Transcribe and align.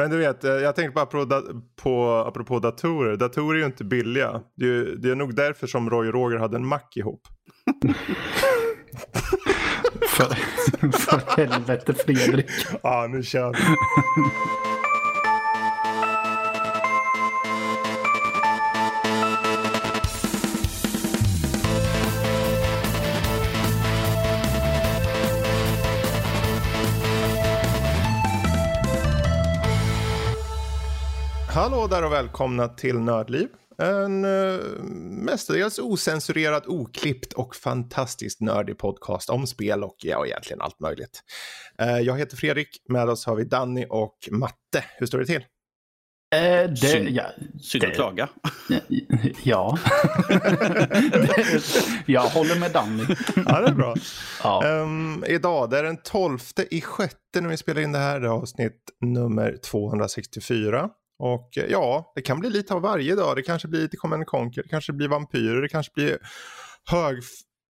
Men 0.00 0.10
du 0.10 0.16
vet, 0.16 0.44
eh, 0.44 0.50
jag 0.50 0.76
tänkte 0.76 0.94
bara 0.94 1.06
på, 1.06 1.42
på, 1.82 2.24
apropå 2.26 2.58
datorer. 2.58 3.16
Datorer 3.16 3.54
är 3.54 3.60
ju 3.60 3.66
inte 3.66 3.84
billiga. 3.84 4.40
Det 4.56 4.64
är, 4.64 4.96
det 4.96 5.10
är 5.10 5.14
nog 5.14 5.34
därför 5.34 5.66
som 5.66 5.90
Roy 5.90 6.08
och 6.08 6.14
Roger 6.14 6.38
hade 6.38 6.56
en 6.56 6.66
Mac 6.66 6.80
ihop. 6.94 7.22
för, 10.08 10.34
för 10.92 11.36
helvete 11.36 11.94
Fredrik. 11.94 12.46
Ja, 12.82 13.06
nu 13.10 13.22
kör 13.22 13.52
vi. 13.52 13.58
Hallå 31.52 31.86
där 31.86 32.04
och 32.04 32.12
välkomna 32.12 32.68
till 32.68 32.98
Nördliv. 32.98 33.48
En 33.78 34.24
uh, 34.24 34.82
mestadels 35.24 35.78
osensurerad, 35.78 36.66
oklippt 36.66 37.32
och 37.32 37.56
fantastiskt 37.56 38.40
nördig 38.40 38.78
podcast 38.78 39.30
om 39.30 39.46
spel 39.46 39.84
och 39.84 39.96
ja, 39.98 40.26
egentligen 40.26 40.60
allt 40.60 40.80
möjligt. 40.80 41.20
Uh, 41.82 42.00
jag 42.00 42.18
heter 42.18 42.36
Fredrik, 42.36 42.68
med 42.88 43.08
oss 43.08 43.26
har 43.26 43.36
vi 43.36 43.44
Danny 43.44 43.86
och 43.90 44.16
Matte. 44.30 44.84
Hur 44.98 45.06
står 45.06 45.18
det 45.18 45.26
till? 45.26 45.44
Eh, 46.34 46.70
det, 46.70 46.76
Synd, 46.76 47.08
ja, 47.08 47.24
synd 47.60 47.84
att 47.84 47.94
klaga. 47.94 48.28
Ja. 49.42 49.78
jag 52.06 52.22
håller 52.22 52.60
med 52.60 52.72
Danny. 52.72 53.02
Ja, 53.46 53.60
det 53.60 53.68
är 53.68 53.74
bra. 53.74 53.94
Ja. 54.42 54.80
Um, 54.82 55.24
idag, 55.28 55.70
det 55.70 55.78
är 55.78 55.82
den 55.82 56.02
12 56.02 56.38
i 56.70 56.80
sjätte 56.80 57.40
när 57.40 57.48
vi 57.48 57.56
spelar 57.56 57.80
in 57.80 57.92
det 57.92 57.98
här. 57.98 58.20
Det 58.20 58.26
är 58.26 58.30
avsnitt 58.30 58.80
nummer 59.00 59.56
264. 59.70 60.90
Och 61.20 61.58
eh, 61.58 61.64
ja, 61.68 62.12
det 62.14 62.22
kan 62.22 62.40
bli 62.40 62.50
lite 62.50 62.74
av 62.74 62.82
varje 62.82 63.14
dag. 63.14 63.36
Det 63.36 63.42
kanske 63.42 63.68
blir 63.68 63.80
lite 63.80 63.96
Command 63.96 64.26
Conquer, 64.26 64.62
det 64.62 64.68
kanske 64.68 64.92
blir 64.92 65.08
vampyrer, 65.08 65.62
det 65.62 65.68
kanske 65.68 65.92
blir 65.94 66.18
hög, 66.90 67.22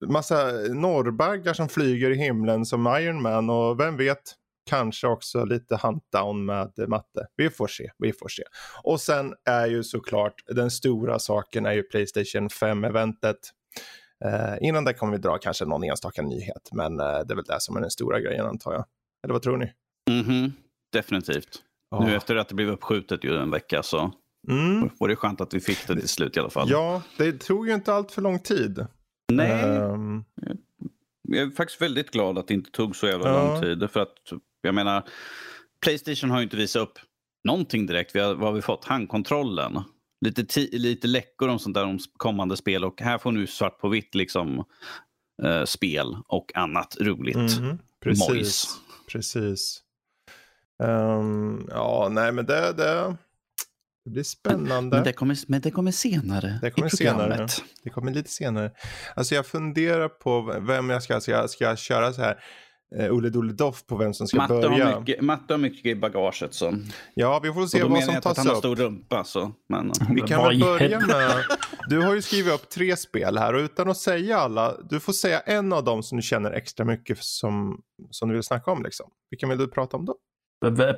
massa 0.06 0.52
norrbaggar 0.74 1.54
som 1.54 1.70
flyger 1.70 2.12
i 2.12 2.16
himlen 2.16 2.66
som 2.66 2.88
Iron 2.88 3.22
Man 3.22 3.50
och 3.50 3.80
vem 3.80 3.98
vet, 3.98 4.22
kanske 4.70 5.08
också 5.08 5.46
lite 5.46 5.80
huntdown 5.84 6.46
med 6.46 6.80
eh, 6.80 6.88
matte. 6.88 7.28
Vi 7.36 7.50
får 7.50 7.68
se, 7.68 7.90
vi 7.98 8.14
får 8.14 8.30
se. 8.30 8.44
Och 8.84 9.02
sen 9.02 9.34
är 9.46 9.68
ju 9.68 9.84
såklart 9.84 10.34
den 10.48 10.72
stora 10.72 11.20
saken 11.20 11.66
är 11.66 11.74
ju 11.74 11.84
Playstation 11.84 12.48
5-eventet. 12.48 13.38
Eh, 14.26 14.68
innan 14.68 14.84
det 14.84 14.94
kommer 14.94 15.14
vi 15.14 15.20
dra 15.20 15.38
kanske 15.38 15.66
någon 15.66 15.84
enstaka 15.84 16.22
nyhet, 16.22 16.70
men 16.72 17.00
eh, 17.00 17.06
det 17.06 17.34
är 17.34 17.36
väl 17.36 17.46
det 17.46 17.60
som 17.60 17.78
är 17.78 17.82
den 17.82 17.92
stora 17.92 18.20
grejen 18.20 18.46
antar 18.46 18.74
jag. 18.74 18.86
Eller 19.24 19.34
vad 19.34 19.42
tror 19.42 19.58
ni? 19.58 19.74
Mhm, 20.10 20.54
definitivt. 20.94 21.64
Ja. 21.92 22.06
Nu 22.06 22.16
efter 22.16 22.36
att 22.36 22.48
det 22.50 22.56
blev 22.56 22.70
uppskjutet 22.70 23.24
ju 23.24 23.36
en 23.38 23.52
vecka 23.52 23.84
så 23.84 24.12
Mm. 24.48 24.90
var 25.00 25.08
det 25.08 25.16
skönt 25.16 25.42
att 25.42 25.54
vi 25.54 25.60
fick 25.60 25.88
det 25.88 25.96
till 25.96 26.08
slut 26.10 26.38
i 26.38 26.40
alla 26.40 26.50
fall. 26.50 26.70
Ja, 26.70 27.02
det 27.18 27.32
tog 27.40 27.68
ju 27.68 27.74
inte 27.74 27.94
allt 27.94 28.12
för 28.12 28.22
lång 28.22 28.40
tid. 28.40 28.86
Nej, 29.32 29.52
Ehm, 29.52 30.24
jag 31.28 31.42
är 31.48 31.50
faktiskt 31.52 31.82
väldigt 31.82 32.12
glad 32.12 32.38
att 32.38 32.48
det 32.48 32.54
inte 32.54 32.72
tog 32.72 32.96
så 32.96 33.08
jävla 33.08 33.30
Ja. 33.30 33.54
lång 33.54 33.62
tid. 33.62 33.90
För 33.92 34.00
att 34.00 34.14
jag 34.62 34.76
menar, 34.76 35.04
Playstation 35.84 36.30
har 36.30 36.38
ju 36.40 36.44
inte 36.44 36.58
visat 36.58 36.82
upp 36.82 37.00
någonting 37.44 37.86
direkt. 37.86 38.16
Vi 38.16 38.20
har, 38.20 38.34
vad 38.36 38.44
har 38.48 38.54
vi 38.54 38.62
fått? 38.62 38.86
Handkontrollen. 38.86 39.80
Lite, 40.26 40.62
lite 40.78 41.08
läckor 41.08 41.48
om 41.50 41.60
sånt 41.60 41.74
där 41.76 41.86
om 41.86 42.00
kommande 42.18 42.58
spel 42.58 42.86
och 42.86 43.02
här 43.02 43.18
får 43.18 43.32
nu 43.32 43.48
svart 43.48 43.80
på 43.80 43.90
vitt 43.90 44.16
liksom 44.16 44.64
eh, 45.44 45.64
spel 45.66 46.18
och 46.28 46.52
annat 46.56 46.98
roligt. 47.00 47.60
mhm, 47.60 47.78
precis. 48.04 48.30
Mojs. 48.30 48.78
Precis. 49.12 49.82
Ehm, 50.84 51.68
ja, 51.70 52.08
nej 52.12 52.32
men 52.32 52.46
det, 52.46 52.74
det, 52.74 53.16
det 54.06 54.12
blir 54.12 54.24
spännande. 54.24 54.96
Men 54.96 55.04
det, 55.04 55.14
kommer, 55.14 55.38
men 55.48 55.62
det 55.62 55.72
kommer 55.72 55.92
senare 55.92 56.60
Det 56.62 56.72
kommer 56.72 56.88
i 56.88 56.98
senare. 56.98 57.28
programmet. 57.28 57.64
Det 57.84 57.90
kommer 57.90 58.12
lite 58.12 58.30
senare. 58.30 58.72
Alltså 59.16 59.36
jag 59.36 59.46
funderar 59.46 60.10
på 60.10 60.60
vem 60.62 60.90
jag 60.90 61.04
ska, 61.04 61.22
ska, 61.22 61.32
jag, 61.32 61.50
ska 61.50 61.64
jag 61.64 61.78
köra 61.78 62.14
så 62.14 62.22
här 62.22 62.40
uh, 63.00 63.12
Olle 63.14 63.30
Dole 63.30 63.54
Doff 63.54 63.86
på 63.86 63.98
vem 63.98 64.14
som 64.14 64.28
ska 64.28 64.38
Matte 64.38 64.54
börja? 64.54 64.86
har, 64.86 65.00
mycket, 65.00 65.22
Matte 65.22 65.54
har 65.54 65.58
mycket 65.58 65.86
i 65.86 65.96
bagaget. 65.96 66.54
Så. 66.54 66.74
Ja, 67.14 67.40
vi 67.44 67.54
får 67.54 67.68
se 67.68 67.80
då 67.80 67.84
vad 67.84 67.92
menar 67.92 68.02
som 68.06 68.14
jag 68.14 68.20
inte 68.20 68.30
att 68.30 68.36
tas 68.36 68.46
han 68.46 68.48
har 68.48 68.54
upp. 68.54 68.60
stor 68.60 68.76
rumpa. 68.76 69.24
Så. 69.24 69.52
Men, 69.70 69.92
Vi 70.16 70.22
kan 70.22 70.44
väl 70.44 70.60
börja 70.60 71.00
med, 71.00 71.44
du 71.88 72.02
har 72.02 72.16
ju 72.16 72.22
skrivit 72.22 72.54
upp 72.54 72.70
tre 72.70 72.98
spel 72.98 73.38
här 73.38 73.54
och 73.54 73.60
utan 73.60 73.90
att 73.90 73.98
säga 73.98 74.38
alla, 74.40 74.76
du 74.90 75.00
får 75.00 75.14
säga 75.14 75.40
en 75.40 75.74
av 75.74 75.84
dem 75.84 76.04
som 76.04 76.16
du 76.16 76.22
känner 76.22 76.52
extra 76.52 76.86
mycket 76.86 77.24
som, 77.24 77.82
som 78.10 78.30
du 78.30 78.36
vill 78.36 78.44
snacka 78.44 78.72
om 78.72 78.84
liksom. 78.84 79.06
Vilken 79.30 79.50
vill 79.50 79.58
du 79.58 79.68
prata 79.68 79.98
om 79.98 80.06
då? 80.06 80.16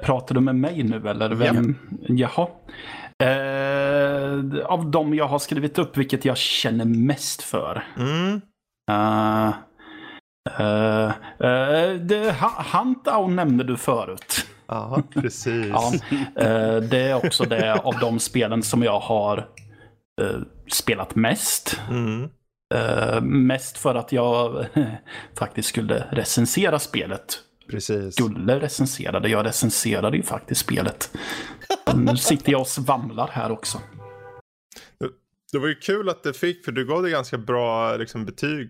Pratar 0.03 0.35
du 0.35 0.41
med 0.41 0.55
mig 0.55 0.83
nu 0.83 1.09
eller? 1.09 1.29
Vem? 1.29 1.75
Jaha. 2.07 2.47
Eh, 3.21 4.65
av 4.65 4.91
de 4.91 5.13
jag 5.13 5.27
har 5.27 5.39
skrivit 5.39 5.79
upp, 5.79 5.97
vilket 5.97 6.25
jag 6.25 6.37
känner 6.37 6.85
mest 6.85 7.41
för. 7.41 7.83
Mm. 7.97 8.41
Uh, 8.91 9.53
uh, 10.59 11.11
uh, 11.43 11.95
det, 11.95 12.35
Huntdown 12.73 13.35
nämnde 13.35 13.63
du 13.63 13.77
förut. 13.77 14.45
Ja, 14.67 15.03
precis. 15.13 15.67
Ja, 15.67 15.93
eh, 16.35 16.75
det 16.75 17.01
är 17.01 17.25
också 17.25 17.43
det 17.43 17.73
av 17.73 17.99
de 17.99 18.19
spelen 18.19 18.63
som 18.63 18.83
jag 18.83 18.99
har 18.99 19.47
spelat 20.71 21.15
mest. 21.15 21.81
Mm. 21.89 22.29
Mest 23.47 23.77
för 23.77 23.95
att 23.95 24.11
jag 24.11 24.65
faktiskt 25.37 25.69
skulle 25.69 26.05
recensera 26.11 26.79
spelet. 26.79 27.39
Precis. 27.71 28.13
Skulle 28.15 28.59
recensera 28.59 29.19
det. 29.19 29.29
Jag 29.29 29.45
recenserade 29.45 30.17
ju 30.17 30.23
faktiskt 30.23 30.61
spelet. 30.61 31.11
Nu 31.95 32.17
sitter 32.17 32.51
jag 32.51 32.61
och 32.61 32.67
svamlar 32.67 33.27
här 33.31 33.51
också. 33.51 33.81
Det 35.51 35.59
var 35.59 35.67
ju 35.67 35.75
kul 35.75 36.09
att 36.09 36.23
det 36.23 36.33
fick, 36.33 36.65
för 36.65 36.71
du 36.71 36.85
gav 36.85 37.03
det 37.03 37.09
ganska 37.09 37.37
bra 37.37 37.97
liksom, 37.97 38.25
betyg 38.25 38.69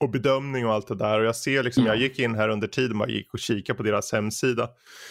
och 0.00 0.10
bedömning 0.10 0.66
och 0.66 0.72
allt 0.72 0.88
det 0.88 0.94
där. 0.94 1.20
Och 1.20 1.26
jag 1.26 1.36
ser 1.36 1.62
liksom, 1.62 1.82
Mm. 1.82 1.92
jag 1.94 2.02
gick 2.02 2.18
in 2.18 2.34
här 2.34 2.48
under 2.48 2.68
tiden 2.68 3.00
och 3.00 3.10
gick 3.10 3.34
och 3.34 3.38
kikade 3.38 3.76
på 3.76 3.82
deras 3.82 4.12
hemsida. 4.12 4.68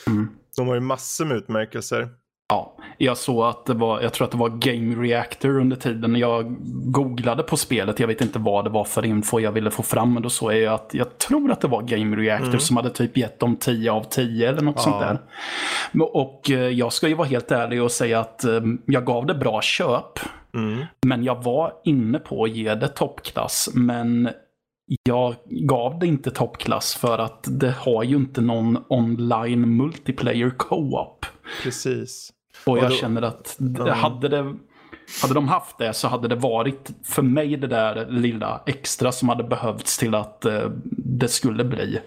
Mm. 0.07 0.27
De 0.57 0.67
har 0.67 0.75
ju 0.75 0.81
massor 0.81 1.25
med 1.25 1.37
utmärkelser. 1.37 2.09
Ja, 2.49 2.76
jag 2.97 3.17
såg 3.17 3.43
att 3.45 3.65
det 3.65 3.73
var, 3.73 4.01
jag 4.01 4.13
tror 4.13 4.25
att 4.25 4.31
det 4.31 4.37
var 4.37 4.49
Game 4.49 5.03
Reactor 5.03 5.59
under 5.59 5.75
tiden 5.75 6.15
jag 6.15 6.55
googlade 6.93 7.43
på 7.43 7.57
spelet. 7.57 7.99
Jag 7.99 8.07
vet 8.07 8.21
inte 8.21 8.39
vad 8.39 8.63
det 8.65 8.69
var 8.69 8.83
för 8.83 9.05
info 9.05 9.39
jag 9.39 9.51
ville 9.51 9.71
få 9.71 9.83
fram. 9.83 10.13
Men 10.13 10.23
då 10.23 10.29
såg 10.29 10.53
jag 10.53 10.73
att 10.73 10.89
jag 10.93 11.17
tror 11.17 11.51
att 11.51 11.61
det 11.61 11.67
var 11.67 11.81
Game 11.81 12.15
Reactor 12.15 12.47
Mm. 12.47 12.59
som 12.59 12.77
hade 12.77 12.89
typ 12.89 13.17
gett 13.17 13.39
dem 13.39 13.55
10 13.55 13.91
av 13.91 14.03
10 14.03 14.49
eller 14.49 14.61
något 14.61 14.75
Ja. 14.77 14.81
sånt 14.81 14.99
där. 14.99 15.19
Och 16.13 16.51
eh, 16.51 16.59
jag 16.67 16.93
ska 16.93 17.07
ju 17.07 17.13
vara 17.13 17.27
helt 17.27 17.51
ärlig 17.51 17.83
och 17.83 17.91
säga 17.91 18.19
att 18.19 18.43
eh, 18.43 18.61
jag 18.85 19.05
gav 19.05 19.25
det 19.25 19.35
bra 19.35 19.61
köp. 19.61 20.19
Mm. 20.55 20.85
Men 21.07 21.23
jag 21.23 21.43
var 21.43 21.73
inne 21.83 22.19
på 22.19 22.43
att 22.43 22.49
ge 22.51 22.75
det 22.75 22.87
toppklass. 22.87 23.69
Men 23.73 24.29
jag 25.03 25.35
gav 25.45 25.99
det 25.99 26.07
inte 26.07 26.31
toppklass 26.31 26.95
för 26.95 27.17
att 27.19 27.45
det 27.47 27.71
har 27.71 28.03
ju 28.03 28.15
inte 28.15 28.41
någon 28.41 28.77
online 28.89 29.77
multiplayer 29.77 30.49
co-op. 30.57 31.25
Precis. 31.63 32.29
Och 32.67 32.77
jag 32.77 32.93
känner 32.93 33.21
att 33.21 33.57
hade, 33.89 34.27
det, 34.27 34.55
hade 35.21 35.33
de 35.33 35.47
haft 35.47 35.77
det 35.77 35.93
så 35.93 36.07
hade 36.07 36.27
det 36.27 36.35
varit 36.35 36.89
för 37.03 37.21
mig 37.21 37.57
det 37.57 37.67
där 37.67 38.07
lilla 38.09 38.61
extra 38.65 39.11
som 39.11 39.29
hade 39.29 39.43
behövts 39.43 39.97
till 39.97 40.15
att 40.15 40.45
eh, 40.45 40.69
det 40.91 41.27
skulle 41.27 41.63
bli 41.63 41.99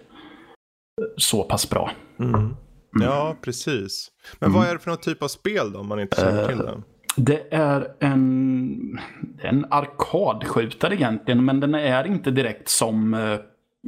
så 1.17 1.43
pass 1.43 1.71
bra. 1.71 1.91
Mm. 2.19 2.57
Ja, 2.93 3.37
precis. 3.41 4.11
Men 4.39 4.53
vad 4.53 4.67
är 4.67 4.73
det 4.73 4.79
för 4.79 4.91
någon 4.91 5.01
typ 5.01 5.23
av 5.23 5.29
spel 5.29 5.73
då, 5.73 5.79
om 5.79 5.89
man 5.89 6.01
inte 6.01 6.21
känner 6.21 6.49
till 6.49 6.59
det? 6.59 6.83
Det 7.17 7.55
är 7.55 7.89
en, 8.01 8.99
en 9.39 9.67
arkadskjutare 9.71 10.95
egentligen, 10.95 11.45
men 11.45 11.61
den 11.61 11.75
är 11.75 12.07
inte 12.07 12.31
direkt 12.31 12.69
som 12.69 13.15
eh, 13.15 13.39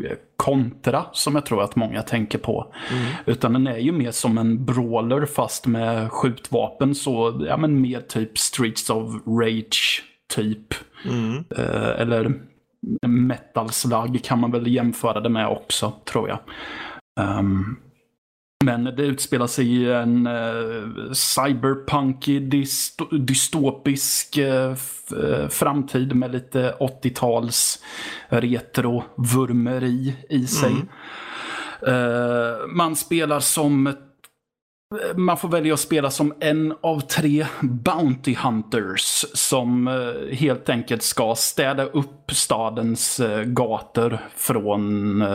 Eh, 0.01 0.17
kontra 0.37 1.05
som 1.13 1.35
jag 1.35 1.47
tror 1.47 1.63
att 1.63 1.77
många 1.77 2.03
tänker 2.03 2.39
på. 2.39 2.75
Utan 3.27 3.53
den 3.53 3.67
är 3.67 3.79
ju 3.79 3.93
mer 3.93 4.11
som 4.11 4.39
en 4.39 4.65
brawler 4.65 5.27
fast 5.27 5.67
med 5.67 6.13
skjutvapen. 6.13 6.95
Så 6.95 7.45
ja, 7.49 7.57
men 7.57 7.81
mer 7.81 8.01
typ 8.01 8.39
Streets 8.39 8.91
of 8.91 9.15
Rage 9.27 10.03
typ. 10.35 10.75
Mm. 11.05 11.45
Eh, 11.59 12.01
eller 12.01 12.33
Metal 13.07 13.71
Slug 13.71 14.25
kan 14.25 14.41
man 14.41 14.51
väl 14.51 14.67
jämföra 14.67 15.21
det 15.21 15.29
med 15.29 15.49
också, 15.49 15.93
tror 16.05 16.29
jag. 16.29 16.39
Um, 17.39 17.77
men 18.63 18.85
det 18.85 19.03
utspelar 19.03 19.47
sig 19.47 19.67
i 19.67 19.93
en 19.93 20.27
uh, 20.27 21.13
cyberpunkig, 21.13 22.43
dysto- 22.53 23.19
dystopisk 23.19 24.39
eh, 24.39 24.71
eh, 25.23 25.49
framtid 25.49 26.17
med 26.17 26.33
lite 26.33 26.75
80-tals 26.81 27.79
retro-vurmeri 28.29 30.17
i 30.29 30.47
sig. 30.47 30.73
Mm. 30.73 30.89
Eh, 31.87 32.67
man 32.69 32.97
spelar 32.97 33.41
som 33.41 33.95
man 35.15 35.37
får 35.37 35.49
välja 35.49 35.75
att 35.75 35.81
spela 35.81 36.11
som 36.11 36.35
en 36.41 36.75
av 36.81 37.01
tre 37.01 37.47
Bounty 37.63 38.35
Hunters 38.35 39.25
som 39.35 39.89
eh, 39.89 40.37
helt 40.37 40.69
enkelt 40.69 41.03
ska 41.03 41.35
städa 41.35 41.85
upp 41.85 42.31
stadens 42.31 43.21
eh, 43.21 43.43
gator 43.43 44.19
från, 44.37 45.23
eh, 45.23 45.29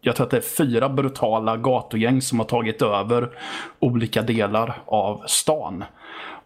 jag 0.00 0.16
tror 0.16 0.24
att 0.26 0.30
det 0.30 0.36
är 0.36 0.66
fyra 0.66 0.88
brutala 0.88 1.56
gatugäng 1.56 2.22
som 2.22 2.38
har 2.38 2.46
tagit 2.46 2.82
över 2.82 3.30
olika 3.78 4.22
delar 4.22 4.82
av 4.86 5.22
stan. 5.26 5.84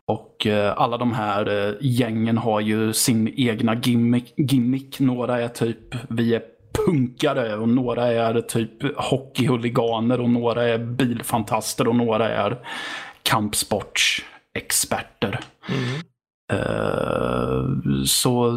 Och 0.06 0.46
alla 0.76 0.98
de 0.98 1.12
här 1.12 1.76
gängen 1.80 2.38
har 2.38 2.60
ju 2.60 2.92
sin 2.92 3.34
egna 3.36 3.74
gimmick. 3.74 4.34
gimmick. 4.36 5.00
Några 5.00 5.40
är 5.40 5.48
typ, 5.48 5.94
vi 6.08 6.34
är 6.34 6.42
punkare 6.86 7.56
och 7.56 7.68
några 7.68 8.06
är 8.06 8.40
typ 8.40 8.96
hockeyhuliganer 8.96 10.20
och 10.20 10.30
några 10.30 10.64
är 10.64 10.78
bilfantaster 10.78 11.88
och 11.88 11.96
några 11.96 12.28
är 12.28 12.58
kampsportsexperter. 13.22 15.40
Mm. 15.68 16.00
Så 18.06 18.56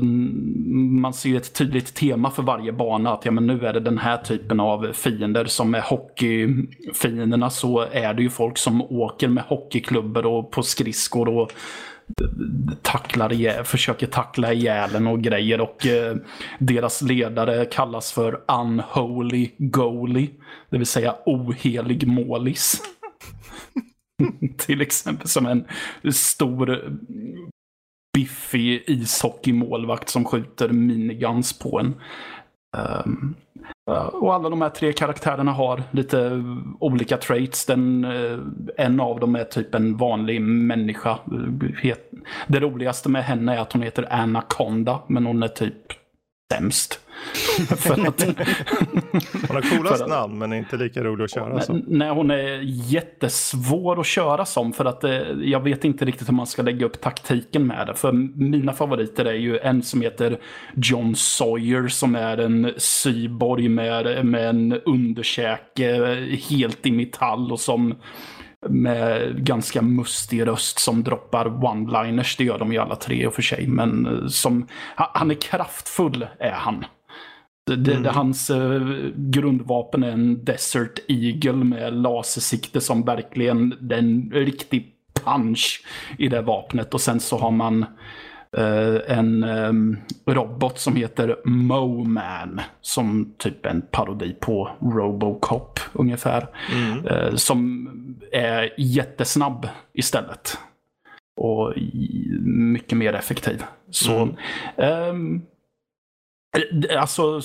man 1.01 1.13
ser 1.13 1.37
ett 1.37 1.53
tydligt 1.53 1.95
tema 1.95 2.31
för 2.31 2.43
varje 2.43 2.71
bana. 2.71 3.13
Att 3.13 3.25
ja, 3.25 3.31
men 3.31 3.47
nu 3.47 3.65
är 3.65 3.73
det 3.73 3.79
den 3.79 3.97
här 3.97 4.17
typen 4.17 4.59
av 4.59 4.91
fiender 4.93 5.45
som 5.45 5.75
är 5.75 5.81
hockeyfienderna. 5.81 7.49
Så 7.49 7.85
är 7.91 8.13
det 8.13 8.21
ju 8.21 8.29
folk 8.29 8.57
som 8.57 8.81
åker 8.81 9.27
med 9.27 9.43
hockeyklubbor 9.43 10.25
och 10.25 10.51
på 10.51 10.63
skridskor 10.63 11.29
och 11.29 11.51
tacklar 12.81 13.33
ihjäl, 13.33 13.63
försöker 13.63 14.07
tackla 14.07 14.53
ihjäl 14.53 15.07
och 15.07 15.21
grejer. 15.21 15.61
Och 15.61 15.87
eh, 15.87 16.15
deras 16.59 17.01
ledare 17.01 17.65
kallas 17.65 18.11
för 18.11 18.41
Unholy 18.47 19.51
Goalie. 19.57 20.29
Det 20.69 20.77
vill 20.77 20.87
säga 20.87 21.15
ohelig 21.25 22.07
målis. 22.07 22.81
Till 24.57 24.81
exempel 24.81 25.27
som 25.27 25.45
en 25.45 25.65
stor 26.13 26.97
biffig 28.13 28.83
ishockeymålvakt 28.87 30.09
som 30.09 30.25
skjuter 30.25 30.69
miniguns 30.69 31.59
på 31.59 31.79
en. 31.79 31.95
Um, 33.05 33.35
Eh, 33.91 34.05
och 34.05 34.33
alla 34.33 34.49
de 34.49 34.61
här 34.61 34.69
tre 34.69 34.93
karaktärerna 34.93 35.51
har 35.51 35.83
lite 35.91 36.25
eh, 36.25 36.41
olika 36.79 37.17
traits. 37.17 37.65
Den, 37.65 38.05
eh, 38.05 38.39
en 38.77 38.99
av 38.99 39.19
dem 39.19 39.35
är 39.35 39.43
typ 39.43 39.75
en 39.75 39.97
vanlig 39.97 40.41
människa. 40.41 41.19
Det 42.47 42.59
roligaste 42.59 43.09
med 43.09 43.23
henne 43.23 43.55
är 43.55 43.59
att 43.59 43.73
hon 43.73 43.81
heter 43.81 44.13
Anaconda, 44.13 44.99
men 45.07 45.25
hon 45.25 45.43
är 45.43 45.47
typ 45.47 45.93
sämst. 46.53 46.99
för 47.77 48.07
att, 48.07 48.23
hon 49.47 49.55
har 49.55 49.77
coolast 49.77 50.01
att, 50.01 50.09
namn 50.09 50.37
men 50.37 50.53
inte 50.53 50.77
lika 50.77 51.03
rolig 51.03 51.23
att 51.23 51.33
köra 51.33 51.61
som. 51.61 51.83
Nej, 51.87 52.09
hon 52.09 52.31
är 52.31 52.59
jättesvår 52.63 53.99
att 53.99 54.05
köra 54.05 54.45
som 54.45 54.73
för 54.73 54.85
att 54.85 55.03
eh, 55.03 55.11
jag 55.41 55.63
vet 55.63 55.85
inte 55.85 56.05
riktigt 56.05 56.29
hur 56.29 56.33
man 56.33 56.47
ska 56.47 56.61
lägga 56.61 56.85
upp 56.85 57.01
taktiken 57.01 57.67
med 57.67 57.87
det. 57.87 57.95
För 57.95 58.11
mina 58.35 58.73
favoriter 58.73 59.25
är 59.25 59.33
ju 59.33 59.59
en 59.59 59.83
som 59.83 60.01
heter 60.01 60.39
John 60.75 61.15
Sawyer 61.15 61.87
som 61.87 62.15
är 62.15 62.37
en 62.37 62.73
syborg 62.77 63.69
med, 63.69 64.25
med 64.25 64.49
en 64.49 64.73
underkäke 64.73 66.15
helt 66.49 66.85
i 66.85 66.91
metall 66.91 67.51
och 67.51 67.59
som 67.59 67.95
med 68.69 69.45
ganska 69.45 69.81
mustig 69.81 70.47
röst 70.47 70.79
som 70.79 71.03
droppar 71.03 71.45
one-liners. 71.45 72.35
Det 72.37 72.43
gör 72.43 72.59
de 72.59 72.73
ju 72.73 72.79
alla 72.79 72.95
tre 72.95 73.23
i 73.23 73.27
och 73.27 73.33
för 73.33 73.41
sig. 73.41 73.67
Men 73.67 74.05
eh, 74.05 74.27
som, 74.27 74.67
han 74.95 75.31
är 75.31 75.35
kraftfull 75.41 76.27
är 76.39 76.51
han. 76.51 76.85
Det, 77.67 77.75
det, 77.75 77.93
mm. 77.93 78.15
hans 78.15 78.49
uh, 78.49 79.09
grundvapen 79.15 80.03
är 80.03 80.11
en 80.11 80.45
Desert 80.45 80.99
Eagle 81.07 81.63
med 81.63 81.93
lasersikte 81.93 82.81
som 82.81 83.03
verkligen 83.03 83.91
är 83.91 83.97
en 83.97 84.31
riktig 84.33 84.93
punch 85.23 85.83
i 86.17 86.27
det 86.27 86.41
vapnet. 86.41 86.93
Och 86.93 87.01
sen 87.01 87.19
så 87.19 87.37
har 87.37 87.51
man 87.51 87.85
uh, 88.57 88.99
en 89.07 89.43
um, 89.43 89.97
robot 90.25 90.79
som 90.79 90.95
heter 90.95 91.35
Moman. 91.45 92.61
Som 92.81 93.33
typ 93.37 93.65
en 93.65 93.81
parodi 93.91 94.35
på 94.39 94.69
Robocop 94.81 95.79
ungefär. 95.93 96.47
Mm. 96.75 97.05
Uh, 97.05 97.35
som 97.35 97.89
är 98.31 98.73
jättesnabb 98.77 99.67
istället. 99.93 100.57
Och 101.37 101.73
mycket 102.45 102.97
mer 102.97 103.13
effektiv. 103.13 103.63
Så 103.91 104.13
mm. 104.77 105.09
um, 105.09 105.41
Alltså, 106.97 107.41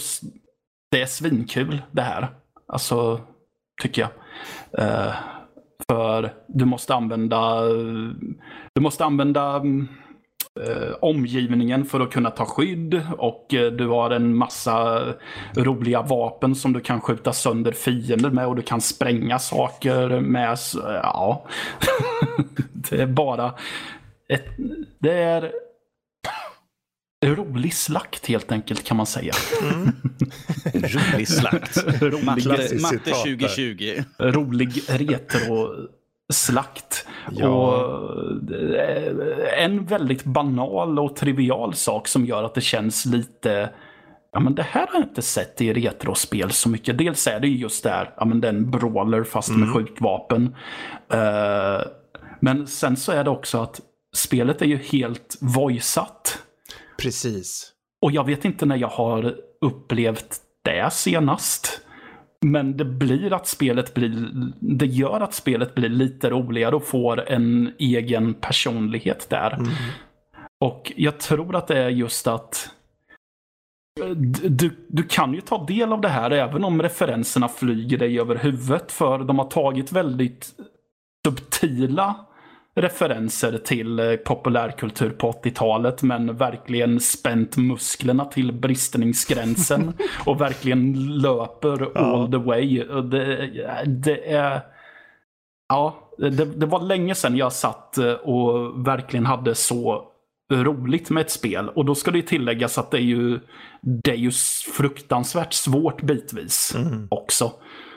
det 0.90 1.02
är 1.02 1.06
svinkul 1.06 1.82
det 1.90 2.02
här. 2.02 2.28
Alltså, 2.66 3.20
tycker 3.82 4.02
jag. 4.02 4.10
Uh, 4.84 5.14
för 5.88 6.34
du 6.46 6.64
måste 6.64 6.94
använda, 6.94 7.62
du 8.74 8.80
måste 8.80 9.04
använda 9.04 9.62
uh, 10.60 10.92
omgivningen 11.00 11.84
för 11.84 12.00
att 12.00 12.10
kunna 12.10 12.30
ta 12.30 12.44
skydd 12.44 13.02
och 13.18 13.54
uh, 13.54 13.70
du 13.70 13.88
har 13.88 14.10
en 14.10 14.36
massa 14.36 15.04
roliga 15.56 16.02
vapen 16.02 16.54
som 16.54 16.72
du 16.72 16.80
kan 16.80 17.00
skjuta 17.00 17.32
sönder 17.32 17.72
fiender 17.72 18.30
med 18.30 18.46
och 18.46 18.56
du 18.56 18.62
kan 18.62 18.80
spränga 18.80 19.38
saker 19.38 20.20
med. 20.20 20.58
Ja, 20.84 21.46
det 22.72 23.02
är 23.02 23.06
bara 23.06 23.54
ett, 24.28 24.46
det 24.98 25.12
är 25.12 25.52
rolig 27.22 27.74
slakt 27.74 28.26
helt 28.26 28.52
enkelt 28.52 28.84
kan 28.84 28.96
man 28.96 29.06
säga. 29.06 29.32
Mm. 29.62 29.92
rolig 30.74 31.28
slakt. 31.28 32.02
rolig, 32.02 32.24
matte, 32.24 32.68
2020. 33.10 34.02
Rolig 34.18 34.82
retro-slakt. 34.88 37.06
Ja. 37.30 37.48
Och 37.48 38.74
eh, 38.74 39.64
en 39.64 39.84
väldigt 39.84 40.24
banal 40.24 40.98
och 40.98 41.16
trivial 41.16 41.74
sak 41.74 42.08
som 42.08 42.26
gör 42.26 42.44
att 42.44 42.54
det 42.54 42.60
känns 42.60 43.06
lite 43.06 43.70
Ja 44.34 44.40
men 44.40 44.54
det 44.54 44.62
här 44.62 44.86
har 44.86 44.94
jag 44.94 45.02
inte 45.02 45.22
sett 45.22 45.60
i 45.60 45.72
retrospel 45.72 46.50
så 46.50 46.68
mycket. 46.68 46.98
Dels 46.98 47.26
är 47.26 47.40
det 47.40 47.48
just 47.48 47.84
där, 47.84 48.14
ja 48.16 48.24
men 48.24 48.40
den 48.40 48.70
brawler 48.70 49.24
fast 49.24 49.48
mm. 49.48 49.60
med 49.60 49.74
skjutvapen. 49.74 50.56
Uh, 51.14 51.82
men 52.40 52.66
sen 52.66 52.96
så 52.96 53.12
är 53.12 53.24
det 53.24 53.30
också 53.30 53.58
att 53.58 53.80
spelet 54.16 54.62
är 54.62 54.66
ju 54.66 54.76
helt 54.76 55.38
voiceat. 55.40 56.38
Precis. 57.02 57.72
Och 58.02 58.12
jag 58.12 58.26
vet 58.26 58.44
inte 58.44 58.66
när 58.66 58.76
jag 58.76 58.88
har 58.88 59.34
upplevt 59.60 60.40
det 60.64 60.92
senast. 60.92 61.80
Men 62.44 62.76
det 62.76 62.84
blir 62.84 63.32
att 63.32 63.46
spelet 63.46 63.94
blir, 63.94 64.30
det 64.60 64.86
gör 64.86 65.20
att 65.20 65.34
spelet 65.34 65.74
blir 65.74 65.88
lite 65.88 66.30
roligare 66.30 66.76
och 66.76 66.86
får 66.86 67.28
en 67.30 67.72
egen 67.78 68.34
personlighet 68.34 69.30
där. 69.30 69.54
Mm. 69.54 69.68
Och 70.60 70.92
jag 70.96 71.20
tror 71.20 71.56
att 71.56 71.66
det 71.66 71.78
är 71.78 71.88
just 71.88 72.26
att 72.26 72.70
du, 74.42 74.86
du 74.88 75.02
kan 75.02 75.34
ju 75.34 75.40
ta 75.40 75.64
del 75.64 75.92
av 75.92 76.00
det 76.00 76.08
här 76.08 76.30
även 76.30 76.64
om 76.64 76.82
referenserna 76.82 77.48
flyger 77.48 77.98
dig 77.98 78.20
över 78.20 78.36
huvudet. 78.36 78.92
För 78.92 79.18
de 79.18 79.38
har 79.38 79.46
tagit 79.46 79.92
väldigt 79.92 80.50
subtila 81.26 82.26
referenser 82.74 83.58
till 83.58 83.98
eh, 83.98 84.16
populärkultur 84.16 85.10
på 85.10 85.32
80-talet 85.32 86.02
men 86.02 86.36
verkligen 86.36 87.00
spänt 87.00 87.56
musklerna 87.56 88.24
till 88.24 88.52
bristningsgränsen 88.52 89.92
och 90.26 90.40
verkligen 90.40 90.92
löper 91.18 91.90
ja. 91.94 92.00
all 92.00 92.30
the 92.30 92.36
way. 92.36 92.84
Det, 93.10 93.50
det 93.86 94.32
är... 94.32 94.60
Ja, 95.68 96.10
det, 96.18 96.30
det, 96.30 96.66
var 96.66 96.80
länge 96.80 97.14
sedan 97.14 97.36
jag 97.36 97.52
satt 97.52 97.98
eh, 97.98 98.12
och 98.12 98.86
verkligen 98.86 99.26
hade 99.26 99.54
så 99.54 100.08
roligt 100.52 101.10
med 101.10 101.20
ett 101.20 101.30
spel. 101.30 101.68
Och 101.68 101.84
då 101.84 101.94
ska 101.94 102.10
det 102.10 102.22
tilläggas 102.22 102.78
att 102.78 102.90
det 102.90 102.96
är 102.96 103.02
ju, 103.02 103.40
det 103.80 104.10
är 104.10 104.16
ju 104.16 104.30
fruktansvärt 104.76 105.52
svårt 105.52 106.02
bitvis 106.02 106.74
mm. 106.74 107.08
också. 107.10 107.52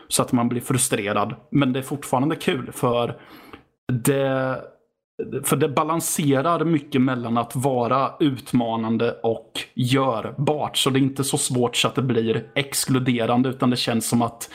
Så 0.07 0.21
att 0.21 0.31
man 0.31 0.49
blir 0.49 0.61
frustrerad. 0.61 1.35
Men 1.51 1.73
det 1.73 1.79
är 1.79 1.83
fortfarande 1.83 2.35
kul 2.35 2.71
för 2.71 3.15
det, 3.87 4.61
för 5.43 5.55
det 5.55 5.69
balanserar 5.69 6.65
mycket 6.65 7.01
mellan 7.01 7.37
att 7.37 7.55
vara 7.55 8.13
utmanande 8.19 9.11
och 9.11 9.51
görbart. 9.73 10.77
Så 10.77 10.89
det 10.89 10.99
är 10.99 11.01
inte 11.01 11.23
så 11.23 11.37
svårt 11.37 11.75
så 11.75 11.87
att 11.87 11.95
det 11.95 12.01
blir 12.01 12.45
exkluderande 12.55 13.49
utan 13.49 13.69
det 13.69 13.75
känns 13.75 14.09
som 14.09 14.21
att 14.21 14.49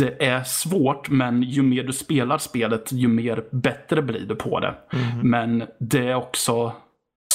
det 0.00 0.26
är 0.26 0.42
svårt 0.44 1.10
men 1.10 1.42
ju 1.42 1.62
mer 1.62 1.82
du 1.82 1.92
spelar 1.92 2.38
spelet 2.38 2.92
ju 2.92 3.08
mer 3.08 3.44
bättre 3.50 4.02
blir 4.02 4.26
du 4.26 4.34
på 4.34 4.60
det. 4.60 4.74
Mm. 4.92 5.30
Men 5.30 5.64
det 5.78 6.08
är 6.08 6.14
också 6.14 6.72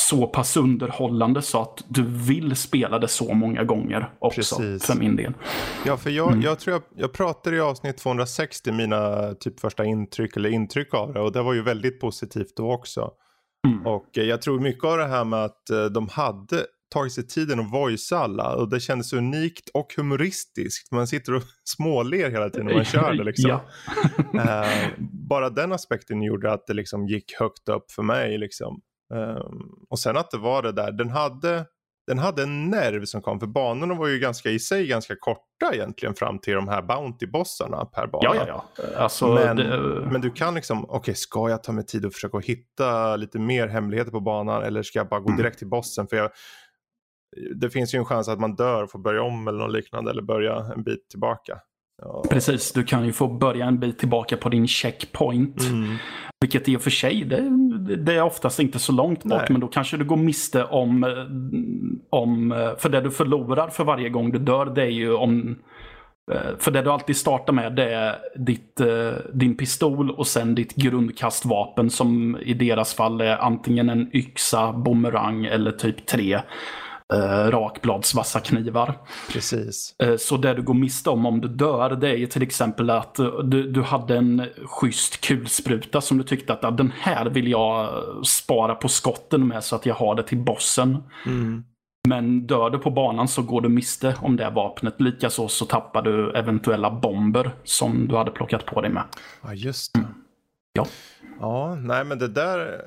så 0.10 0.28
pass 0.28 0.58
underhållande 0.58 1.42
så 1.42 1.62
att 1.62 1.84
du 1.88 2.04
vill 2.04 2.56
spela 2.56 3.00
det 3.00 3.08
så 3.08 3.34
många 3.34 3.64
gånger 3.64 4.14
också 4.20 4.56
Precis. 4.56 4.86
för 4.86 4.96
min 4.96 5.16
del. 5.16 5.34
Ja, 5.86 5.98
för 5.98 6.10
jag, 6.10 6.28
mm. 6.32 6.42
jag 6.42 6.60
tror 6.60 6.74
jag, 6.74 6.84
jag 6.96 7.14
pratade 7.14 7.56
i 7.56 7.60
avsnitt 7.60 7.98
260 7.98 8.72
mina 8.72 9.34
typ 9.34 9.60
första 9.60 9.86
intryck 9.86 10.38
eller 10.38 10.50
intryck 10.50 10.94
av 10.94 11.14
det 11.14 11.20
och 11.20 11.32
det 11.32 11.42
var 11.42 11.54
ju 11.54 11.62
väldigt 11.62 12.00
positivt 12.00 12.56
då 12.58 12.72
också. 12.72 13.12
Mm. 13.68 13.88
Och 13.88 14.10
jag 14.12 14.42
tror 14.42 14.60
mycket 14.60 14.84
av 14.84 14.98
det 14.98 15.08
här 15.08 15.26
med 15.26 15.44
att 15.44 15.70
eh, 15.70 15.86
de 15.86 16.08
hade 16.10 16.66
tagit 16.94 17.14
sig 17.14 17.28
tiden 17.28 17.60
att 17.60 17.72
voicea 17.72 18.20
alla 18.20 18.56
och 18.56 18.70
det 18.70 18.80
kändes 18.80 19.14
unikt 19.14 19.70
och 19.74 19.94
humoristiskt. 19.98 20.92
Man 20.92 21.08
sitter 21.08 21.34
och 21.34 21.44
småler 21.64 22.30
hela 22.30 22.50
tiden 22.50 22.66
när 22.66 22.74
man 22.74 22.86
kör 22.86 23.14
det. 23.14 23.24
Liksom. 23.24 23.50
Ja. 23.50 23.64
Eh, 24.34 24.90
bara 25.30 25.50
den 25.50 25.72
aspekten 25.72 26.22
gjorde 26.22 26.52
att 26.52 26.68
det 26.68 26.74
liksom 26.74 27.08
gick 27.08 27.34
högt 27.40 27.70
upp 27.70 27.92
för 27.92 28.04
mig. 28.04 28.38
Liksom. 28.38 28.82
Eh, 29.16 29.44
och 29.90 30.00
sen 30.00 30.18
att 30.18 30.32
det 30.32 30.38
var 30.38 30.62
det 30.62 30.72
där, 30.72 30.92
den 30.92 31.10
hade, 31.10 31.66
den 32.08 32.20
hade 32.20 32.44
en 32.44 32.70
nerv 32.70 33.06
som 33.06 33.22
kom, 33.22 33.40
för 33.40 33.48
banorna 33.48 33.94
var 33.96 34.08
ju 34.08 34.20
ganska 34.20 34.50
i 34.50 34.60
sig 34.60 34.88
ganska 34.88 35.16
korta 35.20 35.74
egentligen 35.74 36.16
fram 36.16 36.40
till 36.40 36.54
de 36.54 36.68
här 36.68 36.82
Bounty-bossarna 36.82 37.86
per 37.86 38.08
bana. 38.08 38.36
Ja, 38.36 38.36
ja, 38.48 38.66
ja. 38.78 38.84
Alltså, 38.98 39.34
men, 39.34 39.56
det, 39.56 39.80
men 40.12 40.22
du 40.22 40.32
kan 40.32 40.56
liksom, 40.56 40.84
okej 40.84 40.98
okay, 40.98 41.16
ska 41.16 41.50
jag 41.50 41.64
ta 41.64 41.72
mig 41.72 41.86
tid 41.86 42.06
och 42.06 42.14
försöka 42.14 42.40
hitta 42.40 43.16
lite 43.16 43.40
mer 43.40 43.68
hemligheter 43.68 44.12
på 44.12 44.20
banan 44.20 44.64
eller 44.64 44.84
ska 44.84 45.00
jag 45.00 45.10
bara 45.10 45.20
gå 45.20 45.30
Mm. 45.30 45.38
direkt 45.38 45.58
till 45.58 45.70
bossen? 45.70 46.08
För 46.08 46.18
jag, 46.18 46.32
det 47.56 47.70
finns 47.70 47.94
ju 47.94 48.00
en 48.00 48.06
chans 48.06 48.28
att 48.28 48.40
man 48.40 48.56
dör 48.56 48.84
och 48.84 48.92
får 48.92 49.00
börja 49.00 49.22
om 49.22 49.48
eller 49.48 49.60
något 49.60 49.72
liknande 49.72 50.12
eller 50.12 50.22
börja 50.22 50.56
en 50.76 50.84
bit 50.84 51.10
tillbaka. 51.10 51.60
Ja. 52.02 52.24
Precis, 52.30 52.72
du 52.72 52.84
kan 52.84 53.06
ju 53.06 53.14
få 53.14 53.28
börja 53.28 53.66
en 53.66 53.80
bit 53.80 54.00
tillbaka 54.00 54.38
på 54.38 54.50
din 54.50 54.68
checkpoint. 54.68 55.62
Mm. 55.62 55.96
Vilket 56.42 56.70
i 56.70 56.78
och 56.78 56.82
för 56.82 56.90
sig, 56.90 57.24
det, 57.24 57.38
det 57.96 58.14
är 58.16 58.22
oftast 58.22 58.60
inte 58.60 58.80
så 58.80 58.92
långt 58.92 59.24
bort. 59.24 59.40
Nej. 59.40 59.48
Men 59.50 59.62
då 59.62 59.68
kanske 59.68 59.98
du 59.98 60.06
går 60.06 60.18
miste 60.18 60.64
om, 60.64 61.04
eh, 61.04 61.10
om... 62.10 62.52
eh, 62.52 62.76
För 62.78 62.90
det 62.90 63.02
du 63.02 63.12
förlorar 63.12 63.68
för 63.70 63.84
varje 63.84 64.10
gång 64.10 64.32
du 64.32 64.40
dör, 64.40 64.66
det 64.66 64.82
är 64.82 64.90
ju 64.90 65.14
om... 65.14 65.56
eh, 66.32 66.58
För 66.60 66.72
det 66.72 66.82
du 66.82 66.92
alltid 66.92 67.18
startar 67.18 67.54
med, 67.54 67.76
det 67.76 67.94
är 67.94 68.16
ditt, 68.36 68.82
din 69.34 69.58
pistol 69.58 70.12
och 70.12 70.28
sen 70.28 70.56
ditt 70.56 70.76
grundkastvapen 70.76 71.90
som 71.90 72.38
i 72.42 72.54
deras 72.54 72.94
fall 72.94 73.22
är 73.22 73.38
antingen 73.38 73.90
en 73.90 74.16
yxa, 74.16 74.74
bumerang 74.74 75.46
eller 75.46 75.72
typ 75.72 76.06
tre 76.06 76.40
eh, 77.14 77.50
rakbladsvassa 77.52 78.40
knivar. 78.40 78.94
Precis. 79.32 79.96
Eh, 80.04 80.16
Så 80.18 80.38
det 80.38 80.54
du 80.54 80.62
går 80.62 80.74
miste 80.74 81.10
om 81.10 81.26
om 81.26 81.42
du 81.42 81.48
dör, 81.48 81.90
det 81.96 82.10
är 82.10 82.16
ju 82.16 82.28
till 82.28 82.42
exempel 82.42 82.90
att 82.90 83.20
eh, 83.20 83.40
du, 83.40 83.72
du 83.72 83.82
hade 83.82 84.18
en 84.18 84.48
schysst 84.66 85.22
kulspruta 85.22 86.02
som 86.02 86.18
du 86.18 86.24
tyckte 86.24 86.54
att 86.54 86.64
"Ah, 86.66 86.72
den 86.72 86.94
här 87.00 87.26
vill 87.26 87.48
jag 87.48 87.90
spara 88.26 88.76
på 88.76 88.88
skotten 88.88 89.48
med 89.48 89.64
så 89.64 89.76
att 89.76 89.86
jag 89.86 89.96
har 89.96 90.16
det 90.16 90.24
till 90.24 90.38
bossen. 90.38 91.04
Mm. 91.26 91.64
Men 92.08 92.48
dör 92.48 92.70
du 92.70 92.78
på 92.80 92.92
banan 92.92 93.28
så 93.28 93.42
går 93.42 93.62
du 93.62 93.70
miste 93.70 94.16
om 94.22 94.36
det 94.36 94.44
det 94.44 95.00
Likaså 95.00 95.48
så 95.48 95.66
tappar 95.66 96.02
du 96.02 96.32
eventuella 96.32 96.92
bomber 96.92 97.52
som 97.64 98.08
du 98.08 98.16
hade 98.16 98.32
plockat 98.32 98.66
på 98.66 98.82
dig 98.82 98.92
med. 98.92 99.04
Ja, 99.44 99.54
just 99.54 99.94
det. 99.94 100.06
Ja. 100.74 100.86
Ja, 101.40 101.76
nej 101.76 102.04
men 102.06 102.20
det 102.20 102.28
där, 102.28 102.82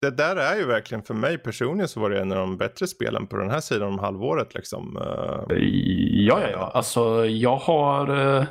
det 0.00 0.10
där 0.10 0.36
är 0.36 0.56
ju 0.56 0.64
verkligen 0.66 1.02
för 1.02 1.14
mig 1.14 1.38
personligen 1.38 1.88
så 1.88 2.00
var 2.00 2.10
det 2.10 2.20
en 2.20 2.32
av 2.32 2.38
de 2.38 2.56
bättre 2.56 2.86
spelen 2.86 3.26
på 3.26 3.36
den 3.36 3.50
här 3.50 3.60
sidan 3.60 3.88
om 3.88 3.98
halvåret 3.98 4.54
liksom. 4.54 4.96
Eh, 4.96 5.56
Ja, 6.26 6.40
ja, 6.40 6.48
ja. 6.52 6.70
Alltså 6.74 7.26
jag 7.26 7.56
har... 7.56 8.36
eh, 8.38 8.44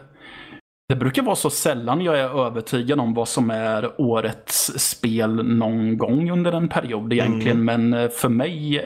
Det 0.89 0.95
brukar 0.95 1.21
vara 1.23 1.35
så 1.35 1.49
sällan 1.49 2.01
jag 2.01 2.19
är 2.19 2.45
övertygad 2.45 2.99
om 2.99 3.13
vad 3.13 3.27
som 3.27 3.49
är 3.49 4.01
årets 4.01 4.79
spel 4.89 5.45
någon 5.45 5.97
gång 5.97 6.31
under 6.31 6.51
en 6.51 6.69
period 6.69 7.13
egentligen. 7.13 7.65
Men 7.65 7.93
eh, 7.93 8.09
för 8.09 8.29
mig 8.29 8.77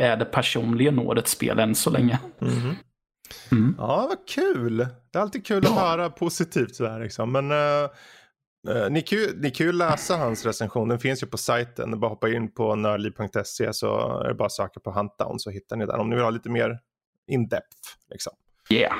är 0.00 0.16
det 0.16 0.24
personligen 0.24 0.98
årets 0.98 1.30
spel 1.30 1.58
än 1.58 1.74
så 1.74 1.90
länge. 1.90 2.18
mhm. 2.38 2.74
Mm. 3.52 3.74
Ja, 3.78 4.06
vad 4.08 4.28
kul. 4.28 4.76
Det 4.76 5.18
är 5.18 5.22
alltid 5.22 5.46
kul 5.46 5.66
att 5.66 5.78
höra 5.78 6.10
positivt 6.10 6.74
sådär 6.74 7.00
liksom. 7.00 7.32
Men 7.32 7.50
eh, 8.68 8.90
ni, 8.90 9.02
kan 9.02 9.18
ju, 9.18 9.40
ni 9.40 9.50
kan 9.50 9.66
ju 9.66 9.72
läsa 9.72 10.16
hans 10.16 10.46
recension. 10.46 10.88
Den 10.88 10.98
finns 10.98 11.22
ju 11.22 11.26
på 11.26 11.36
sajten. 11.38 12.00
Bara 12.00 12.08
hoppa 12.08 12.28
in 12.28 12.54
på 12.54 12.74
nördliv.se 12.74 13.72
så 13.72 14.20
är 14.24 14.28
det 14.28 14.34
bara 14.34 14.46
att 14.46 14.52
söka 14.52 14.80
på 14.80 14.90
Huntdown 14.90 15.38
så 15.38 15.50
hittar 15.50 15.76
ni 15.76 15.86
den. 15.86 16.00
Om 16.00 16.08
ni 16.10 16.14
vill 16.16 16.24
ha 16.24 16.30
lite 16.30 16.48
mer 16.50 16.78
in-depth. 17.30 17.76
Liksom. 18.10 18.32
Yeah. 18.70 18.96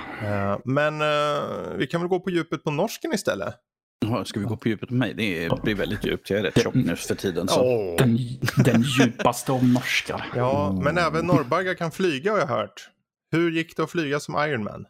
Eh, 0.52 0.58
men 0.64 1.00
eh, 1.00 1.76
vi 1.76 1.86
kan 1.86 2.00
väl 2.00 2.08
gå 2.08 2.20
på 2.20 2.30
djupet 2.30 2.64
på 2.64 2.70
norsken 2.70 3.12
istället. 3.14 3.54
Ska 4.24 4.40
vi 4.40 4.46
gå 4.46 4.56
på 4.56 4.68
djupet 4.68 4.90
med 4.90 5.16
mig? 5.16 5.48
Det 5.48 5.62
blir 5.62 5.74
väldigt 5.74 6.04
djupt. 6.04 6.30
Jag 6.30 6.38
är 6.38 6.42
rätt 6.42 6.62
tjock 6.62 6.74
nu 6.74 6.96
för 6.96 7.14
tiden. 7.14 7.48
Så. 7.48 7.62
Åh. 7.62 7.96
Den, 7.98 8.18
den 8.64 8.82
djupaste 8.82 9.52
av 9.52 9.64
norskar. 9.64 10.26
Ja, 10.36 10.78
men 10.82 10.98
även 10.98 11.26
norrbaggar 11.26 11.74
kan 11.74 11.90
flyga 11.90 12.32
har 12.32 12.38
jag 12.38 12.46
hört. 12.46 12.88
Hur 13.30 13.50
gick 13.50 13.76
det 13.76 13.82
att 13.82 13.90
flyga 13.90 14.20
som 14.20 14.34
Iron 14.48 14.64
Man? 14.64 14.86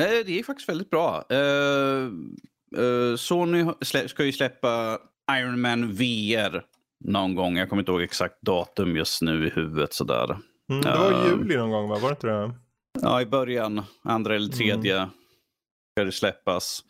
Eh, 0.00 0.26
Det 0.26 0.38
är 0.38 0.42
faktiskt 0.42 0.68
väldigt 0.68 0.90
bra. 0.90 1.24
Eh, 2.76 3.16
Sony 3.16 3.66
ska 4.06 4.24
ju 4.24 4.32
släppa 4.32 4.98
Iron 5.32 5.60
Man 5.60 5.92
VR 5.92 6.64
någon 7.04 7.34
gång. 7.34 7.56
Jag 7.56 7.68
kommer 7.68 7.82
inte 7.82 7.92
ihåg 7.92 8.02
exakt 8.02 8.42
datum 8.42 8.96
just 8.96 9.22
nu 9.22 9.46
i 9.46 9.50
huvudet. 9.50 9.94
Sådär. 9.94 10.38
Mm, 10.70 10.82
det 10.82 10.90
var 10.98 11.10
i 11.12 11.14
Eh. 11.14 11.26
juli 11.30 11.56
någon 11.56 11.70
gång 11.70 11.88
va? 11.88 11.98
Var 11.98 12.08
det 12.08 12.12
inte 12.14 12.26
det? 12.26 12.52
Ja, 13.02 13.20
i 13.22 13.26
början, 13.26 13.82
andra 14.04 14.36
eller 14.36 14.48
tredje, 14.48 15.08
ska 15.96 16.04
det 16.04 16.12
släppas. 16.12 16.84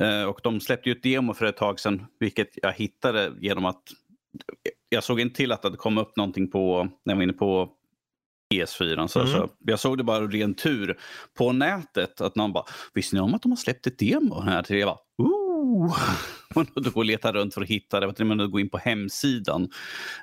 Eh, 0.00 0.22
och 0.24 0.40
de 0.42 0.60
släppte 0.60 0.88
ju 0.88 0.94
ett 0.96 1.02
demo 1.02 1.34
för 1.34 1.46
ett 1.46 1.56
tag 1.56 1.80
sedan, 1.80 2.06
vilket 2.20 2.48
jag 2.62 2.72
hittade 2.72 3.32
genom 3.40 3.64
att 3.64 3.82
jag 4.88 5.04
såg 5.04 5.20
inte 5.20 5.36
till 5.36 5.52
att 5.52 5.62
det 5.62 5.70
kommit 5.70 6.02
upp 6.06 6.16
någonting 6.16 6.50
på, 6.50 6.82
när 7.04 7.12
jag 7.12 7.16
var 7.16 7.22
inne 7.22 7.32
på 7.32 7.68
PS4. 8.54 9.06
Så, 9.08 9.20
Mm. 9.20 9.32
så 9.32 9.48
jag 9.58 9.80
såg 9.80 9.98
det 9.98 10.04
bara 10.04 10.26
ren 10.26 10.54
tur 10.54 10.98
på 11.38 11.52
nätet. 11.52 12.20
Att 12.20 12.36
någon 12.36 12.52
bara, 12.52 12.64
visste 12.94 13.16
ni 13.16 13.22
om 13.22 13.34
att 13.34 13.42
de 13.42 13.52
har 13.52 13.56
släppt 13.56 13.86
ett 13.86 13.98
demo 13.98 14.40
här? 14.40 14.62
till 14.62 14.76
er?" 14.76 14.80
Jag 14.80 14.88
bara, 14.88 14.98
Ooh. 15.74 15.94
Och 16.54 16.82
då 16.82 16.90
går 16.90 17.00
och 17.00 17.04
letar 17.04 17.32
runt 17.32 17.54
för 17.54 17.60
att 17.60 17.68
hitta 17.68 18.00
det. 18.00 18.12
Jag 18.18 18.24
var 18.26 18.46
gå 18.46 18.60
in 18.60 18.70
på 18.70 18.78
hemsidan 18.78 19.68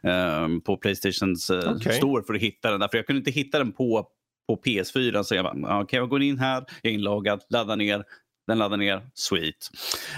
eh, 0.04 0.48
på 0.66 0.78
Playstations 0.78 1.50
eh, 1.50 1.72
Okej. 1.76 1.94
store 1.94 2.24
för 2.24 2.34
att 2.34 2.42
hitta 2.42 2.72
den. 2.72 2.80
Där. 2.80 2.88
För 2.88 2.98
jag 2.98 3.08
kunde 3.08 3.18
inte 3.18 3.32
hitta 3.32 3.58
den 3.58 3.72
på, 3.72 4.08
på 4.48 4.62
PS4. 4.66 5.24
Så 5.24 5.36
jag 5.36 5.46
bara, 5.46 5.74
"Ah, 5.74 5.82
okej, 5.82 6.00
jag 6.00 6.10
går 6.10 6.22
in 6.22 6.40
här, 6.40 6.66
jag 6.82 6.92
är 6.92 6.96
inloggad, 6.96 7.42
laddar 7.50 7.76
ner, 7.76 8.04
den 8.48 8.58
laddar 8.58 8.78
ner, 8.78 9.10
sweet. 9.14 9.56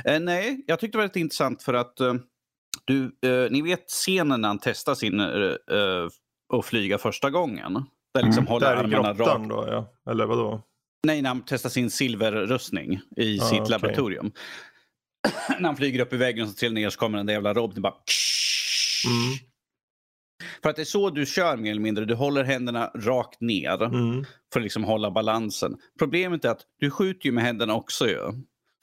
Eh, 0.06 0.20
nej, 0.20 0.64
jag 0.68 0.80
tyckte 0.80 0.98
det 0.98 1.02
var 1.02 1.08
rätt 1.08 1.16
intressant 1.16 1.64
för 1.64 1.74
att 1.74 2.00
eh, 2.00 2.14
du, 2.86 3.04
eh, 3.04 3.52
ni 3.52 3.62
vet 3.62 3.88
scenen 3.90 4.42
när 4.42 4.48
han 4.48 4.60
testar 4.62 4.96
sin 4.96 5.20
eh, 5.20 5.28
att 6.54 6.66
flyga 6.66 6.98
första 6.98 7.30
gången. 7.30 7.74
Där 8.14 8.24
liksom 8.24 8.42
Mm, 8.44 8.48
håller 8.48 8.68
Där 8.68 8.76
armarna 8.76 9.14
rakt. 9.14 9.50
då 9.50 9.66
ja. 9.68 10.12
Eller 10.12 10.26
vadå? 10.26 10.62
Nej, 11.08 11.22
när 11.22 11.30
han 11.30 11.44
testar 11.48 11.70
sin 11.70 11.90
silverrustning 11.90 13.00
i 13.18 13.40
Ah, 13.40 13.44
sitt 13.44 13.60
okej. 13.60 13.72
laboratorium. 13.72 14.32
När 15.60 15.68
han 15.70 15.78
flyger 15.78 16.00
upp 16.00 16.14
i 16.14 16.18
väggen 16.18 16.44
och 16.44 16.50
så 16.50 16.56
trillar 16.56 16.76
ner 16.76 16.90
så 16.90 17.00
kommer 17.00 17.18
den 17.18 17.26
där 17.26 17.34
jävla 17.34 17.54
roboten 17.54 17.82
bara... 17.82 17.94
Mm. 19.08 19.38
För 20.64 20.70
att 20.70 20.76
det 20.76 20.82
är 20.82 20.86
så 20.86 21.10
du 21.10 21.26
kör 21.26 21.58
mer 21.58 21.72
eller 21.72 21.82
mindre. 21.82 22.06
Du 22.06 22.16
håller 22.16 22.44
händerna 22.44 22.92
rakt 22.96 23.42
ner 23.42 23.84
Mm. 23.84 24.26
för 24.54 24.60
att 24.60 24.64
liksom 24.64 24.84
hålla 24.84 25.12
balansen. 25.12 25.78
Problemet 26.00 26.46
är 26.46 26.50
att 26.50 26.62
du 26.80 26.92
skjuter 26.92 27.26
ju 27.26 27.32
med 27.32 27.44
händerna 27.44 27.76
också. 27.76 28.08
Ju. 28.08 28.18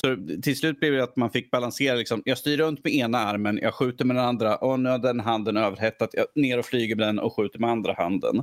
Så 0.00 0.16
till 0.42 0.58
slut 0.58 0.80
blev 0.80 0.92
det 0.92 1.02
att 1.02 1.16
man 1.16 1.30
fick 1.30 1.50
balansera. 1.50 1.96
Liksom. 1.96 2.22
Jag 2.24 2.38
styr 2.38 2.56
runt 2.56 2.84
med 2.84 2.94
ena 2.94 3.18
armen, 3.18 3.58
jag 3.62 3.74
skjuter 3.74 4.04
med 4.04 4.16
den 4.16 4.24
andra. 4.24 4.56
Och 4.56 4.80
nu 4.80 4.90
har 4.90 4.98
den 4.98 5.20
handen 5.20 5.56
överhettat. 5.56 6.10
Jag 6.12 6.26
ner 6.34 6.58
och 6.58 6.64
flyger 6.64 6.96
med 6.96 7.06
den 7.08 7.18
och 7.18 7.36
skjuter 7.36 7.58
med 7.58 7.70
andra 7.70 7.92
handen. 7.92 8.36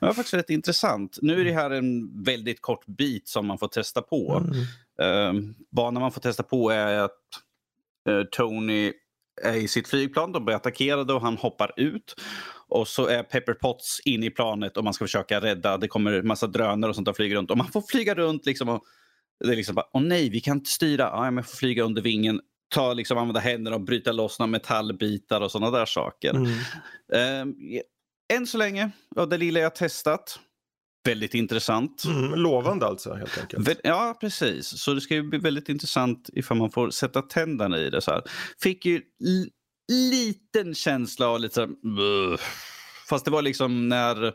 Det 0.00 0.06
var 0.06 0.12
faktiskt 0.12 0.34
rätt 0.34 0.50
intressant. 0.50 1.18
Nu 1.22 1.40
är 1.40 1.44
det 1.44 1.52
här 1.52 1.70
en 1.70 2.22
väldigt 2.22 2.60
kort 2.60 2.86
bit 2.86 3.28
som 3.28 3.46
man 3.46 3.58
får 3.58 3.68
testa 3.68 4.02
på. 4.02 4.42
Mm. 4.44 4.66
Uh, 5.02 5.32
banan 5.70 6.02
man 6.02 6.12
får 6.12 6.20
testa 6.20 6.42
på 6.42 6.70
är 6.70 6.98
att 6.98 7.18
eh, 8.08 8.22
Tony 8.32 8.92
är 9.42 9.54
i 9.54 9.68
sitt 9.68 9.88
flygplan, 9.88 10.32
de 10.32 10.44
blir 10.44 10.56
attackerade 10.56 11.12
och 11.12 11.20
han 11.20 11.36
hoppar 11.36 11.72
ut. 11.76 12.14
Och 12.68 12.88
så 12.88 13.06
är 13.06 13.22
Pepper 13.22 13.54
Potts 13.54 14.00
inne 14.04 14.26
i 14.26 14.30
planet 14.30 14.76
och 14.76 14.84
man 14.84 14.94
ska 14.94 15.04
försöka 15.04 15.40
rädda. 15.40 15.78
Det 15.78 15.88
kommer 15.88 16.22
massa 16.22 16.46
drönare 16.46 16.88
och 16.88 16.94
sånt 16.94 17.06
där 17.06 17.12
flyger 17.12 17.36
runt. 17.36 17.50
Och 17.50 17.58
man 17.58 17.72
får 17.72 17.82
flyga 17.82 18.14
runt 18.14 18.46
liksom. 18.46 18.68
Och 18.68 18.82
det 19.44 19.52
är 19.52 19.56
liksom 19.56 19.74
bara, 19.74 19.86
åh 19.92 20.02
nej, 20.02 20.30
vi 20.30 20.40
kan 20.40 20.56
inte 20.56 20.70
styra. 20.70 21.02
Ja, 21.02 21.24
men 21.24 21.36
jag 21.36 21.46
får 21.46 21.56
flyga 21.56 21.82
under 21.82 22.02
vingen. 22.02 22.40
Ta, 22.74 22.92
liksom, 22.92 23.18
använda 23.18 23.40
händerna 23.40 23.76
och 23.76 23.82
bryta 23.82 24.12
loss 24.12 24.38
några 24.38 24.50
metallbitar 24.50 25.40
och 25.40 25.50
sådana 25.50 25.78
där 25.78 25.86
saker. 25.86 26.30
Mm. 26.30 26.48
Eh, 27.12 28.36
än 28.36 28.46
så 28.46 28.58
länge, 28.58 28.90
av 29.16 29.28
det 29.28 29.38
lilla 29.38 29.60
jag 29.60 29.74
testat, 29.74 30.38
väldigt 31.04 31.34
intressant. 31.34 32.04
Mm. 32.04 32.34
Lovande 32.34 32.86
alltså 32.86 33.14
helt 33.14 33.38
enkelt. 33.38 33.80
Ja, 33.82 34.16
precis. 34.20 34.80
Så 34.80 34.94
det 34.94 35.00
ska 35.00 35.14
ju 35.14 35.22
bli 35.22 35.38
väldigt 35.38 35.68
intressant 35.68 36.30
ifall 36.32 36.56
man 36.56 36.70
får 36.70 36.90
sätta 36.90 37.22
tänderna 37.22 37.78
i 37.78 37.90
det. 37.90 38.00
så 38.00 38.10
här. 38.10 38.22
Fick 38.62 38.86
ju 38.86 39.02
liten 39.90 40.74
känsla 40.74 41.28
av 41.28 41.40
lite 41.40 41.54
så 41.54 41.60
här. 41.60 41.70
Fast 43.08 43.24
det 43.24 43.30
var 43.30 43.42
liksom 43.42 43.88
när... 43.88 44.32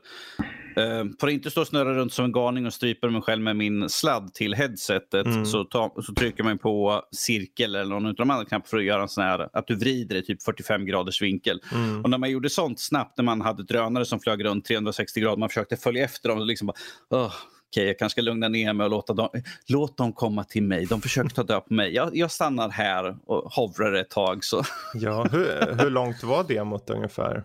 Eh, 0.78 1.06
för 1.20 1.28
att 1.28 1.34
inte 1.34 1.52
stå 1.52 1.62
och 1.62 1.68
snurra 1.68 1.94
runt 1.94 2.14
som 2.14 2.26
en 2.26 2.32
galning 2.32 2.66
och 2.66 2.74
strypa 2.74 3.10
mig 3.10 3.22
själv 3.22 3.42
med 3.42 3.56
min 3.56 3.90
sladd 3.90 4.34
till 4.34 4.54
headsetet 4.56 5.26
Mm. 5.26 5.46
så, 5.46 5.64
ta, 5.64 5.96
så 6.02 6.14
trycker 6.14 6.44
man 6.44 6.58
på 6.58 7.02
cirkel 7.12 7.76
eller 7.76 7.90
någon 7.96 8.06
av 8.06 8.14
de 8.16 8.30
andra 8.30 8.46
knapparna 8.46 8.70
för 8.70 8.78
att 8.78 8.84
göra 8.84 9.02
en 9.02 9.08
sån 9.08 9.24
här, 9.24 9.50
att 9.54 9.68
du 9.68 9.76
vrider 9.76 10.16
i 10.16 10.22
typ 10.22 10.44
45 10.44 10.86
graders 10.86 11.22
vinkel. 11.22 11.62
Mm. 11.74 12.04
Och 12.04 12.10
när 12.10 12.18
man 12.18 12.30
gjorde 12.32 12.50
sånt 12.50 12.80
snabbt, 12.80 13.18
när 13.18 13.24
man 13.24 13.42
hade 13.42 13.64
drönare 13.64 14.06
som 14.06 14.20
flög 14.20 14.46
runt 14.46 14.66
360 14.66 15.20
grader, 15.22 15.38
man 15.38 15.50
försökte 15.50 15.78
följa 15.78 16.04
efter 16.06 16.30
dem 16.30 16.38
och 16.40 16.46
liksom 16.46 16.68
bara, 16.68 16.78
"Åh, 17.10 17.34
okej, 17.72 17.88
jag 17.88 18.00
kanske 18.00 18.14
ska 18.14 18.22
lugna 18.22 18.48
ner 18.48 18.74
mig 18.74 18.84
och 18.86 18.92
låta 18.92 19.14
dem, 19.14 19.30
låt 19.68 19.98
dem 19.98 20.14
komma 20.14 20.44
till 20.44 20.64
mig. 20.64 20.86
De 20.86 21.02
försöker 21.02 21.30
ta 21.30 21.44
död 21.44 21.66
på 21.66 21.74
mig. 21.74 21.94
Jag, 21.94 22.16
jag 22.18 22.32
stannar 22.32 22.70
här 22.70 23.18
och 23.26 23.54
hovrar 23.54 23.94
ett 23.94 24.10
tag. 24.10 24.44
Så. 24.44 24.64
Ja, 24.94 25.24
hur, 25.32 25.78
hur 25.84 25.90
långt 25.90 26.24
var 26.24 26.44
demot 26.44 26.90
ungefär? 26.90 27.44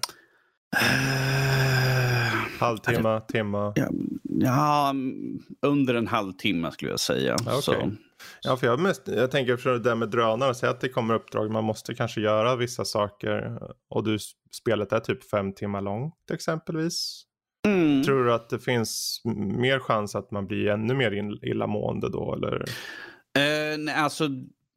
Halvtimme, 2.63 3.21
timme? 3.21 3.73
Ja, 3.75 3.89
ja, 4.23 4.95
under 5.67 5.95
en 5.95 6.07
halvtimme 6.07 6.71
skulle 6.73 6.91
jag 6.91 7.01
säga. 7.01 7.35
Okay. 7.35 7.61
Så. 7.61 7.91
Ja, 8.43 8.57
för 8.57 8.67
jag, 8.67 8.81
mest, 8.81 9.03
jag 9.07 9.31
tänker 9.31 9.57
för 9.57 9.73
det 9.73 9.79
där 9.79 9.95
med 9.95 10.09
drönare, 10.09 10.55
säg 10.55 10.69
att 10.69 10.81
det 10.81 10.89
kommer 10.89 11.15
uppdrag, 11.15 11.51
man 11.51 11.65
måste 11.65 11.95
kanske 11.95 12.21
göra 12.21 12.57
vissa 12.57 12.85
saker 12.85 13.59
och 13.91 14.05
du, 14.05 14.19
spelet 14.53 14.93
är 14.93 15.01
typ 15.01 15.31
fem 15.31 15.53
timmar 15.53 15.81
långt 15.81 16.31
exempelvis. 16.33 17.25
Mm. 17.67 18.03
Tror 18.03 18.25
du 18.25 18.33
att 18.33 18.51
det 18.51 18.59
finns 18.59 19.21
mer 19.59 19.79
chans 19.79 20.15
att 20.15 20.31
man 20.31 20.47
blir 20.47 20.69
ännu 20.69 20.95
mer 20.95 21.45
illamående 21.45 22.09
då? 22.09 22.35
Eller? 22.35 22.55
Uh, 22.59 23.79
nej, 23.79 23.95
alltså, 23.95 24.29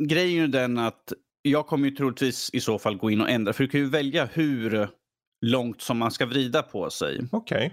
grejen 0.04 0.44
är 0.44 0.48
den 0.48 0.78
att 0.78 1.14
jag 1.42 1.68
kommer 1.68 1.90
ju 1.90 1.96
troligtvis 1.96 2.50
i 2.54 2.60
så 2.60 2.80
fall 2.80 2.98
gå 2.98 3.12
in 3.12 3.22
och 3.22 3.30
ändra. 3.30 3.54
För 3.54 3.64
du 3.64 3.70
kan 3.70 3.80
ju 3.80 3.90
välja 3.90 4.26
hur 4.34 4.90
långt 5.46 5.82
som 5.82 5.98
man 5.98 6.12
ska 6.12 6.26
vrida 6.26 6.62
på 6.62 6.90
sig. 6.90 7.28
Okej. 7.32 7.58
Okay. 7.58 7.70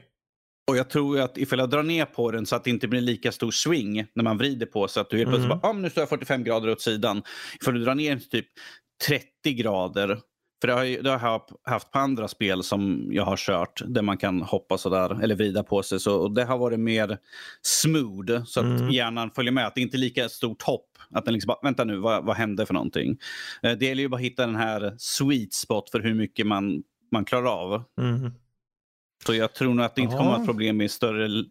Och 0.71 0.77
jag 0.77 0.91
tror 0.91 1.21
att 1.21 1.39
ifall 1.39 1.59
jag 1.59 1.71
drar 1.71 1.83
ner 1.83 2.05
på 2.05 2.31
den 2.31 2.47
så 2.47 2.57
att 2.57 2.65
det 2.65 2.71
inte 2.71 2.89
blir 2.89 3.01
lika 3.01 3.33
stor 3.33 3.51
swing 3.51 4.07
när 4.15 4.25
man 4.25 4.39
vrider 4.39 4.67
på 4.67 4.89
sig. 4.89 5.01
Att 5.01 5.11
du 5.11 5.17
helt 5.17 5.29
plötsligt 5.29 5.53
mm. 5.53 5.59
bara, 5.59 5.71
ah, 5.71 5.73
nu 5.73 5.91
står 5.91 6.03
jag 6.03 6.09
45 6.09 6.45
grader 6.45 6.71
åt 6.71 6.81
sidan. 6.81 7.23
Ifall 7.61 7.75
du 7.75 7.85
drar 7.85 7.95
ner 7.95 8.17
till 8.17 8.29
typ 8.29 8.47
30 9.09 9.53
grader. 9.53 10.19
För 10.61 10.69
det 10.69 10.75
har, 10.75 10.85
jag, 10.85 11.05
det 11.05 11.11
har 11.11 11.31
jag 11.31 11.71
haft 11.73 11.91
på 11.91 11.99
andra 11.99 12.29
spel 12.29 12.63
som 12.63 13.09
jag 13.11 13.25
har 13.25 13.37
kört. 13.37 13.83
Där 13.87 14.03
man 14.03 14.17
kan 14.17 14.43
hoppa 14.43 14.79
sådär 14.79 15.23
eller 15.23 15.35
vrida 15.35 15.63
på 15.63 15.83
sig. 15.83 16.01
Så, 16.01 16.17
och 16.17 16.35
det 16.35 16.45
har 16.45 16.59
varit 16.59 16.81
mer 16.81 17.19
smooth. 17.63 18.45
Så 18.45 18.61
att 18.61 18.81
mm. 18.81 18.91
hjärnan 18.91 19.31
följer 19.31 19.53
med. 19.53 19.67
Att 19.67 19.75
det 19.75 19.81
inte 19.81 19.97
är 19.97 19.99
lika 19.99 20.29
stort 20.29 20.63
hopp. 20.63 20.89
Att 21.11 21.25
den 21.25 21.35
liksom 21.35 21.49
bara, 21.49 21.59
vänta 21.63 21.85
nu, 21.85 21.97
vad, 21.97 22.25
vad 22.25 22.37
hände 22.37 22.67
för 22.67 22.75
någonting? 22.75 23.19
Eh, 23.63 23.73
det 23.73 23.87
gäller 23.87 24.03
ju 24.03 24.09
bara 24.09 24.17
att 24.17 24.23
hitta 24.23 24.47
den 24.47 24.57
här 24.57 24.95
sweet 24.99 25.53
spot 25.53 25.91
för 25.91 26.01
hur 26.01 26.15
mycket 26.15 26.47
man, 26.47 26.83
man 27.13 27.25
klarar 27.25 27.47
av. 27.47 27.83
Mm. 28.01 28.33
Så 29.27 29.35
jag 29.35 29.55
tror 29.55 29.75
nog 29.75 29.85
att 29.87 29.95
det 29.95 30.03
inte 30.03 30.17
kommer 30.17 30.31
att 30.31 30.37
vara 30.37 30.47
problem 30.47 30.81
i, 30.81 30.89
större, 30.89 31.45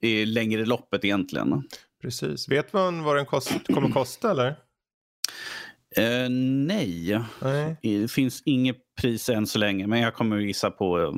i 0.00 0.26
längre 0.26 0.64
loppet 0.64 1.04
egentligen. 1.04 1.62
Precis. 2.02 2.48
Vet 2.48 2.72
man 2.72 3.02
vad 3.02 3.16
den 3.16 3.26
kost, 3.26 3.66
kommer 3.74 3.90
kosta 3.90 4.30
eller? 4.30 4.48
Uh, 5.98 6.30
nej. 6.66 7.20
nej. 7.42 7.76
Det 7.82 8.10
finns 8.10 8.42
inget 8.44 8.76
pris 9.00 9.28
än 9.28 9.46
så 9.46 9.58
länge. 9.58 9.86
Men 9.86 10.00
jag 10.00 10.14
kommer 10.14 10.38
gissa 10.38 10.70
på 10.70 11.14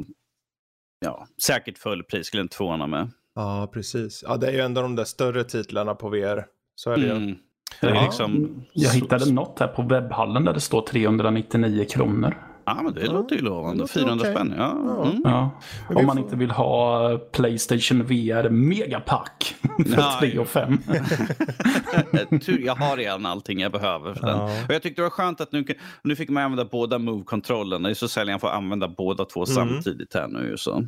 ja, 1.01 1.27
säkert 1.43 1.79
fullpris 1.79 2.27
skulle 2.27 2.43
inte 2.43 2.57
förvåna 2.57 2.87
mig. 2.87 3.07
Ja, 3.35 3.71
precis. 3.73 4.25
Ja, 4.27 4.37
det 4.37 4.47
är 4.47 4.53
ju 4.53 4.61
ändå 4.61 4.83
de 4.83 4.97
där 4.97 5.05
större 5.05 5.45
titlarna 5.45 5.95
på 5.95 6.09
VR. 6.09 6.47
Så 6.75 6.91
är 6.91 6.97
det 6.97 7.11
mm. 7.11 7.29
ju. 7.29 7.37
Ja. 7.81 8.05
Liksom... 8.05 8.63
Jag 8.73 8.91
hittade 8.91 9.33
något 9.33 9.59
här 9.59 9.69
på 9.69 9.83
webbhallen 9.83 10.45
där 10.45 10.53
det 10.53 10.61
står 10.61 10.83
399 10.83 11.85
kronor. 11.85 12.50
Ja, 12.77 12.83
men 12.83 12.95
det 12.95 13.01
ja, 13.07 13.13
låter 13.13 13.37
ju 13.37 13.43
lovande. 13.43 13.87
400 13.89 14.15
okay. 14.15 14.35
spänn. 14.35 14.55
Ja. 14.57 14.71
Mm. 15.05 15.21
ja. 15.25 15.51
Om 15.89 16.07
man 16.07 16.19
inte 16.19 16.37
vill 16.37 16.51
ha 16.51 17.19
Playstation 17.19 18.03
VR 18.03 18.51
Megapack 18.51 19.55
för 19.77 20.19
3 20.19 20.39
och 20.39 20.49
5. 20.49 20.79
jag 22.65 22.75
har 22.75 22.97
redan 22.97 23.27
allting 23.27 23.61
jag 23.61 23.73
behöver 23.73 24.15
för 24.15 24.27
den. 24.27 24.41
Och 24.41 24.75
jag 24.75 24.83
tyckte 24.83 25.01
det 25.01 25.03
var 25.03 25.11
skönt 25.11 25.41
att 25.41 25.53
nu, 25.53 25.65
nu 26.03 26.17
fick 26.17 26.29
man 26.29 26.43
använda 26.43 26.65
båda 26.65 26.99
Move-kontrollerna. 26.99 27.89
Det 27.89 27.93
är 27.93 27.95
så 27.95 28.09
sällan 28.09 28.33
jag 28.33 28.41
får 28.41 28.49
använda 28.49 28.89
båda 28.89 29.25
två 29.25 29.45
mm. 29.45 29.55
samtidigt 29.55 30.15
här 30.15 30.29
nu. 30.29 30.57
Så. 30.57 30.85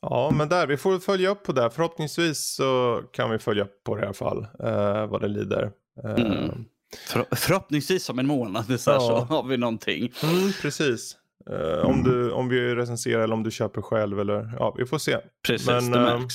Ja, 0.00 0.30
men 0.34 0.48
där, 0.48 0.66
vi 0.66 0.76
får 0.76 0.98
följa 0.98 1.30
upp 1.30 1.42
på 1.42 1.52
det. 1.52 1.70
Förhoppningsvis 1.70 2.54
så 2.54 3.02
kan 3.12 3.30
vi 3.30 3.38
följa 3.38 3.64
upp 3.64 3.84
på 3.84 3.96
det 3.96 4.02
i 4.02 4.04
alla 4.04 4.14
fall, 4.14 4.46
eh, 4.64 5.06
vad 5.06 5.20
det 5.20 5.28
lider. 5.28 5.70
Eh, 6.04 6.10
mm. 6.10 6.64
För, 6.96 7.26
förhoppningsvis 7.36 8.08
om 8.08 8.18
en 8.18 8.26
månad 8.26 8.80
så, 8.80 8.90
ja. 8.90 9.00
så 9.00 9.16
har 9.16 9.42
vi 9.42 9.56
någonting. 9.56 10.12
Mm, 10.22 10.52
precis. 10.62 11.16
Uh, 11.50 11.86
om, 11.86 12.02
du, 12.02 12.30
om 12.30 12.48
vi 12.48 12.74
recenserar 12.74 13.22
eller 13.22 13.34
om 13.34 13.42
du 13.42 13.50
köper 13.50 13.82
själv 13.82 14.20
eller 14.20 14.54
ja, 14.58 14.74
vi 14.78 14.86
får 14.86 14.98
se. 14.98 15.18
Precis, 15.46 15.66
Men, 15.66 15.90
det 15.90 16.14
uh, 16.14 16.26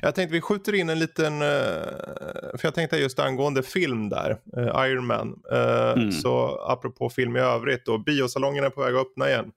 Jag 0.00 0.14
tänkte 0.14 0.32
vi 0.34 0.40
skjuter 0.40 0.74
in 0.74 0.88
en 0.88 0.98
liten, 0.98 1.32
uh, 1.32 1.48
för 2.56 2.60
jag 2.62 2.74
tänkte 2.74 2.96
just 2.96 3.18
angående 3.18 3.62
film 3.62 4.08
där, 4.08 4.38
Iron 4.86 5.06
Man. 5.06 5.40
Mm. 5.96 6.12
Så 6.12 6.64
apropå 6.68 7.10
film 7.10 7.36
i 7.36 7.40
övrigt 7.40 7.86
då, 7.86 7.98
biosalongen 7.98 8.64
är 8.64 8.70
på 8.70 8.80
väg 8.80 8.94
att 8.94 9.00
öppna 9.00 9.28
igen. 9.28 9.52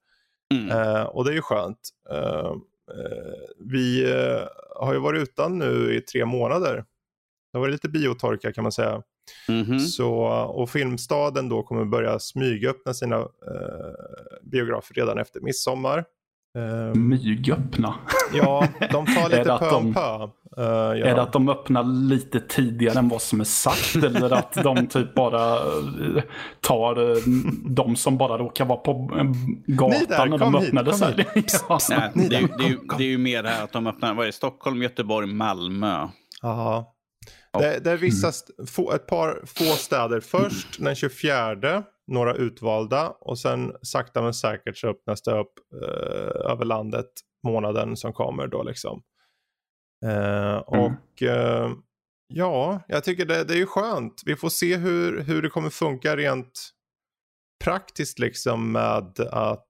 Mm. 0.53 1.07
och 1.07 1.25
det 1.25 1.31
är 1.31 1.35
ju 1.35 1.41
skönt. 1.41 1.89
vi 3.59 4.05
har 4.75 4.93
ju 4.93 4.99
varit 4.99 5.21
utan 5.21 5.57
nu 5.57 5.95
i 5.95 6.01
tre 6.01 6.25
månader. 6.25 6.75
Det 7.51 7.57
har 7.57 7.59
varit 7.59 7.71
lite 7.71 7.89
biotorka 7.89 8.53
kan 8.53 8.63
man 8.63 8.71
säga. 8.71 9.01
Mm 9.47 9.65
-hmm. 9.65 9.79
Så, 9.79 10.11
och 10.55 10.69
Filmstaden 10.69 11.49
då 11.49 11.63
kommer 11.63 11.85
börja 11.85 12.19
smygöppna 12.19 12.93
sina 12.93 13.15
eh, 13.15 13.25
biografer 14.43 14.93
redan 14.93 15.17
efter 15.17 15.41
midsommar. 15.41 16.05
Um, 16.55 17.09
Mygöppna? 17.09 17.95
Ja, 18.33 18.67
de 18.91 19.05
tar 19.05 19.29
lite 19.37 19.57
pö 19.59 19.69
om 19.69 19.93
pö. 19.93 20.23
Uh, 20.57 20.99
ja. 20.99 21.05
Är 21.05 21.15
det 21.15 21.21
att 21.21 21.33
de 21.33 21.49
öppnar 21.49 21.83
lite 21.83 22.39
tidigare 22.39 22.99
än 22.99 23.09
vad 23.09 23.21
som 23.21 23.39
är 23.39 23.43
sagt? 23.43 23.95
eller 23.95 24.33
att 24.33 24.53
de 24.53 24.87
typ 24.87 25.15
bara 25.15 25.55
uh, 25.55 26.21
tar 26.61 26.99
uh, 26.99 27.17
de 27.65 27.95
som 27.95 28.17
bara 28.17 28.37
råkar 28.37 28.65
vara 28.65 28.77
på 28.77 28.93
gatan 29.67 30.05
där, 30.09 30.25
när 30.25 30.37
de 30.37 30.55
öppnade 30.55 30.93
sig? 30.93 31.15
ja. 31.69 31.79
Nej, 31.89 32.11
det, 32.13 32.35
är, 32.35 32.57
det, 32.57 32.65
är, 32.65 32.97
det 32.97 33.03
är 33.03 33.07
ju 33.07 33.17
mer 33.17 33.43
det 33.43 33.49
här 33.49 33.63
att 33.63 33.73
de 33.73 33.87
öppnar, 33.87 34.13
vad 34.13 34.23
är 34.23 34.27
det, 34.27 34.33
Stockholm, 34.33 34.81
Göteborg, 34.81 35.27
Malmö. 35.27 36.07
Ja. 36.41 36.94
Det, 37.59 37.79
det 37.79 37.91
är 37.91 37.97
vissa, 37.97 38.31
få, 38.67 38.91
ett 38.91 39.07
par 39.07 39.41
få 39.45 39.63
städer 39.63 40.19
först 40.19 40.79
den 40.79 40.95
24, 40.95 41.83
några 42.07 42.33
utvalda 42.33 43.09
och 43.09 43.39
sen 43.39 43.73
sakta 43.81 44.21
men 44.21 44.33
säkert 44.33 44.77
så 44.77 44.87
öppnas 44.87 45.21
det 45.21 45.39
upp 45.39 45.53
eh, 45.83 46.51
över 46.51 46.65
landet 46.65 47.09
månaden 47.47 47.97
som 47.97 48.13
kommer 48.13 48.47
då 48.47 48.63
liksom. 48.63 49.03
Eh, 50.05 50.53
mm. 50.53 50.63
och 50.67 51.23
eh, 51.23 51.71
ja, 52.27 52.81
jag 52.87 53.03
tycker 53.03 53.25
det, 53.25 53.43
det 53.43 53.53
är 53.53 53.57
ju 53.57 53.65
skönt. 53.65 54.21
Vi 54.25 54.35
får 54.35 54.49
se 54.49 54.75
hur, 54.75 55.21
hur 55.21 55.41
det 55.41 55.49
kommer 55.49 55.69
funka 55.69 56.17
rent 56.17 56.69
praktiskt 57.63 58.19
liksom 58.19 58.71
med 58.71 59.19
att 59.19 59.67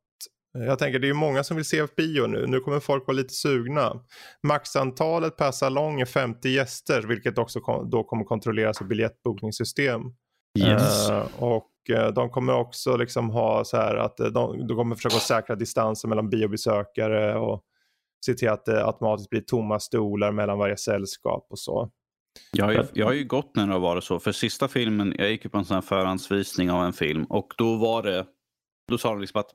jag 0.55 0.79
tänker 0.79 0.99
det 0.99 1.09
är 1.09 1.13
många 1.13 1.43
som 1.43 1.55
vill 1.55 1.65
se 1.65 1.85
bio 1.97 2.27
nu. 2.27 2.47
Nu 2.47 2.59
kommer 2.59 2.79
folk 2.79 3.07
vara 3.07 3.17
lite 3.17 3.33
sugna. 3.33 3.93
Maxantalet 4.43 5.37
per 5.37 5.51
salong 5.51 6.01
är 6.01 6.05
50 6.05 6.49
gäster 6.49 7.01
vilket 7.01 7.37
också 7.37 7.59
då 7.91 8.03
kommer 8.03 8.23
kontrolleras 8.23 8.81
av 8.81 8.87
biljettbokningssystem. 8.87 10.01
Yes. 10.59 11.09
Uh, 11.09 11.43
och 11.43 11.71
uh, 11.89 12.07
de 12.07 12.29
kommer 12.29 12.53
också 12.53 12.97
liksom 12.97 13.29
ha 13.29 13.65
så 13.65 13.77
här 13.77 13.95
att 13.95 14.19
uh, 14.19 14.27
de, 14.27 14.67
de 14.67 14.77
kommer 14.77 14.95
försöka 14.95 15.15
säkra 15.15 15.55
distansen 15.55 16.09
mellan 16.09 16.29
biobesökare 16.29 17.35
och 17.35 17.63
se 18.25 18.33
till 18.33 18.49
att 18.49 18.65
det 18.65 18.85
automatiskt 18.85 19.29
blir 19.29 19.41
tomma 19.41 19.79
stolar 19.79 20.31
mellan 20.31 20.57
varje 20.57 20.77
sällskap 20.77 21.47
och 21.49 21.59
så. 21.59 21.91
Jag 22.51 22.65
har, 22.65 22.71
ju, 22.71 22.83
jag 22.93 23.05
har 23.05 23.13
ju 23.13 23.23
gått 23.23 23.55
när 23.55 23.67
det 23.67 23.73
har 23.73 23.79
varit 23.79 24.03
så. 24.03 24.19
För 24.19 24.31
sista 24.31 24.67
filmen, 24.67 25.15
jag 25.17 25.31
gick 25.31 25.43
ju 25.43 25.49
på 25.49 25.57
en 25.57 25.65
sån 25.65 25.75
här 25.75 25.81
förhandsvisning 25.81 26.71
av 26.71 26.85
en 26.85 26.93
film 26.93 27.23
och 27.23 27.53
då 27.57 27.75
var 27.75 28.03
det, 28.03 28.25
då 28.87 28.97
sa 28.97 29.09
de 29.09 29.21
liksom 29.21 29.39
att 29.39 29.51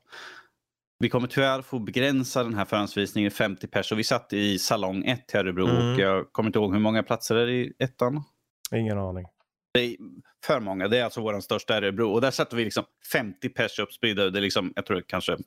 vi 1.01 1.09
kommer 1.09 1.27
tyvärr 1.27 1.61
få 1.61 1.79
begränsa 1.79 2.43
den 2.43 2.53
här 2.53 2.65
förhandsvisningen 2.65 3.31
50 3.31 3.67
pers. 3.67 3.91
vi 3.91 4.03
satt 4.03 4.33
i 4.33 4.59
salong 4.59 5.05
1 5.05 5.33
i 5.33 5.37
Örebro 5.37 5.67
mm. 5.67 5.93
och 5.93 5.99
jag 5.99 6.33
kommer 6.33 6.49
inte 6.49 6.59
ihåg 6.59 6.73
hur 6.73 6.79
många 6.79 7.03
platser 7.03 7.35
är 7.35 7.45
det 7.45 7.53
i 7.53 7.73
ettan? 7.79 8.23
Ingen 8.75 8.97
aning. 8.97 9.25
Det 9.73 9.79
är 9.79 9.95
för 10.45 10.59
många. 10.59 10.87
Det 10.87 10.97
är 10.97 11.03
alltså 11.03 11.21
vår 11.21 11.39
största 11.39 11.77
Örebro. 11.77 12.11
Och 12.11 12.21
där 12.21 12.31
satte 12.31 12.55
vi 12.55 12.63
liksom 12.63 12.83
50 13.11 13.49
pers 13.49 13.79
uppspridda. 13.79 14.29
Det 14.29 14.39
är 14.39 14.41
liksom, 14.41 14.73
jag 14.75 14.85
tror 14.85 14.97
det 14.97 15.03
kanske 15.07 15.37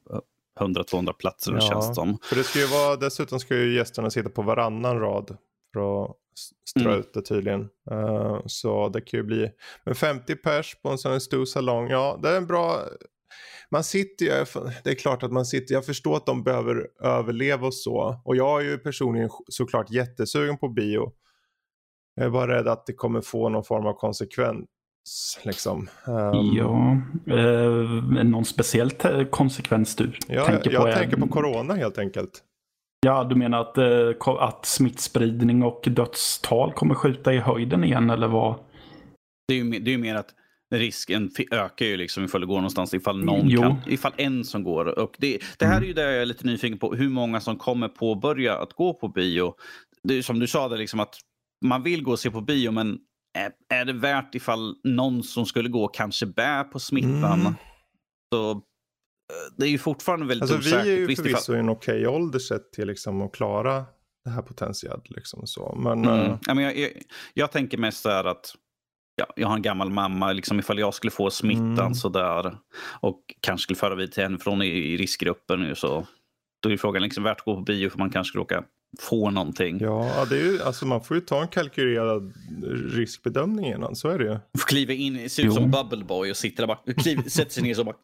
100-200 0.60 1.12
platser 1.12 1.52
ja, 1.52 1.60
känns 1.60 1.94
som. 1.94 2.18
För 2.22 2.36
det 2.36 2.44
ska 2.44 2.58
ju 2.58 2.66
vara, 2.66 2.96
dessutom 2.96 3.40
ska 3.40 3.56
ju 3.56 3.74
gästerna 3.74 4.10
sitta 4.10 4.28
på 4.28 4.42
varannan 4.42 5.00
rad. 5.00 5.36
För 5.72 6.04
att 6.04 6.16
strö 6.70 6.88
mm. 6.88 7.00
ut 7.00 7.14
det 7.14 7.22
tydligen. 7.22 7.68
Uh, 7.90 8.40
så 8.46 8.88
det 8.88 9.00
kan 9.00 9.18
ju 9.18 9.24
bli, 9.24 9.50
men 9.84 9.94
50 9.94 10.36
pers 10.36 10.76
på 10.82 10.88
en 10.88 10.98
sån 10.98 11.12
här 11.12 11.18
stor 11.18 11.44
salong, 11.44 11.88
ja 11.88 12.18
det 12.22 12.28
är 12.28 12.36
en 12.36 12.46
bra 12.46 12.80
man 13.70 13.84
sitter 13.84 14.26
ju, 14.26 14.44
det 14.84 14.90
är 14.90 14.94
klart 14.94 15.22
att 15.22 15.32
man 15.32 15.46
sitter, 15.46 15.74
jag 15.74 15.86
förstår 15.86 16.16
att 16.16 16.26
de 16.26 16.42
behöver 16.42 16.88
överleva 17.02 17.66
och 17.66 17.74
så. 17.74 18.20
Och 18.24 18.36
jag 18.36 18.60
är 18.60 18.64
ju 18.64 18.78
personligen 18.78 19.30
såklart 19.48 19.90
jättesugen 19.90 20.58
på 20.58 20.68
bio. 20.68 21.12
Jag 22.14 22.26
är 22.26 22.30
bara 22.30 22.58
rädd 22.58 22.68
att 22.68 22.86
det 22.86 22.92
kommer 22.92 23.20
få 23.20 23.48
någon 23.48 23.64
form 23.64 23.86
av 23.86 23.94
konsekvens. 23.94 24.66
Liksom. 25.42 25.88
Um, 26.06 26.56
ja, 26.56 26.96
eh, 27.36 28.24
någon 28.24 28.44
speciell 28.44 28.90
konsekvens 29.30 29.96
du 29.96 30.12
ja, 30.28 30.46
tänker 30.46 30.70
jag, 30.70 30.82
på? 30.82 30.88
Jag 30.88 30.98
tänker 30.98 31.16
på 31.16 31.28
corona 31.28 31.74
helt 31.74 31.98
enkelt. 31.98 32.42
Ja, 33.06 33.24
du 33.24 33.34
menar 33.34 33.60
att, 33.60 33.78
eh, 33.78 34.34
att 34.38 34.66
smittspridning 34.66 35.62
och 35.62 35.84
dödstal 35.86 36.72
kommer 36.72 36.94
skjuta 36.94 37.34
i 37.34 37.38
höjden 37.38 37.84
igen 37.84 38.10
eller 38.10 38.28
vad? 38.28 38.54
Det 39.48 39.54
är 39.54 39.58
ju, 39.58 39.70
det 39.70 39.90
är 39.90 39.92
ju 39.92 39.98
mer 39.98 40.14
att 40.14 40.34
risken 40.78 41.30
ökar 41.50 41.86
ju 41.86 41.96
liksom 41.96 42.24
ifall 42.24 42.40
det 42.40 42.46
går 42.46 42.56
någonstans, 42.56 42.94
ifall, 42.94 43.24
någon 43.24 43.56
kan, 43.56 43.76
ifall 43.86 44.12
en 44.16 44.44
som 44.44 44.64
går. 44.64 44.98
Och 44.98 45.16
det, 45.18 45.38
det 45.58 45.66
här 45.66 45.80
är 45.80 45.86
ju 45.86 45.92
det 45.92 46.02
jag 46.02 46.22
är 46.22 46.26
lite 46.26 46.46
nyfiken 46.46 46.78
på, 46.78 46.94
hur 46.94 47.08
många 47.08 47.40
som 47.40 47.56
kommer 47.56 47.88
påbörja 47.88 48.58
att 48.58 48.72
gå 48.72 48.94
på 48.94 49.08
bio. 49.08 49.54
Det 50.02 50.14
är 50.14 50.22
som 50.22 50.38
du 50.38 50.46
sa, 50.46 50.68
det 50.68 50.76
liksom 50.76 51.00
att 51.00 51.14
man 51.64 51.82
vill 51.82 52.02
gå 52.02 52.10
och 52.10 52.18
se 52.18 52.30
på 52.30 52.40
bio, 52.40 52.70
men 52.70 52.98
är, 53.38 53.52
är 53.80 53.84
det 53.84 53.92
värt 53.92 54.34
ifall 54.34 54.74
någon 54.84 55.22
som 55.22 55.46
skulle 55.46 55.68
gå 55.68 55.88
kanske 55.88 56.26
bär 56.26 56.64
på 56.64 56.78
smittan? 56.78 57.40
Mm. 57.40 57.54
Så 58.34 58.50
eh, 58.50 58.56
det 59.56 59.64
är 59.66 59.70
ju 59.70 59.78
fortfarande 59.78 60.26
väldigt 60.26 60.42
alltså, 60.42 60.58
osäkert. 60.58 60.86
Vi 60.86 60.92
är 60.92 61.08
ju 61.08 61.16
förvisso 61.16 61.42
ifall... 61.42 61.56
i 61.56 61.58
en 61.58 61.68
okej 61.68 62.06
okay 62.06 62.06
ålder 62.06 62.38
sett 62.38 62.72
till 62.72 62.86
liksom 62.86 63.22
att 63.22 63.32
klara 63.32 63.84
det 64.24 64.30
här 64.30 64.42
potentiellt. 64.42 65.10
Liksom 65.10 65.46
så. 65.46 65.74
Men, 65.78 66.04
Mm. 66.04 66.20
eh, 66.20 66.38
Ja, 66.46 66.54
men 66.54 66.64
jag, 66.64 66.78
jag, 66.78 66.90
jag 67.34 67.52
tänker 67.52 67.78
mest 67.78 68.02
så 68.02 68.08
här 68.08 68.24
att 68.24 68.54
ja, 69.16 69.26
jag 69.36 69.48
har 69.48 69.56
en 69.56 69.62
gammal 69.62 69.90
mamma. 69.90 70.32
Liksom 70.32 70.58
ifall 70.58 70.78
jag 70.78 70.94
skulle 70.94 71.10
få 71.10 71.30
smittan 71.30 71.78
Mm. 71.78 71.94
så 71.94 72.08
där 72.08 72.56
och 73.00 73.20
kanske 73.40 73.62
skulle 73.62 73.76
föra 73.76 73.94
vid 73.94 74.12
till 74.12 74.22
henne 74.22 74.38
från 74.38 74.62
i, 74.62 74.66
i 74.66 74.96
riskgruppen 74.96 75.60
nu 75.60 75.74
så 75.74 76.06
då 76.62 76.70
är 76.72 76.76
frågan 76.76 77.02
liksom 77.02 77.24
värt 77.24 77.38
att 77.38 77.44
gå 77.44 77.54
på 77.54 77.60
bio 77.60 77.90
för 77.90 77.98
man 77.98 78.10
kanske 78.10 78.28
skulle 78.28 78.42
råka 78.42 78.64
få 79.00 79.30
någonting. 79.30 79.78
ja, 79.80 80.24
det 80.30 80.36
är 80.36 80.40
ju, 80.52 80.62
alltså 80.62 80.86
man 80.86 81.00
får 81.00 81.16
ju 81.16 81.20
ta 81.20 81.42
en 81.42 81.48
kalkylerad 81.48 82.32
riskbedömning 82.92 83.66
innan, 83.66 83.96
så 83.96 84.08
är 84.08 84.18
det 84.18 84.24
ju. 84.24 84.30
Får 84.58 84.66
kliva 84.68 84.92
in, 84.92 85.30
se 85.30 85.42
ut 85.42 85.46
Jo. 85.46 85.52
som 85.52 85.70
Bubble 85.70 86.04
Boy 86.04 86.30
och 86.30 86.36
sitter 86.36 86.66
där 86.66 86.66
bara, 86.66 86.94
kliv, 86.94 87.22
sätter 87.28 87.50
sig 87.52 87.62
ner 87.62 87.80
och 87.80 87.86
bara 87.86 87.96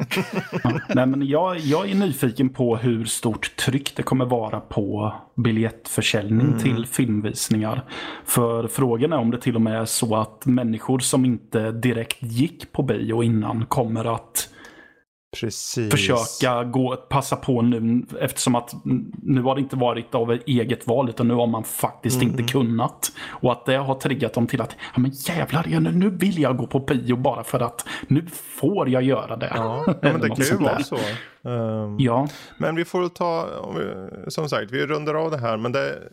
Ja, 0.64 0.80
nej, 0.94 1.06
men 1.06 1.26
jag, 1.26 1.58
jag 1.58 1.90
är 1.90 1.94
nyfiken 1.94 2.48
på 2.48 2.76
hur 2.76 3.04
stort 3.04 3.56
tryck 3.56 3.96
det 3.96 4.02
kommer 4.02 4.24
vara 4.24 4.60
på 4.60 5.14
biljettförsäljning 5.36 6.46
Mm. 6.46 6.58
till 6.58 6.86
filmvisningar. 6.86 7.84
För 8.24 8.68
frågan 8.68 9.12
är 9.12 9.16
om 9.18 9.30
det 9.30 9.40
till 9.40 9.54
och 9.54 9.60
med 9.60 9.80
är 9.80 9.84
så 9.84 10.16
att 10.16 10.46
människor 10.46 10.98
som 10.98 11.24
inte 11.24 11.72
direkt 11.72 12.22
gick 12.22 12.72
på 12.72 12.82
bio 12.82 13.22
innan 13.22 13.66
kommer 13.66 14.14
att 14.14 14.48
Precis. 15.40 15.90
försöka 15.90 16.64
gå, 16.64 16.96
passa 16.96 17.36
på 17.36 17.62
nu 17.62 18.02
eftersom 18.20 18.54
att 18.54 18.74
nu 19.22 19.42
har 19.42 19.54
det 19.54 19.60
inte 19.60 19.76
varit 19.76 20.14
av 20.14 20.38
eget 20.46 20.86
val 20.86 21.08
utan 21.08 21.28
nu 21.28 21.34
har 21.34 21.46
man 21.46 21.64
faktiskt 21.64 22.22
Mm. 22.22 22.28
inte 22.28 22.52
kunnat. 22.52 23.12
Och 23.28 23.52
att 23.52 23.66
det 23.66 23.76
har 23.76 23.94
triggat 23.94 24.34
dem 24.34 24.46
till 24.46 24.60
att 24.60 24.76
ja 24.94 25.00
men 25.00 25.10
jävlar, 25.14 25.80
nu, 25.80 25.92
nu 25.92 26.10
vill 26.10 26.38
jag 26.38 26.56
gå 26.56 26.66
på 26.66 26.78
bio 26.80 27.16
bara 27.16 27.44
för 27.44 27.60
att 27.60 27.84
nu 28.08 28.26
får 28.32 28.88
jag 28.88 29.02
göra 29.02 29.36
det. 29.36 29.52
Ja, 29.54 29.84
men 30.02 30.20
det 30.20 30.28
kan 30.28 30.44
ju 30.46 30.56
vara 30.56 30.82
så. 30.82 30.96
Ehm, 31.44 31.96
Ja, 31.98 32.28
Men 32.58 32.76
vi 32.76 32.84
får 32.84 33.08
ta, 33.08 33.48
vi, 33.78 34.30
som 34.30 34.48
sagt, 34.48 34.70
vi 34.70 34.86
rundar 34.86 35.14
av 35.14 35.30
det 35.30 35.38
här. 35.38 35.56
Men 35.56 35.72
det, 35.72 36.08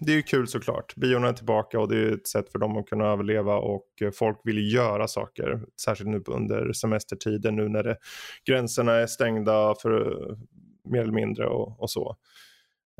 det 0.00 0.12
är 0.12 0.16
ju 0.16 0.22
kul 0.22 0.48
såklart. 0.48 0.94
Biorna 0.96 1.28
är 1.28 1.32
tillbaka 1.32 1.80
och 1.80 1.88
det 1.88 1.96
är 1.96 2.12
ett 2.12 2.26
sätt 2.26 2.52
för 2.52 2.58
dem 2.58 2.76
att 2.76 2.86
kunna 2.86 3.06
överleva. 3.06 3.56
Och 3.56 3.86
folk 4.14 4.40
vill 4.44 4.74
göra 4.74 5.08
saker. 5.08 5.60
Särskilt 5.80 6.10
nu 6.10 6.22
under 6.26 6.72
semestertiden, 6.72 7.56
nu 7.56 7.68
när 7.68 7.82
det, 7.82 7.96
gränserna 8.44 8.92
är 8.92 9.06
stängda 9.06 9.74
för 9.82 10.18
mer 10.84 11.02
eller 11.02 11.12
mindre 11.12 11.46
och, 11.46 11.82
och 11.82 11.90
så. 11.90 12.16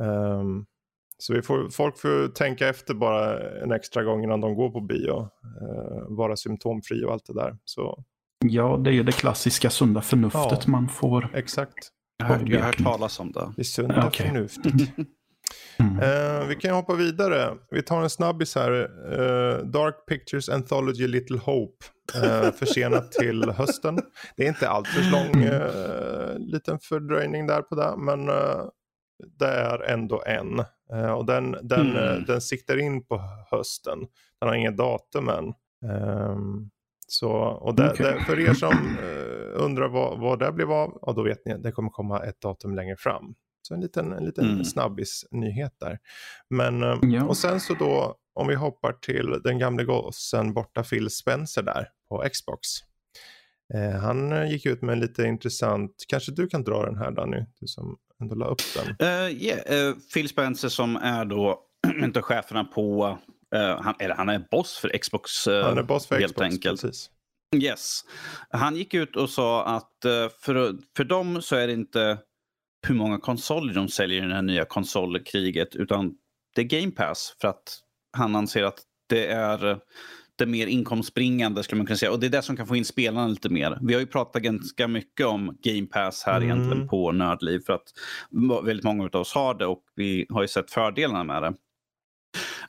Ehm, 0.03 0.67
så 1.19 1.35
vi 1.35 1.43
får, 1.43 1.69
folk 1.71 1.99
får 1.99 2.29
tänka 2.29 2.69
efter 2.69 2.95
bara 2.95 3.41
en 3.63 3.73
extra 3.73 4.03
gång 4.03 4.25
innan 4.25 4.41
de 4.41 4.55
går 4.55 4.71
på 4.71 4.81
bio. 4.81 5.21
Uh, 5.63 6.17
vara 6.17 6.37
symptomfri 6.37 7.05
och 7.05 7.13
allt 7.13 7.27
det 7.27 7.35
där. 7.35 7.57
Så 7.65 8.05
ja, 8.45 8.77
det 8.85 8.91
är 8.91 8.95
ju 8.95 9.03
det 9.03 9.13
klassiska 9.13 9.71
sunda 9.71 10.01
förnuftet 10.01 10.43
Ja. 10.67 10.71
man 10.71 10.89
får. 10.89 11.31
exakt. 11.35 11.75
jag 12.19 12.27
har, 12.27 12.35
hört- 12.37 12.49
jag 12.49 12.59
har 12.59 12.67
hört 12.67 12.85
talas 12.85 13.21
om 13.21 13.33
det. 13.33 13.53
Det 13.57 13.65
sunda 13.65 14.05
Okej. 14.07 14.27
förnuftet. 14.27 14.73
Mm. 14.75 15.09
Eh, 16.03 16.47
vi 16.47 16.55
kan 16.57 16.75
hoppa 16.75 16.95
vidare. 16.95 17.55
Vi 17.71 17.83
tar 17.83 18.03
en 18.03 18.11
snabbis 18.11 18.55
här. 18.55 18.73
Eh, 19.13 19.59
Dark 19.65 19.95
Pictures 20.09 20.49
Anthology 20.49 21.07
Little 21.07 21.39
Hope. 21.39 21.85
Uh, 22.17 22.51
försenat 22.59 23.13
till 23.13 23.51
hösten. 23.51 23.99
Det 24.37 24.45
är 24.45 24.49
inte 24.49 24.69
allt 24.69 24.87
för 24.89 25.11
lång 25.11 25.45
uh, 25.45 26.39
liten 26.53 26.79
fördröjning 26.79 27.47
där 27.47 27.63
på 27.63 27.75
det. 27.75 27.95
Men 27.99 28.29
uh, 28.29 28.65
det 29.39 29.47
är 29.49 29.83
ändå 29.83 30.23
en. 30.27 30.59
Och 31.17 31.27
den, 31.27 31.57
den, 31.63 31.97
Mm. 31.97 32.25
den 32.25 32.41
siktar 32.41 32.77
in 32.79 33.05
på 33.07 33.21
hösten. 33.51 33.99
Den 34.41 34.49
har 34.49 34.57
inget 34.57 34.77
datum 34.77 35.29
än. 35.29 35.45
Ehm, 35.93 36.71
så, 37.11 37.31
och 37.33 37.75
det, 37.75 37.91
Okej. 37.91 38.07
det, 38.19 38.25
för 38.25 38.41
er 38.41 38.55
som 38.55 38.73
eh, 39.03 39.65
undrar 39.65 39.89
vad, 39.89 40.21
vad 40.21 40.39
det 40.39 40.53
blev 40.53 40.73
av, 40.73 40.99
ja, 41.03 41.13
då 41.13 41.23
vet 41.23 41.45
ni, 41.47 41.59
det 41.59 41.73
kommer 41.73 41.91
komma 41.91 42.21
ett 42.25 42.41
datum 42.41 42.75
längre 42.75 42.97
fram. 42.99 43.35
Så 43.63 43.75
en 43.75 43.81
liten, 43.81 44.13
en 44.13 44.25
liten 44.25 44.45
Mm. 44.51 44.65
snabbis-nyhet 44.65 45.73
där. 45.81 45.99
Men, 46.51 46.83
eh, 46.83 46.99
Ja. 47.03 47.25
och 47.25 47.37
sen 47.37 47.61
så 47.61 47.75
då, 47.75 48.15
om 48.35 48.47
vi 48.49 48.55
hoppar 48.55 48.93
till 48.93 49.41
den 49.45 49.59
gamle 49.59 49.85
gossen 49.85 50.53
borta 50.55 50.83
Phil 50.83 51.11
Spencer 51.11 51.63
där 51.63 51.89
på 52.09 52.25
Xbox. 52.33 52.69
Eh, 53.75 54.01
han 54.01 54.33
eh, 54.33 54.51
gick 54.51 54.67
ut 54.67 54.83
med 54.83 54.93
en 54.93 55.01
lite 55.01 55.25
intressant, 55.25 55.91
kanske 56.09 56.33
du 56.33 56.47
kan 56.47 56.65
dra 56.65 56.83
den 56.87 56.97
här 56.97 57.11
Danny, 57.11 57.45
du 57.61 57.67
som 57.67 57.97
ändå 58.21 58.35
la 58.35 58.47
upp 58.47 58.59
den. 58.77 59.09
Uh, 59.09 59.31
yeah, 59.33 59.89
uh, 59.89 59.97
Phil 60.15 60.29
Spencer 60.29 60.69
som 60.69 60.97
är 60.97 61.25
då 61.25 61.61
inte 62.03 62.23
cheferna 62.23 62.65
på, 62.65 63.19
uh, 63.57 63.61
han, 63.83 63.95
eller 63.99 64.15
han 64.15 64.29
är 64.29 64.45
boss 64.51 64.77
för 64.77 64.89
Xbox 64.99 65.47
uh, 65.49 65.63
Han 65.65 65.79
är 65.79 65.83
boss 65.83 66.07
för 66.07 66.15
helt 66.21 66.33
Xbox, 66.33 66.45
enkelt. 66.55 66.81
precis. 66.81 67.11
Yes. 67.57 68.01
Han 68.51 68.77
gick 68.77 68.95
ut 68.95 69.17
och 69.17 69.31
sa 69.31 69.65
att 69.65 70.05
eh, 70.05 70.29
för, 70.41 70.75
för 70.97 71.05
dem 71.05 71.43
så 71.43 71.57
är 71.57 71.67
det 71.67 71.73
inte 71.73 72.19
hur 72.87 72.95
många 72.95 73.19
konsoler 73.19 73.75
de 73.75 73.89
säljer 73.89 74.25
i 74.25 74.29
det 74.29 74.35
här 74.35 74.43
nya 74.43 74.65
konsolkriget 74.65 75.77
utan 75.77 76.15
det 76.55 76.61
är 76.61 76.65
Game 76.65 76.91
Pass 76.93 77.37
för 77.41 77.49
att 77.49 77.79
han 78.17 78.37
anser 78.37 78.63
att 78.65 78.79
det 79.09 79.27
är 79.27 79.67
eh, 79.71 79.77
det 80.37 80.47
mer 80.47 80.67
inkomstbringande 80.67 81.63
skulle 81.63 81.77
man 81.77 81.87
kunna 81.87 81.97
säga 81.97 82.13
och 82.13 82.21
det 82.21 82.27
är 82.27 82.31
det 82.31 82.43
som 82.43 82.57
kan 82.57 82.67
få 82.67 82.77
in 82.77 82.85
spelarna 82.85 83.29
lite 83.29 83.49
mer. 83.49 83.79
Vi 83.83 83.95
har 83.95 84.01
ju 84.01 84.07
pratat 84.07 84.43
ganska 84.43 84.89
mycket 84.89 85.27
om 85.27 85.57
Game 85.63 85.87
Pass 85.87 86.23
här 86.27 86.37
Mm. 86.37 86.49
egentligen 86.51 86.89
på 86.89 87.13
Nördliv 87.13 87.61
för 87.67 87.73
att 87.73 87.93
väldigt 88.65 88.85
många 88.85 89.05
av 89.05 89.21
oss 89.21 89.35
har 89.35 89.55
det 89.55 89.67
och 89.67 89.83
vi 89.95 90.27
har 90.29 90.43
ju 90.43 90.49
sett 90.49 90.71
fördelarna 90.71 91.25
med 91.25 91.43
det. 91.43 91.55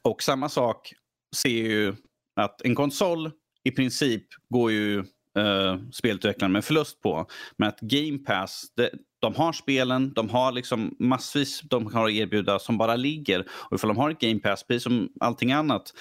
Och 0.02 0.24
samma 0.24 0.50
sak 0.50 0.93
ser 1.36 1.50
ju 1.50 1.95
att 2.36 2.62
en 2.62 2.76
konsol 2.76 3.32
i 3.63 3.72
princip 3.72 4.24
går 4.50 4.72
ju 4.72 5.04
uh, 5.38 5.89
spelutvecklarna 5.91 6.52
med 6.52 6.65
förlust 6.65 7.02
på. 7.02 7.26
Men 7.58 7.69
att 7.69 7.80
Game 7.80 8.17
Pass, 8.17 8.65
det, 8.76 8.89
de 9.22 9.36
har 9.36 9.54
spelen, 9.54 10.13
de 10.13 10.30
har 10.30 10.52
liksom 10.52 10.95
massvis 11.00 11.62
de 11.62 11.93
har 11.93 12.06
att 12.06 12.13
erbjuda 12.13 12.60
som 12.60 12.78
bara 12.78 12.95
ligger. 12.95 13.45
Och 13.50 13.76
ifall 13.76 13.88
de 13.88 13.98
har 13.98 14.10
ett 14.10 14.19
Game 14.19 14.39
Pass, 14.39 14.63
precis 14.67 14.84
som 14.84 15.10
allting 15.19 15.52
annat, 15.52 15.93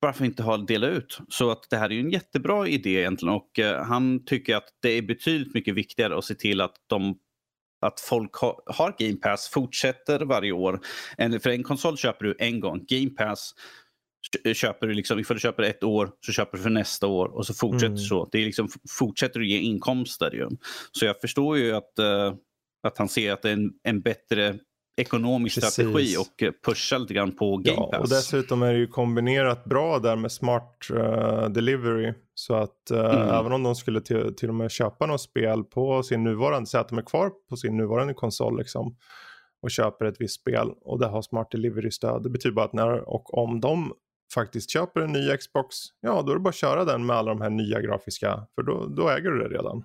varför 0.00 0.24
inte 0.24 0.42
ha 0.42 0.56
dela 0.56 0.86
ut? 0.86 1.18
Så 1.28 1.50
att 1.50 1.70
det 1.70 1.76
här 1.76 1.90
är 1.90 1.94
ju 1.94 2.00
en 2.00 2.10
jättebra 2.10 2.68
idé 2.68 2.90
egentligen 2.90 3.34
och 3.34 3.58
eh, 3.58 3.84
han 3.84 4.24
tycker 4.24 4.56
att 4.56 4.68
det 4.82 4.90
är 4.90 5.02
betydligt 5.02 5.54
mycket 5.54 5.74
viktigare 5.74 6.18
att 6.18 6.24
se 6.24 6.34
till 6.34 6.60
att 6.60 6.74
de 6.86 7.18
att 7.80 8.00
folk 8.00 8.34
ha, 8.36 8.62
har 8.66 8.94
Game 8.98 9.16
Pass 9.16 9.48
fortsätter 9.48 10.20
varje 10.20 10.52
år. 10.52 10.80
En, 11.16 11.40
för 11.40 11.50
en 11.50 11.62
konsol 11.62 11.96
köper 11.96 12.24
du 12.24 12.36
en 12.38 12.60
gång. 12.60 12.84
Game 12.88 13.10
Pass 13.10 13.54
kö- 14.44 14.54
köper 14.54 14.86
du 14.86 14.94
liksom, 14.94 15.18
ifall 15.18 15.36
du 15.36 15.40
köper 15.40 15.62
ett 15.62 15.84
år 15.84 16.10
så 16.26 16.32
köper 16.32 16.56
du 16.56 16.62
för 16.62 16.70
nästa 16.70 17.06
år 17.06 17.26
och 17.36 17.46
så 17.46 17.54
fortsätter 17.54 17.86
Mm. 17.86 17.98
så. 17.98 18.28
Det 18.32 18.38
är 18.38 18.44
liksom, 18.46 18.68
fortsätter 18.98 19.40
att 19.40 19.46
ge 19.46 19.58
inkomster 19.58 20.30
ju. 20.34 20.48
Så 20.92 21.04
jag 21.04 21.20
förstår 21.20 21.58
ju 21.58 21.72
att, 21.76 21.98
eh, 21.98 22.34
att 22.82 22.98
han 22.98 23.08
ser 23.08 23.32
att 23.32 23.42
det 23.42 23.48
är 23.48 23.52
en, 23.52 23.70
en 23.82 24.00
bättre 24.00 24.58
ekonomisk 25.00 25.56
Precis. 25.60 25.72
strategi 25.72 26.16
och 26.16 26.42
eh, 26.42 26.52
pushar 26.66 26.98
lite 26.98 27.14
grann 27.14 27.32
på 27.36 27.56
Game 27.56 27.76
Ja, 27.76 27.90
Pass. 27.92 28.00
och 28.00 28.08
dessutom 28.08 28.62
är 28.62 28.72
det 28.72 28.78
ju 28.78 28.86
kombinerat 28.86 29.64
bra 29.64 29.98
där 29.98 30.16
med 30.16 30.32
smart 30.32 30.76
eh, 30.96 31.48
delivery. 31.48 32.12
Så 32.34 32.54
att 32.54 32.90
eh, 32.90 32.98
Mm. 33.00 33.28
även 33.28 33.52
om 33.52 33.62
de 33.62 33.74
skulle 33.74 34.00
till, 34.00 34.34
till 34.34 34.48
och 34.48 34.54
med 34.54 34.70
köpa 34.70 35.06
något 35.06 35.20
spel 35.20 35.64
på 35.64 36.02
sin 36.02 36.24
nuvarande, 36.24 36.66
säg 36.66 36.80
att 36.80 36.88
de 36.88 36.98
är 36.98 37.02
kvar 37.02 37.30
på 37.48 37.56
sin 37.56 37.76
nuvarande 37.76 38.14
konsol 38.14 38.58
liksom. 38.58 38.96
Och 39.62 39.70
köper 39.70 40.04
ett 40.04 40.16
visst 40.20 40.40
spel 40.40 40.68
och 40.84 40.98
det 41.00 41.06
har 41.06 41.22
smart 41.22 41.50
delivery-stöd. 41.50 42.22
Det 42.22 42.30
betyder 42.30 42.54
bara 42.54 42.64
att 42.64 42.72
när 42.72 43.08
och 43.08 43.38
om 43.38 43.60
de 43.60 43.92
faktiskt 44.34 44.70
köper 44.70 45.00
en 45.00 45.12
ny 45.12 45.36
Xbox, 45.36 45.76
ja 46.00 46.22
då 46.22 46.30
är 46.32 46.34
det 46.36 46.40
bara 46.40 46.48
att 46.48 46.54
köra 46.54 46.84
den 46.84 47.06
med 47.06 47.16
alla 47.16 47.28
de 47.30 47.40
här 47.40 47.50
nya 47.50 47.80
grafiska, 47.80 48.46
för 48.54 48.62
då, 48.62 48.86
då 48.96 49.08
äger 49.08 49.30
du 49.30 49.38
det 49.38 49.48
redan. 49.54 49.84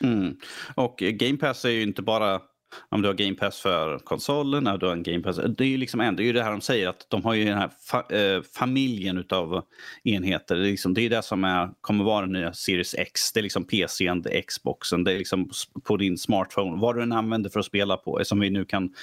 Mm. 0.00 0.36
Och 0.74 0.96
Game 0.98 1.36
Pass 1.38 1.64
är 1.64 1.70
ju 1.70 1.82
inte 1.82 2.02
bara 2.02 2.40
om 2.88 3.02
du 3.02 3.08
har 3.08 3.14
Game 3.14 3.34
Pass 3.34 3.60
för 3.60 3.98
konsolen, 3.98 4.64
när 4.64 4.78
du 4.78 4.86
har 4.86 4.92
en 4.92 5.02
Game 5.02 5.22
Pass. 5.22 5.36
Det 5.36 5.64
är 5.64 5.68
ju 5.68 5.76
liksom 5.76 6.00
ändå 6.00 6.22
det, 6.22 6.32
det 6.32 6.42
här 6.42 6.50
de 6.50 6.60
säger 6.60 6.88
att 6.88 7.06
de 7.08 7.24
har 7.24 7.34
ju 7.34 7.44
den 7.44 7.58
här 7.58 7.70
fa 7.80 8.16
eh, 8.16 8.42
familjen 8.42 9.18
utav 9.18 9.62
enheter. 10.04 10.54
Det 10.56 10.66
är, 10.68 10.70
liksom, 10.70 10.94
det 10.94 11.02
är 11.02 11.10
det 11.10 11.22
som 11.22 11.44
är, 11.44 11.70
kommer 11.80 12.04
vara 12.04 12.20
den 12.20 12.32
nya 12.32 12.52
Series 12.52 12.94
X. 12.94 13.32
Det 13.32 13.40
är 13.40 13.42
liksom 13.42 13.64
PCn, 13.64 14.22
det 14.22 14.38
är 14.38 14.42
Xboxen, 14.42 15.04
det 15.04 15.12
är 15.12 15.18
liksom 15.18 15.50
på 15.84 15.96
din 15.96 16.18
smartphone. 16.18 16.80
Vad 16.80 16.96
du 16.96 17.02
än 17.02 17.12
använder 17.12 17.50
för 17.50 17.60
att 17.60 17.66
spela 17.66 17.96
på. 17.96 18.20
Som 18.24 18.40
vi 18.40 18.50
nu 18.50 18.64
kan 18.64 18.94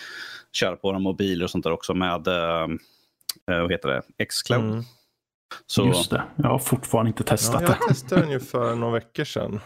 köra 0.51 0.75
på 0.75 0.87
våra 0.87 0.99
mobiler 0.99 1.43
och 1.43 1.49
sånt 1.51 1.63
där 1.63 1.71
också 1.71 1.93
med 1.93 2.27
eh, 2.27 2.63
eh, 3.51 3.61
vad 3.61 3.71
heter 3.71 3.89
det? 4.17 4.25
Xcloud. 4.25 4.63
Mm. 4.63 4.83
Så, 5.65 5.87
Just 5.87 6.09
det. 6.09 6.23
Jag 6.35 6.49
har 6.49 6.59
fortfarande 6.59 7.07
inte 7.09 7.23
Ja, 7.23 7.29
testat 7.29 7.61
jag 7.61 7.71
det. 7.71 7.87
testade 7.87 8.21
den 8.21 8.31
ju 8.31 8.39
för 8.39 8.75
några 8.75 8.93
veckor 8.93 9.23
sedan. 9.23 9.59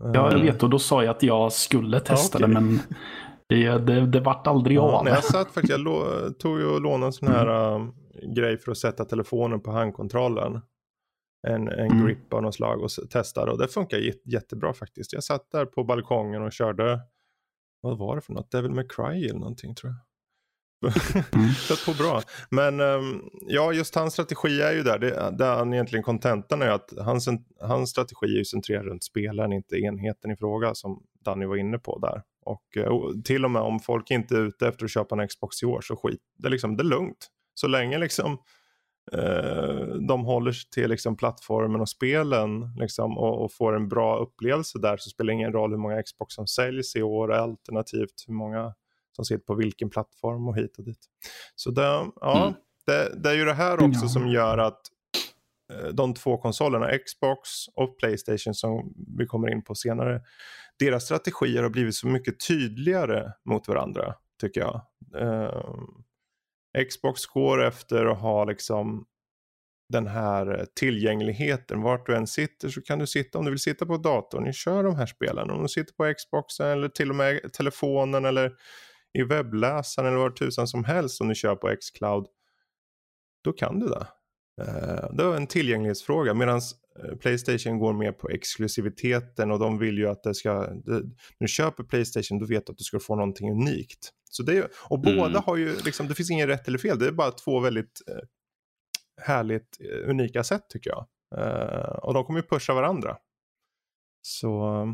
Ja, 0.00 0.10
jag 0.14 0.32
Eh, 0.34 0.42
vet 0.42 0.62
och 0.62 0.70
då 0.70 0.78
sa 0.78 1.04
jag 1.04 1.10
att 1.16 1.22
jag 1.22 1.52
skulle 1.52 2.00
testa 2.00 2.38
okej. 2.38 2.48
det 2.48 2.54
men 2.60 2.80
det, 3.46 3.78
det, 3.78 4.06
det 4.06 4.20
vart 4.20 4.46
aldrig 4.46 4.76
Ja, 4.76 4.82
av. 4.98 5.04
nej, 5.04 5.12
jag 5.12 5.24
satt 5.24 5.50
faktiskt, 5.50 5.78
jag 5.78 6.38
tog 6.38 6.58
ju 6.58 6.66
och 6.66 6.80
lånade 6.80 7.06
en 7.06 7.12
sån 7.12 7.28
här 7.28 7.74
um, 7.74 7.94
grej 8.34 8.58
för 8.58 8.70
att 8.72 8.78
sätta 8.78 9.04
telefonen 9.04 9.60
på 9.60 9.70
handkontrollen. 9.70 10.60
En, 11.48 11.68
en 11.68 11.90
Mm. 11.90 12.06
grip 12.06 12.32
av 12.32 12.42
något 12.42 12.54
slag 12.54 12.82
och 12.82 12.90
testade 13.10 13.52
och 13.52 13.58
det 13.58 13.68
funkar 13.68 13.98
jät- 13.98 14.22
jättebra 14.24 14.72
faktiskt. 14.72 15.12
Jag 15.12 15.24
satt 15.24 15.50
där 15.50 15.64
på 15.66 15.84
balkongen 15.84 16.42
och 16.42 16.52
körde, 16.52 17.00
vad 17.80 17.98
var 17.98 18.16
det 18.16 18.22
för 18.22 18.32
något? 18.32 18.50
Devil 18.50 18.70
May 18.70 18.86
Cry 18.88 19.24
eller 19.28 19.38
någonting 19.38 19.74
tror 19.74 19.92
jag. 19.92 19.98
Mm. 20.82 21.50
På 21.86 21.92
bra. 22.02 22.22
Men 22.50 22.80
ehm, 22.80 23.22
ja, 23.46 23.72
just 23.72 23.94
hans 23.94 24.12
strategi 24.12 24.62
är 24.62 24.72
ju 24.72 24.82
där. 24.82 24.98
Det, 24.98 25.36
där 25.38 25.56
han 25.56 25.74
egentligen 25.74 26.02
kontentan 26.02 26.62
är 26.62 26.70
att 26.70 26.92
hans, 26.98 27.28
hans 27.60 27.90
strategi 27.90 28.26
är 28.26 28.38
ju 28.38 28.44
centrerad 28.44 28.86
runt 28.86 29.04
spelaren, 29.04 29.52
inte 29.52 29.76
enheten 29.76 30.30
i 30.30 30.36
fråga 30.36 30.74
som 30.74 31.02
Danny 31.24 31.46
var 31.46 31.56
inne 31.56 31.78
på 31.78 31.98
där. 31.98 32.22
Och, 32.44 32.76
eh, 32.76 32.88
och, 32.88 33.24
till 33.24 33.44
och 33.44 33.50
med 33.50 33.62
om 33.62 33.80
folk 33.80 34.10
inte 34.10 34.36
är 34.36 34.40
ute 34.40 34.68
efter 34.68 34.84
att 34.84 34.90
köpa 34.90 35.22
en 35.22 35.28
Xbox 35.28 35.62
i 35.62 35.66
år 35.66 35.80
så 35.80 35.96
skit, 35.96 36.20
det 36.38 36.48
är, 36.48 36.50
liksom, 36.50 36.76
det 36.76 36.82
är 36.82 36.84
lugnt. 36.84 37.28
Så 37.54 37.66
länge 37.66 37.98
liksom 37.98 38.38
eh, 39.12 39.86
de 40.08 40.24
håller 40.24 40.52
sig 40.52 40.70
till 40.70 40.90
liksom, 40.90 41.16
plattformen 41.16 41.80
och 41.80 41.88
spelen 41.88 42.74
liksom, 42.76 43.18
och, 43.18 43.44
och, 43.44 43.52
får 43.52 43.76
en 43.76 43.88
bra 43.88 44.18
upplevelse 44.18 44.78
där 44.78 44.96
så 44.96 45.10
spelar 45.10 45.26
det 45.26 45.34
ingen 45.34 45.52
roll 45.52 45.70
hur 45.70 45.78
många 45.78 46.02
Xbox 46.02 46.34
som 46.34 46.46
säljs 46.46 46.96
i 46.96 47.02
år 47.02 47.32
alternativt 47.32 48.24
hur 48.26 48.34
många 48.34 48.74
som 49.18 49.24
sitter 49.24 49.44
på 49.44 49.54
vilken 49.54 49.90
plattform 49.90 50.48
och 50.48 50.56
hit 50.56 50.78
och 50.78 50.84
dit. 50.84 51.06
Så 51.54 51.70
det, 51.70 52.10
ja, 52.20 52.42
mm. 52.42 52.54
det, 52.86 53.22
det, 53.22 53.30
är 53.30 53.34
ju 53.34 53.44
det 53.44 53.54
här 53.54 53.74
också 53.74 54.02
ja. 54.02 54.08
som 54.08 54.28
gör 54.28 54.58
att 54.58 54.80
eh, 55.72 55.88
de 55.88 56.14
två 56.14 56.38
konsolerna, 56.38 56.98
Xbox 56.98 57.50
och 57.74 57.98
Playstation 57.98 58.54
som 58.54 58.94
vi 59.18 59.26
kommer 59.26 59.50
in 59.50 59.64
på 59.64 59.74
senare, 59.74 60.22
deras 60.78 61.04
strategier 61.04 61.62
har 61.62 61.70
blivit 61.70 61.94
så 61.94 62.06
mycket 62.06 62.46
tydligare 62.48 63.32
mot 63.44 63.68
varandra 63.68 64.14
tycker 64.40 64.60
jag. 64.60 64.80
Uh, 65.22 65.62
Xbox 66.88 67.26
går 67.26 67.64
efter 67.64 68.06
att 68.06 68.18
ha 68.18 68.44
liksom 68.44 69.06
den 69.88 70.06
här 70.06 70.66
tillgängligheten. 70.74 71.82
Vart 71.82 72.06
du 72.06 72.16
än 72.16 72.26
sitter 72.26 72.68
så 72.68 72.82
kan 72.82 72.98
du 72.98 73.06
sitta, 73.06 73.38
om 73.38 73.44
du 73.44 73.50
vill 73.50 73.60
sitta 73.60 73.86
på 73.86 73.96
datorn, 73.96 74.44
ni 74.44 74.52
kör 74.52 74.84
de 74.84 74.96
här 74.96 75.06
spelen. 75.06 75.50
Om 75.50 75.62
du 75.62 75.68
sitter 75.68 75.94
på 75.94 76.14
Xboxen 76.14 76.66
eller 76.66 76.88
till 76.88 77.10
och 77.10 77.16
med 77.16 77.52
telefonen 77.52 78.24
eller 78.24 78.52
i 79.18 79.22
webbläsaren 79.22 80.08
eller 80.08 80.18
vad 80.18 80.36
tusan 80.36 80.68
som 80.68 80.84
helst 80.84 81.20
om 81.20 81.28
du 81.28 81.34
kör 81.34 81.56
på 81.56 81.76
Xcloud. 81.80 82.26
Då 83.44 83.52
kan 83.52 83.78
du 83.80 83.86
det. 83.86 84.06
Uh, 84.60 85.16
det 85.16 85.24
är 85.24 85.36
en 85.36 85.46
tillgänglighetsfråga 85.46 86.34
medan 86.34 86.60
uh, 87.04 87.16
Playstation 87.16 87.78
går 87.78 87.92
mer 87.92 88.12
på 88.12 88.28
exklusiviteten 88.28 89.50
och 89.50 89.58
de 89.58 89.78
vill 89.78 89.98
ju 89.98 90.08
att 90.08 90.22
det 90.22 90.34
ska, 90.34 90.52
när 90.84 91.02
du 91.38 91.48
köper 91.48 91.84
Playstation 91.84 92.38
då 92.38 92.46
vet 92.46 92.66
du 92.66 92.70
att 92.70 92.78
du 92.78 92.84
ska 92.84 93.00
få 93.00 93.16
någonting 93.16 93.50
unikt. 93.50 94.12
Så 94.24 94.42
det, 94.42 94.70
och 94.90 95.00
båda 95.00 95.26
mm. 95.26 95.42
har 95.46 95.56
ju, 95.56 95.76
liksom, 95.84 96.08
det 96.08 96.14
finns 96.14 96.30
ingen 96.30 96.48
rätt 96.48 96.68
eller 96.68 96.78
fel, 96.78 96.98
det 96.98 97.06
är 97.06 97.12
bara 97.12 97.30
två 97.30 97.60
väldigt 97.60 98.02
uh, 98.10 98.16
härligt 99.20 99.80
unika 100.04 100.44
sätt 100.44 100.62
tycker 100.68 100.90
jag. 100.90 101.06
och 102.02 102.14
de 102.14 102.24
kommer 102.24 102.40
ju 102.40 102.46
pusha 102.46 102.74
varandra. 102.74 103.16
Så 104.22 104.84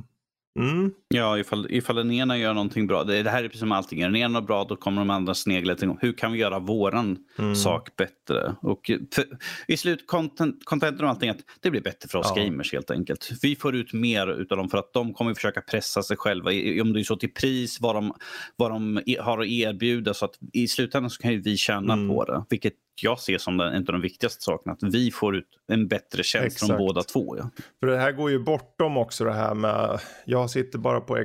Mm. 0.59 0.93
Ja, 1.09 1.39
ifall, 1.39 1.67
ifall 1.71 1.97
den 1.97 2.11
ena 2.11 2.39
gör 2.39 2.55
någonting 2.55 2.87
bra. 2.87 3.05
Det, 3.05 3.23
det 3.23 3.31
här 3.31 3.45
är 3.45 3.49
precis 3.49 3.61
som 3.61 3.73
allting. 3.73 4.01
Är 4.01 4.07
den 4.07 4.17
ena 4.17 4.43
bra, 4.43 4.65
då 4.65 4.77
kommer 4.77 5.01
de 5.01 5.11
andra 5.11 5.35
snegla 5.35 5.75
till 5.75 5.93
hur 6.01 6.13
kan 6.13 6.33
vi 6.33 6.39
göra 6.39 6.59
våran 6.59 7.19
mm. 7.39 7.55
sak 7.55 7.97
bättre? 7.97 8.57
Och 8.63 8.91
för, 9.15 9.25
i 9.69 9.77
slut, 9.77 10.07
content, 10.07 10.65
och 11.01 11.09
allting, 11.09 11.31
att 11.31 11.39
det 11.61 11.71
blir 11.71 11.81
bättre 11.81 12.09
för 12.09 12.19
oss 12.19 12.33
ja. 12.37 12.43
gamers 12.43 12.73
helt 12.73 12.91
enkelt. 12.91 13.31
Vi 13.43 13.57
får 13.57 13.75
ut 13.75 13.93
mer 13.93 14.47
av 14.51 14.57
dem 14.57 14.69
för 14.69 14.79
att 14.79 14.93
de 14.93 15.15
kommer 15.15 15.35
försöka 15.35 15.61
pressa 15.61 16.03
sig 16.03 16.17
själva. 16.17 16.51
Om 16.83 16.93
det 16.93 17.01
är 17.01 17.05
så 17.05 17.17
till 17.17 17.33
pris, 17.33 17.81
vad 17.81 17.95
de, 17.95 18.15
vad 18.57 18.71
de 18.71 19.03
har 19.21 19.41
att 19.41 19.47
erbjuda. 19.47 20.15
Så 20.15 20.25
att 20.25 20.39
i 20.53 20.69
slutändan 20.69 21.11
så 21.11 21.23
kan 21.23 21.33
ju 21.33 21.41
vi 21.41 21.57
tjäna 21.57 21.93
mm. 21.93 22.09
på 22.09 22.25
det. 22.25 22.45
Vilket 22.51 22.75
jag 23.03 23.19
ser 23.19 23.39
som 23.39 23.61
en 23.61 23.77
av 23.77 23.85
de 23.85 24.01
viktigaste 24.01 24.43
sakerna. 24.43 24.73
Att 24.73 24.83
vi 24.83 25.11
får 25.11 25.37
ut 25.37 25.49
en 25.69 25.89
bättre 25.89 26.23
tjänst 26.23 26.47
Exakt. 26.47 26.67
från 26.67 26.79
båda 26.79 27.03
två. 27.03 27.37
Ja. 27.39 27.51
För 27.81 27.87
det 27.87 27.97
här 27.97 28.13
går 28.13 28.31
ju 28.31 28.39
bortom 28.39 28.97
också 28.97 29.25
det 29.25 29.33
här 29.33 29.55
med, 29.55 30.01
jag 30.27 30.51
sitter 30.51 30.79
bara 30.79 31.01
på 31.01 31.25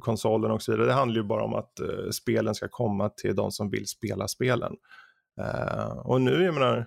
konsolen 0.00 0.50
och 0.50 0.62
så 0.62 0.72
vidare. 0.72 0.86
Det 0.86 0.92
handlar 0.92 1.16
ju 1.16 1.28
bara 1.28 1.44
om 1.44 1.54
att 1.54 1.72
uh, 1.82 2.10
spelen 2.10 2.54
ska 2.54 2.68
komma 2.68 3.08
till 3.08 3.36
de 3.36 3.52
som 3.52 3.70
vill 3.70 3.86
spela 3.86 4.28
spelen. 4.28 4.72
Uh, 5.40 5.98
och 5.98 6.20
nu, 6.20 6.42
jag 6.44 6.54
menar, 6.54 6.86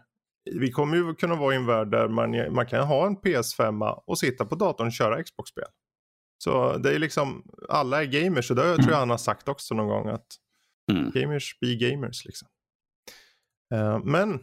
vi 0.51 0.71
kommer 0.71 0.97
ju 0.97 1.13
kunna 1.13 1.35
vara 1.35 1.53
i 1.53 1.57
en 1.57 1.65
värld 1.65 1.91
där 1.91 2.07
man, 2.07 2.53
man 2.53 2.65
kan 2.65 2.87
ha 2.87 3.07
en 3.07 3.17
PS5 3.17 4.01
och 4.05 4.19
sitta 4.19 4.45
på 4.45 4.55
datorn 4.55 4.87
och 4.87 4.93
köra 4.93 5.23
Xbox-spel. 5.23 5.67
Så 6.43 6.77
det 6.77 6.95
är 6.95 6.99
liksom, 6.99 7.43
alla 7.69 8.03
är 8.03 8.05
gamers 8.05 8.49
och 8.49 8.55
det 8.55 8.75
tror 8.75 8.91
jag 8.91 8.97
han 8.97 9.09
har 9.09 9.17
sagt 9.17 9.47
också 9.47 9.75
någon 9.75 9.87
gång 9.87 10.07
att 10.07 10.27
mm. 10.91 11.11
gamers 11.11 11.57
be 11.61 11.75
gamers 11.75 12.25
liksom. 12.25 12.47
Eh, 13.73 13.99
men 14.03 14.39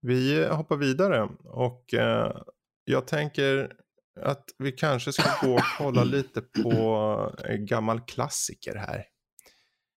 vi 0.00 0.46
hoppar 0.46 0.76
vidare 0.76 1.28
och 1.44 1.94
eh, 1.94 2.36
jag 2.84 3.06
tänker 3.06 3.72
att 4.20 4.44
vi 4.58 4.72
kanske 4.72 5.12
ska 5.12 5.46
gå 5.46 5.54
och 5.54 5.62
kolla 5.78 6.04
lite 6.04 6.40
på 6.40 7.32
en 7.44 7.66
gammal 7.66 8.00
klassiker 8.00 8.74
här. 8.74 9.04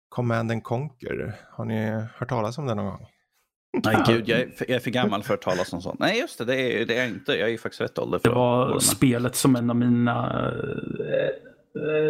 Command 0.09 0.51
and 0.51 0.62
Conquer. 0.62 1.35
Har 1.51 1.64
ni 1.64 1.90
hört 2.14 2.29
talas 2.29 2.59
om 2.59 2.66
det 2.66 2.75
någon 2.75 2.87
gång? 2.87 3.07
Nej, 3.85 3.97
gud, 4.07 4.29
jag 4.29 4.40
är, 4.40 4.51
för, 4.51 4.64
jag 4.69 4.77
är 4.77 4.81
för 4.81 4.90
gammal 4.90 5.23
för 5.23 5.35
att 5.35 5.42
tala 5.42 5.64
om 5.73 5.83
sånt. 5.83 6.01
Nej, 6.01 6.19
just 6.19 6.38
det, 6.38 6.45
det 6.45 6.83
är, 6.83 6.87
det 6.87 6.95
är 6.95 6.99
jag 6.99 7.09
inte. 7.09 7.33
Jag 7.33 7.51
är 7.51 7.59
faktiskt 7.59 7.81
rätt 7.81 7.99
ålder 7.99 8.19
för 8.19 8.29
Det 8.29 8.35
var 8.35 8.79
spelet 8.79 9.37
som 9.37 9.57
en 9.57 9.71
av 9.71 9.77
mina 9.77 10.49
eh, 10.49 11.16
Eh, 11.16 11.46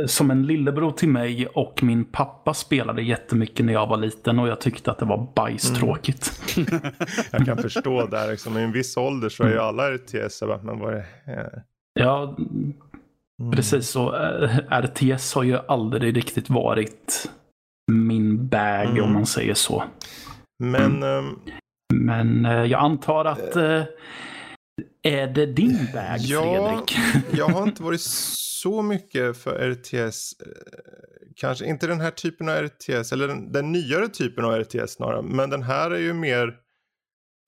som 0.06 0.30
en 0.30 0.46
lillebror 0.46 0.92
till 0.92 1.08
mig 1.08 1.46
och 1.46 1.82
min 1.82 2.04
pappa 2.04 2.54
spelade 2.54 3.02
jättemycket 3.02 3.66
när 3.66 3.72
jag 3.72 3.86
var 3.86 3.96
liten 3.96 4.38
och 4.38 4.48
jag 4.48 4.60
tyckte 4.60 4.90
att 4.90 4.98
det 4.98 5.04
var 5.04 5.28
bajstråkigt. 5.34 6.56
Mm. 6.56 6.80
jag 7.32 7.46
kan 7.46 7.58
förstå 7.58 8.06
där, 8.06 8.30
liksom, 8.30 8.58
i 8.58 8.62
en 8.62 8.72
viss 8.72 8.96
ålder 8.96 9.28
så 9.28 9.42
är 9.42 9.48
ju 9.48 9.52
mm. 9.52 9.64
alla 9.64 9.90
RTS, 9.90 10.42
men 10.62 10.78
vad 10.78 10.94
är 10.94 11.06
det? 11.26 11.62
Ja, 12.00 12.36
mm. 12.38 13.52
precis 13.52 13.88
så. 13.88 14.16
Eh, 14.16 14.80
RTS 14.82 15.34
har 15.34 15.42
ju 15.42 15.58
aldrig 15.68 16.16
riktigt 16.16 16.50
varit 16.50 17.30
min 17.92 18.48
bag 18.48 18.90
mm. 18.90 19.04
om 19.04 19.12
man 19.12 19.26
säger 19.26 19.54
så. 19.54 19.84
Men, 20.58 21.02
um... 21.02 21.40
men 21.94 22.46
eh, 22.46 22.64
jag 22.64 22.80
antar 22.80 23.24
att 23.24 23.56
är 25.02 25.26
det 25.26 25.46
din 25.46 25.88
bag, 25.92 26.18
ja, 26.18 26.42
Fredrik? 26.42 26.98
jag 27.38 27.48
har 27.48 27.62
inte 27.62 27.82
varit 27.82 28.00
så 28.00 28.82
mycket 28.82 29.36
för 29.36 29.70
RTS. 29.70 30.32
Eh, 30.40 30.46
kanske 31.36 31.66
inte 31.66 31.86
den 31.86 32.00
här 32.00 32.10
typen 32.10 32.48
av 32.48 32.54
RTS, 32.54 33.12
eller 33.12 33.28
den, 33.28 33.52
den 33.52 33.72
nyare 33.72 34.08
typen 34.08 34.44
av 34.44 34.60
RTS 34.60 34.92
snarare. 34.92 35.22
Men 35.22 35.50
den 35.50 35.62
här 35.62 35.90
är 35.90 35.98
ju 35.98 36.12
mer... 36.12 36.54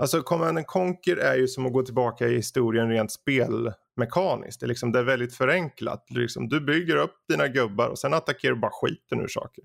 Alltså 0.03 0.23
Command 0.23 0.67
Conquer 0.67 1.17
är 1.17 1.37
ju 1.37 1.49
som 1.49 1.67
att 1.67 1.73
gå 1.73 1.83
tillbaka 1.83 2.29
i 2.29 2.37
historien 2.37 2.89
rent 2.89 3.13
spelmekaniskt. 3.13 4.61
Det 4.61 4.67
är, 4.67 4.69
liksom, 4.69 4.93
det 4.93 4.99
är 4.99 5.05
väldigt 5.05 5.35
förenklat. 5.35 6.07
Liksom, 6.11 6.49
du 6.49 6.61
bygger 6.61 6.97
upp 6.97 7.15
dina 7.29 7.49
gubbar 7.49 7.89
och 7.89 7.99
sen 7.99 8.15
attackerar 8.15 8.55
du 8.55 8.61
bara 8.61 8.71
skiten 8.71 9.21
ur 9.21 9.29
saker. 9.29 9.65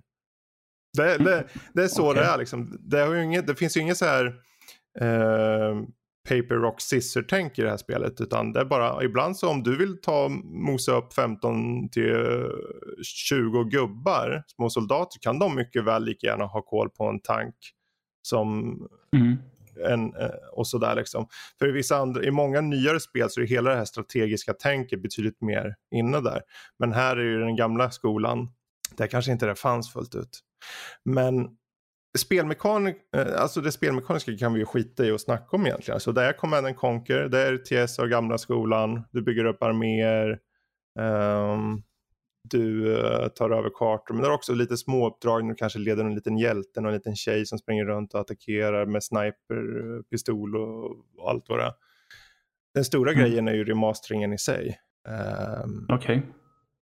Det, 0.97 1.17
det, 1.17 1.47
det 1.73 1.83
är 1.83 1.87
så 1.87 2.09
okay. 2.11 2.23
det 2.23 2.29
är. 2.29 2.37
Liksom. 2.37 2.77
Det, 2.79 3.23
inget, 3.23 3.47
det 3.47 3.55
finns 3.55 3.77
ju 3.77 3.81
inget 3.81 3.97
så 3.97 4.05
här... 4.05 4.25
Eh, 4.99 5.75
paper 6.29 6.55
rock 6.55 6.81
scissor 6.81 7.25
tänk 7.29 7.59
i 7.59 7.61
det 7.61 7.69
här 7.69 7.77
spelet 7.77 8.21
utan 8.21 8.53
det 8.53 8.59
är 8.59 8.65
bara 8.65 9.03
ibland 9.03 9.37
så 9.37 9.49
om 9.49 9.63
du 9.63 9.77
vill 9.77 10.01
ta 10.01 10.29
mosa 10.43 10.91
upp 10.91 11.13
15 11.13 11.89
till 11.89 12.47
20 13.03 13.63
gubbar, 13.63 14.43
små 14.55 14.69
soldater 14.69 15.19
kan 15.19 15.39
de 15.39 15.55
mycket 15.55 15.85
väl 15.85 16.03
lika 16.03 16.27
gärna 16.27 16.45
ha 16.45 16.61
koll 16.61 16.89
på 16.89 17.05
en 17.05 17.19
tank 17.19 17.55
som 18.21 18.77
mm. 19.15 19.37
en 19.89 20.15
eh, 20.15 20.29
och 20.51 20.67
sådär 20.67 20.95
liksom. 20.95 21.27
För 21.59 21.67
i 21.67 21.71
vissa 21.71 21.97
andra, 21.97 22.23
i 22.23 22.31
många 22.31 22.61
nyare 22.61 22.99
spel 22.99 23.29
så 23.29 23.41
är 23.41 23.45
hela 23.45 23.69
det 23.69 23.75
här 23.75 23.85
strategiska 23.85 24.53
tänket 24.53 25.01
betydligt 25.01 25.41
mer 25.41 25.75
inne 25.91 26.21
där. 26.21 26.41
Men 26.79 26.93
här 26.93 27.17
är 27.17 27.23
ju 27.23 27.39
den 27.39 27.55
gamla 27.55 27.91
skolan, 27.91 28.49
där 28.97 29.07
kanske 29.07 29.31
inte 29.31 29.45
det 29.45 29.55
fanns 29.55 29.93
fullt 29.93 30.15
ut. 30.15 30.39
Men 31.05 31.49
spelmekanik, 32.17 32.95
eh, 33.15 33.41
alltså 33.41 33.61
det 33.61 33.71
spelmekaniska 33.71 34.37
kan 34.37 34.53
vi 34.53 34.59
ju 34.59 34.65
skita 34.65 35.05
i 35.05 35.11
och 35.11 35.21
snacka 35.21 35.55
om 35.55 35.65
egentligen. 35.65 35.99
Så 35.99 36.11
det 36.11 36.23
är 36.23 36.33
Command 36.33 36.65
and 36.65 36.75
Conquer, 36.75 37.29
det 37.29 37.39
är 37.39 37.57
TS 37.57 37.99
och 37.99 38.09
gamla 38.09 38.37
skolan, 38.37 39.03
du 39.11 39.21
bygger 39.21 39.45
upp 39.45 39.63
arméer, 39.63 40.39
um, 40.99 41.83
du 42.49 42.87
uh, 42.87 43.27
tar 43.27 43.49
över 43.49 43.69
kartor, 43.69 44.13
men 44.13 44.23
det 44.23 44.29
är 44.29 44.33
också 44.33 44.53
lite 44.53 44.77
små 44.77 45.07
uppdrag, 45.07 45.49
du 45.49 45.55
kanske 45.55 45.79
leder 45.79 46.05
en 46.05 46.15
liten 46.15 46.37
hjälte, 46.37 46.79
en 46.79 46.91
liten 46.91 47.15
tjej 47.15 47.45
som 47.45 47.59
springer 47.59 47.85
runt 47.85 48.13
och 48.13 48.19
attackerar 48.19 48.85
med 48.85 49.03
sniper, 49.03 50.01
pistol 50.03 50.55
och, 50.55 50.85
och 51.17 51.29
allt 51.29 51.45
vad 51.49 51.59
det 51.59 51.65
är. 51.65 51.73
Den 52.73 52.85
stora 52.85 53.11
mm. 53.11 53.23
grejen 53.23 53.47
är 53.47 53.53
ju 53.53 53.63
remasteringen 53.63 54.33
i 54.33 54.37
sig. 54.37 54.79
Um, 55.63 55.87
Okej. 55.89 56.17
Okay. 56.17 56.29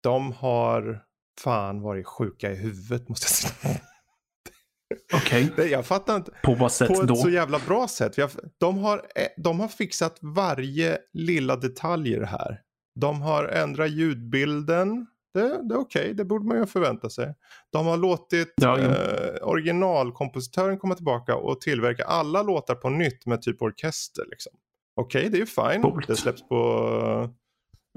De 0.04 0.32
har 0.32 1.04
fan 1.40 1.82
varit 1.82 2.08
sjuka 2.08 2.52
i 2.52 2.56
huvudet 2.56 3.10
måste 3.10 3.26
jag 3.26 3.32
säga. 3.32 3.80
Okej. 5.14 5.50
Okay. 5.52 5.68
Jag 5.68 5.86
fattar 5.86 6.16
inte. 6.16 6.32
På 6.44 6.56
vad 6.56 6.72
sätt 6.72 6.88
På 6.88 7.02
ett 7.02 7.08
då? 7.08 7.16
så 7.16 7.30
jävla 7.30 7.60
bra 7.68 7.88
sätt. 7.88 8.16
De 8.60 8.78
har, 8.78 8.98
eh, 8.98 9.28
de 9.38 9.60
har 9.60 9.68
fixat 9.68 10.18
varje 10.22 10.98
lilla 11.14 11.56
detalj 11.56 12.14
i 12.14 12.16
det 12.16 12.26
här. 12.26 12.62
De 13.00 13.22
har 13.22 13.46
ändrat 13.46 13.92
ljudbilden. 13.92 15.08
Det, 15.34 15.42
det 15.42 15.76
är 15.76 15.80
okej, 15.80 16.02
okay. 16.02 16.14
det 16.14 16.26
borde 16.26 16.46
man 16.46 16.58
ju 16.58 16.66
förvänta 16.66 17.10
sig. 17.10 17.36
De 17.72 17.86
har 17.86 17.98
låtit 17.98 18.54
ja, 18.56 18.80
ja. 18.80 18.86
Eh, 18.86 19.48
originalkompositören 19.48 20.78
komma 20.78 20.96
tillbaka 20.96 21.36
och 21.36 21.62
tillverka 21.62 22.04
alla 22.04 22.44
låtar 22.44 22.76
på 22.76 22.90
nytt 22.90 23.26
med 23.26 23.42
typ 23.42 23.62
orkester. 23.62 24.26
Liksom. 24.30 24.54
Okej, 24.96 25.20
okay, 25.20 25.30
det 25.30 25.38
är 25.38 25.40
ju 25.40 25.46
fine. 25.46 25.82
Coolt. 25.82 26.08
Det 26.08 26.16
släpps 26.16 26.48
på 26.48 27.30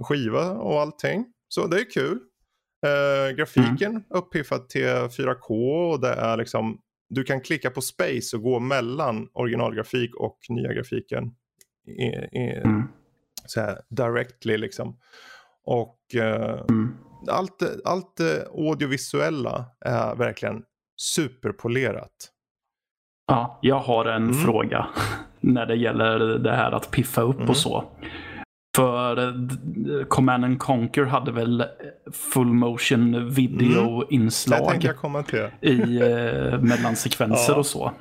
skiva 0.03 0.51
och 0.51 0.81
allting. 0.81 1.25
Så 1.49 1.67
det 1.67 1.81
är 1.81 1.91
kul. 1.91 2.19
Uh, 2.87 3.37
grafiken 3.37 3.91
mm. 3.91 4.03
uppiffad 4.11 4.69
till 4.69 4.87
4K 4.87 5.91
och 5.93 6.01
det 6.01 6.13
är 6.13 6.37
liksom 6.37 6.81
du 7.09 7.25
kan 7.25 7.41
klicka 7.41 7.71
på 7.71 7.81
space 7.81 8.37
och 8.37 8.43
gå 8.43 8.61
mellan 8.61 9.29
originalgrafik 9.33 10.15
och 10.15 10.39
nya 10.49 10.73
grafiken. 10.73 11.35
I, 11.87 12.07
i, 12.39 12.61
mm. 12.65 12.89
så 13.47 13.61
här, 13.61 13.81
directly 13.89 14.57
liksom. 14.57 14.99
Och 15.65 15.99
uh, 16.15 16.61
mm. 16.69 16.95
allt, 17.29 17.63
allt 17.85 18.17
det 18.17 18.47
audiovisuella 18.47 19.67
är 19.81 20.15
verkligen 20.15 20.63
superpolerat. 20.97 22.33
Ja, 23.27 23.59
jag 23.63 23.79
har 23.79 24.05
en 24.05 24.23
mm. 24.23 24.35
fråga 24.35 24.87
när 25.41 25.67
det 25.67 25.77
gäller 25.77 26.19
det 26.19 26.53
här 26.53 26.73
att 26.73 26.91
piffa 26.91 27.21
upp 27.21 27.37
mm. 27.37 27.49
och 27.49 27.57
så. 27.57 27.85
För 28.79 29.19
eh, 29.19 30.05
Command 30.05 30.45
and 30.45 30.59
Conquer 30.59 31.05
hade 31.05 31.33
väl 31.33 31.65
full 32.13 32.47
motion 32.47 33.31
video 33.31 34.09
inslag 34.11 34.85
mm. 34.85 35.51
i 35.61 35.97
eh, 35.97 36.61
mellansekvenser 36.61 37.53
ja. 37.53 37.59
och 37.59 37.67
så. 37.67 37.93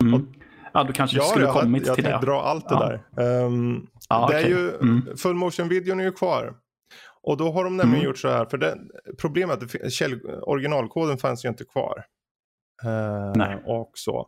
Mm. 0.00 0.26
Ja, 0.72 0.84
du 0.84 0.92
kanske 0.92 1.16
ja, 1.16 1.22
skulle 1.22 1.46
kommit 1.46 1.86
jag, 1.86 1.94
till 1.94 2.04
jag 2.04 2.12
det. 2.12 2.14
Jag 2.14 2.22
dra 2.22 2.42
allt 2.42 2.68
det 2.68 2.74
ja. 2.74 3.00
där. 3.16 3.44
Um, 3.44 3.86
ja, 4.08 4.18
det 4.18 4.24
okay. 4.24 4.42
är 4.42 4.48
ju, 4.48 4.74
mm. 4.74 5.16
Full 5.16 5.34
motion-videon 5.34 6.00
är 6.00 6.04
ju 6.04 6.12
kvar. 6.12 6.54
Och 7.22 7.36
då 7.36 7.52
har 7.52 7.64
de 7.64 7.76
nämligen 7.76 8.00
mm. 8.00 8.06
gjort 8.06 8.18
så 8.18 8.28
här, 8.28 8.44
för 8.44 8.58
det, 8.58 8.78
problemet 9.20 9.74
är 9.74 9.86
att 9.86 10.42
originalkoden 10.42 11.18
fanns 11.18 11.44
ju 11.44 11.48
inte 11.48 11.64
kvar. 11.64 12.04
Uh. 12.84 13.56
Och 13.64 13.90
så. 13.94 14.26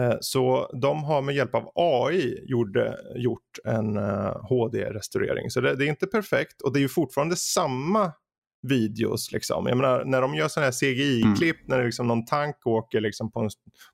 Uh, 0.00 0.16
så 0.20 0.70
de 0.82 1.04
har 1.04 1.22
med 1.22 1.34
hjälp 1.34 1.54
av 1.54 1.72
AI 1.74 2.44
gjorde, 2.46 2.96
gjort 3.16 3.58
en 3.64 3.96
uh, 3.96 4.04
eh, 4.04 4.46
HD-restaurering. 4.48 5.50
Så 5.50 5.60
det, 5.60 5.76
det, 5.76 5.84
är 5.84 5.88
inte 5.88 6.06
perfekt 6.06 6.62
och 6.62 6.72
det 6.72 6.78
är 6.78 6.80
ju 6.80 6.88
fortfarande 6.88 7.36
samma 7.36 8.12
videos. 8.62 9.32
Liksom. 9.32 9.66
Jag 9.66 9.76
menar, 9.76 10.04
när 10.04 10.20
de 10.20 10.34
gör 10.34 10.48
sådana 10.48 10.64
här 10.64 10.72
CGI-klipp 10.72 11.56
mm. 11.56 11.66
när 11.66 11.84
liksom 11.84 12.08
någon 12.08 12.24
tank 12.24 12.66
åker 12.66 13.00
liksom 13.00 13.32
på, 13.32 13.40
en, 13.40 13.50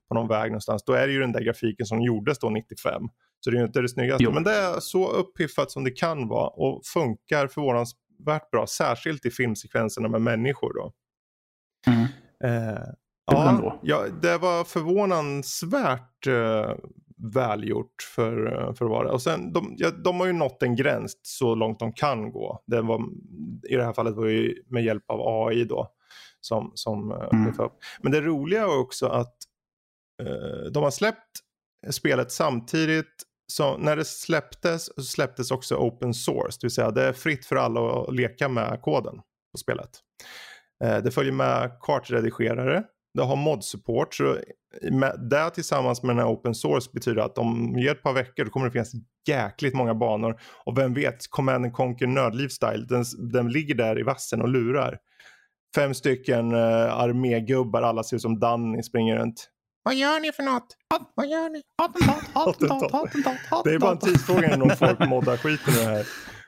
på 0.07 0.15
någon 0.15 0.27
väg 0.27 0.51
någonstans, 0.51 0.83
då 0.83 0.93
är 0.93 1.07
det 1.07 1.13
ju 1.13 1.19
den 1.19 1.31
där 1.31 1.41
grafiken 1.41 1.85
som 1.85 2.01
gjordes 2.01 2.39
då 2.39 2.49
95. 2.49 3.01
Så 3.39 3.49
det 3.49 3.57
är 3.57 3.59
ju 3.59 3.65
inte 3.65 3.81
det 3.81 3.89
snyggaste, 3.89 4.23
jo. 4.23 4.31
men 4.31 4.43
det 4.43 4.53
är 4.53 4.79
så 4.79 5.11
uppiffat 5.11 5.71
som 5.71 5.83
det 5.83 5.91
kan 5.91 6.27
vara 6.27 6.47
och 6.47 6.81
funkar 6.85 7.47
förvånansvärt 7.47 8.51
bra, 8.51 8.67
särskilt 8.67 9.25
i 9.25 9.31
filmsekvenserna 9.31 10.07
med 10.07 10.21
människor. 10.21 10.73
Då. 10.73 10.93
Mm. 11.87 12.05
Eh, 12.43 12.83
ja, 13.31 13.79
ja, 13.83 14.05
det 14.21 14.37
var 14.37 14.63
förvånansvärt 14.63 16.27
eh, 16.27 16.73
välgjort 17.33 18.01
för, 18.15 18.45
eh, 18.47 18.73
för 18.73 18.85
att 18.85 18.91
vara 18.91 19.11
Och 19.11 19.21
sen, 19.21 19.53
de, 19.53 19.75
ja, 19.77 19.91
de 19.91 20.19
har 20.19 20.27
ju 20.27 20.33
nått 20.33 20.63
en 20.63 20.75
gräns 20.75 21.19
så 21.21 21.55
långt 21.55 21.79
de 21.79 21.93
kan 21.93 22.31
gå. 22.31 22.63
Det 22.67 22.81
var, 22.81 23.01
I 23.69 23.75
det 23.75 23.85
här 23.85 23.93
fallet 23.93 24.15
var 24.15 24.25
det 24.25 24.53
med 24.67 24.83
hjälp 24.83 25.03
av 25.07 25.47
AI 25.47 25.63
då. 25.63 25.87
Som, 26.41 26.71
som 26.75 27.11
eh, 27.11 27.27
mm. 27.31 27.53
Men 28.01 28.11
det 28.11 28.21
roliga 28.21 28.61
är 28.61 28.79
också 28.79 29.07
att 29.07 29.35
eh, 30.23 30.71
de 30.71 30.83
har 30.83 30.91
släppt 30.91 31.39
spelet 31.91 32.31
samtidigt 32.31 33.23
så 33.47 33.77
när 33.77 33.95
det 33.95 34.05
släpptes 34.05 34.95
så 34.95 35.01
släpptes 35.01 35.51
också 35.51 35.75
open 35.75 36.13
source. 36.13 36.57
Det 36.61 36.65
vill 36.65 36.71
säga 36.71 36.91
det 36.91 37.03
är 37.03 37.13
fritt 37.13 37.45
för 37.45 37.55
alla 37.55 38.01
att 38.01 38.15
leka 38.15 38.49
med 38.49 38.81
koden 38.81 39.15
på 39.51 39.57
spelet. 39.57 39.89
Eh, 40.83 40.97
det 40.97 41.11
följer 41.11 41.33
med 41.33 41.77
kartredigerare 41.81 42.83
det 43.19 43.25
har 43.25 43.35
mod-support. 43.35 44.13
Så 44.13 44.37
det 45.29 45.49
tillsammans 45.49 46.03
med 46.03 46.15
den 46.15 46.25
här 46.25 46.33
open 46.33 46.55
source 46.55 46.89
betyder 46.93 47.21
att 47.21 47.37
om 47.37 47.79
ger 47.79 47.91
ett 47.91 48.03
par 48.03 48.13
veckor 48.13 48.45
då 48.45 48.51
kommer 48.51 48.65
det 48.65 48.71
finnas 48.71 48.91
jäkligt 49.27 49.73
många 49.73 49.95
banor. 49.95 50.39
Och 50.65 50.77
vem 50.77 50.93
vet, 50.93 51.29
Command 51.29 51.73
Conquer 51.73 52.07
Nördliv-style, 52.07 52.85
den, 52.87 53.05
den 53.31 53.49
ligger 53.49 53.75
där 53.75 53.99
i 53.99 54.03
vassen 54.03 54.41
och 54.41 54.49
lurar. 54.49 54.97
Fem 55.75 55.93
stycken 55.93 56.53
uh, 56.53 56.93
armégubbar, 56.93 57.81
alla 57.81 58.03
ser 58.03 58.15
ut 58.15 58.21
som 58.21 58.39
Danny, 58.39 58.83
springer 58.83 59.15
runt. 59.15 59.49
Vad 59.83 59.95
gör 59.95 60.19
ni 60.19 60.31
för 60.31 60.43
något? 60.43 60.67
Vad 61.15 61.27
gör 61.27 61.49
ni? 61.49 61.61
Det 63.63 63.73
är 63.73 63.79
bara 63.79 63.91
en 63.91 63.99
tidsfråga 63.99 64.53
innan 64.53 64.77
folk 64.77 64.99
moddar 64.99 65.37
skiten 65.37 65.73
i 65.73 65.77
det 65.77 65.83
här. 65.83 66.07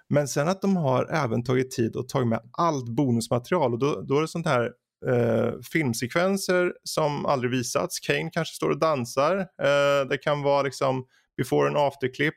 Men 0.09 0.27
sen 0.27 0.47
att 0.47 0.61
de 0.61 0.77
har 0.77 1.05
även 1.11 1.43
tagit 1.43 1.71
tid 1.71 1.95
och 1.95 2.09
tagit 2.09 2.27
med 2.27 2.39
allt 2.51 2.85
bonusmaterial 2.85 3.73
och 3.73 3.79
då, 3.79 4.01
då 4.01 4.17
är 4.17 4.21
det 4.21 4.27
sånt 4.27 4.47
här 4.47 4.71
eh, 5.07 5.53
filmsekvenser 5.71 6.73
som 6.83 7.25
aldrig 7.25 7.51
visats. 7.51 7.99
Kane 7.99 8.29
kanske 8.33 8.55
står 8.55 8.69
och 8.69 8.79
dansar. 8.79 9.37
Eh, 9.37 10.07
det 10.09 10.17
kan 10.17 10.41
vara 10.41 10.61
liksom 10.61 11.05
before 11.37 11.67
and 11.67 11.77
after-klipp 11.77 12.35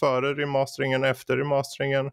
före 0.00 0.34
remasteringen 0.34 1.02
och 1.02 1.08
efter 1.08 1.36
remasteringen. 1.36 2.10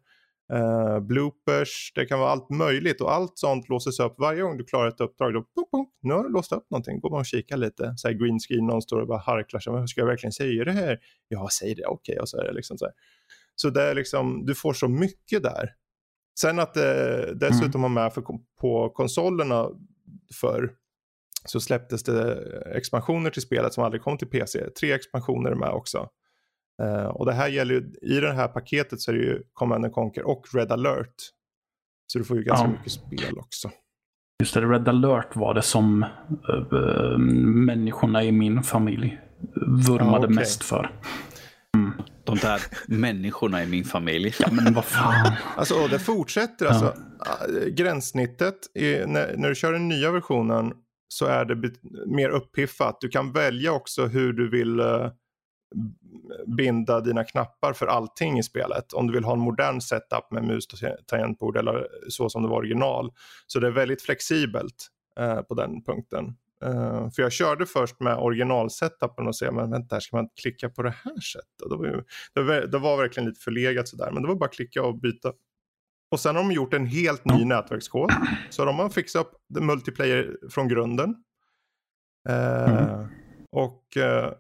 Uh, 0.54 1.00
bloopers, 1.00 1.92
det 1.96 2.06
kan 2.06 2.20
vara 2.20 2.30
allt 2.30 2.50
möjligt 2.50 3.02
och 3.02 3.14
allt 3.14 3.32
sånt 3.36 3.70
låses 3.70 4.00
upp 4.00 4.16
varje 4.18 4.42
gång 4.42 4.58
du 4.58 4.64
klarar 4.64 4.88
ett 4.88 5.02
uppdrag. 5.02 5.34
Då, 5.34 5.40
boom, 5.56 5.66
boom, 5.72 5.86
nu 6.02 6.14
har 6.14 6.24
du 6.24 6.30
låst 6.30 6.52
upp 6.52 6.66
någonting, 6.72 7.00
går 7.00 7.10
man 7.10 7.20
och 7.20 7.26
kikar 7.26 7.58
lite. 7.58 7.94
Så 7.98 8.08
här 8.08 8.16
green 8.16 8.40
screen, 8.40 8.68
någon 8.68 8.82
står 8.82 9.02
och 9.02 9.08
bara 9.08 9.20
harklar 9.20 9.60
sig. 9.60 9.88
Ska 9.88 10.02
jag 10.02 10.08
verkligen 10.08 10.32
säga 10.32 10.66
det 10.66 10.72
här? 10.72 11.00
Ja, 11.28 11.50
säg 11.60 11.76
det, 11.76 11.86
okej. 11.86 12.14
Okay. 12.14 12.22
Och 12.22 12.30
så 12.30 12.38
är 12.38 12.44
det 12.44 12.54
liksom 12.54 12.78
så 12.78 12.86
här. 12.86 12.94
Så 13.56 13.70
det 13.70 13.84
är 13.84 13.96
liksom, 13.96 14.46
du 14.46 14.56
får 14.56 14.74
så 14.74 14.88
mycket 14.88 15.44
där. 15.44 15.70
Sen 16.40 16.60
att 16.60 16.74
det 16.74 17.34
dessutom 17.36 17.82
mm. 17.82 17.82
har 17.82 18.04
med 18.04 18.14
för, 18.14 18.24
på 18.62 18.90
konsolerna 18.90 19.68
för 20.42 20.72
så 21.46 21.60
släpptes 21.60 22.04
det 22.04 22.44
expansioner 22.76 23.30
till 23.30 23.42
spelet 23.42 23.74
som 23.74 23.84
aldrig 23.84 24.02
kom 24.02 24.18
till 24.18 24.28
PC. 24.28 24.70
Tre 24.70 24.92
expansioner 24.92 25.52
är 25.52 25.56
med 25.56 25.70
också. 25.70 26.10
Uh, 26.84 27.06
och 27.06 27.26
det 27.26 27.34
här 27.34 27.48
gäller 27.48 27.74
ju, 27.74 27.94
i 28.02 28.20
det 28.20 28.34
här 28.34 28.48
paketet 28.48 29.02
så 29.02 29.12
är 29.12 29.16
det 29.16 29.22
ju 29.22 29.44
Command 29.54 29.94
Conquer 29.94 30.28
och 30.28 30.46
Red 30.54 30.72
alert. 30.72 31.16
Så 32.08 32.20
du 32.20 32.26
får 32.26 32.38
ju 32.38 32.44
ganska 32.44 32.68
ja. 32.68 32.72
mycket 32.72 32.92
spel 32.92 33.40
också. 33.40 33.72
Just 34.40 34.54
det, 34.54 34.62
Red 34.62 34.88
alert 34.88 35.36
var 35.36 35.54
det 35.54 35.62
som 35.62 36.06
uh, 36.74 37.18
människorna 37.66 38.24
i 38.24 38.32
min 38.32 38.64
familj 38.64 39.20
vurmade 39.88 40.14
ja, 40.14 40.20
okay. 40.20 40.36
mest 40.36 40.64
för. 40.64 40.92
Mm. 41.78 41.92
De 42.24 42.38
där 42.38 42.62
människorna 42.88 43.64
i 43.64 43.68
min 43.68 43.84
familj. 43.84 44.36
Ja 44.40 44.48
men 44.52 44.74
vad 44.74 44.86
fan. 44.86 45.34
Alltså 45.58 45.88
det 45.88 46.00
fortsätter 46.00 46.66
alltså. 46.66 46.86
Ja. 46.86 47.11
Eh, 47.26 47.66
gränssnittet, 47.66 48.56
är, 48.74 49.08
när, 49.08 49.38
när, 49.38 49.50
du 49.50 49.56
kör 49.56 49.74
den 49.74 49.88
nya 49.88 50.12
versionen 50.12 50.74
så 51.08 51.26
är 51.26 51.46
det 51.46 51.72
mer 52.06 52.30
uppiffat. 52.30 52.98
Du 53.02 53.10
kan 53.10 53.32
välja 53.32 53.72
också 53.72 54.06
hur 54.06 54.34
du 54.34 54.50
vill 54.50 54.80
uh, 54.80 55.08
binda 56.58 57.02
dina 57.02 57.24
knappar 57.24 57.74
för 57.74 57.88
allting 57.88 58.40
i 58.40 58.44
spelet. 58.44 58.94
Om 58.94 59.08
du 59.08 59.14
vill 59.14 59.24
ha 59.24 59.34
en 59.34 59.40
modern 59.40 59.82
setup 59.82 60.32
med 60.32 60.44
mus 60.44 60.66
och 60.66 60.80
tangentbord 61.08 61.58
eller 61.58 61.88
så 62.10 62.30
som 62.30 62.44
det 62.44 62.50
var 62.50 62.58
original. 62.58 63.12
Så 63.48 63.60
det 63.60 63.68
är 63.68 63.72
väldigt 63.72 64.02
flexibelt 64.02 64.88
uh, 65.20 65.42
på 65.42 65.54
den 65.54 65.84
punkten. 65.84 66.26
Uh, 66.66 67.10
för 67.10 67.22
jag 67.22 67.32
körde 67.32 67.66
först 67.66 68.00
med 68.00 68.18
originalsetupen 68.18 69.28
och 69.28 69.36
se, 69.36 69.52
men 69.52 69.72
vänta, 69.72 69.96
här 69.96 70.00
ska 70.00 70.18
man 70.18 70.30
klicka 70.42 70.70
på 70.70 70.84
det 70.84 70.96
här 71.04 71.20
sättet? 71.20 71.70
Det 71.70 71.76
var, 71.76 72.04
det 72.34 72.42
var, 72.42 72.62
det 72.62 72.78
var 72.78 72.98
verkligen 72.98 73.30
lite 73.30 73.42
förlegat 73.42 73.88
sådär, 73.88 74.12
men 74.12 74.22
det 74.22 74.28
var 74.28 74.36
bara 74.36 74.46
att 74.46 74.54
klicka 74.54 74.84
och 74.84 75.00
byta. 75.00 75.34
Och 76.12 76.20
sen 76.20 76.36
har 76.36 76.44
de 76.44 76.52
gjort 76.52 76.74
en 76.74 76.86
helt 76.86 77.26
ny 77.26 77.46
nätverkskod. 77.46 78.12
Så 78.50 78.66
de 78.66 78.80
har 78.80 78.90
fixat 78.90 79.26
upp 79.26 79.34
multiplayer 79.50 80.38
från 80.50 80.68
grunden. 80.68 81.16
Uh, 82.30 82.70
mm. 82.70 83.08
Och 83.52 83.84
uh, 83.98 84.32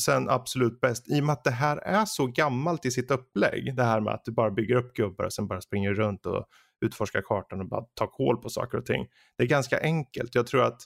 sen 0.00 0.28
absolut 0.30 0.80
bäst, 0.80 1.08
i 1.08 1.20
och 1.20 1.24
med 1.24 1.32
att 1.32 1.44
det 1.44 1.50
här 1.50 1.76
är 1.76 2.04
så 2.04 2.26
gammalt 2.26 2.86
i 2.86 2.90
sitt 2.90 3.10
upplägg, 3.10 3.76
det 3.76 3.82
här 3.82 4.00
med 4.00 4.14
att 4.14 4.24
du 4.24 4.32
bara 4.32 4.50
bygger 4.50 4.76
upp 4.76 4.94
gubbar 4.94 5.24
och 5.24 5.32
sen 5.32 5.48
bara 5.48 5.60
springer 5.60 5.94
runt 5.94 6.26
och 6.26 6.46
utforskar 6.84 7.22
kartan 7.22 7.60
och 7.60 7.68
bara 7.68 7.84
tar 7.94 8.06
koll 8.06 8.36
på 8.36 8.48
saker 8.48 8.78
och 8.78 8.86
ting. 8.86 9.06
Det 9.36 9.44
är 9.44 9.48
ganska 9.48 9.80
enkelt. 9.80 10.34
Jag 10.34 10.46
tror 10.46 10.62
att 10.62 10.82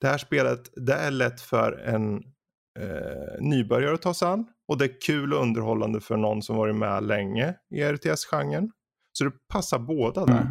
det 0.00 0.06
här 0.06 0.18
spelet, 0.18 0.60
det 0.76 0.94
är 0.94 1.10
lätt 1.10 1.40
för 1.40 1.72
en 1.72 2.16
eh, 2.78 3.40
nybörjare 3.40 3.94
att 3.94 4.02
ta 4.02 4.14
sig 4.14 4.28
an. 4.28 4.46
Och 4.68 4.78
det 4.78 4.84
är 4.84 5.00
kul 5.00 5.34
och 5.34 5.42
underhållande 5.42 6.00
för 6.00 6.16
någon 6.16 6.42
som 6.42 6.56
varit 6.56 6.76
med 6.76 7.04
länge 7.04 7.54
i 7.70 7.82
RTS-genren. 7.82 8.72
Så 9.18 9.24
det 9.24 9.32
passar 9.52 9.78
båda 9.78 10.26
där. 10.26 10.32
Mm. 10.32 10.46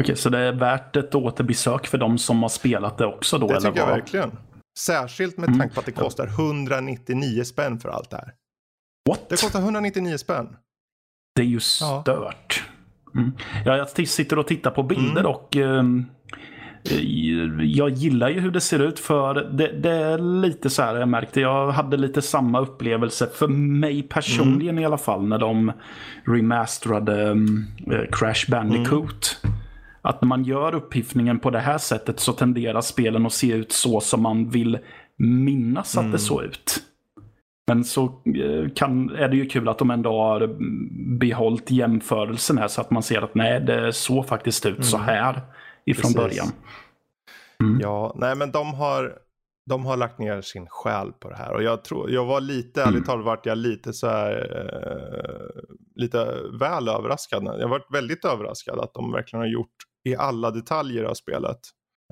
Okej, 0.00 0.02
okay, 0.02 0.16
så 0.16 0.28
det 0.28 0.38
är 0.38 0.52
värt 0.52 0.96
ett 0.96 1.14
återbesök 1.14 1.86
för 1.86 1.98
de 1.98 2.18
som 2.18 2.42
har 2.42 2.48
spelat 2.48 2.98
det 2.98 3.06
också 3.06 3.38
då? 3.38 3.46
Det 3.48 3.60
tycker 3.60 3.78
jag 3.78 3.86
verkligen. 3.86 4.38
Särskilt 4.78 5.36
med 5.36 5.48
mm. 5.48 5.60
tanke 5.60 5.74
på 5.74 5.80
att 5.80 5.86
det 5.86 5.92
kostar 5.92 6.26
199 6.26 7.44
spänn 7.44 7.80
för 7.80 7.88
allt 7.88 8.10
det 8.10 8.16
här. 8.16 8.32
What? 9.08 9.28
Det 9.28 9.40
kostar 9.40 9.60
199 9.60 10.16
spänn. 10.16 10.56
Det 11.34 11.42
är 11.42 11.46
ju 11.46 11.60
stört. 11.60 12.64
Ja. 12.64 13.20
Mm. 13.20 13.32
Ja, 13.64 13.76
jag 13.76 14.08
sitter 14.08 14.38
och 14.38 14.46
tittar 14.46 14.70
på 14.70 14.82
bilder 14.82 15.20
mm. 15.20 15.32
och 15.32 15.56
um, 15.56 16.06
jag 17.60 17.90
gillar 17.90 18.28
ju 18.28 18.40
hur 18.40 18.50
det 18.50 18.60
ser 18.60 18.78
ut 18.78 18.98
för 18.98 19.34
det, 19.34 19.68
det, 19.68 19.90
är 19.90 20.18
lite 20.18 20.70
så 20.70 20.82
här 20.82 20.96
jag 20.96 21.08
märkte. 21.08 21.40
Jag 21.40 21.70
hade 21.70 21.96
lite 21.96 22.22
samma 22.22 22.60
upplevelse 22.60 23.28
för 23.34 23.48
mig 23.48 24.02
personligen 24.02 24.74
mm. 24.74 24.82
i 24.82 24.86
alla 24.86 24.98
fall 24.98 25.28
när 25.28 25.38
de 25.38 25.72
remasterade 26.24 27.30
um, 27.30 27.66
Crash 28.12 28.50
Bandicoot. 28.50 29.40
Mm. 29.44 29.56
Att 30.02 30.22
när 30.22 30.28
man 30.28 30.44
gör 30.44 30.74
upphiffningen 30.74 31.38
på 31.38 31.50
det 31.50 31.58
här 31.58 31.78
sättet 31.78 32.20
så 32.20 32.32
tenderar 32.32 32.80
spelen 32.80 33.26
att 33.26 33.32
se 33.32 33.52
ut 33.52 33.72
så 33.72 34.00
som 34.00 34.22
man 34.22 34.48
vill 34.48 34.78
minnas 35.18 35.96
att 35.96 36.00
mm. 36.00 36.12
det 36.12 36.18
såg 36.18 36.44
ut. 36.44 36.82
Men 37.66 37.84
så 37.84 38.04
eh, 38.04 38.70
kan, 38.74 39.10
är 39.10 39.28
det 39.28 39.36
ju 39.36 39.46
kul 39.46 39.68
att 39.68 39.78
de 39.78 39.90
ändå 39.90 40.22
har 40.22 40.56
behållit 41.18 41.70
jämförelsen 41.70 42.58
här 42.58 42.68
så 42.68 42.80
att 42.80 42.90
man 42.90 43.02
ser 43.02 43.22
att 43.22 43.34
nej, 43.34 43.60
det 43.60 43.92
såg 43.92 44.26
faktiskt 44.26 44.66
ut 44.66 44.84
så 44.84 44.96
mm. 44.96 45.08
här 45.08 45.40
ifrån 45.90 46.12
Precis. 46.12 46.16
början. 46.16 46.52
Mm. 47.60 47.80
Ja, 47.80 48.12
nej 48.16 48.36
men 48.36 48.52
de 48.52 48.74
har 48.74 49.18
de 49.66 49.86
har 49.86 49.96
lagt 49.96 50.18
ner 50.18 50.40
sin 50.40 50.66
själ 50.68 51.12
på 51.12 51.30
det 51.30 51.36
här. 51.36 51.52
Och 51.52 51.62
jag, 51.62 51.84
tror, 51.84 52.10
jag 52.10 52.24
var 52.24 52.40
lite, 52.40 52.82
mm. 52.82 52.94
ärligt 52.94 53.06
talat 53.06 53.24
vart 53.24 53.46
jag 53.46 53.58
lite 53.58 53.92
så 53.92 54.08
här, 54.08 54.32
eh, 54.60 55.74
lite 55.94 56.42
väl 56.60 56.88
överraskad. 56.88 57.44
Jag 57.44 57.68
varit 57.68 57.86
väldigt 57.92 58.24
överraskad 58.24 58.80
att 58.80 58.94
de 58.94 59.12
verkligen 59.12 59.40
har 59.40 59.48
gjort 59.48 59.74
i 60.08 60.16
alla 60.16 60.50
detaljer 60.50 61.04
av 61.04 61.14
spelet. 61.14 61.58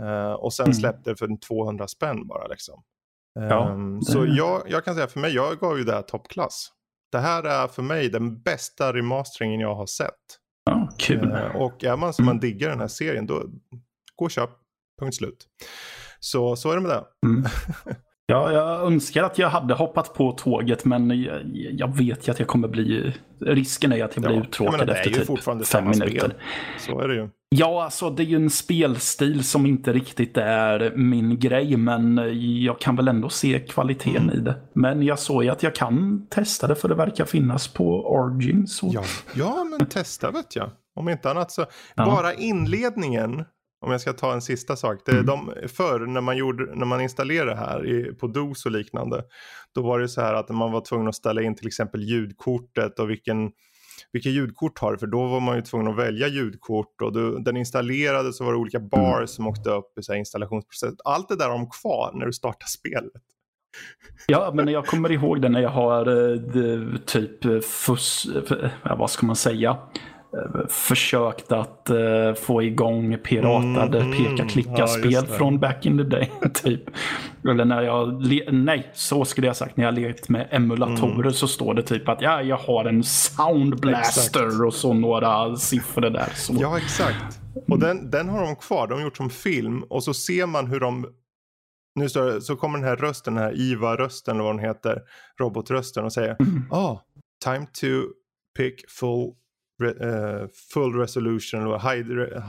Eh, 0.03 0.33
och 0.33 0.53
sen 0.53 0.67
mm. 0.67 0.75
släppte 0.75 1.17
för 1.17 1.41
200 1.49 1.89
spänn 1.89 2.27
bara 2.27 2.47
liksom. 2.47 2.83
Ja, 3.41 3.71
um, 3.71 3.99
det... 3.99 4.05
Så 4.05 4.27
jag, 4.29 4.63
jag 4.67 4.85
kan 4.85 4.95
säga 4.95 5.07
för 5.07 5.21
mig, 5.21 5.35
jag 5.35 5.59
gav 5.59 5.79
ju 5.79 5.85
det 5.85 5.93
här 5.93 6.03
toppklass. 6.03 6.71
Det 7.13 7.19
här 7.19 7.45
är 7.45 7.69
för 7.69 7.83
mig 7.83 8.09
den 8.09 8.43
bästa 8.43 8.93
remasteringen 8.93 9.61
jag 9.61 9.75
har 9.75 9.87
sett. 9.87 10.39
Ja, 10.65 10.89
kul. 10.99 11.33
Uh, 11.33 11.57
och 11.57 11.85
är 11.85 11.97
man 11.97 12.15
som 12.15 12.25
man 12.25 12.41
diggar 12.41 12.69
den 12.69 12.81
här 12.81 12.89
serien, 12.89 13.27
då 13.27 13.45
gå 14.17 14.25
och 14.25 14.31
köp. 14.31 14.51
Punkt 15.01 15.15
slut. 15.15 15.47
Så, 16.21 16.57
så 16.57 16.71
är 16.71 16.75
det 16.75 16.81
med 16.81 16.91
det. 16.91 17.05
Mm. 17.27 17.45
Ja, 18.27 18.53
jag 18.53 18.87
önskar 18.87 19.23
att 19.23 19.39
jag 19.39 19.49
hade 19.49 19.75
hoppat 19.75 20.15
på 20.15 20.33
tåget 20.33 20.85
men 20.85 21.23
jag, 21.23 21.41
jag 21.53 21.97
vet 21.97 22.29
ju 22.29 22.33
att 22.33 22.39
jag 22.39 22.49
kommer 22.49 22.69
bli... 22.69 23.13
Risken 23.41 23.93
är 23.93 24.05
att 24.05 24.17
jag 24.17 24.25
blir 24.25 24.35
ja, 24.35 24.43
uttråkad 24.43 24.91
efter 24.91 25.11
typ 25.11 25.67
fem 25.67 25.85
minuter. 25.85 26.19
Spel. 26.19 26.35
Så 26.79 27.01
är 27.01 27.09
det 27.09 27.15
ju. 27.15 27.29
Ja, 27.57 27.85
alltså 27.85 28.11
det 28.11 28.23
är 28.23 28.27
ju 28.27 28.37
en 28.37 28.51
spelstil 28.51 29.45
som 29.45 29.67
inte 29.67 29.93
riktigt 29.93 30.37
är 30.37 30.93
min 30.97 31.39
grej 31.39 31.77
men 31.77 32.21
jag 32.63 32.81
kan 32.81 32.97
väl 32.97 33.09
ändå 33.09 33.29
se 33.29 33.61
kvaliteten 33.61 34.23
mm. 34.23 34.37
i 34.37 34.41
det. 34.41 34.57
Men 34.73 35.03
jag 35.03 35.19
såg 35.19 35.45
ju 35.45 35.51
att 35.51 35.63
jag 35.63 35.75
kan 35.75 36.27
testa 36.31 36.67
det 36.67 36.75
för 36.75 36.89
det 36.89 36.95
verkar 36.95 37.25
finnas 37.25 37.69
på 37.69 38.07
Origin. 38.07 38.67
Så... 38.67 38.91
Ja. 38.95 39.05
ja, 39.35 39.65
men 39.65 39.87
testa 39.87 40.31
vet 40.31 40.57
jag. 40.57 40.71
Om 40.97 41.09
inte 41.09 41.31
annat 41.31 41.51
så, 41.51 41.67
ja. 41.95 42.05
bara 42.05 42.35
inledningen 42.35 43.45
om 43.85 43.93
jag 43.93 44.01
ska 44.01 44.13
ta 44.13 44.33
en 44.33 44.43
sista 44.43 44.77
sak. 44.77 44.99
Det, 45.05 45.13
mm. 45.13 45.27
de, 45.27 45.53
förr 45.69 46.07
när 46.07 46.21
man, 46.21 46.37
gjorde, 46.37 46.75
när 46.75 46.87
man 46.87 47.01
installerade 47.01 47.51
det 47.51 47.57
här 47.57 47.87
i, 47.87 48.15
på 48.15 48.27
DOS 48.27 48.67
och 48.67 48.73
liknande. 48.73 49.25
Då 49.75 49.83
var 49.83 49.99
det 49.99 50.09
så 50.09 50.21
här 50.21 50.35
att 50.35 50.49
man 50.49 50.73
var 50.73 50.81
tvungen 50.81 51.09
att 51.09 51.15
ställa 51.15 51.43
in 51.43 51.55
till 51.55 51.67
exempel 51.67 52.03
ljudkortet 52.03 52.99
och 52.99 53.11
vilken, 53.11 53.51
vilka 54.13 54.29
ljudkort 54.29 54.79
har 54.79 54.93
du? 54.93 54.99
För 54.99 55.07
då 55.07 55.27
var 55.27 55.41
man 55.41 55.57
ju 55.57 55.63
tvungen 55.63 55.89
att 55.89 55.97
välja 55.97 56.29
ljudkort 56.29 57.03
och 57.03 57.13
du, 57.13 57.39
den 57.39 57.57
installerade 57.57 58.33
så 58.33 58.45
var 58.45 58.53
det 58.53 58.59
olika 58.59 58.81
bars 58.81 59.17
mm. 59.17 59.27
som 59.27 59.47
åkte 59.47 59.71
upp 59.71 59.99
i 59.99 60.03
så 60.03 60.15
installationsprocessen. 60.15 60.97
Allt 61.05 61.29
det 61.29 61.37
där 61.37 61.49
har 61.49 61.59
de 61.59 61.71
kvar 61.71 62.13
när 62.15 62.27
du 62.27 62.33
startar 62.33 62.67
spelet. 62.67 63.23
Ja, 64.27 64.53
men 64.55 64.69
jag 64.69 64.87
kommer 64.87 65.13
ihåg 65.13 65.43
det 65.43 65.49
när 65.49 65.61
jag 65.61 65.71
har 65.71 66.33
eh, 66.33 66.97
typ 67.07 67.45
eh, 67.45 67.61
fuss, 67.61 68.27
eh, 68.85 68.97
vad 68.99 69.11
ska 69.11 69.27
man 69.27 69.37
säga, 69.37 69.79
försökt 70.69 71.53
att 71.53 71.91
uh, 71.91 72.35
få 72.35 72.63
igång 72.63 73.19
piratade 73.19 74.01
mm, 74.01 74.13
peka-klicka-spel 74.13 75.13
ja, 75.13 75.23
från 75.23 75.59
back 75.59 75.87
in 75.87 75.99
the 75.99 76.05
day. 76.05 76.31
typ. 76.55 76.83
Eller 77.49 77.65
när 77.65 77.83
jag, 77.83 78.23
nej, 78.53 78.91
så 78.95 79.25
skulle 79.25 79.47
jag 79.47 79.57
sagt. 79.57 79.77
När 79.77 79.85
jag 79.85 79.95
lekt 79.95 80.29
med 80.29 80.49
emulatorer 80.51 81.21
mm. 81.21 81.33
så 81.33 81.49
står 81.49 81.75
det 81.75 81.83
typ 81.83 82.09
att 82.09 82.21
ja, 82.21 82.43
jag 82.43 82.57
har 82.57 82.85
en 82.85 83.03
soundblaster 83.05 84.47
exakt. 84.47 84.65
och 84.67 84.75
så 84.75 84.93
några 84.93 85.57
siffror 85.57 86.11
där. 86.11 86.29
Så. 86.35 86.55
Ja, 86.61 86.79
exakt. 86.79 87.41
Och 87.69 87.79
den, 87.79 88.11
den 88.11 88.29
har 88.29 88.41
de 88.41 88.57
kvar. 88.57 88.87
De 88.87 88.95
har 88.95 89.03
gjort 89.03 89.17
som 89.17 89.31
film 89.31 89.83
och 89.83 90.05
så 90.05 90.15
ser 90.15 90.47
man 90.47 90.67
hur 90.67 90.81
de 90.81 91.07
nu 91.95 92.09
så, 92.09 92.41
så 92.41 92.57
kommer 92.57 92.79
den 92.79 92.89
här 92.89 92.97
rösten, 92.97 93.35
den 93.35 93.43
här 93.43 93.61
IVA-rösten 93.61 94.35
eller 94.35 94.45
vad 94.45 94.57
den 94.57 94.65
heter, 94.65 95.03
robotrösten 95.41 96.05
och 96.05 96.13
säger 96.13 96.37
mm. 96.41 96.63
oh, 96.71 97.01
time 97.45 97.67
to 97.67 97.87
pick 98.57 98.91
full 98.91 99.33
uh, 99.83 100.49
full 100.73 100.95
resolution 100.95 101.63
eller 101.63 101.79
high, 101.79 102.05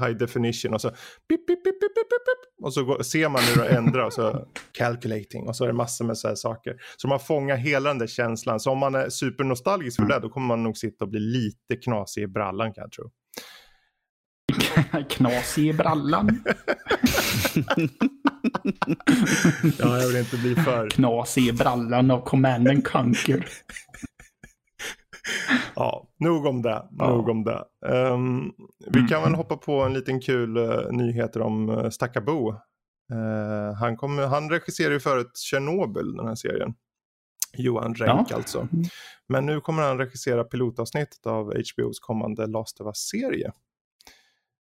high 0.05 0.17
definition 0.17 0.73
och 0.73 0.81
så 0.81 0.89
pip, 0.89 1.47
pip, 1.47 1.63
pip, 1.63 1.75
och 2.61 2.73
så 2.73 2.83
går, 2.83 3.03
ser 3.03 3.29
man 3.29 3.41
hur 3.41 3.61
det 3.61 3.69
ändrar 3.69 4.05
och 4.05 4.13
så 4.13 4.47
calculating 4.71 5.47
och 5.47 5.55
så 5.55 5.63
är 5.63 5.67
det 5.67 5.73
massor 5.73 6.05
med 6.05 6.17
så 6.17 6.27
här 6.27 6.35
saker. 6.35 6.75
Så 6.97 7.07
man 7.07 7.19
fångar 7.19 7.55
hela 7.55 7.89
den 7.89 7.97
där 7.97 8.07
känslan. 8.07 8.59
Så 8.59 8.71
om 8.71 8.77
man 8.77 8.95
är 8.95 9.09
supernostalgisk 9.09 9.97
för 9.97 10.05
det 10.05 10.19
då 10.19 10.29
kommer 10.29 10.47
man 10.47 10.63
nog 10.63 10.77
sitta 10.77 11.05
och 11.05 11.11
bli 11.11 11.19
lite 11.19 11.75
knasig 11.83 12.23
i 12.23 12.27
brallan 12.27 12.73
kan 12.73 12.81
jag 12.81 12.91
tro. 12.91 13.11
knasig 15.09 15.67
i 15.67 15.73
brallan? 15.73 16.43
ja, 19.79 19.99
jag 19.99 20.07
vill 20.07 20.17
inte 20.17 20.37
bli 20.37 20.55
för... 20.55 20.89
Knasig 20.89 21.47
i 21.47 21.53
brallan 21.53 22.11
av 22.11 22.21
Command 22.25 22.67
and 22.67 22.85
Conquer. 22.87 23.47
ja, 25.75 26.07
nog 26.19 26.45
om 26.45 26.61
det. 26.61 26.87
Ja. 26.97 27.09
Nog 27.09 27.29
om 27.29 27.43
det. 27.43 27.65
Um, 27.81 28.53
vi 28.87 29.01
kan 29.01 29.23
väl 29.23 29.35
hoppa 29.35 29.57
på 29.57 29.81
en 29.81 29.93
liten 29.93 30.21
kul 30.21 30.57
uh, 30.57 30.91
nyheter 30.91 31.41
om 31.41 31.69
uh, 31.69 31.89
Stackabo. 31.89 32.49
Uh, 33.11 33.73
han, 33.79 33.97
kom, 33.97 34.17
han 34.17 34.49
regisserade 34.49 34.93
ju 34.93 34.99
förut 34.99 35.37
Tjernobyl, 35.37 36.15
den 36.15 36.27
här 36.27 36.35
serien. 36.35 36.73
Johan 37.57 37.95
Renck 37.95 38.27
ja. 38.31 38.35
alltså. 38.35 38.67
Men 39.27 39.45
nu 39.45 39.61
kommer 39.61 39.83
han 39.83 39.97
regissera 39.97 40.43
pilotavsnittet 40.43 41.25
av 41.25 41.45
HBOs 41.45 41.99
kommande 41.99 42.47
Last 42.47 42.81
of 42.81 42.87
Us-serie. 42.87 43.51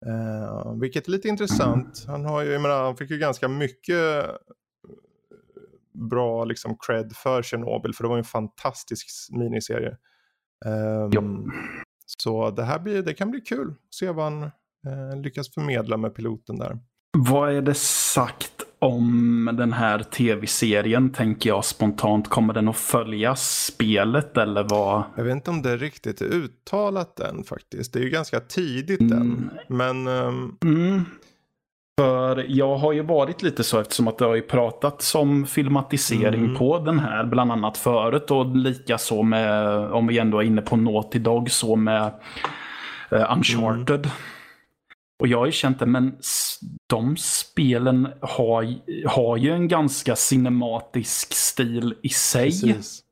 Uh, 0.06 0.80
vilket 0.80 1.08
är 1.08 1.12
lite 1.12 1.28
intressant. 1.28 2.06
Han, 2.08 2.26
har 2.26 2.42
ju, 2.42 2.52
jag 2.52 2.62
menar, 2.62 2.84
han 2.84 2.98
fick 2.98 3.10
ju 3.10 3.18
ganska 3.18 3.48
mycket 3.48 4.26
bra 6.10 6.46
liksom 6.46 6.78
cred 6.88 7.16
för 7.16 7.42
Tjernobyl 7.42 7.94
för 7.94 8.04
det 8.04 8.10
var 8.10 8.18
en 8.18 8.24
fantastisk 8.24 9.08
miniserie. 9.32 9.98
Um, 10.66 11.52
så 12.06 12.52
det 12.52 12.64
här 12.64 12.80
blir, 12.80 13.02
det 13.02 13.14
kan 13.14 13.32
bli 13.32 13.42
kul. 13.42 13.74
Se 13.96 14.12
vad 14.12 14.26
han 14.26 14.44
eh, 14.44 15.22
lyckas 15.24 15.54
förmedla 15.54 15.98
med 15.98 16.16
piloten 16.16 16.58
där. 16.58 16.80
Vad 17.18 17.54
är 17.54 17.62
det 17.62 17.78
sagt 17.78 18.64
om 18.80 19.50
den 19.54 19.74
här 19.74 20.00
tv-serien 20.00 21.10
tänker 21.10 21.50
jag 21.50 21.66
spontant. 21.66 22.30
Kommer 22.30 22.54
den 22.54 22.68
att 22.68 22.78
följa 22.78 23.36
spelet 23.36 24.38
eller 24.38 24.64
vad? 24.64 25.04
Jag 25.16 25.24
vet 25.24 25.36
inte 25.36 25.50
om 25.50 25.62
det 25.62 25.70
är 25.70 25.78
riktigt 25.78 26.22
uttalat 26.22 27.20
än 27.20 27.44
faktiskt. 27.44 27.94
Det 27.94 28.00
är 28.00 28.04
ju 28.04 28.10
ganska 28.10 28.40
tidigt 28.40 29.02
mm. 29.02 29.18
än. 29.18 29.52
Men 29.68 30.08
um... 30.08 30.58
mm. 30.64 31.06
För 32.02 32.46
jag 32.50 32.78
har 32.78 32.94
ju 32.94 33.02
varit 33.02 33.42
lite 33.42 33.64
så 33.64 33.80
eftersom 33.80 34.08
att 34.08 34.18
det 34.18 34.26
har 34.26 34.36
ju 34.36 34.42
pratats 34.42 35.16
om 35.16 35.46
filmatisering 35.46 36.44
mm. 36.44 36.56
på 36.56 36.80
den 36.80 37.00
här 37.00 37.26
bland 37.26 37.52
annat 37.52 37.78
förut 37.78 38.32
och 38.32 38.56
lika 38.56 38.98
så 38.98 39.24
med, 39.24 39.68
om 39.92 40.08
vi 40.08 40.20
ändå 40.20 40.40
är 40.40 40.44
inne 40.44 40.62
på 40.62 40.76
Naughty 40.76 41.20
Dog, 41.20 41.52
så 41.52 41.76
med 41.76 42.12
uh, 43.14 43.32
Uncharted. 43.32 44.00
Mm. 44.00 44.18
Och 45.20 45.28
jag 45.28 45.38
har 45.38 45.46
ju 45.46 45.52
känt 45.52 45.80
det, 45.80 45.86
men 45.86 46.16
de 46.88 47.18
spelen 47.18 48.08
har, 48.22 48.76
har 49.08 49.38
ju 49.38 49.52
en 49.52 49.68
ganska 49.68 50.16
cinematisk 50.16 51.34
stil 51.34 51.96
i 52.04 52.10
sig. 52.10 52.46
Precis. 52.46 53.04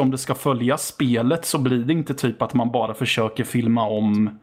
Om 0.00 0.10
det 0.10 0.18
ska 0.18 0.34
följa 0.34 0.78
spelet 0.78 1.44
så 1.44 1.58
blir 1.58 1.84
det 1.84 1.92
inte 1.92 2.14
typ 2.14 2.42
att 2.42 2.54
man 2.54 2.70
bara 2.70 2.94
försöker 2.94 3.44
filma 3.44 3.88
om 3.88 4.38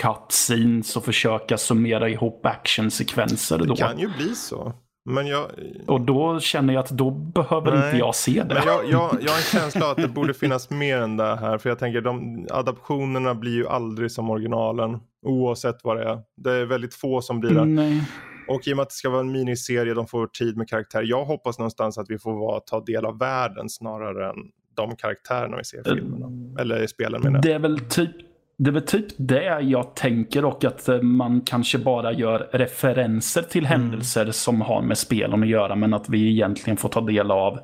cutscenes 0.00 0.96
och 0.96 1.04
försöka 1.04 1.58
summera 1.58 2.08
ihop 2.08 2.46
actionsekvenser. 2.46 3.58
Det 3.58 3.76
kan 3.76 3.98
ju 3.98 4.08
bli 4.08 4.34
så. 4.34 4.72
Men 5.04 5.26
jag... 5.26 5.50
Och 5.86 6.00
då 6.00 6.40
känner 6.40 6.74
jag 6.74 6.80
att 6.80 6.90
då 6.90 7.10
behöver 7.10 7.72
Nej, 7.72 7.86
inte 7.86 7.98
jag 7.98 8.14
se 8.14 8.42
det. 8.42 8.54
Men 8.54 8.66
jag, 8.66 8.84
jag, 8.84 9.18
jag 9.20 9.30
har 9.30 9.36
en 9.36 9.42
känsla 9.60 9.90
att 9.90 9.96
det 9.96 10.08
borde 10.08 10.34
finnas 10.34 10.70
mer 10.70 10.98
än 10.98 11.16
det 11.16 11.36
här. 11.36 11.58
För 11.58 11.68
jag 11.68 11.78
tänker 11.78 12.00
de 12.00 12.46
adaptionerna 12.50 13.34
blir 13.34 13.54
ju 13.54 13.68
aldrig 13.68 14.10
som 14.10 14.30
originalen. 14.30 14.98
Oavsett 15.26 15.76
vad 15.82 15.96
det 15.96 16.04
är. 16.04 16.20
Det 16.36 16.52
är 16.52 16.64
väldigt 16.64 16.94
få 16.94 17.20
som 17.20 17.40
blir 17.40 17.50
det. 17.50 17.64
Nej. 17.64 18.04
Och 18.48 18.68
i 18.68 18.72
och 18.72 18.76
med 18.76 18.82
att 18.82 18.88
det 18.88 18.94
ska 18.94 19.10
vara 19.10 19.20
en 19.20 19.32
miniserie, 19.32 19.94
de 19.94 20.06
får 20.06 20.26
tid 20.26 20.56
med 20.56 20.68
karaktär. 20.68 21.02
Jag 21.02 21.24
hoppas 21.24 21.58
någonstans 21.58 21.98
att 21.98 22.10
vi 22.10 22.18
får 22.18 22.32
vara, 22.32 22.60
ta 22.60 22.80
del 22.80 23.04
av 23.04 23.18
världen 23.18 23.68
snarare 23.68 24.28
än 24.30 24.36
de 24.74 24.96
karaktärerna 24.96 25.56
vi 25.56 25.64
ser 25.64 25.80
i 25.80 25.94
filmerna. 25.94 26.26
Uh, 26.26 26.60
Eller 26.60 26.82
i 26.82 26.88
spelen 26.88 27.20
menar 27.22 27.36
jag. 27.36 27.42
Det 27.42 27.52
är 27.52 27.58
väl 27.58 27.80
typ 27.80 28.16
det 28.58 28.70
är 28.70 28.72
väl 28.72 28.86
typ 28.86 29.06
det 29.16 29.60
jag 29.60 29.96
tänker 29.96 30.44
och 30.44 30.64
att 30.64 30.88
eh, 30.88 31.02
man 31.02 31.40
kanske 31.40 31.78
bara 31.78 32.12
gör 32.12 32.48
referenser 32.52 33.42
till 33.42 33.66
mm. 33.66 33.80
händelser 33.80 34.30
som 34.30 34.60
har 34.60 34.82
med 34.82 34.98
spelen 34.98 35.42
att 35.42 35.48
göra 35.48 35.76
men 35.76 35.94
att 35.94 36.08
vi 36.08 36.30
egentligen 36.30 36.76
får 36.76 36.88
ta 36.88 37.00
del 37.00 37.30
av 37.30 37.60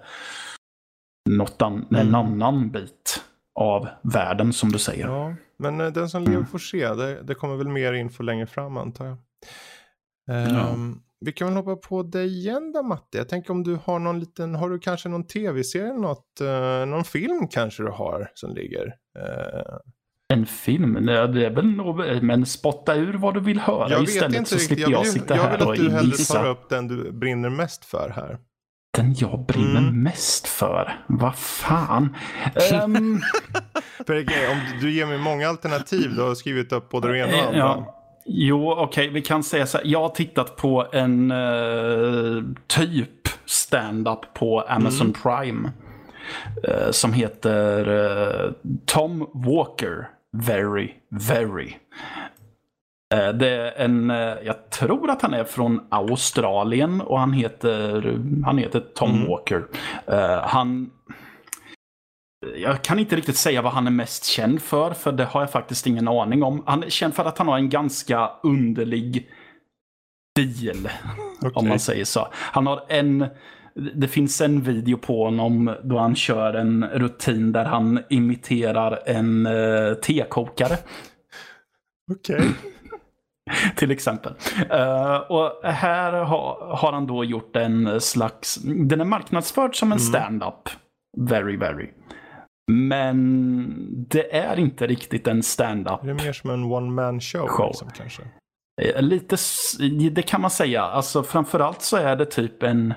något 1.31 1.63
an 1.63 1.87
mm. 1.91 2.09
en 2.09 2.15
annan 2.15 2.71
bit 2.71 3.25
av 3.55 3.89
världen 4.03 4.53
som 4.53 4.73
du 4.73 4.79
säger. 4.79 5.07
Ja, 5.07 5.35
men 5.59 5.81
eh, 5.81 5.87
den 5.87 6.09
som 6.09 6.23
lever 6.23 6.37
mm. 6.37 6.47
får 6.47 6.59
se. 6.59 6.89
Det, 6.95 7.23
det, 7.23 7.35
kommer 7.35 7.57
väl 7.57 7.69
mer 7.69 7.93
info 7.93 8.23
längre 8.23 8.47
fram 8.47 8.77
antar 8.77 9.07
jag. 9.07 9.17
Um, 10.31 10.55
ja. 10.55 10.69
Ehm, 10.69 11.01
vi 11.21 11.33
kan 11.33 11.49
väl 11.49 11.57
hoppa 11.57 11.77
på 11.77 12.03
dig 12.03 12.39
igen 12.39 12.73
då 12.73 12.83
Matte. 12.83 13.19
Jag 13.19 13.29
tänker 13.29 13.51
om 13.51 13.63
du 13.63 13.79
har 13.85 13.99
någon 13.99 14.21
liten, 14.21 14.55
har 14.55 14.71
du 14.71 14.79
kanske 14.79 15.09
någon 15.09 15.27
tv-serie, 15.27 15.93
något, 15.93 16.41
uh, 16.43 16.87
någon 16.87 17.05
film 17.05 17.49
kanske 17.49 17.83
du 17.83 17.91
har 17.91 18.31
som 18.35 18.55
ligger? 18.55 18.87
Uh, 19.19 19.79
en 20.33 20.47
film? 20.47 21.07
det 21.07 21.47
är 21.47 21.51
väl 21.51 21.67
något, 21.67 22.23
men 22.23 22.47
spotta 22.47 22.95
ur 22.95 23.15
vad 23.15 23.35
du 23.35 23.41
vill 23.41 23.59
höra 23.59 23.91
jag 23.91 24.03
istället 24.03 24.37
inte 24.37 24.51
så 24.51 24.59
slipper 24.59 24.83
jag, 24.83 24.93
jag 24.93 25.07
sitta 25.07 25.37
jag 25.37 25.43
här 25.43 25.67
och 25.67 25.77
gissa. 25.77 25.85
Jag 25.85 26.03
vill 26.03 26.03
att 26.03 26.03
du 26.03 26.09
hellre 26.09 26.25
tar 26.25 26.51
upp 26.51 26.69
den 26.69 26.89
du 26.89 27.13
brinner 27.13 27.51
mest 27.51 27.85
för 27.85 28.13
här. 28.17 28.39
Den 28.97 29.15
jag 29.19 29.47
brinner 29.47 29.81
mm. 29.81 30.03
mest 30.03 30.49
för? 30.49 31.05
Vad 31.07 31.37
fan? 31.37 32.17
um... 32.85 33.21
för 34.07 34.15
om 34.51 34.61
du 34.81 34.91
ger 34.93 35.07
mig 35.07 35.19
många 35.19 35.49
alternativ, 35.49 36.15
du 36.15 36.23
har 36.23 36.35
skrivit 36.35 36.73
upp 36.73 36.89
både 36.89 37.13
det 37.13 37.19
ena 37.19 37.37
och 37.37 37.47
andra. 37.47 37.59
Ja. 37.59 37.95
Jo, 38.27 38.73
okej, 38.73 38.85
okay, 38.85 39.09
vi 39.09 39.23
kan 39.23 39.43
säga 39.43 39.67
så 39.67 39.79
här. 39.79 39.87
Jag 39.87 40.01
har 40.01 40.09
tittat 40.09 40.57
på 40.57 40.87
en 40.93 41.31
uh, 41.31 42.45
typ 42.67 43.29
stand-up 43.47 44.35
på 44.35 44.61
Amazon 44.61 45.07
mm. 45.07 45.13
Prime. 45.23 45.73
Uh, 46.69 46.91
som 46.91 47.13
heter 47.13 47.89
uh, 47.89 48.53
Tom 48.87 49.31
Walker. 49.35 50.09
Very, 50.37 50.95
very. 51.09 51.75
Uh, 53.15 53.29
det 53.29 53.49
är 53.49 53.85
en, 53.85 54.09
jag 54.45 54.71
tror 54.71 55.11
att 55.11 55.23
han 55.23 55.35
är 55.35 55.45
från 55.45 55.87
Australien 55.89 57.01
och 57.01 57.21
han 57.21 57.33
heter, 57.33 58.19
han 58.45 58.59
heter 58.59 58.81
Tom 58.81 59.11
mm. 59.11 59.29
Walker. 59.29 59.65
han 60.47 60.91
jag 62.57 62.83
kan 62.83 62.99
inte 62.99 63.17
riktigt 63.17 63.37
säga 63.37 63.63
vad 63.63 63.73
han 63.73 63.87
är 63.87 63.91
mest 63.91 64.25
känd 64.25 64.63
för, 64.63 64.91
för 64.91 65.13
det 65.13 65.25
har 65.25 65.41
jag 65.41 65.51
faktiskt 65.51 65.87
ingen 65.87 66.09
aning 66.09 66.43
om. 66.43 66.63
Han 66.67 66.83
är 66.83 66.91
känd 66.91 67.15
för 67.15 67.25
att 67.25 67.39
han 67.39 67.49
har 67.49 67.57
en 67.57 67.69
ganska 67.69 68.31
underlig 68.43 69.31
stil, 70.39 70.89
okay. 71.39 71.51
om 71.55 71.69
man 71.69 71.79
säger 71.79 72.05
så. 72.05 72.29
Han 72.33 72.67
har 72.67 72.85
en... 72.89 73.27
Det 73.95 74.09
finns 74.09 74.41
en 74.41 74.63
video 74.63 74.97
på 74.97 75.25
honom 75.25 75.77
då 75.85 75.99
han 75.99 76.17
kör 76.17 76.55
en 76.55 76.85
rutin 76.85 77.53
där 77.53 77.65
han 77.65 78.01
imiterar 78.11 79.03
en 79.07 79.47
uh, 79.47 79.95
tekokare. 79.95 80.77
Okej. 82.13 82.37
Okay. 82.37 82.49
Till 83.77 83.91
exempel. 83.91 84.33
Uh, 84.73 85.17
och 85.17 85.61
här 85.65 86.25
ha, 86.25 86.77
har 86.77 86.93
han 86.93 87.07
då 87.07 87.25
gjort 87.25 87.57
en 87.57 88.01
slags... 88.01 88.57
Den 88.65 89.01
är 89.01 89.05
marknadsförd 89.05 89.77
som 89.77 89.93
en 89.93 89.99
mm. 89.99 90.13
stand-up. 90.13 90.69
Very, 91.19 91.57
very. 91.57 91.91
Men 92.71 94.07
det 94.09 94.37
är 94.37 94.59
inte 94.59 94.87
riktigt 94.87 95.27
en 95.27 95.43
stand-up. 95.43 96.01
Det 96.03 96.11
är 96.11 96.15
mer 96.15 96.33
som 96.33 96.51
en 96.51 96.65
one 96.65 96.91
man 96.91 97.21
show. 97.21 97.49
show. 97.49 97.67
Liksom, 97.67 97.89
kanske. 97.97 98.23
Eh, 98.83 99.03
lite, 99.03 99.37
det 100.11 100.23
kan 100.23 100.41
man 100.41 100.51
säga. 100.51 100.83
Alltså 100.83 101.23
framförallt 101.23 101.83
så 101.83 101.97
är 101.97 102.17
det 102.17 102.27
typ 102.27 102.63
en 102.63 102.95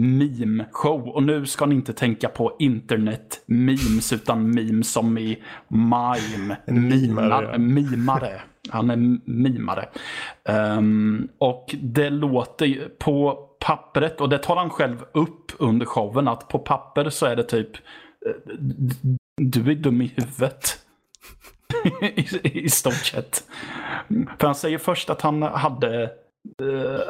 meme-show. 0.00 1.08
Och 1.08 1.22
nu 1.22 1.46
ska 1.46 1.66
ni 1.66 1.74
inte 1.74 1.92
tänka 1.92 2.28
på 2.28 2.56
internet-memes 2.58 4.12
utan 4.12 4.50
memes 4.50 4.92
som 4.92 5.18
i 5.18 5.42
mime. 5.68 6.56
En 6.66 6.88
mimare. 6.88 7.58
Mimare. 7.58 8.40
Han 8.70 8.90
är 8.90 9.18
mimare. 9.24 9.88
Um, 10.78 11.28
och 11.38 11.74
det 11.80 12.10
låter 12.10 12.88
på 12.98 13.44
pappret, 13.60 14.20
och 14.20 14.28
det 14.28 14.38
tar 14.38 14.56
han 14.56 14.70
själv 14.70 15.04
upp 15.12 15.52
under 15.58 15.86
showen, 15.86 16.28
att 16.28 16.48
på 16.48 16.58
papper 16.58 17.10
så 17.10 17.26
är 17.26 17.36
det 17.36 17.42
typ 17.42 17.70
du 19.36 19.70
är 19.70 19.74
dum 19.74 20.02
i 20.02 20.12
huvudet. 20.16 20.78
I, 22.02 22.64
I 22.64 22.68
stort 22.68 22.94
sett. 22.94 23.44
För 24.08 24.46
han 24.46 24.54
säger 24.54 24.78
först 24.78 25.10
att 25.10 25.20
han 25.20 25.42
hade 25.42 26.10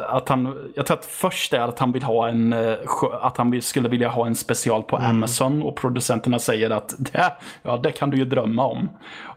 att 0.09 0.29
han, 0.29 0.71
jag 0.75 0.87
tror 0.87 0.97
att 0.97 1.05
först 1.05 1.53
är 1.53 1.61
att 1.61 1.79
han 1.79 1.93
vill 1.93 2.03
ha 2.03 2.29
en, 2.29 2.53
uh, 2.53 2.77
att 3.21 3.37
han 3.37 3.63
skulle 3.63 3.89
vilja 3.89 4.09
ha 4.09 4.27
en 4.27 4.35
special 4.35 4.83
på 4.83 4.97
mm. 4.97 5.11
Amazon 5.11 5.63
och 5.63 5.77
producenterna 5.77 6.39
säger 6.39 6.71
att 6.71 6.95
det, 7.13 7.33
ja, 7.63 7.77
det 7.77 7.93
kan 7.93 8.11
du 8.11 8.17
ju 8.17 8.25
drömma 8.25 8.67
om. 8.67 8.89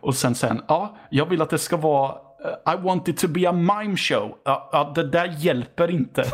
Och 0.01 0.15
sen 0.15 0.35
sen, 0.35 0.61
ja, 0.67 0.97
jag 1.09 1.25
vill 1.25 1.41
att 1.41 1.49
det 1.49 1.57
ska 1.57 1.77
vara 1.77 2.11
uh, 2.11 2.73
I 2.73 2.77
want 2.81 3.07
it 3.07 3.17
to 3.17 3.27
be 3.27 3.49
a 3.49 3.51
mime 3.51 3.97
show. 3.97 4.37
Ja, 4.43 4.69
ja 4.71 4.91
det 4.95 5.03
där 5.03 5.35
hjälper 5.37 5.91
inte. 5.91 6.23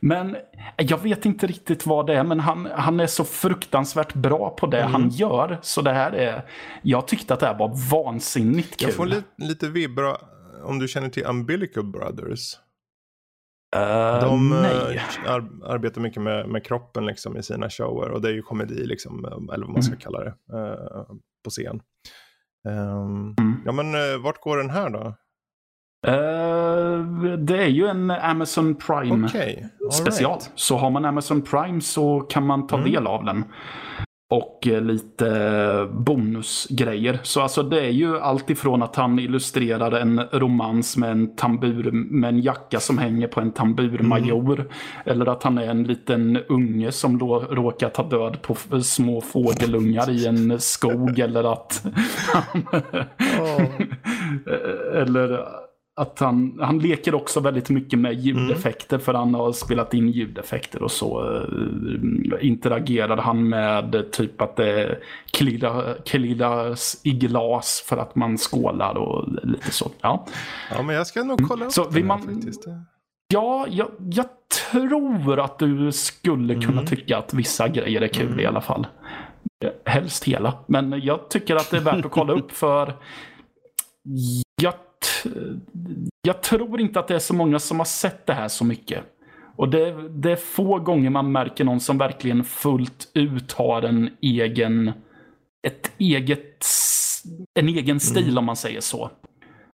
Men 0.00 0.36
jag 0.76 0.98
vet 0.98 1.26
inte 1.26 1.46
riktigt 1.46 1.86
vad 1.86 2.06
det 2.06 2.14
är, 2.14 2.24
men 2.24 2.40
han, 2.40 2.68
han 2.76 3.00
är 3.00 3.06
så 3.06 3.24
fruktansvärt 3.24 4.14
bra 4.14 4.50
på 4.50 4.66
det 4.66 4.80
mm. 4.80 4.92
han 4.92 5.08
gör. 5.08 5.58
Så 5.62 5.82
det 5.82 5.92
här 5.92 6.12
är, 6.12 6.44
jag 6.82 7.06
tyckte 7.06 7.34
att 7.34 7.40
det 7.40 7.46
här 7.46 7.58
var 7.58 7.90
vansinnigt 7.90 8.76
kul. 8.76 8.88
Jag 8.88 8.96
får 8.96 9.06
lite, 9.06 9.24
lite 9.36 9.68
vibra 9.68 10.16
om 10.64 10.78
du 10.78 10.88
känner 10.88 11.08
till 11.08 11.26
Umbilical 11.26 11.84
Brothers. 11.84 12.54
Uh, 13.76 14.20
De 14.20 14.50
nej. 14.50 14.96
Eh, 14.96 15.32
ar 15.32 15.48
arbetar 15.64 16.00
mycket 16.00 16.22
med, 16.22 16.48
med 16.48 16.64
kroppen 16.64 17.06
liksom, 17.06 17.36
i 17.36 17.42
sina 17.42 17.70
shower 17.70 18.10
och 18.10 18.20
det 18.20 18.28
är 18.28 18.32
ju 18.32 18.42
komedi, 18.42 18.86
liksom, 18.86 19.24
eller 19.52 19.66
vad 19.66 19.74
man 19.74 19.82
ska 19.82 19.92
mm. 19.92 20.00
kalla 20.00 20.20
det, 20.20 20.34
uh, 20.52 21.16
på 21.44 21.50
scen. 21.50 21.80
Um, 22.68 23.34
mm. 23.38 23.54
Ja 23.64 23.72
men 23.72 23.94
uh, 23.94 24.22
vart 24.22 24.40
går 24.40 24.56
den 24.56 24.70
här 24.70 24.90
då? 24.90 25.14
Uh, 26.06 27.38
det 27.38 27.62
är 27.62 27.68
ju 27.68 27.86
en 27.86 28.10
Amazon 28.10 28.74
Prime 28.74 29.26
okay. 29.26 29.62
special. 29.92 30.30
Right. 30.30 30.52
Så 30.54 30.76
har 30.76 30.90
man 30.90 31.04
Amazon 31.04 31.42
Prime 31.42 31.80
så 31.80 32.20
kan 32.20 32.46
man 32.46 32.66
ta 32.66 32.76
mm. 32.76 32.92
del 32.92 33.06
av 33.06 33.24
den. 33.24 33.44
Och 34.30 34.66
uh, 34.66 34.80
lite 34.80 35.88
bonusgrejer. 35.92 37.20
Så 37.22 37.40
alltså 37.40 37.62
det 37.62 37.80
är 37.80 37.90
ju 37.90 38.18
allt 38.18 38.50
ifrån 38.50 38.82
att 38.82 38.96
han 38.96 39.18
illustrerar 39.18 39.92
en 39.92 40.20
romans 40.32 40.96
med 40.96 41.10
en 41.10 41.36
tambur 41.36 41.90
med 41.92 42.28
en 42.28 42.40
jacka 42.40 42.80
som 42.80 42.98
hänger 42.98 43.28
på 43.28 43.40
en 43.40 43.52
tamburmajor. 43.52 44.60
Mm. 44.60 44.72
Eller 45.04 45.26
att 45.26 45.42
han 45.42 45.58
är 45.58 45.66
en 45.66 45.84
liten 45.84 46.38
unge 46.48 46.92
som 46.92 47.20
råkar 47.20 47.88
ta 47.88 48.02
död 48.02 48.42
på 48.42 48.54
små 48.82 49.20
fågelungar 49.20 50.10
i 50.10 50.26
en 50.26 50.60
skog. 50.60 51.18
eller 51.18 51.52
att... 51.52 51.84
oh. 53.40 53.64
eller 54.94 55.40
att 55.96 56.18
han, 56.18 56.58
han 56.60 56.78
leker 56.78 57.14
också 57.14 57.40
väldigt 57.40 57.70
mycket 57.70 57.98
med 57.98 58.14
ljudeffekter 58.14 58.96
mm. 58.96 59.04
för 59.04 59.14
han 59.14 59.34
har 59.34 59.52
spelat 59.52 59.94
in 59.94 60.08
ljudeffekter 60.08 60.82
och 60.82 60.90
så 60.90 61.22
uh, 61.22 62.46
interagerar 62.46 63.16
han 63.16 63.48
med 63.48 64.12
typ 64.12 64.40
att 64.40 64.56
det 64.56 64.98
klirras 66.04 67.00
i 67.02 67.10
glas 67.10 67.84
för 67.88 67.96
att 67.96 68.14
man 68.14 68.38
skålar 68.38 68.94
och 68.94 69.28
lite 69.42 69.70
så. 69.70 69.90
Ja, 70.00 70.26
ja 70.70 70.82
men 70.82 70.96
jag 70.96 71.06
ska 71.06 71.24
nog 71.24 71.48
kolla 71.48 71.64
upp 71.64 71.72
så 71.72 71.90
vill 71.90 72.04
man, 72.04 72.22
faktiskt. 72.22 72.64
Ja, 73.28 73.66
jag, 73.70 73.90
jag, 73.98 74.26
tror 74.72 75.40
att 75.40 75.58
du 75.58 75.92
skulle 75.92 76.54
kunna 76.54 76.72
mm. 76.72 76.86
tycka 76.86 77.18
att 77.18 77.34
vissa 77.34 77.68
grejer 77.68 78.00
är 78.00 78.08
kul 78.08 78.26
mm. 78.26 78.40
i 78.40 78.46
alla 78.46 78.60
fall. 78.60 78.86
Helst 79.84 80.24
hela. 80.24 80.54
Men 80.66 81.00
jag 81.00 81.30
tycker 81.30 81.56
att 81.56 81.70
det 81.70 81.76
är 81.76 81.80
värt 81.80 82.04
att 82.04 82.10
kolla 82.10 82.32
upp 82.32 82.52
för 82.52 82.94
jag 84.62 84.74
jag 86.22 86.42
tror 86.42 86.80
inte 86.80 87.00
att 87.00 87.08
det 87.08 87.14
är 87.14 87.18
så 87.18 87.34
många 87.34 87.58
som 87.58 87.78
har 87.78 87.84
sett 87.84 88.26
det 88.26 88.34
här 88.34 88.48
så 88.48 88.64
mycket. 88.64 89.04
Och 89.56 89.68
det, 89.68 90.08
det, 90.08 90.32
är 90.32 90.36
få 90.36 90.78
gånger 90.78 91.10
man 91.10 91.32
märker 91.32 91.64
någon 91.64 91.80
som 91.80 91.98
verkligen 91.98 92.44
fullt 92.44 93.10
ut 93.14 93.52
har 93.52 93.82
en 93.82 94.10
egen, 94.20 94.92
ett 95.66 95.92
eget, 95.98 96.66
en 97.54 97.68
egen 97.68 98.00
stil 98.00 98.24
mm. 98.24 98.38
om 98.38 98.44
man 98.44 98.56
säger 98.56 98.80
så. 98.80 99.10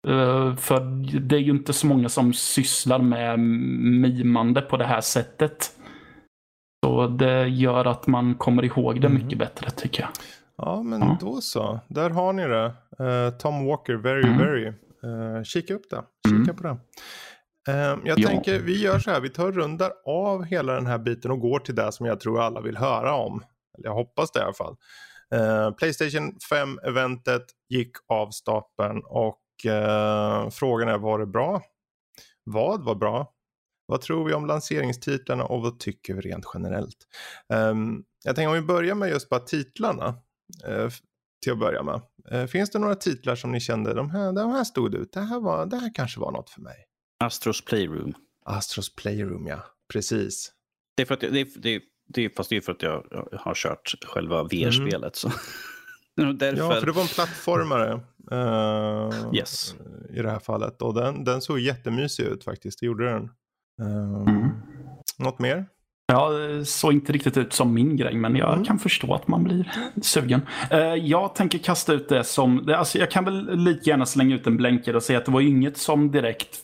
Uh, 0.08 0.56
för 0.56 0.80
det 1.20 1.36
är 1.36 1.40
ju 1.40 1.52
inte 1.52 1.74
så 1.74 1.88
många 1.88 2.10
som 2.10 2.34
sysslar 2.34 3.00
med 3.00 3.40
mimande 3.40 4.62
på 4.62 4.78
det 4.78 4.86
här 4.86 5.02
sättet. 5.02 5.72
Så 6.86 7.08
det 7.08 7.48
gör 7.48 7.86
att 7.86 8.08
man 8.08 8.36
kommer 8.36 8.66
ihåg 8.66 9.02
det 9.02 9.08
mm. 9.08 9.24
mycket 9.24 9.40
bättre 9.40 9.72
tycker 9.72 10.02
jag. 10.02 10.10
Ja, 10.58 10.84
men 10.84 11.02
ja. 11.02 11.18
då 11.22 11.42
så. 11.42 11.80
Där 11.88 12.10
har 12.10 12.34
ni 12.34 12.48
det. 12.48 12.66
Uh, 13.04 13.38
Tom 13.38 13.66
Walker, 13.66 13.94
Very 13.94 14.24
mm. 14.24 14.38
Very. 14.38 14.74
Uh, 15.08 15.44
kika 15.44 15.74
upp 15.74 15.90
det. 15.90 16.04
Kika 16.28 16.36
mm. 16.36 16.56
på 16.56 16.64
det. 16.64 16.78
Uh, 17.70 18.00
jag 18.06 18.20
ja. 18.20 18.28
tänker 18.28 18.60
vi 18.60 18.82
gör 18.82 19.00
så 19.00 19.12
här. 19.12 19.22
Vi 19.22 19.30
tar 19.30 19.52
rundar 19.52 19.92
av 20.06 20.44
hela 20.44 20.74
den 20.74 20.86
här 20.86 20.98
biten 20.98 21.32
och 21.32 21.40
går 21.40 21.60
till 21.60 21.76
det 21.76 21.92
som 21.92 22.06
jag 22.06 22.20
tror 22.20 22.42
alla 22.42 22.62
vill 22.62 22.78
höra 22.78 23.14
om. 23.14 23.44
Jag 23.78 23.94
hoppas 23.94 24.32
det 24.32 24.40
i 24.40 24.44
alla 24.44 24.54
fall. 24.54 24.76
Uh, 25.36 25.72
Playstation 25.72 26.34
5-eventet 26.52 27.46
gick 27.70 27.92
av 28.08 28.32
stapeln 28.32 29.02
och 29.06 29.42
uh, 29.66 30.50
frågan 30.50 30.90
är 30.90 30.98
var 30.98 31.20
det 31.20 31.26
bra? 31.26 31.62
Vad 32.44 32.84
var 32.84 32.96
bra? 32.96 33.34
Vad 33.86 34.02
tror 34.02 34.26
vi 34.26 34.34
om 34.34 34.46
lanseringstitlarna 34.46 35.44
och 35.44 35.62
vad 35.62 35.80
tycker 35.80 36.14
vi 36.14 36.22
rent 36.22 36.46
generellt? 36.54 36.98
Um, 37.54 38.04
jag 38.24 38.36
tänker 38.36 38.50
om 38.50 38.56
vi 38.56 38.62
börjar 38.62 38.96
med 38.96 39.10
just 39.10 39.30
bara 39.30 39.40
titlarna 39.40 40.08
uh, 40.68 40.90
till 41.44 41.52
att 41.52 41.60
börja 41.60 41.84
med. 41.84 42.02
Eh, 42.32 42.46
finns 42.46 42.70
det 42.70 42.80
några 42.80 42.96
titlar 42.96 43.36
som 43.36 43.52
ni 43.52 43.60
kände, 43.60 43.94
de 43.94 44.10
här, 44.10 44.34
de 44.34 44.52
här 44.52 44.64
stod 44.64 44.96
ut, 44.96 45.14
det 45.14 45.20
här, 45.20 45.40
var, 45.40 45.66
det 45.66 45.78
här 45.78 45.92
kanske 45.94 46.20
var 46.20 46.32
något 46.32 46.50
för 46.50 46.62
mig? 46.62 46.76
Astros 47.20 47.66
Playroom. 47.66 48.14
Astros 48.46 48.96
Playroom, 48.96 49.48
ja. 49.48 49.64
Precis. 49.94 50.52
Det 50.96 51.02
är 51.02 51.06
för 51.06 51.14
att, 51.14 51.20
det, 51.20 51.28
är, 51.28 51.48
det, 51.62 51.76
är, 51.76 51.82
det 52.08 52.26
är, 52.26 52.30
fast 52.30 52.50
det 52.50 52.58
är 52.58 52.62
för 52.62 52.72
att 52.72 52.82
jag 52.82 53.28
har 53.34 53.54
kört 53.54 53.94
själva 54.06 54.44
VR-spelet. 54.44 55.24
Mm. 55.24 55.38
Ja, 56.40 56.70
för 56.80 56.86
det 56.86 56.92
var 56.92 57.02
en 57.02 57.08
plattformare 57.08 57.94
uh, 58.32 59.36
yes. 59.36 59.76
i 60.10 60.22
det 60.22 60.30
här 60.32 60.40
fallet. 60.40 60.82
Och 60.82 60.94
den, 60.94 61.24
den 61.24 61.42
såg 61.42 61.60
jättemysig 61.60 62.24
ut 62.24 62.44
faktiskt, 62.44 62.80
det 62.80 62.86
gjorde 62.86 63.06
den. 63.06 63.24
Uh, 63.82 64.28
mm. 64.28 64.50
Något 65.18 65.40
mer? 65.40 65.66
Ja, 66.08 66.32
såg 66.66 66.94
inte 66.94 67.14
riktigt 67.14 67.38
ut 67.38 67.54
som 67.54 67.74
min 67.74 67.96
grej, 67.96 68.16
men 68.16 68.36
jag 68.36 68.54
mm. 68.54 68.66
kan 68.66 68.80
förstå 68.80 69.14
att 69.14 69.28
man 69.28 69.44
blir 69.44 69.72
sugen. 70.02 70.42
Uh, 70.74 70.80
jag 70.80 71.36
tänker 71.36 71.58
kasta 71.58 71.94
ut 71.94 72.10
det 72.10 72.24
som, 72.24 72.74
alltså 72.78 72.98
jag 72.98 73.12
kan 73.12 73.26
väl 73.26 73.58
lika 73.58 73.90
gärna 73.90 74.06
slänga 74.06 74.36
ut 74.36 74.48
en 74.48 74.58
blänkare 74.58 74.96
och 74.96 75.04
säga 75.04 75.20
att 75.20 75.26
det 75.26 75.32
var 75.32 75.42
inget 75.42 75.78
som 75.78 76.12
direkt 76.12 76.58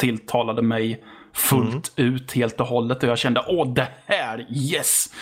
tilltalade 0.00 0.62
mig 0.62 1.04
fullt 1.32 1.92
mm. 1.98 2.14
ut 2.14 2.32
helt 2.32 2.60
och 2.60 2.66
hållet. 2.66 3.02
Och 3.02 3.08
jag 3.08 3.18
kände, 3.18 3.44
åh 3.48 3.72
det 3.74 3.88
här, 4.06 4.46
yes! 4.50 5.14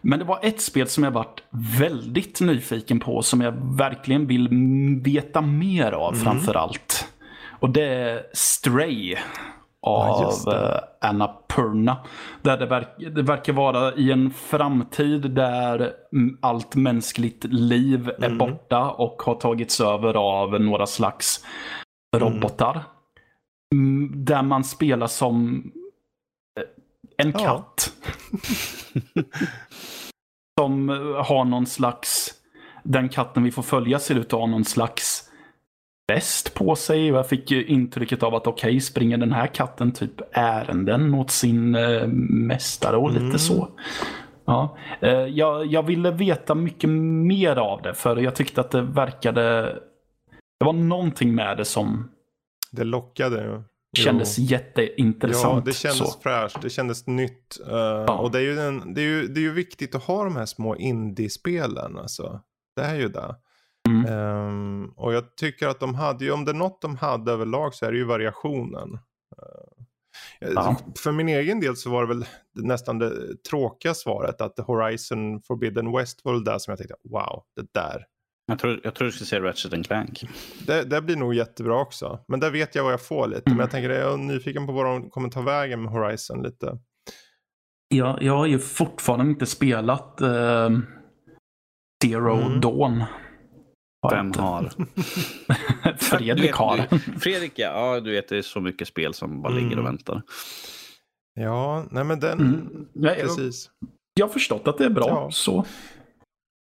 Men 0.00 0.18
det 0.18 0.24
var 0.24 0.38
ett 0.42 0.60
spel 0.60 0.88
som 0.88 1.04
jag 1.04 1.10
varit 1.10 1.42
väldigt 1.78 2.40
nyfiken 2.40 3.00
på, 3.00 3.22
som 3.22 3.40
jag 3.40 3.76
verkligen 3.76 4.26
vill 4.26 4.48
veta 5.04 5.40
mer 5.40 5.92
av 5.92 6.12
mm. 6.14 6.24
framför 6.24 6.54
allt. 6.54 7.08
Och 7.60 7.70
det 7.70 7.84
är 7.84 8.22
Stray. 8.32 9.16
Av 9.86 10.32
det. 10.44 10.74
eh, 10.74 11.08
Annapurna. 11.10 11.96
Där 12.42 12.56
det, 12.56 12.66
verk, 12.66 12.88
det 13.14 13.22
verkar 13.22 13.52
vara 13.52 13.94
i 13.94 14.12
en 14.12 14.30
framtid 14.30 15.30
där 15.30 15.92
allt 16.42 16.74
mänskligt 16.74 17.44
liv 17.44 18.08
är 18.18 18.24
Mm. 18.26 18.38
borta 18.38 18.90
och 18.90 19.22
har 19.22 19.34
tagits 19.34 19.80
över 19.80 20.14
av 20.14 20.60
några 20.60 20.86
slags 20.86 21.44
robotar. 22.16 22.80
Mm, 23.74 24.24
Där 24.24 24.42
man 24.42 24.64
spelar 24.64 25.06
som 25.06 25.54
eh, 26.60 27.24
en 27.26 27.30
Ja. 27.30 27.38
katt. 27.38 27.92
som 30.60 30.90
eh, 30.90 30.96
har 31.24 31.44
någon 31.44 31.66
slags... 31.66 32.30
Den 32.86 33.08
katten 33.08 33.42
vi 33.42 33.50
får 33.50 33.62
följa 33.62 33.98
ser 33.98 34.14
ut 34.14 34.26
att 34.32 34.40
ha 34.40 34.46
någon 34.46 34.64
slags 34.64 35.13
väst 36.12 36.54
på 36.54 36.76
sig. 36.76 37.06
Jag 37.08 37.28
fick 37.28 37.50
ju 37.50 37.64
intrycket 37.66 38.22
av 38.22 38.34
att 38.34 38.46
okej, 38.46 38.80
springer 38.80 39.16
den 39.18 39.32
här 39.32 39.46
katten 39.46 39.92
typ 39.92 40.12
ärenden 40.32 41.14
åt 41.14 41.30
sin 41.30 41.74
eh, 41.74 42.06
mästare 42.28 42.96
och 42.96 43.10
lite 43.10 43.24
Mm. 43.24 43.38
så. 43.38 43.68
Ja, 44.46 44.76
eh, 45.00 45.10
jag, 45.10 45.66
jag 45.66 45.82
ville 45.82 46.10
veta 46.10 46.54
mycket 46.54 46.90
mer 46.90 47.56
av 47.56 47.82
det 47.82 47.94
för 47.94 48.16
jag 48.16 48.34
tyckte 48.34 48.60
att 48.60 48.70
det 48.70 48.82
verkade... 48.82 49.62
Det 50.58 50.64
var 50.64 50.72
någonting 50.72 51.34
med 51.34 51.56
det 51.56 51.64
som 51.64 52.10
Det 52.70 52.84
lockade. 52.84 53.44
Jo. 53.48 53.64
kändes 54.04 54.38
jätteintressant. 54.38 55.54
Ja, 55.54 55.62
det 55.66 55.72
kändes 55.76 56.12
så. 56.12 56.20
fräscht, 56.20 56.62
det 56.62 56.70
kändes 56.70 57.06
nytt. 57.06 57.60
eh, 57.70 58.14
Och 58.20 58.30
det 58.30 58.38
är, 58.38 58.42
ju 58.42 58.60
en, 58.60 58.94
det, 58.94 59.00
är 59.00 59.04
ju, 59.06 59.26
det 59.26 59.40
är 59.40 59.42
ju 59.42 59.52
viktigt 59.52 59.94
att 59.94 60.04
ha 60.04 60.24
de 60.24 60.36
här 60.36 60.46
små 60.46 60.76
indie-spelen. 60.76 61.98
Alltså. 61.98 62.40
Det 62.76 62.82
är 62.82 62.94
ju 62.94 63.08
det. 63.08 63.36
Mm. 63.88 64.06
Ehm, 64.06 64.92
och 64.96 65.14
jag 65.14 65.36
tycker 65.36 65.68
att 65.68 65.80
de 65.80 65.94
hade 65.94 66.24
ju, 66.24 66.30
om 66.32 66.44
det 66.44 66.50
är 66.50 66.54
något 66.54 66.82
de 66.82 66.96
hade 66.96 67.32
överlag 67.32 67.74
så 67.74 67.86
är 67.86 67.92
det 67.92 67.98
ju 67.98 68.04
variationen. 68.04 68.94
Eh, 69.38 69.74
Ja. 70.54 70.76
För 70.98 71.12
min 71.12 71.28
egen 71.28 71.60
del 71.60 71.76
så 71.76 71.90
var 71.90 72.02
det 72.02 72.08
väl 72.08 72.24
nästan 72.54 72.98
det 72.98 73.42
tråkiga 73.50 73.94
svaret 73.94 74.40
att 74.40 74.58
Horizon 74.58 75.40
Forbidden 75.42 75.92
West 75.96 76.24
var 76.24 76.32
väl 76.32 76.44
där 76.44 76.58
som 76.58 76.70
jag 76.72 76.78
tänkte 76.78 76.96
wow, 77.04 77.42
det 77.56 77.80
där. 77.80 78.04
Jag 78.46 78.58
tror, 78.58 78.80
jag 78.84 78.94
tror 78.94 79.06
du 79.06 79.12
skulle 79.12 79.26
säga 79.26 79.42
Ratchet 79.42 79.86
Clank. 79.86 80.24
Det, 80.66 80.82
det 80.82 81.00
blir 81.02 81.16
nog 81.16 81.34
jättebra 81.34 81.80
också. 81.80 82.18
Men 82.28 82.40
där 82.40 82.50
vet 82.50 82.74
jag 82.74 82.84
vad 82.84 82.92
jag 82.92 83.00
får 83.06 83.26
lite. 83.26 83.42
Mm. 83.46 83.56
Men 83.56 83.64
jag 83.64 83.70
tänker 83.70 83.90
jag 83.90 84.12
är 84.12 84.16
nyfiken 84.16 84.66
på 84.66 84.72
vad 84.72 84.86
de 84.86 85.10
kommer 85.10 85.28
ta 85.28 85.42
vägen 85.42 85.82
med 85.82 85.92
Horizon 85.92 86.42
lite. 86.42 86.78
Jag, 87.88 88.22
jag 88.22 88.36
har 88.36 88.46
ju 88.46 88.58
fortfarande 88.58 89.30
inte 89.30 89.46
spelat 89.46 90.20
eh, 90.20 90.70
Zero 92.04 92.36
Mm. 92.36 92.60
Dawn. 92.60 93.04
Jag 94.10 94.16
Vem 94.16 94.32
har? 94.32 94.70
Fredrik 95.98 96.52
har. 96.54 96.78
Fredrik, 97.20 97.52
ja. 97.56 97.94
ja. 97.94 98.00
Du 98.00 98.10
vet, 98.12 98.28
det 98.28 98.36
är 98.38 98.42
så 98.42 98.60
mycket 98.60 98.88
spel 98.88 99.14
som 99.14 99.42
bara 99.42 99.52
ligger 99.52 99.66
och 99.66 99.72
Mm. 99.72 99.84
väntar. 99.84 100.22
Ja, 101.40 101.86
nej 101.90 102.04
men 102.04 102.20
den, 102.20 102.40
Mm. 102.40 102.86
Jag, 102.92 103.18
jag, 103.18 103.20
precis. 103.26 103.70
jag 104.14 104.26
har 104.26 104.32
förstått 104.32 104.68
att 104.68 104.78
det 104.78 104.84
är 104.84 104.90
bra. 104.90 105.08
Ja. 105.08 105.30
Så. 105.30 105.64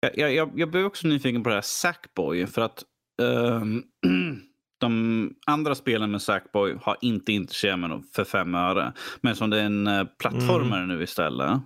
Jag, 0.00 0.18
jag, 0.18 0.34
jag, 0.34 0.50
jag 0.56 0.70
blev 0.70 0.84
också 0.86 1.06
nyfiken 1.06 1.42
på 1.42 1.48
det 1.48 1.54
här 1.54 1.62
Sackboy. 1.62 2.46
För 2.46 2.62
att 2.62 2.84
ehm, 3.22 3.82
de 4.80 5.34
andra 5.46 5.74
spelen 5.74 6.10
med 6.10 6.22
Sackboy 6.22 6.76
har 6.82 6.96
inte 7.00 7.32
intresserat 7.32 7.78
mig 7.78 8.02
för 8.14 8.24
fem 8.24 8.54
öre. 8.54 8.92
Men 9.20 9.36
som 9.36 9.50
det 9.50 9.60
är 9.60 9.64
en 9.64 9.86
eh, 9.86 10.04
plattformare 10.18 10.86
nu 10.86 11.02
istället 11.02 11.60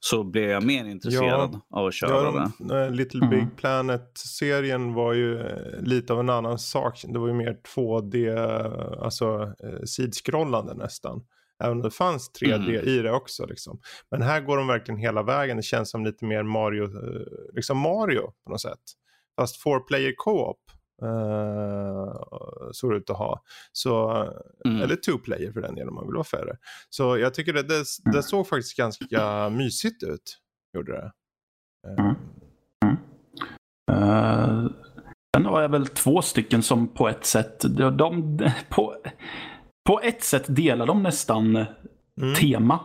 så 0.00 0.24
blev 0.24 0.50
jag 0.50 0.64
mer 0.64 0.84
intresserad 0.84 1.60
av 1.70 1.86
att 1.86 1.94
köra 1.94 2.10
Ja, 2.10 2.50
det. 2.58 2.64
de, 2.68 2.76
eh, 2.84 2.90
Little 2.90 3.26
Mm. 3.26 3.30
Big 3.30 3.56
Planet-serien 3.56 4.94
var 4.94 5.12
ju 5.12 5.40
eh, 5.40 5.80
lite 5.82 6.12
av 6.12 6.20
en 6.20 6.30
annan 6.30 6.58
sak. 6.58 7.02
Det 7.08 7.18
var 7.18 7.28
ju 7.28 7.34
mer 7.34 7.56
2D, 7.74 8.28
eh, 8.28 9.02
alltså 9.04 9.42
eh, 9.64 9.82
sidskrollande 9.84 10.74
nästan. 10.74 11.24
Även 11.64 11.72
om 11.76 11.82
det 11.82 11.90
fanns 11.90 12.30
3D 12.40 12.54
Mm. 12.78 12.88
i 12.88 12.98
det 12.98 13.12
också. 13.12 13.46
Liksom. 13.46 13.80
Men 14.10 14.22
här 14.22 14.40
går 14.40 14.56
de 14.56 14.66
verkligen 14.66 14.98
hela 15.00 15.22
vägen. 15.22 15.56
Det 15.56 15.62
känns 15.62 15.90
som 15.90 16.04
lite 16.04 16.24
mer 16.24 16.42
Mario, 16.42 16.88
liksom 17.52 17.78
Mario 17.78 18.22
på 18.44 18.50
något 18.50 18.60
sätt. 18.60 18.80
Fast 19.36 19.62
four 19.62 19.80
player 19.80 20.12
co-op 20.16 20.58
eh, 21.02 22.14
såg 22.72 22.94
ut 22.94 23.10
att 23.10 23.16
ha. 23.18 23.42
Så, 23.72 24.10
Mm. 24.64 24.82
Eller 24.82 24.96
two 24.96 25.18
player 25.24 25.52
för 25.52 25.60
den 25.60 25.74
delen 25.74 25.88
om 25.88 25.94
man 25.94 26.06
vill 26.06 26.14
vara 26.14 26.24
färre. 26.24 26.56
Så 26.90 27.18
jag 27.18 27.34
tycker 27.34 27.52
det, 27.52 27.62
det, 27.62 27.84
det 28.12 28.22
såg 28.22 28.48
faktiskt 28.48 28.76
ganska 28.76 29.48
mysigt 29.50 30.02
ut. 30.02 30.38
Gjorde 30.76 30.92
det. 30.92 31.12
Eh, 31.88 32.12
Mm. 32.84 32.96
Uh, 33.92 34.70
sen 35.36 35.46
har 35.46 35.62
jag 35.62 35.68
väl 35.68 35.86
två 35.86 36.22
stycken 36.22 36.62
som 36.62 36.88
på 36.88 37.08
ett 37.08 37.24
sätt, 37.26 37.60
de, 37.60 37.96
de, 37.96 38.38
på, 38.68 38.96
på 39.88 40.00
ett 40.00 40.24
sätt 40.24 40.44
delar 40.48 40.86
de 40.86 41.02
nästan 41.02 41.64
Mm. 42.20 42.34
tema. 42.34 42.80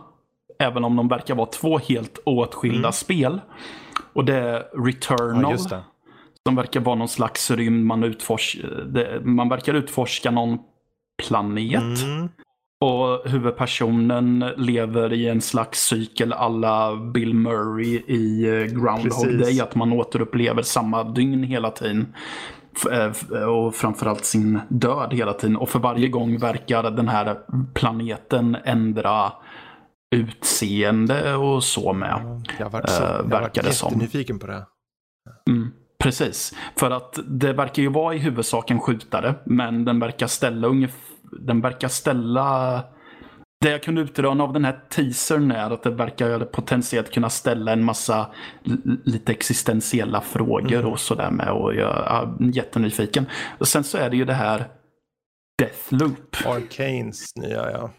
Även 0.58 0.84
om 0.84 0.96
de 0.96 1.08
verkar 1.08 1.34
vara 1.34 1.46
två 1.46 1.78
helt 1.78 2.18
åtskilda 2.24 2.78
Mm. 2.78 2.92
spel. 2.92 3.40
Och 4.12 4.24
det 4.24 4.36
är 4.36 4.84
Returnal. 4.86 5.42
Ja, 5.42 5.50
just 5.50 5.70
det. 5.70 5.82
Som 6.48 6.56
verkar 6.56 6.80
vara 6.80 6.94
någon 6.96 7.08
slags 7.08 7.50
rymd. 7.50 7.86
Man, 7.86 8.04
utfors 8.04 8.56
det, 8.86 9.20
man 9.24 9.48
verkar 9.48 9.74
utforska 9.74 10.30
någon 10.30 10.58
planet. 11.28 12.02
Mm. 12.02 12.28
Och 12.84 13.30
huvudpersonen 13.30 14.44
lever 14.56 15.12
i 15.12 15.28
en 15.28 15.40
slags 15.40 15.80
cykel 15.86 16.32
alla 16.32 16.96
Bill 16.96 17.34
Murray 17.34 18.02
i 18.06 18.44
eh, 18.48 18.64
Groundhog 18.64 19.02
Precis. 19.02 19.40
Day. 19.40 19.60
Att 19.60 19.74
man 19.74 19.92
återupplever 19.92 20.62
samma 20.62 21.04
dygn 21.04 21.42
hela 21.42 21.70
tiden. 21.70 22.14
Eh, 22.90 23.42
Och 23.48 23.74
framförallt 23.74 24.24
sin 24.24 24.60
död 24.68 25.12
hela 25.14 25.32
tiden. 25.32 25.56
Och 25.56 25.68
för 25.68 25.78
varje 25.78 26.08
gång 26.08 26.38
verkar 26.38 26.82
den 26.90 27.08
här 27.08 27.38
planeten 27.74 28.56
ändra 28.64 29.32
utseende 30.16 31.34
och 31.34 31.64
så 31.64 31.92
med. 31.92 32.42
Jag 32.58 32.66
har 32.66 32.70
varit, 32.70 32.88
så, 32.88 33.02
Eh, 33.02 33.08
jag 33.08 33.36
har 33.36 33.40
varit 33.40 33.74
som. 33.74 33.88
jättenyfiken 33.92 34.38
på 34.38 34.46
det. 34.46 34.66
Mm, 35.50 35.72
precis. 36.02 36.54
För 36.76 36.90
att 36.90 37.18
det 37.24 37.52
verkar 37.52 37.82
ju 37.82 37.88
vara 37.88 38.14
i 38.14 38.18
huvudsak 38.18 38.70
en 38.70 38.80
skjutare. 38.80 39.34
Men 39.44 39.84
den 39.84 40.00
verkar 40.00 40.26
ställa 40.26 40.68
ungefär... 40.68 41.00
Den 41.40 41.60
verkar 41.60 41.88
ställa... 41.88 42.82
Det 43.60 43.70
jag 43.70 43.82
kunde 43.82 44.00
utröna 44.00 44.44
av 44.44 44.52
den 44.52 44.64
här 44.64 44.80
teasern 44.90 45.50
är 45.50 45.70
att 45.70 45.82
det 45.82 45.90
verkar 45.90 46.38
potentiellt 46.38 47.12
kunna 47.12 47.30
ställa 47.30 47.72
en 47.72 47.84
massa 47.84 48.26
lite 49.04 49.32
existentiella 49.32 50.20
frågor 50.20 50.74
Mm. 50.78 50.92
och 50.92 51.00
sådär 51.00 51.30
med. 51.30 51.48
Och 51.48 51.74
jag 51.74 52.06
är 52.06 52.54
jättenyfiken. 52.56 53.26
Och 53.58 53.68
sen 53.68 53.84
så 53.84 53.98
är 53.98 54.10
det 54.10 54.16
ju 54.16 54.24
det 54.24 54.34
här 54.34 54.64
Deathloop. 55.58 56.36
Arcanes 56.46 57.36
nya 57.36 57.70
ja. 57.70 57.90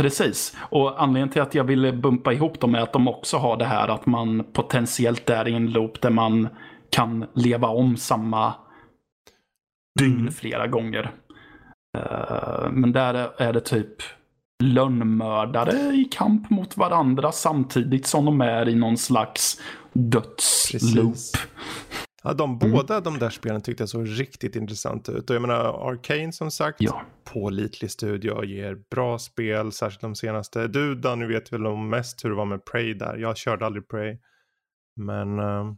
Precis. 0.00 0.56
Och 0.58 1.02
anledningen 1.02 1.28
till 1.28 1.42
att 1.42 1.54
jag 1.54 1.64
ville 1.64 1.92
bumpa 1.92 2.32
ihop 2.32 2.60
dem 2.60 2.74
är 2.74 2.80
att 2.80 2.92
de 2.92 3.08
också 3.08 3.36
har 3.36 3.56
det 3.56 3.64
här 3.64 3.88
att 3.88 4.06
man 4.06 4.44
potentiellt 4.52 5.30
är 5.30 5.48
i 5.48 5.54
en 5.54 5.72
loop 5.72 6.00
där 6.00 6.10
man 6.10 6.48
kan 6.90 7.26
leva 7.34 7.68
om 7.68 7.96
samma 7.96 8.54
dygn 9.98 10.20
Mm. 10.20 10.32
flera 10.32 10.66
gånger. 10.66 11.14
Eh, 11.98 12.70
men 12.72 12.92
där 12.92 13.14
är 13.42 13.52
det 13.52 13.60
typ 13.60 13.94
lönnmördare 14.62 15.72
i 15.94 16.04
kamp 16.04 16.50
mot 16.50 16.76
varandra 16.76 17.32
samtidigt 17.32 18.06
som 18.06 18.24
de 18.24 18.40
är 18.40 18.68
i 18.68 18.74
någon 18.74 18.96
slags 18.96 19.60
dödsloop. 19.92 21.16
Ja, 22.22 22.32
de 22.32 22.58
Mm. 22.62 22.72
båda 22.72 23.00
de 23.00 23.18
där 23.18 23.30
spelen 23.30 23.60
tyckte 23.62 23.82
jag 23.82 23.88
såg 23.88 24.20
riktigt 24.20 24.56
intressant 24.56 25.08
ut. 25.08 25.30
Och 25.30 25.36
jag 25.36 25.40
menar 25.42 25.88
Arcane 25.90 26.32
som 26.32 26.50
sagt, 26.50 26.76
Ja. 26.80 27.02
pålitlig 27.32 27.90
studio, 27.90 28.44
ger 28.44 28.78
bra 28.90 29.18
spel, 29.18 29.72
särskilt 29.72 30.00
de 30.00 30.14
senaste. 30.14 30.68
Du 30.68 30.94
Danny 30.94 31.26
vet 31.26 31.52
väl 31.52 31.66
om 31.66 31.88
mest 31.88 32.24
hur 32.24 32.30
det 32.30 32.36
var 32.36 32.44
med 32.44 32.64
Prey 32.64 32.94
där. 32.94 33.16
Jag 33.16 33.36
körde 33.36 33.66
aldrig 33.66 33.88
Prey. 33.88 34.18
Men 34.96 35.38
eh, 35.38 35.72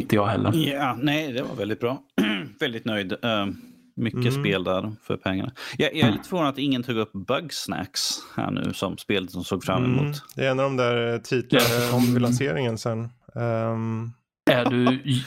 Inte 0.00 0.14
jag 0.16 0.26
heller. 0.26 0.52
Ja, 0.54 0.98
nej, 1.02 1.32
det 1.32 1.42
var 1.42 1.54
väldigt 1.56 1.80
bra. 1.80 2.02
väldigt 2.60 2.84
nöjd. 2.84 3.12
Eh, 3.12 3.46
mycket 3.96 4.20
Mm. 4.20 4.32
spel 4.44 4.64
där 4.64 4.92
för 5.02 5.16
pengarna. 5.16 5.52
Jag, 5.78 5.90
jag 5.90 5.98
är 5.98 6.02
Mm. 6.02 6.14
lite 6.14 6.28
förvånad 6.28 6.52
att 6.52 6.58
ingen 6.58 6.82
tog 6.82 6.96
upp 6.96 7.12
Bugsnacks 7.12 8.10
här 8.36 8.50
nu 8.50 8.72
som 8.72 8.98
spelet 8.98 9.30
som 9.30 9.44
såg 9.44 9.64
fram 9.64 9.84
emot. 9.84 10.00
mm, 10.00 10.12
det 10.36 10.46
är 10.46 10.50
en 10.50 10.60
av 10.60 10.64
de 10.64 10.76
där 10.76 11.12
eh, 11.14 11.18
titlarna 11.20 11.64
Mm. 11.98 12.12
vid 12.12 12.22
lanseringen 12.22 12.78
sen. 12.78 13.08
Ehm, 13.34 14.10
Är 14.50 14.64
du, 14.70 14.86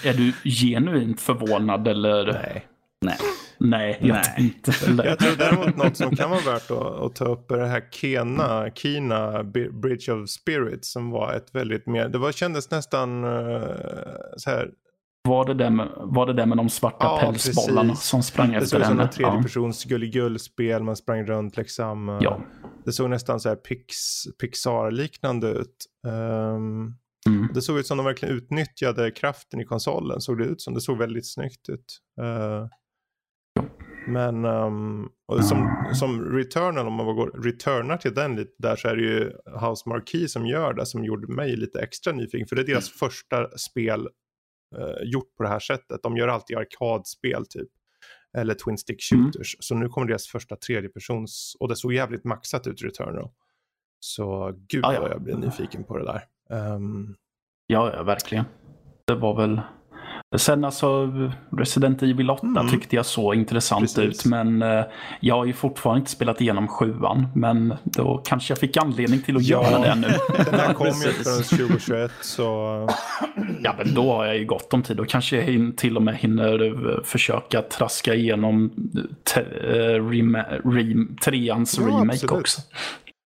är 0.10 0.14
du 0.14 0.50
genuint 0.50 1.22
förvånad 1.22 1.88
eller? 1.88 2.26
nej. 2.34 2.66
Nej. 3.06 3.18
Nej, 3.60 3.98
jag 4.02 4.08
Nej. 4.38 4.54
det. 4.98 5.06
Jag 5.06 5.20
tror 5.20 5.38
däremot 5.38 5.78
något 5.78 5.98
som 5.98 6.16
kan 6.16 6.30
vara 6.30 6.42
värt 6.42 6.72
att, 6.72 6.78
att 6.82 7.16
ta 7.16 7.26
upp 7.26 7.52
är 7.52 7.58
det 7.58 7.68
här 7.68 7.84
Kena, 7.92 8.70
Kina 8.76 9.44
Bridge 9.82 10.14
of 10.14 10.30
Spirits 10.30 10.92
som 10.92 11.12
var 11.12 11.34
ett 11.34 11.56
väldigt 11.56 11.86
mer, 11.88 12.10
det 12.10 12.18
var, 12.18 12.32
kändes 12.32 12.72
nästan 12.72 13.24
uh, 13.24 13.62
så 14.38 14.50
här, 14.50 14.70
Var 15.30 15.46
det 15.46 15.54
det 15.54 15.70
med, 15.70 15.88
var 15.96 16.26
det 16.26 16.34
det 16.34 16.46
med 16.46 16.58
de 16.58 16.70
svarta 16.70 16.98
Ja, 17.06 17.20
pälsbollarna 17.22 17.90
precis. 17.90 18.08
som 18.08 18.24
sprang 18.24 18.52
det 18.52 18.58
efter 18.58 18.70
såg 18.70 18.80
ut 18.80 18.86
som 18.86 18.98
henne? 18.98 19.10
ett 19.10 19.16
tredjepersons 19.16 19.84
gulligull-spel, 19.84 20.84
man 20.84 20.96
sprang 20.96 21.26
runt 21.26 21.58
liksom. 21.58 22.10
eh, 22.10 22.18
Ja. 22.22 22.40
Det 22.86 22.92
såg 22.94 23.10
nästan 23.10 23.40
så 23.40 23.50
här 23.50 23.56
Pix, 23.56 23.96
Pixar-liknande 24.42 25.48
ut. 25.52 25.86
Ehm, 26.08 26.94
Mm. 27.28 27.48
det 27.54 27.62
såg 27.62 27.80
ut 27.80 27.88
som 27.88 27.98
de 27.98 28.06
verkligen 28.06 28.36
utnyttjade 28.36 29.12
kraften 29.12 29.60
i 29.62 29.66
konsolen, 29.66 30.22
såg 30.22 30.38
det 30.38 30.44
ut 30.46 30.62
som. 30.62 30.74
Det 30.74 30.82
såg 30.82 30.98
väldigt 30.98 31.34
snyggt 31.34 31.70
ut. 31.70 32.00
Eh, 32.22 32.66
Men 34.08 34.46
um, 34.46 35.10
som, 35.42 35.86
som 35.94 36.36
Returnal, 36.36 36.88
om 36.88 36.94
man 36.94 37.16
går 37.16 37.44
returnar 37.44 37.98
till 37.98 38.14
den 38.14 38.36
lite 38.36 38.54
där 38.58 38.76
så 38.76 38.88
är 38.88 38.96
det 38.96 39.02
ju 39.02 39.32
House 39.68 39.90
Marquee 39.90 40.28
som 40.28 40.48
gör 40.48 40.74
det 40.74 40.86
som 40.86 41.04
gjorde 41.04 41.34
mig 41.34 41.56
lite 41.56 41.82
extra 41.82 42.14
nyfiken. 42.14 42.48
För 42.48 42.56
det 42.56 42.62
är 42.62 42.66
deras 42.66 42.90
mm. 42.90 42.98
första 42.98 43.58
spel 43.58 44.08
uh, 44.78 45.04
gjort 45.04 45.36
på 45.38 45.44
det 45.44 45.50
här 45.50 45.60
sättet. 45.60 46.04
De 46.04 46.18
gör 46.18 46.28
alltid 46.28 46.58
arkadspel 46.58 47.46
typ. 47.46 47.70
Eller 48.38 48.54
Twin 48.54 48.78
Stick 48.78 49.12
mm. 49.12 49.26
Shooters. 49.26 49.56
Mm. 49.56 49.62
Så 49.62 49.76
nu 49.76 49.90
kommer 49.90 50.08
deras 50.08 50.28
första 50.28 50.56
tredjepersons 50.56 51.58
och 51.60 51.68
det 51.68 51.76
såg 51.76 51.94
jävligt 51.94 52.24
maxat 52.24 52.68
ut 52.68 52.82
Returnal. 52.82 53.30
Så 54.00 54.54
gud 54.68 54.86
ah, 54.86 54.94
ja. 54.94 55.02
vad 55.02 55.12
jag 55.12 55.22
blir 55.22 55.36
nyfiken 55.36 55.84
på 55.84 55.98
det 55.98 56.06
där. 56.06 56.24
Um... 56.76 57.16
Ja, 57.68 57.94
ja, 57.94 58.04
verkligen. 58.04 58.46
Det 59.08 59.16
var 59.16 59.36
väl 59.36 59.62
Sen 60.36 60.66
alltså 60.66 61.12
Resident 61.58 62.04
Evil 62.04 62.30
8 62.30 62.48
mm. 62.48 62.70
tyckte 62.70 62.96
jag 62.96 63.06
så 63.06 63.34
intressant 63.34 63.82
Precis. 63.82 64.00
ut. 64.00 64.26
Men 64.26 64.62
eh, 64.62 64.84
jag 65.20 65.36
har 65.36 65.46
ju 65.46 65.54
fortfarande 65.54 66.00
inte 66.00 66.12
spelat 66.12 66.42
igenom 66.42 66.68
sjuan. 66.68 67.28
Men 67.36 67.74
då 67.84 68.22
kanske 68.26 68.52
jag 68.52 68.60
fick 68.60 68.78
anledning 68.78 69.22
till 69.22 69.38
att 69.38 69.44
ja. 69.44 69.64
göra 69.64 69.80
det 69.80 69.96
nu. 69.96 70.08
Den 70.52 70.60
här 70.60 70.74
kom 70.74 70.88
ju 70.88 70.94
förrän 70.94 71.44
2021 71.44 72.12
så... 72.22 72.44
Ja 73.64 73.76
men 73.78 73.94
då 73.94 74.14
har 74.14 74.26
jag 74.26 74.38
ju 74.38 74.46
gott 74.46 74.74
om 74.74 74.84
tid. 74.84 74.98
Då 74.98 75.06
kanske 75.06 75.42
jag 75.42 75.78
till 75.78 75.98
och 75.98 76.04
med 76.04 76.18
hinner 76.18 76.66
eh, 76.66 77.04
försöka 77.04 77.62
traska 77.62 78.16
igenom 78.16 78.72
te, 79.24 79.42
uh, 79.42 80.10
rem, 80.10 80.38
rem, 80.66 81.18
treans 81.24 81.78
ja, 81.80 81.88
remake 81.88 82.14
absolut. 82.14 82.32
också. 82.32 82.62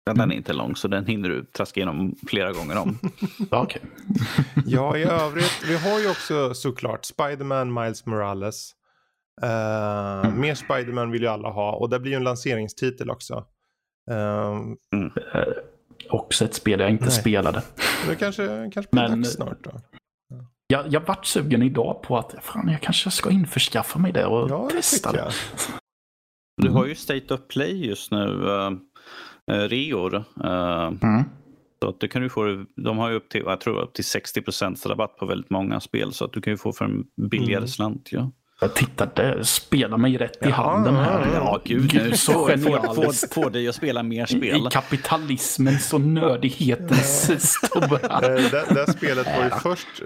Den 0.07 0.31
är 0.31 0.35
inte 0.35 0.53
lång 0.53 0.77
så 0.77 0.89
den 0.89 1.07
hinner 1.07 1.29
du 1.29 1.45
traska 1.45 1.81
igenom 1.81 2.15
flera 2.27 2.53
gånger 2.53 2.79
om. 2.79 2.99
okay. 3.63 3.83
ja, 4.67 4.97
i 4.97 5.03
övrigt. 5.03 5.65
Vi 5.69 5.77
har 5.77 6.01
ju 6.01 6.11
också 6.11 6.55
såklart 6.55 7.05
Spiderman 7.05 7.75
Miles 7.75 8.07
Morales. 8.07 8.75
Uh, 9.43 9.51
mm. 10.27 10.41
Mer 10.41 10.55
Spiderman 10.55 11.11
vill 11.11 11.23
ju 11.23 11.29
alla 11.29 11.49
ha 11.49 11.73
och 11.73 11.91
det 11.91 12.01
blir 12.01 12.13
ju 12.13 12.17
en 12.17 12.25
lanseringstitel 12.25 13.11
också. 13.11 13.35
Uh, 14.11 14.17
mm. 14.93 15.13
uh, 15.35 15.45
också 16.11 16.45
ett 16.45 16.55
spel 16.55 16.81
jag 16.81 16.91
inte 16.91 17.05
nej. 17.05 17.13
spelade. 17.13 17.63
Det 18.09 18.17
kanske, 18.17 18.71
kanske 18.75 18.91
blir 18.91 19.09
Men, 19.09 19.23
dags 19.23 19.35
snart 19.35 19.65
då. 19.65 19.71
Jag, 20.67 20.93
jag 20.93 21.01
vart 21.01 21.27
sugen 21.27 21.63
idag 21.63 22.03
på 22.03 22.19
att 22.19 22.35
fan, 22.43 22.69
jag 22.69 22.81
kanske 22.81 23.11
ska 23.11 23.31
införskaffa 23.31 23.99
mig 23.99 24.13
det 24.13 24.27
och 24.27 24.51
ja, 24.51 24.69
testa 24.71 25.13
det. 25.13 25.31
Du 26.63 26.71
har 26.71 26.87
ju 26.87 26.95
State 26.95 27.35
of 27.35 27.41
Play 27.49 27.87
just 27.87 28.11
nu. 28.11 28.49
Eh, 29.51 29.69
reor. 29.69 30.15
Eh, 30.45 30.87
mm. 31.03 31.25
Så 31.83 31.89
att 31.89 32.01
du 32.01 32.09
kan 32.09 32.23
du 32.23 32.29
få, 32.29 32.65
de 32.77 32.99
har 32.99 33.11
ju 33.11 33.17
upp 33.17 33.29
till, 33.29 33.43
jag 33.47 33.61
tror 33.61 33.81
upp 33.81 33.95
till 33.95 34.05
60 34.05 34.41
rabatt 34.89 35.17
på 35.17 35.27
väldigt 35.27 35.51
många 35.51 35.81
spel 35.81 36.13
så 36.13 36.25
att 36.25 36.33
du 36.33 36.41
kan 36.41 36.53
ju 36.53 36.57
få 36.57 36.73
för 36.73 36.85
en 36.85 37.05
billigare 37.31 37.57
mm. 37.59 37.69
slant. 37.69 38.09
Ja. 38.13 38.31
Jag 38.61 38.75
tittade, 38.75 39.45
spelar 39.45 39.97
mig 39.97 40.17
rätt 40.17 40.47
i 40.47 40.51
handen 40.51 40.95
här. 40.95 41.35
Ja, 41.35 41.61
gud. 41.65 41.91
gud 41.91 42.19
så 42.19 42.47
genialiskt. 42.47 43.35
Få, 43.35 43.49
dig 43.49 43.69
att 43.69 43.75
spela 43.75 44.03
mer 44.03 44.27
spel. 44.27 44.67
I, 44.67 44.71
kapitalismens 44.71 45.93
och 45.93 46.01
nödighetens 46.01 47.43
stora... 47.57 48.21
det, 48.21 48.75
det 48.75 48.93
spelet 48.93 49.27
var 49.37 49.45
ju 49.45 49.51
först, 49.51 50.03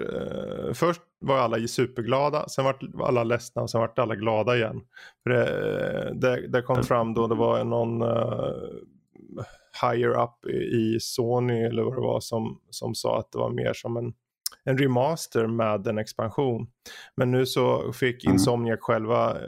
först 0.73 1.01
var 1.21 1.37
alla 1.37 1.67
superglada, 1.67 2.49
sen 2.49 2.65
var 2.65 2.75
alla 3.07 3.23
ledsna 3.23 3.61
och 3.61 3.69
sen 3.69 3.81
var 3.81 3.91
alla 3.95 4.15
glada 4.15 4.57
igen. 4.57 4.81
För 5.23 5.29
det, 5.29 6.13
det, 6.13 6.47
det 6.47 6.61
kom 6.61 6.83
fram 6.83 7.13
då 7.13 7.27
det 7.27 7.35
var 7.35 7.63
någon 7.63 8.01
higher 9.81 10.23
up 10.23 10.45
i 10.73 10.99
Sony 10.99 11.63
eller 11.63 11.83
vad 11.83 11.95
det 11.95 12.01
var 12.01 12.19
som, 12.19 12.61
som 12.69 12.95
sa 12.95 13.19
att 13.19 13.31
det 13.31 13.37
var 13.37 13.49
mer 13.49 13.73
som 13.73 13.97
en, 13.97 14.13
en 14.63 14.77
remaster 14.77 15.47
med 15.47 15.87
en 15.87 15.97
expansion. 15.97 16.67
Men 17.15 17.31
nu 17.31 17.45
så 17.45 17.93
fick 17.93 18.25
mm. 18.25 18.33
Insomniac 18.33 18.79
själva 18.81 19.31
eh, 19.31 19.39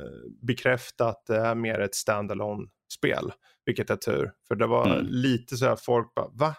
bekräfta 0.41 1.07
att 1.07 1.25
det 1.25 1.37
är 1.37 1.55
mer 1.55 1.79
ett 1.79 1.95
standalone 1.95 2.67
spel. 2.93 3.31
Vilket 3.65 3.89
är 3.89 3.95
tur. 3.95 4.31
För 4.47 4.55
det 4.55 4.67
var 4.67 4.85
mm. 4.85 5.05
lite 5.09 5.57
så 5.57 5.65
här 5.65 5.75
folk 5.75 6.13
bara 6.13 6.27
va? 6.33 6.55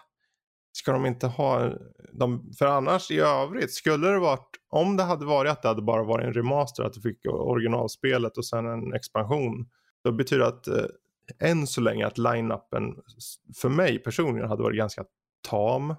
Ska 0.75 0.91
de 0.91 1.05
inte 1.05 1.27
ha, 1.27 1.71
de, 2.11 2.53
för 2.59 2.65
annars 2.65 3.11
i 3.11 3.19
övrigt 3.19 3.73
skulle 3.73 4.07
det 4.07 4.19
varit, 4.19 4.49
om 4.69 4.97
det 4.97 5.03
hade 5.03 5.25
varit 5.25 5.51
att 5.51 5.61
det 5.61 5.67
hade 5.67 5.81
bara 5.81 6.03
varit 6.03 6.25
en 6.25 6.33
remaster, 6.33 6.83
att 6.83 6.93
du 6.93 7.01
fick 7.01 7.25
originalspelet 7.25 8.37
och 8.37 8.45
sen 8.45 8.65
en 8.65 8.93
expansion. 8.93 9.69
Då 10.03 10.11
betyder 10.11 10.43
det 10.43 10.47
att 10.47 10.67
eh, 10.67 10.85
än 11.39 11.67
så 11.67 11.81
länge 11.81 12.07
att 12.07 12.17
line-upen 12.17 12.95
för 13.55 13.69
mig 13.69 13.99
personligen 13.99 14.49
hade 14.49 14.63
varit 14.63 14.77
ganska 14.77 15.03
tam. 15.49 15.95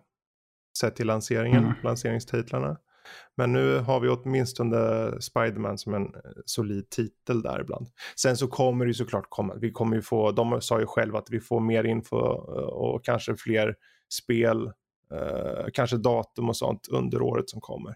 Sett 0.79 0.97
till 0.97 1.07
lanseringen, 1.07 1.65
mm. 1.65 1.75
lanseringstitlarna. 1.83 2.77
Men 3.37 3.53
nu 3.53 3.79
har 3.79 4.01
vi 4.01 4.09
åtminstone 4.09 5.13
Spiderman 5.21 5.79
som 5.79 5.95
en 5.95 6.05
eh, 6.05 6.21
solid 6.45 6.91
titel 6.91 7.43
där 7.43 7.61
ibland. 7.61 7.87
Sen 8.17 8.37
så 8.37 8.47
kommer 8.47 8.85
det 8.85 8.89
ju 8.89 8.95
såklart 8.95 9.27
komma, 9.29 9.55
vi 9.55 9.71
kommer 9.73 9.97
ju 9.97 10.03
få, 10.03 10.33
de 10.33 10.61
sa 10.61 10.81
ju 10.81 10.87
själva 10.87 11.19
att 11.19 11.31
vi 11.31 11.41
får 11.41 11.61
mer 11.61 11.85
info 11.85 12.17
eh, 12.17 12.65
och 12.65 13.05
kanske 13.05 13.37
fler 13.37 13.75
spel, 14.09 14.67
eh, 15.13 15.67
kanske 15.73 15.97
datum 15.97 16.49
och 16.49 16.57
sånt 16.57 16.89
under 16.91 17.23
året 17.23 17.51
som 17.51 17.61
kommer. 17.61 17.95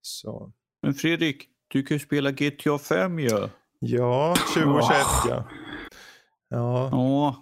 Så. 0.00 0.52
Men 0.82 0.94
Fredrik, 0.94 1.48
du 1.68 1.82
kan 1.82 1.94
ju 1.94 1.98
spela 1.98 2.30
GTA 2.30 2.78
5 2.78 3.18
ju. 3.18 3.28
Ja, 3.28 3.48
ja 3.78 4.34
2021 4.54 4.96
ja. 5.28 5.44
Ja. 6.52 6.90
Åh, 6.92 7.34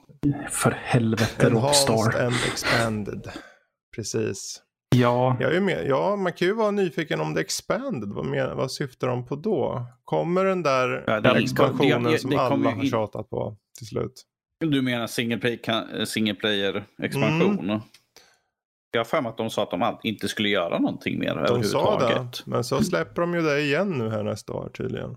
för 0.50 0.70
helvete 0.70 1.50
Rockstar. 1.50 1.94
Enhanced 1.94 2.26
and 2.26 2.34
expanded. 2.52 3.30
Precis. 3.96 4.62
Ja. 4.96 5.36
Jag 5.40 5.54
är 5.54 5.60
med. 5.60 5.86
ja, 5.86 6.16
man 6.16 6.32
kan 6.32 6.48
ju 6.48 6.54
vara 6.54 6.70
nyfiken 6.70 7.20
om 7.20 7.34
det 7.34 7.40
expanded. 7.40 8.08
Vad, 8.08 8.26
med, 8.26 8.56
vad 8.56 8.72
syftar 8.72 9.08
de 9.08 9.26
på 9.26 9.36
då? 9.36 9.86
Kommer 10.04 10.44
den 10.44 10.62
där 10.62 11.04
ja, 11.06 11.20
det, 11.20 11.38
expansionen 11.38 12.02
det, 12.02 12.10
det, 12.10 12.18
som 12.18 12.38
alla 12.38 12.70
har 12.70 12.84
tjatat 12.84 13.30
på 13.30 13.56
till 13.78 13.86
slut? 13.86 14.22
Du 14.60 14.82
menar 14.82 15.06
single, 15.06 15.38
play, 15.38 15.60
single 16.06 16.34
player 16.34 16.84
expansion? 17.02 17.58
Mm. 17.58 17.80
Jag 18.90 19.00
har 19.00 19.04
för 19.04 19.20
mig 19.20 19.30
att 19.30 19.36
de 19.36 19.50
sa 19.50 19.62
att 19.62 19.70
de 19.70 19.98
inte 20.02 20.28
skulle 20.28 20.48
göra 20.48 20.78
någonting 20.78 21.18
mer 21.18 21.34
de 21.34 21.38
överhuvudtaget. 21.38 22.36
Sa 22.36 22.44
det, 22.44 22.50
men 22.50 22.64
så 22.64 22.84
släpper 22.84 23.22
de 23.22 23.34
ju 23.34 23.42
det 23.42 23.60
igen 23.60 23.90
nu 23.90 24.10
här 24.10 24.22
nästa 24.22 24.52
år 24.52 24.70
tydligen. 24.74 25.16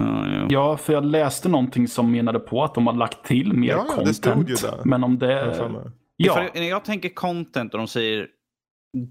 Ja, 0.00 0.46
ja. 0.50 0.76
för 0.76 0.92
jag 0.92 1.04
läste 1.04 1.48
någonting 1.48 1.88
som 1.88 2.12
menade 2.12 2.38
på 2.38 2.64
att 2.64 2.74
de 2.74 2.86
har 2.86 2.94
lagt 2.94 3.24
till 3.24 3.52
mer 3.52 3.68
ja, 3.68 3.84
content. 3.84 4.06
Det 4.06 4.14
stod 4.14 4.50
ju 4.50 4.54
där. 4.54 4.80
Men 4.84 5.04
om 5.04 5.18
det... 5.18 5.56
Ja. 6.16 6.34
För 6.34 6.60
när 6.60 6.68
jag 6.68 6.84
tänker 6.84 7.08
content 7.08 7.74
och 7.74 7.78
de 7.78 7.88
säger 7.88 8.26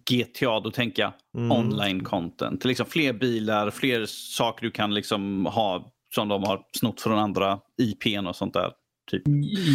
GTA, 0.10 0.60
då 0.60 0.72
tänker 0.72 1.02
jag 1.02 1.12
mm. 1.38 1.52
online 1.52 2.04
content. 2.04 2.66
Liksom 2.66 2.86
fler 2.86 3.14
bilar, 3.14 3.70
fler 3.70 4.06
saker 4.06 4.66
du 4.66 4.72
kan 4.72 4.94
liksom 4.94 5.46
ha 5.46 5.92
som 6.16 6.28
de 6.28 6.44
har 6.44 6.62
snott 6.72 7.02
från 7.02 7.20
andra 7.20 7.60
IPn 7.78 8.28
och 8.28 8.36
sånt 8.36 8.54
där. 8.54 8.72
Typ. 9.12 9.24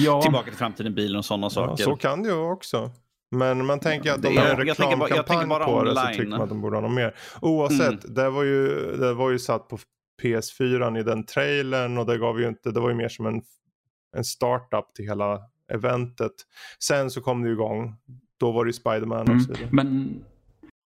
Ja. 0.05 0.23
Tillbaka 0.23 0.45
till 0.45 0.59
framtiden, 0.59 0.95
bilen 0.95 1.17
och 1.17 1.25
sådana 1.25 1.51
saker. 1.51 1.75
Ja, 1.79 1.85
så 1.85 1.97
kan 1.97 2.23
det 2.23 2.29
ju 2.29 2.53
också. 2.53 2.91
Men 3.31 3.67
man 3.67 3.81
tänker 3.81 4.13
att 4.13 4.23
det 4.23 4.29
är 4.29 4.51
en 4.51 4.57
reklamkampanj 4.57 5.49
på 5.49 5.55
online. 5.55 5.95
det 5.95 6.01
så 6.01 6.07
tycker 6.07 6.27
man 6.27 6.43
att 6.43 6.49
de 6.49 6.61
borde 6.61 6.77
ha 6.77 6.81
något 6.81 6.93
mer. 6.93 7.15
Oavsett, 7.41 8.05
mm. 8.05 8.15
det, 8.15 8.31
var 8.31 8.43
ju, 8.43 8.97
det 8.97 9.15
var 9.15 9.31
ju 9.31 9.39
satt 9.39 9.69
på 9.69 9.79
PS4 10.23 10.99
i 10.99 11.03
den 11.03 11.27
trailern 11.27 11.99
och 11.99 12.07
det 12.07 12.19
gav 12.19 12.41
ju 12.41 12.49
inte, 12.49 12.71
det 12.71 12.81
var 12.81 12.89
ju 12.89 12.95
mer 12.95 13.09
som 13.09 13.27
en, 13.27 13.43
en 14.17 14.25
startup 14.25 14.95
till 14.95 15.05
hela 15.05 15.41
eventet. 15.73 16.33
Sen 16.79 17.11
så 17.11 17.21
kom 17.21 17.43
det 17.43 17.51
igång, 17.51 17.97
då 18.41 18.53
var 18.53 18.65
det 18.65 18.69
ju 18.69 18.73
Spiderman 18.73 19.35
och 19.35 19.43
så 19.43 19.53
vidare. 19.53 19.69
Mm, 19.73 19.77
men, 19.77 20.25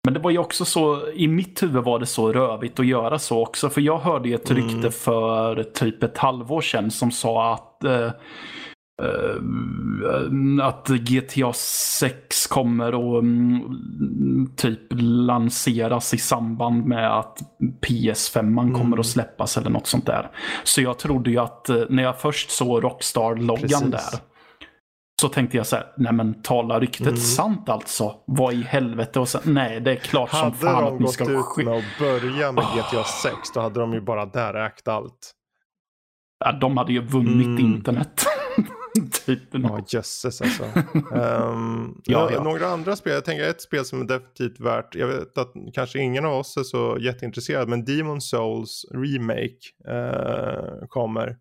men 0.04 0.14
det 0.14 0.20
var 0.20 0.30
ju 0.30 0.38
också 0.38 0.64
så, 0.64 1.10
i 1.10 1.28
mitt 1.28 1.62
huvud 1.62 1.84
var 1.84 1.98
det 1.98 2.06
så 2.06 2.32
rövigt 2.32 2.80
att 2.80 2.86
göra 2.86 3.18
så 3.18 3.42
också. 3.42 3.70
För 3.70 3.80
jag 3.80 3.98
hörde 3.98 4.28
ju 4.28 4.34
ett 4.34 4.50
rykte 4.50 4.78
mm. 4.78 4.92
för 4.92 5.62
typ 5.62 6.02
ett 6.02 6.18
halvår 6.18 6.60
sedan 6.60 6.90
som 6.90 7.10
sa 7.10 7.54
att 7.54 7.84
eh, 7.84 8.10
Uh, 9.02 10.66
att 10.66 10.88
GTA 10.88 11.52
6 11.52 12.46
kommer 12.46 12.88
att 12.88 13.22
um, 13.22 14.52
typ 14.56 14.80
lanseras 15.00 16.14
i 16.14 16.18
samband 16.18 16.86
med 16.86 17.18
att 17.18 17.38
PS5 17.86 18.38
mm. 18.38 18.74
kommer 18.74 18.98
att 18.98 19.06
släppas 19.06 19.56
eller 19.56 19.70
något 19.70 19.86
sånt 19.86 20.06
där. 20.06 20.30
Så 20.64 20.82
jag 20.82 20.98
trodde 20.98 21.30
ju 21.30 21.38
att 21.38 21.66
uh, 21.70 21.84
när 21.88 22.02
jag 22.02 22.20
först 22.20 22.50
såg 22.50 22.84
Rockstar-loggan 22.84 23.90
där 23.90 24.20
så 25.20 25.28
tänkte 25.28 25.56
jag 25.56 25.66
så 25.66 25.76
här, 25.76 25.86
nej 25.96 26.12
men 26.12 26.42
talar 26.42 26.80
ryktet 26.80 27.06
mm. 27.06 27.16
sant 27.16 27.68
alltså? 27.68 28.14
Vad 28.26 28.54
i 28.54 28.62
helvete? 28.62 29.20
Och 29.20 29.28
sen, 29.28 29.40
nej, 29.44 29.80
det 29.80 29.90
är 29.90 29.96
klart 29.96 30.30
hade 30.30 30.56
som 30.56 30.66
fan 30.66 30.84
att 30.84 31.00
ni 31.00 31.08
ska... 31.08 31.24
Hade 31.24 31.34
de 31.34 31.40
gått 31.42 31.58
ut 31.58 31.64
med 31.64 31.76
att 31.76 31.98
börja 31.98 32.52
med 32.52 32.64
GTA 32.64 33.04
6, 33.04 33.34
då 33.54 33.60
hade 33.60 33.80
de 33.80 33.92
ju 33.92 34.00
bara 34.00 34.26
där 34.26 34.54
ägt 34.54 34.88
allt. 34.88 35.32
Ja, 36.44 36.52
de 36.52 36.76
hade 36.76 36.92
ju 36.92 37.00
vunnit 37.00 37.46
mm. 37.46 37.58
internet. 37.58 38.26
Typ. 39.06 39.40
Ja, 39.52 39.84
jösses 39.88 40.42
alltså. 40.42 40.64
um, 41.12 42.02
ja, 42.04 42.30
ja. 42.32 42.42
Några 42.42 42.66
andra 42.66 42.96
spel, 42.96 43.12
jag 43.12 43.24
tänker 43.24 43.48
ett 43.48 43.62
spel 43.62 43.84
som 43.84 44.00
är 44.00 44.04
definitivt 44.04 44.60
värt, 44.60 44.94
jag 44.94 45.06
vet 45.06 45.38
att 45.38 45.52
kanske 45.74 45.98
ingen 45.98 46.24
av 46.24 46.32
oss 46.32 46.56
är 46.56 46.62
så 46.62 46.98
jätteintresserad, 47.00 47.68
men 47.68 47.84
Demon 47.84 48.20
Souls 48.20 48.84
Remake 48.94 49.58
uh, 49.88 50.86
kommer. 50.88 51.36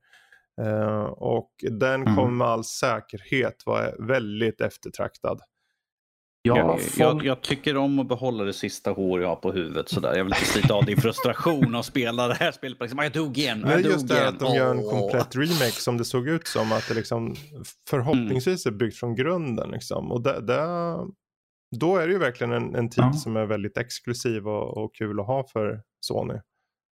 Uh, 0.62 1.04
och 1.04 1.52
den 1.72 2.02
mm. 2.02 2.16
kommer 2.16 2.32
med 2.32 2.48
all 2.48 2.64
säkerhet 2.64 3.64
vara 3.66 3.92
väldigt 4.00 4.62
eftertraktad. 4.62 5.42
Ja, 6.48 6.58
jag, 6.58 6.82
folk... 6.82 6.98
jag, 6.98 7.26
jag, 7.26 7.42
tycker 7.42 7.78
om 7.78 8.00
att 8.00 8.08
behålla 8.08 8.44
det 8.44 8.54
sista 8.54 8.92
hår 8.92 9.22
jag 9.22 9.30
har 9.30 9.36
på 9.36 9.52
huvudet. 9.52 9.90
Sådär. 9.90 10.16
Jag 10.16 10.24
vill 10.24 10.34
inte 10.34 10.46
slita 10.46 10.74
av 10.74 10.86
din 10.86 10.98
frustration 10.98 11.76
och 11.76 11.86
spela 11.86 12.28
det 12.28 12.34
här 12.34 12.52
spelet. 12.52 12.78
Liksom, 12.80 13.00
jag 13.00 13.12
dog 13.12 13.38
igen. 13.38 13.66
Jag 13.68 13.82
just 13.82 14.08
det 14.08 14.14
igen. 14.14 14.28
att 14.28 14.40
de 14.40 14.56
gör 14.56 14.76
en 14.76 14.84
komplett 14.84 15.36
remake 15.36 15.72
som 15.72 15.98
det 15.98 16.06
såg 16.06 16.28
ut 16.28 16.48
som. 16.48 16.72
Att 16.72 16.88
det 16.88 16.94
liksom 16.94 17.36
förhoppningsvis 17.90 18.66
är 18.66 18.72
byggt 18.72 18.98
från 18.98 19.16
grunden. 19.16 19.72
Liksom. 19.72 20.12
Och 20.12 20.22
det, 20.22 20.42
det, 20.42 20.64
då 21.76 21.98
är 21.98 22.08
det 22.08 22.14
ju 22.14 22.20
verkligen 22.20 22.54
en, 22.54 22.76
en 22.76 22.90
tid 22.90 23.04
ja. 23.04 23.14
som 23.14 23.38
är 23.38 23.46
väldigt 23.46 23.78
exklusiv 23.78 24.48
och, 24.48 24.78
och, 24.78 24.96
kul 24.96 25.20
att 25.20 25.28
ha 25.28 25.44
för 25.54 25.82
Sony. 26.00 26.34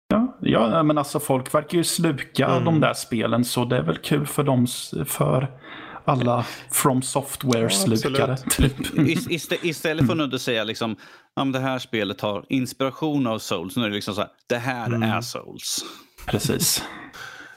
Ja, 0.08 0.38
ja, 0.40 0.82
men 0.82 0.98
alltså 0.98 1.20
folk 1.20 1.54
verkar 1.54 1.78
ju 1.78 1.84
sluka 1.84 2.46
mm. 2.46 2.64
de 2.64 2.80
där 2.80 2.94
spelen 2.94 3.44
så 3.44 3.64
det 3.64 3.76
är 3.76 3.82
väl 3.82 3.98
kul 3.98 4.26
för 4.26 4.42
dem 4.42 4.66
för 5.06 5.60
alla 6.04 6.46
From 6.70 7.02
Software-slukare. 7.02 8.36
Ja, 8.44 8.50
typ. 8.50 8.98
Ist 9.30 9.52
istället 9.62 10.06
för 10.06 10.34
att 10.34 10.40
säga 10.40 10.64
liksom, 10.64 10.96
om 11.40 11.52
det 11.52 11.58
här 11.58 11.78
spelet 11.78 12.20
har 12.20 12.44
inspiration 12.48 13.26
av 13.26 13.38
Souls, 13.38 13.76
nu 13.76 13.84
är 13.84 13.88
det 13.88 13.94
liksom 13.94 14.14
så 14.14 14.20
här, 14.20 14.30
det 14.48 14.58
här 14.58 14.86
mm. 14.86 15.02
är 15.02 15.20
Souls. 15.20 15.84
Precis. 16.26 16.84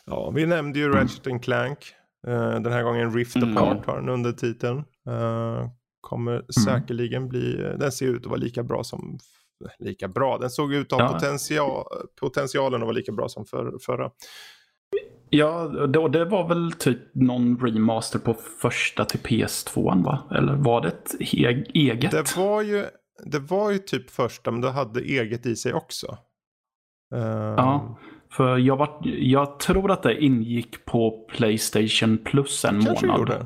ja, 0.06 0.30
vi 0.30 0.46
nämnde 0.46 0.80
ju 0.80 0.90
Ratchet 0.92 1.44
Clank. 1.44 1.80
Uh, 2.28 2.34
den 2.34 2.72
här 2.72 2.84
gången 2.84 3.14
Rift 3.14 3.36
mm. 3.36 3.58
Apart 3.58 3.86
har 3.86 3.96
den 3.96 4.10
under 4.10 4.32
titeln. 4.32 4.78
Uh, 5.10 5.70
kommer 6.02 6.32
mm. 6.32 6.46
säkerligen 6.66 7.30
bli, 7.30 7.56
den 7.80 7.92
ser 7.92 8.06
ut 8.06 8.22
att 8.22 8.26
vara 8.26 8.40
lika 8.40 8.64
bra 8.64 8.84
som 8.84 9.20
lika 9.80 10.08
bra. 10.08 10.38
Den 10.38 10.50
såg 10.50 10.74
ut 10.74 10.94
att 10.94 11.00
ha 11.00 11.08
ja. 11.08 11.14
potential, 11.14 11.86
potentialen 12.20 12.82
att 12.82 12.86
vara 12.86 12.96
lika 12.96 13.12
bra 13.12 13.30
som 13.30 13.46
för, 13.46 13.74
förra. 13.86 14.12
Ja, 15.30 15.68
det, 15.68 16.10
det 16.10 16.26
var 16.26 16.48
väl 16.48 16.72
typ 16.72 17.00
någon 17.14 17.58
remaster 17.58 18.20
på 18.20 18.34
första 18.62 19.06
till 19.06 19.20
PS2 19.20 20.04
va? 20.04 20.20
Eller 20.32 20.54
var 20.54 20.82
det 20.82 20.88
ett 20.88 21.16
eget? 21.74 22.12
Det 22.12 22.38
var 22.38 22.62
ju, 22.62 22.86
det 23.26 23.40
var 23.40 23.72
ju 23.72 23.78
typ 23.78 24.10
första 24.10 24.52
men 24.52 24.62
det 24.62 24.72
hade 24.72 25.02
eget 25.02 25.46
i 25.46 25.56
sig 25.56 25.74
också. 25.74 26.18
Uh... 27.16 27.22
Ja, 27.58 28.00
för 28.32 28.58
jag, 28.58 28.78
var, 28.78 29.02
jag 29.04 29.60
tror 29.60 29.92
att 29.92 30.04
det 30.04 30.24
ingick 30.24 30.86
på 30.86 31.28
Playstation 31.30 32.18
Plus 32.18 32.66
en 32.66 32.82
Kanske 32.86 33.06
månad. 33.08 33.20
Gjorde. 33.20 33.46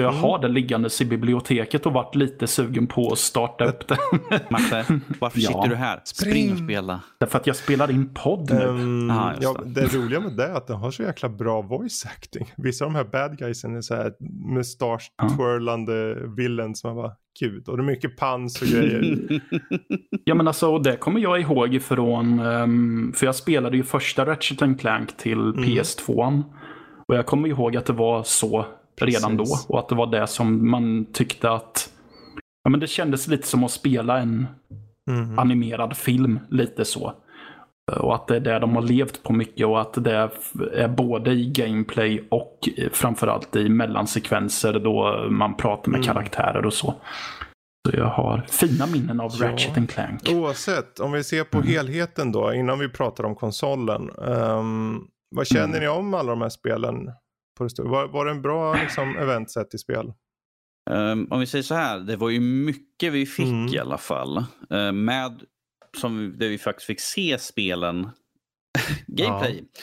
Så 0.00 0.04
jag 0.04 0.12
mm. 0.12 0.22
har 0.22 0.38
det 0.38 0.48
liggandes 0.48 1.00
i 1.00 1.04
biblioteket 1.04 1.86
och 1.86 1.92
varit 1.92 2.14
lite 2.14 2.46
sugen 2.46 2.86
på 2.86 3.12
att 3.12 3.18
starta 3.18 3.64
upp 3.64 3.88
det. 3.88 3.98
Matte, 4.50 5.00
varför 5.20 5.40
ja. 5.40 5.48
sitter 5.48 5.68
du 5.68 5.74
här? 5.74 6.00
Spring. 6.04 6.30
Spring 6.30 6.52
och 6.52 6.58
spela. 6.58 7.00
Därför 7.18 7.38
att 7.38 7.46
jag 7.46 7.56
spelar 7.56 7.90
in 7.90 8.14
podd 8.14 8.50
nu. 8.50 8.64
Um, 8.64 9.10
Aha, 9.10 9.32
ja, 9.40 9.56
det. 9.64 9.80
det 9.80 9.96
roliga 9.96 10.20
med 10.20 10.36
det 10.36 10.44
är 10.44 10.54
att 10.54 10.66
den 10.66 10.76
har 10.76 10.90
så 10.90 11.02
jäkla 11.02 11.28
bra 11.28 11.62
voice 11.62 12.06
acting. 12.06 12.52
Vissa 12.56 12.84
av 12.84 12.92
de 12.92 12.96
här 12.96 13.04
bad 13.04 13.38
guysen 13.38 13.76
är 13.76 13.80
så 13.80 13.94
här 13.94 14.12
mustasch 14.54 15.12
twirlande 15.36 16.18
ja. 16.20 16.26
villains. 16.36 16.84
Man 16.84 16.96
bara, 16.96 17.12
gud. 17.40 17.68
Och 17.68 17.76
det 17.76 17.82
är 17.82 17.84
mycket 17.84 18.16
pans 18.16 18.62
och 18.62 18.68
grejer. 18.68 19.18
ja 20.24 20.34
men 20.34 20.48
alltså 20.48 20.78
det 20.78 20.96
kommer 20.96 21.20
jag 21.20 21.40
ihåg 21.40 21.74
ifrån, 21.74 22.40
um, 22.40 23.12
för 23.16 23.26
jag 23.26 23.34
spelade 23.34 23.76
ju 23.76 23.82
första 23.82 24.26
Ratchet 24.26 24.80
Clank 24.80 25.16
till 25.16 25.40
mm. 25.40 25.64
PS2. 25.64 26.42
Och 27.08 27.16
jag 27.16 27.26
kommer 27.26 27.48
ihåg 27.48 27.76
att 27.76 27.86
det 27.86 27.92
var 27.92 28.22
så 28.22 28.66
redan 29.02 29.36
då. 29.36 29.46
Och 29.68 29.78
att 29.78 29.88
det 29.88 29.94
var 29.94 30.06
det 30.06 30.26
som 30.26 30.70
man 30.70 31.06
tyckte 31.12 31.50
att 31.50 31.90
ja, 32.64 32.70
men 32.70 32.80
det 32.80 32.86
kändes 32.86 33.28
lite 33.28 33.46
som 33.46 33.64
att 33.64 33.70
spela 33.70 34.18
en 34.18 34.46
mm. 35.10 35.38
animerad 35.38 35.96
film. 35.96 36.40
Lite 36.50 36.84
så. 36.84 37.12
Och 38.00 38.14
att 38.14 38.26
det 38.26 38.36
är 38.36 38.40
det 38.40 38.58
de 38.58 38.74
har 38.76 38.82
levt 38.82 39.22
på 39.22 39.32
mycket 39.32 39.66
och 39.66 39.80
att 39.80 40.04
det 40.04 40.30
är 40.74 40.88
både 40.88 41.30
i 41.32 41.50
gameplay 41.50 42.28
och 42.28 42.68
framförallt 42.92 43.56
i 43.56 43.68
mellansekvenser 43.68 44.80
då 44.80 45.26
man 45.30 45.56
pratar 45.56 45.90
med 45.90 45.98
mm. 45.98 46.06
karaktärer 46.06 46.66
och 46.66 46.74
så. 46.74 46.94
Så 47.88 47.96
jag 47.96 48.06
har 48.06 48.46
fina 48.48 48.86
minnen 48.86 49.20
av 49.20 49.32
ja. 49.40 49.48
Ratchet 49.48 49.90
Clank. 49.90 50.28
Oavsett, 50.30 51.00
om 51.00 51.12
vi 51.12 51.24
ser 51.24 51.44
på 51.44 51.58
mm. 51.58 51.68
helheten 51.68 52.32
då, 52.32 52.54
innan 52.54 52.78
vi 52.78 52.88
pratar 52.88 53.24
om 53.24 53.34
konsolen. 53.34 54.10
Um, 54.16 55.06
vad 55.36 55.46
känner 55.46 55.64
mm. 55.64 55.80
ni 55.80 55.88
om 55.88 56.14
alla 56.14 56.30
de 56.30 56.40
här 56.40 56.48
spelen? 56.48 57.10
På 57.60 57.82
det 57.82 57.82
Var, 57.82 58.08
var 58.08 58.24
det 58.24 58.30
en 58.30 58.42
bra 58.42 58.74
liksom, 58.74 59.16
event 59.18 59.50
sett 59.50 59.74
i 59.74 59.78
spel? 59.78 60.12
Um, 60.90 61.28
om 61.30 61.40
vi 61.40 61.46
säger 61.46 61.62
så 61.62 61.74
här, 61.74 62.00
det 62.00 62.16
var 62.16 62.30
ju 62.30 62.40
mycket 62.40 63.12
vi 63.12 63.26
fick 63.26 63.46
mm. 63.46 63.74
i 63.74 63.78
alla 63.78 63.98
fall. 63.98 64.44
Uh, 64.72 64.92
med, 64.92 65.42
som 65.96 66.38
där 66.38 66.48
vi 66.48 66.58
faktiskt 66.58 66.86
fick 66.86 67.00
se 67.00 67.38
spelen, 67.38 68.10
gameplay. 69.06 69.64
Ja. 69.72 69.80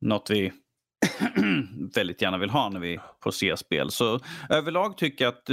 Något 0.00 0.30
vi 0.30 0.52
väldigt 1.94 2.22
gärna 2.22 2.38
vill 2.38 2.50
ha 2.50 2.68
när 2.68 2.80
vi 2.80 3.00
får 3.22 3.30
se 3.30 3.56
spel. 3.56 3.90
Så 3.90 4.20
överlag 4.48 4.96
tycker 4.96 5.24
jag 5.24 5.34
att 5.34 5.50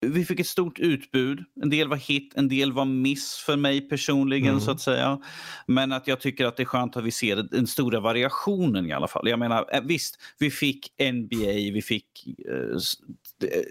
vi 0.00 0.24
fick 0.24 0.40
ett 0.40 0.46
stort 0.46 0.78
utbud. 0.78 1.44
En 1.62 1.70
del 1.70 1.88
var 1.88 1.96
hit, 1.96 2.32
en 2.36 2.48
del 2.48 2.72
var 2.72 2.84
miss 2.84 3.36
för 3.36 3.56
mig 3.56 3.88
personligen 3.88 4.48
mm. 4.48 4.60
så 4.60 4.70
att 4.70 4.80
säga. 4.80 5.18
Men 5.66 5.92
att 5.92 6.06
jag 6.06 6.20
tycker 6.20 6.46
att 6.46 6.56
det 6.56 6.62
är 6.62 6.64
skönt 6.64 6.96
att 6.96 7.04
vi 7.04 7.10
ser 7.10 7.36
den 7.36 7.66
stora 7.66 8.00
variationen 8.00 8.86
i 8.86 8.92
alla 8.92 9.08
fall. 9.08 9.28
Jag 9.28 9.38
menar 9.38 9.68
eh, 9.72 9.80
visst, 9.82 10.18
vi 10.38 10.50
fick 10.50 10.92
NBA, 11.12 11.52
vi 11.72 11.82
fick... 11.82 12.06
Uh, 12.48 12.78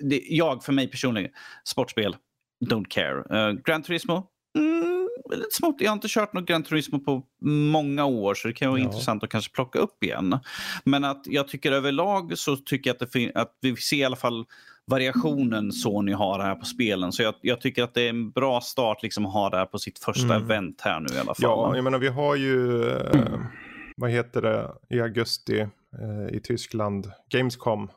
det, 0.01 0.21
jag 0.30 0.63
för 0.63 0.73
mig 0.73 0.88
personligen, 0.88 1.32
sportspel, 1.63 2.15
don't 2.65 2.88
care. 2.89 3.49
Uh, 3.49 3.59
Gran 3.65 3.84
Turismo, 3.84 4.28
mm, 4.57 4.95
lite 5.30 5.55
smått. 5.55 5.76
Jag 5.80 5.91
har 5.91 5.95
inte 5.95 6.07
kört 6.09 6.34
något 6.34 6.45
Gran 6.45 6.63
Turismo 6.63 6.99
på 6.99 7.24
många 7.41 8.05
år 8.05 8.34
så 8.34 8.47
det 8.47 8.53
kan 8.53 8.70
vara 8.70 8.80
ja. 8.80 8.86
intressant 8.86 9.24
att 9.24 9.30
kanske 9.30 9.51
plocka 9.51 9.80
upp 9.80 10.03
igen. 10.03 10.39
Men 10.84 11.03
att 11.03 11.22
jag 11.26 11.47
tycker 11.47 11.72
överlag 11.72 12.38
så 12.38 12.57
tycker 12.57 12.89
jag 12.89 13.03
att, 13.03 13.11
det 13.11 13.32
att 13.36 13.57
vi 13.61 13.76
ser 13.76 13.97
i 13.97 14.03
alla 14.03 14.16
fall 14.16 14.45
variationen 14.88 15.72
Sony 15.72 16.13
har 16.13 16.39
här 16.39 16.55
på 16.55 16.66
spelen. 16.66 17.11
Så 17.11 17.24
jag, 17.24 17.34
jag, 17.41 17.61
tycker 17.61 17.84
att 17.84 17.93
det 17.93 18.01
är 18.01 18.09
en 18.09 18.32
bra 18.32 18.61
start 18.61 19.03
liksom 19.03 19.26
att 19.26 19.34
ha 19.34 19.49
det 19.49 19.57
här 19.57 19.66
på 19.66 19.80
sitt 19.80 19.99
första 19.99 20.36
mm. 20.36 20.43
event 20.43 20.82
här 20.82 20.99
nu 20.99 21.16
i 21.16 21.20
alla 21.20 21.26
fall. 21.26 21.36
Ja, 21.38 21.76
jag 21.76 21.84
menar 21.84 21.99
vi 21.99 22.07
har 22.07 22.36
ju, 22.36 22.89
eh, 22.89 23.39
vad 23.97 24.11
heter 24.11 24.41
det, 24.41 24.72
i 24.89 25.01
augusti 25.01 25.59
eh, 25.59 26.36
i 26.36 26.39
Tyskland, 26.39 27.11
Gamescom. 27.30 27.89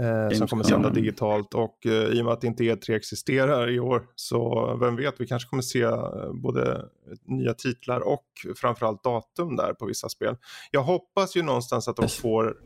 Eh, 0.00 0.36
som 0.36 0.48
kommer 0.48 0.64
sända 0.64 0.90
digitalt 0.90 1.54
och 1.54 1.86
eh, 1.86 1.92
i 1.92 2.20
och 2.20 2.24
med 2.24 2.34
att 2.34 2.44
inte 2.44 2.62
E3 2.62 2.96
existerar 2.96 3.70
i 3.70 3.80
år 3.80 4.06
så 4.14 4.76
vem 4.80 4.96
vet, 4.96 5.14
vi 5.18 5.26
kanske 5.26 5.48
kommer 5.48 5.62
se 5.62 5.82
eh, 5.82 6.32
både 6.32 6.84
nya 7.24 7.54
titlar 7.54 8.00
och 8.00 8.26
framförallt 8.56 9.04
datum 9.04 9.56
där 9.56 9.74
på 9.74 9.86
vissa 9.86 10.08
spel. 10.08 10.36
Jag 10.70 10.82
hoppas 10.82 11.36
ju 11.36 11.42
någonstans 11.42 11.88
att 11.88 11.96
de 11.96 12.08
får 12.08 12.56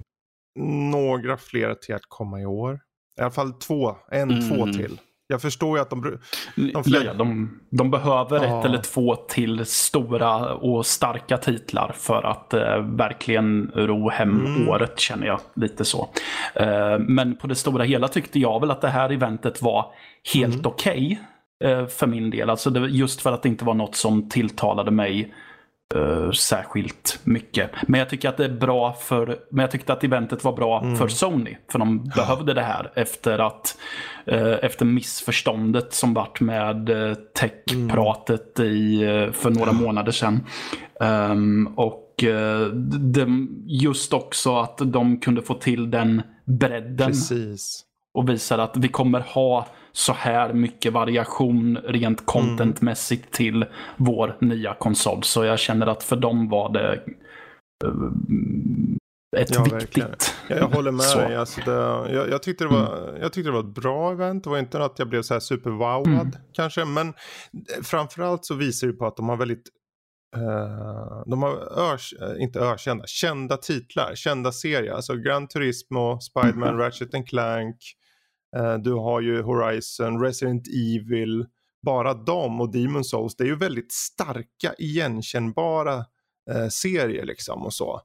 några 0.90 1.36
fler 1.36 1.74
till 1.74 1.94
att 1.94 2.06
komma 2.08 2.40
i 2.40 2.46
år. 2.46 2.80
I 3.18 3.20
alla 3.20 3.30
fall 3.30 3.52
två, 3.52 3.96
en, 4.10 4.30
mm. 4.30 4.48
två 4.48 4.66
till. 4.66 5.00
Jag 5.34 5.42
förstår 5.42 5.78
ju 5.78 5.82
att 5.82 5.90
de... 5.90 6.18
De, 6.56 6.84
fler... 6.84 7.04
ja, 7.04 7.14
de, 7.14 7.60
de 7.70 7.90
behöver 7.90 8.44
ja. 8.44 8.58
ett 8.58 8.64
eller 8.64 8.78
två 8.78 9.16
till 9.16 9.66
stora 9.66 10.54
och 10.54 10.86
starka 10.86 11.38
titlar 11.38 11.92
för 11.98 12.22
att 12.22 12.54
eh, 12.54 12.78
verkligen 12.78 13.70
ro 13.74 14.08
hem 14.08 14.46
mm. 14.46 14.68
året 14.68 15.00
känner 15.00 15.26
jag 15.26 15.40
lite 15.54 15.84
så. 15.84 16.08
Eh, 16.54 16.98
men 16.98 17.36
på 17.36 17.46
det 17.46 17.54
stora 17.54 17.84
hela 17.84 18.08
tyckte 18.08 18.38
jag 18.38 18.60
väl 18.60 18.70
att 18.70 18.80
det 18.80 18.88
här 18.88 19.12
eventet 19.12 19.62
var 19.62 19.86
helt 20.34 20.54
mm. 20.54 20.66
okej. 20.66 21.20
Okay, 21.60 21.72
eh, 21.72 21.86
för 21.86 22.06
min 22.06 22.30
del. 22.30 22.50
Alltså 22.50 22.70
det, 22.70 22.88
just 22.88 23.20
för 23.20 23.32
att 23.32 23.42
det 23.42 23.48
inte 23.48 23.64
var 23.64 23.74
något 23.74 23.96
som 23.96 24.28
tilltalade 24.28 24.90
mig 24.90 25.34
uh, 25.94 26.30
särskilt 26.30 27.20
mycket. 27.24 27.70
Men 27.86 27.98
jag 27.98 28.08
tycker 28.08 28.28
att 28.28 28.36
det 28.36 28.44
är 28.44 28.58
bra 28.58 28.92
för, 28.92 29.38
men 29.50 29.62
jag 29.62 29.70
tyckte 29.70 29.92
att 29.92 30.04
eventet 30.04 30.44
var 30.44 30.52
bra 30.52 30.82
mm. 30.82 30.96
för 30.96 31.08
Sony. 31.08 31.56
För 31.72 31.78
de 31.78 32.04
behövde 32.04 32.54
det 32.54 32.62
här 32.62 32.92
efter 32.94 33.38
att, 33.38 33.76
uh, 34.32 34.58
efter 34.62 34.84
missförståndet 34.84 35.94
som 35.94 36.14
vart 36.14 36.40
med 36.40 36.90
uh, 36.90 37.14
tech-pratet 37.14 38.60
i, 38.60 38.98
för 39.32 39.50
några 39.50 39.72
månader 39.72 40.12
sedan. 40.12 40.46
Um, 41.00 41.66
och 41.76 42.24
de, 43.14 43.48
just 43.66 44.12
också 44.12 44.56
att 44.56 44.78
de 44.84 45.20
kunde 45.20 45.42
få 45.42 45.54
till 45.54 45.90
den 45.90 46.22
bredden. 46.44 47.06
Precis. 47.06 47.84
Och 48.14 48.28
visade 48.28 48.62
att 48.62 48.76
vi 48.76 48.88
kommer 48.88 49.20
ha 49.20 49.66
så 49.96 50.12
här 50.12 50.52
mycket 50.52 50.92
variation 50.92 51.78
rent 51.84 52.26
contentmässigt 52.26 53.22
mm. 53.22 53.32
till 53.32 53.66
vår 53.96 54.36
nya 54.40 54.74
konsol. 54.74 55.22
Så 55.22 55.44
jag 55.44 55.58
känner 55.58 55.86
att 55.86 56.02
för 56.02 56.16
dem 56.16 56.48
var 56.48 56.72
det 56.72 57.02
uh, 57.84 58.12
ett 59.36 59.54
ja, 59.54 59.62
viktigt. 59.62 60.34
Ja, 60.48 60.56
jag 60.56 60.68
håller 60.68 60.92
med 60.92 61.16
dig. 61.28 61.36
Alltså 61.36 61.60
det, 61.64 61.72
jag, 62.14 62.30
jag, 62.30 62.42
tyckte 62.42 62.64
det 62.64 62.70
var, 62.70 63.08
mm. 63.08 63.20
jag 63.20 63.32
tyckte 63.32 63.48
det 63.48 63.52
var 63.52 63.68
ett 63.68 63.74
bra 63.74 64.12
event. 64.12 64.44
Det 64.44 64.50
var 64.50 64.58
inte 64.58 64.84
att 64.84 64.98
jag 64.98 65.08
blev 65.08 65.22
så 65.22 65.34
här 65.34 65.40
superwowad 65.40 66.06
mm. 66.06 66.32
kanske. 66.52 66.84
Men 66.84 67.14
framförallt 67.82 68.44
så 68.44 68.54
visar 68.54 68.86
det 68.86 68.92
på 68.92 69.06
att 69.06 69.16
de 69.16 69.28
har 69.28 69.36
väldigt 69.36 69.68
Uh, 70.36 71.22
de 71.26 71.42
har 71.42 71.78
örs, 71.92 72.14
inte 72.38 72.60
ökända, 72.60 73.06
kända 73.06 73.56
titlar, 73.56 74.14
kända 74.14 74.52
serier. 74.52 74.92
Alltså 74.92 75.16
Gran 75.16 75.48
Turismo, 75.48 76.20
Spiderman, 76.20 76.68
mm. 76.68 76.80
Ratchet 76.80 77.28
Clank, 77.28 77.76
Eh, 77.76 78.03
du 78.84 78.92
har 78.92 79.20
ju 79.20 79.42
Horizon, 79.42 80.20
Resident 80.20 80.66
Evil, 80.68 81.46
bara 81.82 82.14
de 82.14 82.60
och 82.60 82.72
Demon 82.72 83.04
Souls. 83.04 83.36
Det 83.36 83.44
är 83.44 83.48
ju 83.48 83.56
väldigt 83.56 83.92
starka 83.92 84.74
igenkännbara 84.78 85.94
eh, 86.50 86.68
serier 86.70 87.24
liksom 87.24 87.62
och 87.62 87.74
så. 87.74 88.00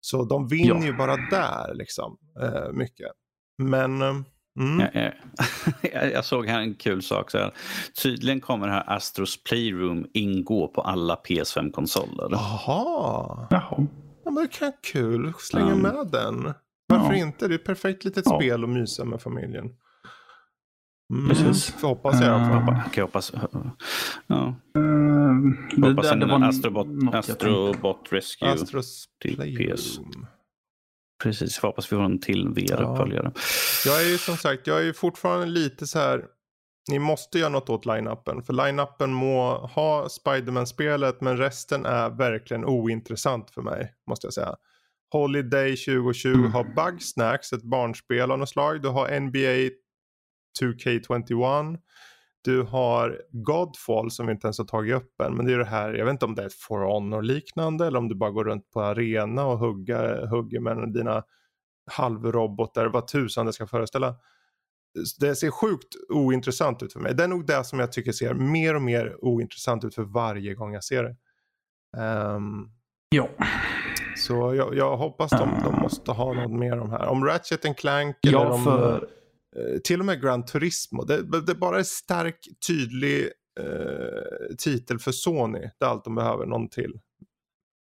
Så 0.00 0.24
de 0.24 0.48
vinner 0.48 0.74
ja. 0.80 0.84
ju 0.84 0.92
bara 0.96 1.16
där 1.16 1.74
liksom 1.74 2.18
eh, 2.42 2.72
mycket. 2.72 3.10
Men 3.58 4.02
eh, 4.02 4.14
Mm. 4.60 4.88
Jag, 4.94 5.12
jag, 5.92 6.12
jag 6.12 6.24
såg 6.24 6.46
här 6.46 6.60
en 6.60 6.74
kul 6.74 7.02
sak. 7.02 7.30
Så 7.30 7.38
här. 7.38 7.54
Tydligen 8.02 8.40
kommer 8.40 8.66
det 8.66 8.72
här 8.72 8.96
Astros 8.96 9.42
Playroom 9.42 10.06
ingå 10.14 10.68
på 10.68 10.80
alla 10.80 11.14
PS5-konsoler. 11.28 12.28
Jaha. 12.30 13.46
Jaha. 13.50 13.86
Ja, 14.24 14.30
men 14.30 14.34
det 14.34 14.48
kan 14.48 14.72
kul. 14.92 15.32
Slänga 15.38 15.66
Mm. 15.72 15.78
med 15.80 16.06
den. 16.12 16.54
Varför 16.86 17.12
Ja. 17.12 17.18
inte? 17.26 17.48
Det 17.48 17.54
är 17.54 17.58
ett 17.58 17.64
perfekt 17.64 18.04
litet 18.04 18.24
Ja. 18.26 18.36
spel 18.38 18.64
att 18.64 18.70
mysa 18.70 19.04
med 19.04 19.22
familjen. 19.22 19.66
Mm. 21.10 21.28
Precis. 21.28 21.70
Får 21.70 21.88
hoppas 21.88 22.20
jag 22.20 22.40
fall. 22.64 22.74
Eh, 22.74 22.82
Kan 22.82 22.92
jag 22.94 23.04
hoppas. 23.04 23.32
Ja, 24.26 24.54
det, 25.76 25.88
hoppas 25.88 26.06
det, 26.06 26.12
en 26.12 26.20
det 26.20 26.26
var 26.26 26.48
Astrobot, 26.48 26.86
jag. 26.86 27.14
Astrobot 27.14 28.08
Rescue. 28.10 28.48
Astros 28.48 29.04
till 29.22 29.36
Playroom. 29.36 30.26
Precis, 31.22 31.58
får 31.58 31.68
hoppas 31.68 31.92
vi 31.92 31.96
får 31.96 32.04
en 32.04 32.20
till 32.20 32.48
VR-uppföljare. 32.48 33.32
Jag 33.86 34.02
är 34.04 34.08
ju 34.08 34.18
som 34.18 34.36
sagt, 34.36 34.66
jag 34.66 34.78
är 34.80 34.84
ju 34.84 34.92
fortfarande 34.94 35.46
lite 35.46 35.86
så 35.86 35.98
här. 35.98 36.24
Ni 36.90 36.98
måste 36.98 37.38
göra 37.38 37.48
något 37.48 37.68
åt 37.70 37.86
line-upen. 37.86 38.42
För 38.42 38.52
line-upen 38.52 39.12
må 39.12 39.52
ha 39.66 40.08
Spiderman-spelet 40.08 41.20
men 41.20 41.36
resten 41.36 41.86
är 41.86 42.10
verkligen 42.10 42.64
ointressant 42.64 43.50
för 43.50 43.62
mig. 43.62 43.92
Måste 44.08 44.26
jag 44.26 44.34
säga. 44.34 44.54
Holiday 45.12 45.76
2020 45.76 46.28
Mm. 46.28 46.52
har 46.52 46.64
Bugsnacks, 46.64 47.52
ett 47.52 47.62
barnspel 47.62 48.30
av 48.30 48.38
något 48.38 48.48
slag. 48.48 48.82
Du 48.82 48.88
har 48.88 49.20
NBA 49.20 49.74
2K21. 50.62 51.78
Du 52.44 52.62
har 52.62 53.22
Godfall 53.30 54.10
som 54.10 54.26
vi 54.26 54.32
inte 54.32 54.46
ens 54.46 54.58
har 54.58 54.64
tagit 54.64 54.94
upp 54.94 55.20
än. 55.20 55.34
Men 55.34 55.46
det 55.46 55.52
är 55.52 55.58
det 55.58 55.64
här, 55.64 55.94
jag 55.94 56.04
vet 56.04 56.12
inte 56.12 56.24
om 56.24 56.34
det 56.34 56.42
är 56.42 56.46
ett 56.46 56.54
For 56.54 56.80
Honor 56.80 57.22
liknande 57.22 57.86
eller 57.86 57.98
om 57.98 58.08
du 58.08 58.14
bara 58.14 58.30
går 58.30 58.44
runt 58.44 58.70
på 58.70 58.82
arena 58.82 59.46
och 59.46 59.58
hugga, 59.58 60.26
hugger 60.26 60.60
med 60.60 60.92
dina 60.92 61.22
halvrobotar, 61.90 62.86
vad 62.86 63.06
tusan 63.06 63.46
det 63.46 63.52
ska 63.52 63.66
föreställa. 63.66 64.14
Det 65.20 65.34
ser 65.36 65.50
sjukt 65.50 65.94
ointressant 66.08 66.82
ut 66.82 66.92
för 66.92 67.00
mig. 67.00 67.14
Det 67.14 67.24
är 67.24 67.28
nog 67.28 67.46
det 67.46 67.64
som 67.64 67.78
jag 67.78 67.92
tycker 67.92 68.12
ser 68.12 68.34
mer 68.34 68.74
och 68.74 68.82
mer 68.82 69.24
ointressant 69.24 69.84
ut 69.84 69.94
för 69.94 70.02
varje 70.02 70.54
gång 70.54 70.74
jag 70.74 70.84
ser 70.84 71.02
det. 71.04 71.16
Ehm, 72.02 72.70
Ja. 73.14 73.28
så 74.16 74.54
jag, 74.54 74.74
jag 74.74 74.96
hoppas 74.96 75.30
de, 75.30 75.48
de 75.64 75.74
måste 75.82 76.12
ha 76.12 76.32
något 76.32 76.58
mer 76.58 76.78
om 76.80 76.90
här. 76.90 77.06
Om 77.06 77.24
Ratchet 77.24 77.64
and 77.64 77.76
Clank 77.76 78.16
eller 78.26 78.38
Ja, 78.38 78.52
om 78.52 78.64
för 78.64 79.08
till 79.84 80.00
och 80.00 80.06
med 80.06 80.22
Gran 80.22 80.44
Turismo. 80.44 81.04
Det, 81.04 81.40
det 81.40 81.54
bara 81.54 81.78
är 81.78 81.82
stark, 81.82 82.36
tydlig 82.66 83.22
eh, 83.60 84.56
titel 84.58 84.98
för 84.98 85.12
Sony. 85.12 85.60
Det 85.78 85.84
är 85.84 85.88
allt 85.88 86.04
de 86.04 86.14
behöver, 86.14 86.46
någon 86.46 86.68
till. 86.68 86.92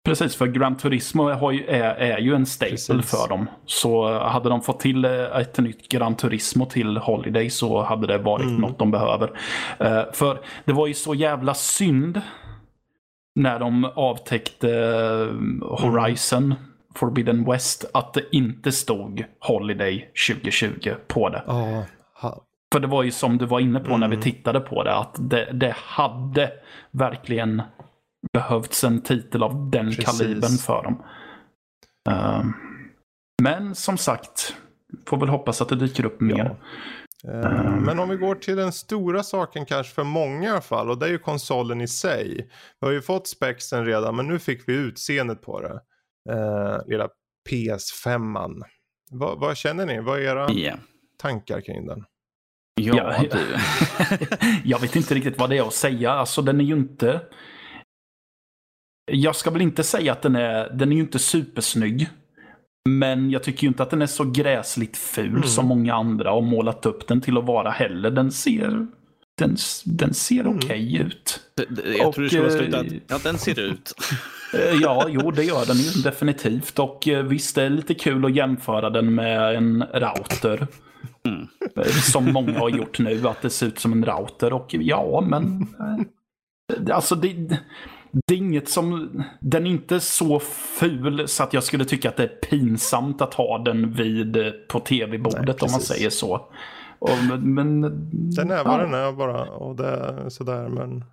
Precis, 0.06 0.36
för 0.36 0.48
Gran 0.48 0.78
Turismo 0.78 1.52
ju, 1.52 1.66
är, 1.66 1.96
är 1.96 2.18
ju 2.18 2.36
en 2.36 2.46
staple 2.46 2.70
Precis. 2.70 3.12
för 3.12 3.30
dem. 3.30 3.46
Så 3.66 4.20
hade 4.20 4.50
de 4.50 4.62
fått 4.62 4.80
till 4.80 5.06
eh, 5.06 5.12
ett 5.38 5.58
nytt 5.58 5.90
Gran 5.90 6.16
Turismo 6.16 6.66
till 6.66 6.98
Holiday 6.98 7.50
så 7.50 7.82
hade 7.82 8.08
det 8.08 8.18
varit 8.18 8.46
Mm. 8.46 8.62
något 8.62 8.80
de 8.80 8.92
behöver. 8.92 9.40
Eh, 9.80 10.04
för 10.14 10.40
det 10.66 10.74
var 10.74 10.88
ju 10.88 10.94
så 10.94 11.16
jävla 11.16 11.54
synd 11.54 12.22
när 13.36 13.60
de 13.60 13.86
avtäckte 13.86 14.70
eh, 14.70 15.68
Horizon 15.70 16.56
Forbidden 16.96 17.46
West 17.46 17.86
att 17.94 18.14
det 18.14 18.24
inte 18.36 18.72
stod 18.72 19.26
Holiday 19.40 20.12
2020 20.30 20.94
på 21.08 21.30
det. 21.30 21.44
Ja, 21.48 21.86
ha, 22.22 22.46
För 22.74 22.80
det 22.80 22.88
var 22.88 23.04
ju 23.04 23.12
som 23.12 23.38
du 23.38 23.46
var 23.46 23.60
inne 23.60 23.80
på 23.80 23.98
när 23.98 24.08
vi 24.08 24.16
Mm. 24.16 24.24
tittade 24.24 24.60
på 24.60 24.84
det, 24.84 24.96
att 24.96 25.16
det, 25.20 25.50
det 25.54 25.76
hade 25.78 26.52
verkligen 26.92 27.62
behövts 28.34 28.84
en 28.84 29.02
titel 29.02 29.44
av 29.44 29.70
den 29.72 29.86
Precis. 29.86 30.06
kalibern 30.06 30.58
för 30.58 30.84
dem. 30.84 31.04
Ehm, 32.10 32.54
men 33.44 33.76
som 33.76 33.98
sagt, 33.98 34.56
får 35.08 35.18
väl 35.18 35.30
hoppas 35.30 35.62
att 35.62 35.70
det 35.70 35.76
dyker 35.76 36.06
upp 36.06 36.22
mer. 36.22 36.56
Eh, 37.28 37.72
Men 37.80 38.00
om 38.00 38.10
vi 38.10 38.18
går 38.18 38.36
till 38.36 38.56
den 38.56 38.72
stora 38.72 39.24
saken 39.24 39.66
kanske 39.66 39.94
för 39.94 40.04
många 40.04 40.48
i 40.48 40.52
alla 40.52 40.62
fall 40.62 40.90
och 40.90 40.98
det 40.98 41.06
är 41.06 41.10
ju 41.10 41.18
konsolen 41.18 41.82
i 41.82 41.88
sig. 41.88 42.50
Vi 42.82 42.88
har 42.88 42.92
ju 42.94 43.02
fått 43.02 43.28
spexen 43.28 43.86
redan 43.86 44.16
men 44.16 44.28
nu 44.28 44.40
fick 44.40 44.70
vi 44.70 44.74
utseendet 44.74 45.42
på 45.42 45.62
det. 45.62 45.80
Eh, 46.30 46.78
lilla 46.88 47.10
PS5. 47.50 48.62
Vad, 49.12 49.40
vad 49.40 49.58
känner 49.58 49.86
ni? 49.86 50.00
Vad 50.02 50.20
är 50.20 50.24
era 50.24 50.52
Ja. 50.52 50.74
tankar 51.18 51.62
kring 51.62 51.86
den? 51.88 52.04
Ja, 52.82 52.96
Ja, 52.98 53.24
du. 53.32 53.58
jag 54.70 54.80
vet 54.80 54.96
inte 54.96 55.16
riktigt 55.16 55.38
vad 55.40 55.50
det 55.50 55.58
är 55.58 55.68
att 55.68 55.74
säga. 55.74 56.12
Alltså 56.12 56.42
den 56.42 56.60
är 56.62 56.66
ju 56.66 56.74
inte... 56.76 57.22
Jag 59.12 59.36
ska 59.36 59.52
väl 59.52 59.62
inte 59.62 59.84
säga 59.84 60.12
att 60.12 60.22
den 60.22 60.36
är, 60.36 60.70
den 60.70 60.92
är 60.92 60.96
ju 60.96 61.02
inte 61.02 61.20
supersnygg. 61.20 62.10
Men 62.90 63.32
jag 63.32 63.44
tycker 63.44 63.64
ju 63.64 63.68
inte 63.68 63.84
att 63.84 63.90
den 63.90 64.02
är 64.02 64.06
så 64.08 64.24
gräsligt 64.24 64.98
ful 64.98 65.28
Mm. 65.30 65.44
som 65.44 65.66
många 65.66 65.94
andra 65.94 66.30
har 66.32 66.42
målat 66.42 66.86
upp 66.86 67.08
den 67.08 67.22
till 67.22 67.38
att 67.38 67.46
vara 67.46 67.70
heller. 67.70 68.12
Den 68.12 68.32
ser, 68.32 68.88
den, 69.38 69.56
den 69.86 70.14
ser 70.14 70.40
Mm. 70.42 70.56
okej 70.58 70.96
ut. 70.98 71.40
D- 71.58 71.66
d- 71.70 71.82
Jag 71.98 72.08
Och, 72.08 72.14
tror 72.16 72.24
du 72.24 72.30
skulle 72.30 72.48
eh, 72.48 72.58
sluta 72.58 72.80
att 72.80 72.86
ja, 73.08 73.20
den 73.24 73.38
ser 73.38 73.60
ut. 73.60 73.94
Eh, 74.54 74.74
Ja, 74.82 75.06
jo 75.10 75.32
det 75.32 75.44
gör 75.44 75.66
den 75.66 75.78
ju 75.78 76.02
definitivt. 76.02 76.80
Och 76.80 77.08
eh, 77.08 77.24
visst, 77.24 77.56
det 77.56 77.64
är 77.64 77.70
lite 77.70 77.94
kul 77.94 78.26
att 78.26 78.36
jämföra 78.36 78.90
den 78.90 79.16
med 79.16 79.56
en 79.56 79.84
router. 79.94 80.68
Mm. 81.26 81.48
Som 82.12 82.34
många 82.34 82.60
har 82.60 82.70
gjort 82.70 83.00
nu, 83.00 83.28
att 83.28 83.42
det 83.42 83.50
ser 83.50 83.68
ut 83.68 83.80
som 83.80 83.92
en 83.94 84.06
router. 84.06 84.54
Och 84.54 84.74
ja, 84.74 85.24
men... 85.28 85.68
eh, 85.80 86.96
Alltså 86.96 87.16
det, 87.16 87.34
det 88.28 88.34
är 88.34 88.38
inget 88.38 88.70
som... 88.70 89.10
Den 89.40 89.66
är 89.66 89.70
inte 89.70 90.00
så 90.00 90.40
ful 90.80 91.28
så 91.28 91.44
att 91.44 91.54
jag 91.54 91.64
skulle 91.64 91.86
tycka 91.86 92.10
att 92.10 92.18
det 92.18 92.24
är 92.24 92.28
pinsamt 92.50 93.22
att 93.22 93.34
ha 93.34 93.58
den 93.58 93.94
vid 93.94 94.38
på 94.70 94.80
tv-bordet 94.80 95.64
om 95.64 95.72
man 95.72 95.82
säger 95.82 96.10
så. 96.10 96.42
Och, 97.00 97.18
men, 97.40 97.82
Den 98.36 98.52
är 98.52 98.64
vad 98.64 98.74
ja. 98.74 98.78
den 98.78 98.94
är 98.94 99.12
bara 99.12 99.44
och 99.44 99.76
det 99.76 99.88
är 99.88 100.30
sådär 100.30 100.70
men. 100.70 101.04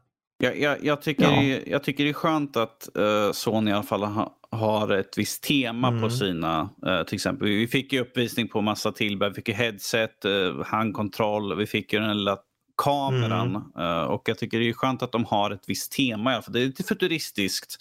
Jag, 0.43 0.61
jag, 0.61 0.85
jag, 0.85 1.03
tycker 1.03 1.23
Ja. 1.25 1.31
det, 1.41 1.63
jag 1.67 1.83
tycker 1.85 2.05
det 2.05 2.11
är 2.11 2.15
skönt 2.15 2.57
att 2.57 2.97
eh, 2.97 3.33
Sony 3.33 3.71
i 3.71 3.75
alla 3.75 3.83
fall 3.83 4.03
ha, 4.05 4.37
har 4.51 4.91
ett 4.93 5.19
visst 5.19 5.43
tema 5.43 5.89
Mm. 5.89 6.03
på 6.03 6.11
sina, 6.11 6.69
eh, 6.87 7.03
till 7.03 7.15
exempel. 7.15 7.49
Vi 7.49 7.69
fick 7.69 7.93
ju 7.93 8.01
uppvisning 8.01 8.49
på 8.49 8.61
massa 8.61 8.93
tillbehör. 8.93 9.31
Vi 9.31 9.35
fick 9.35 9.49
ju 9.49 9.55
headset, 9.55 10.25
uh, 10.25 10.65
handkontroll, 10.65 11.57
vi 11.57 11.67
fick 11.67 11.93
ju 11.93 11.99
den 12.01 12.17
lilla 12.19 12.39
kameran. 12.83 13.73
eh, 13.79 14.03
och 14.03 14.23
jag 14.29 14.39
tycker 14.39 14.59
det 14.59 14.69
är 14.69 14.73
skönt 14.73 15.03
att 15.03 15.13
de 15.13 15.25
har 15.25 15.51
ett 15.51 15.65
visst 15.67 15.93
tema 15.93 16.31
i 16.31 16.35
alla 16.35 16.43
fall. 16.43 16.53
Det 16.53 16.61
är 16.61 16.67
lite 16.67 16.83
futuristiskt, 16.85 17.77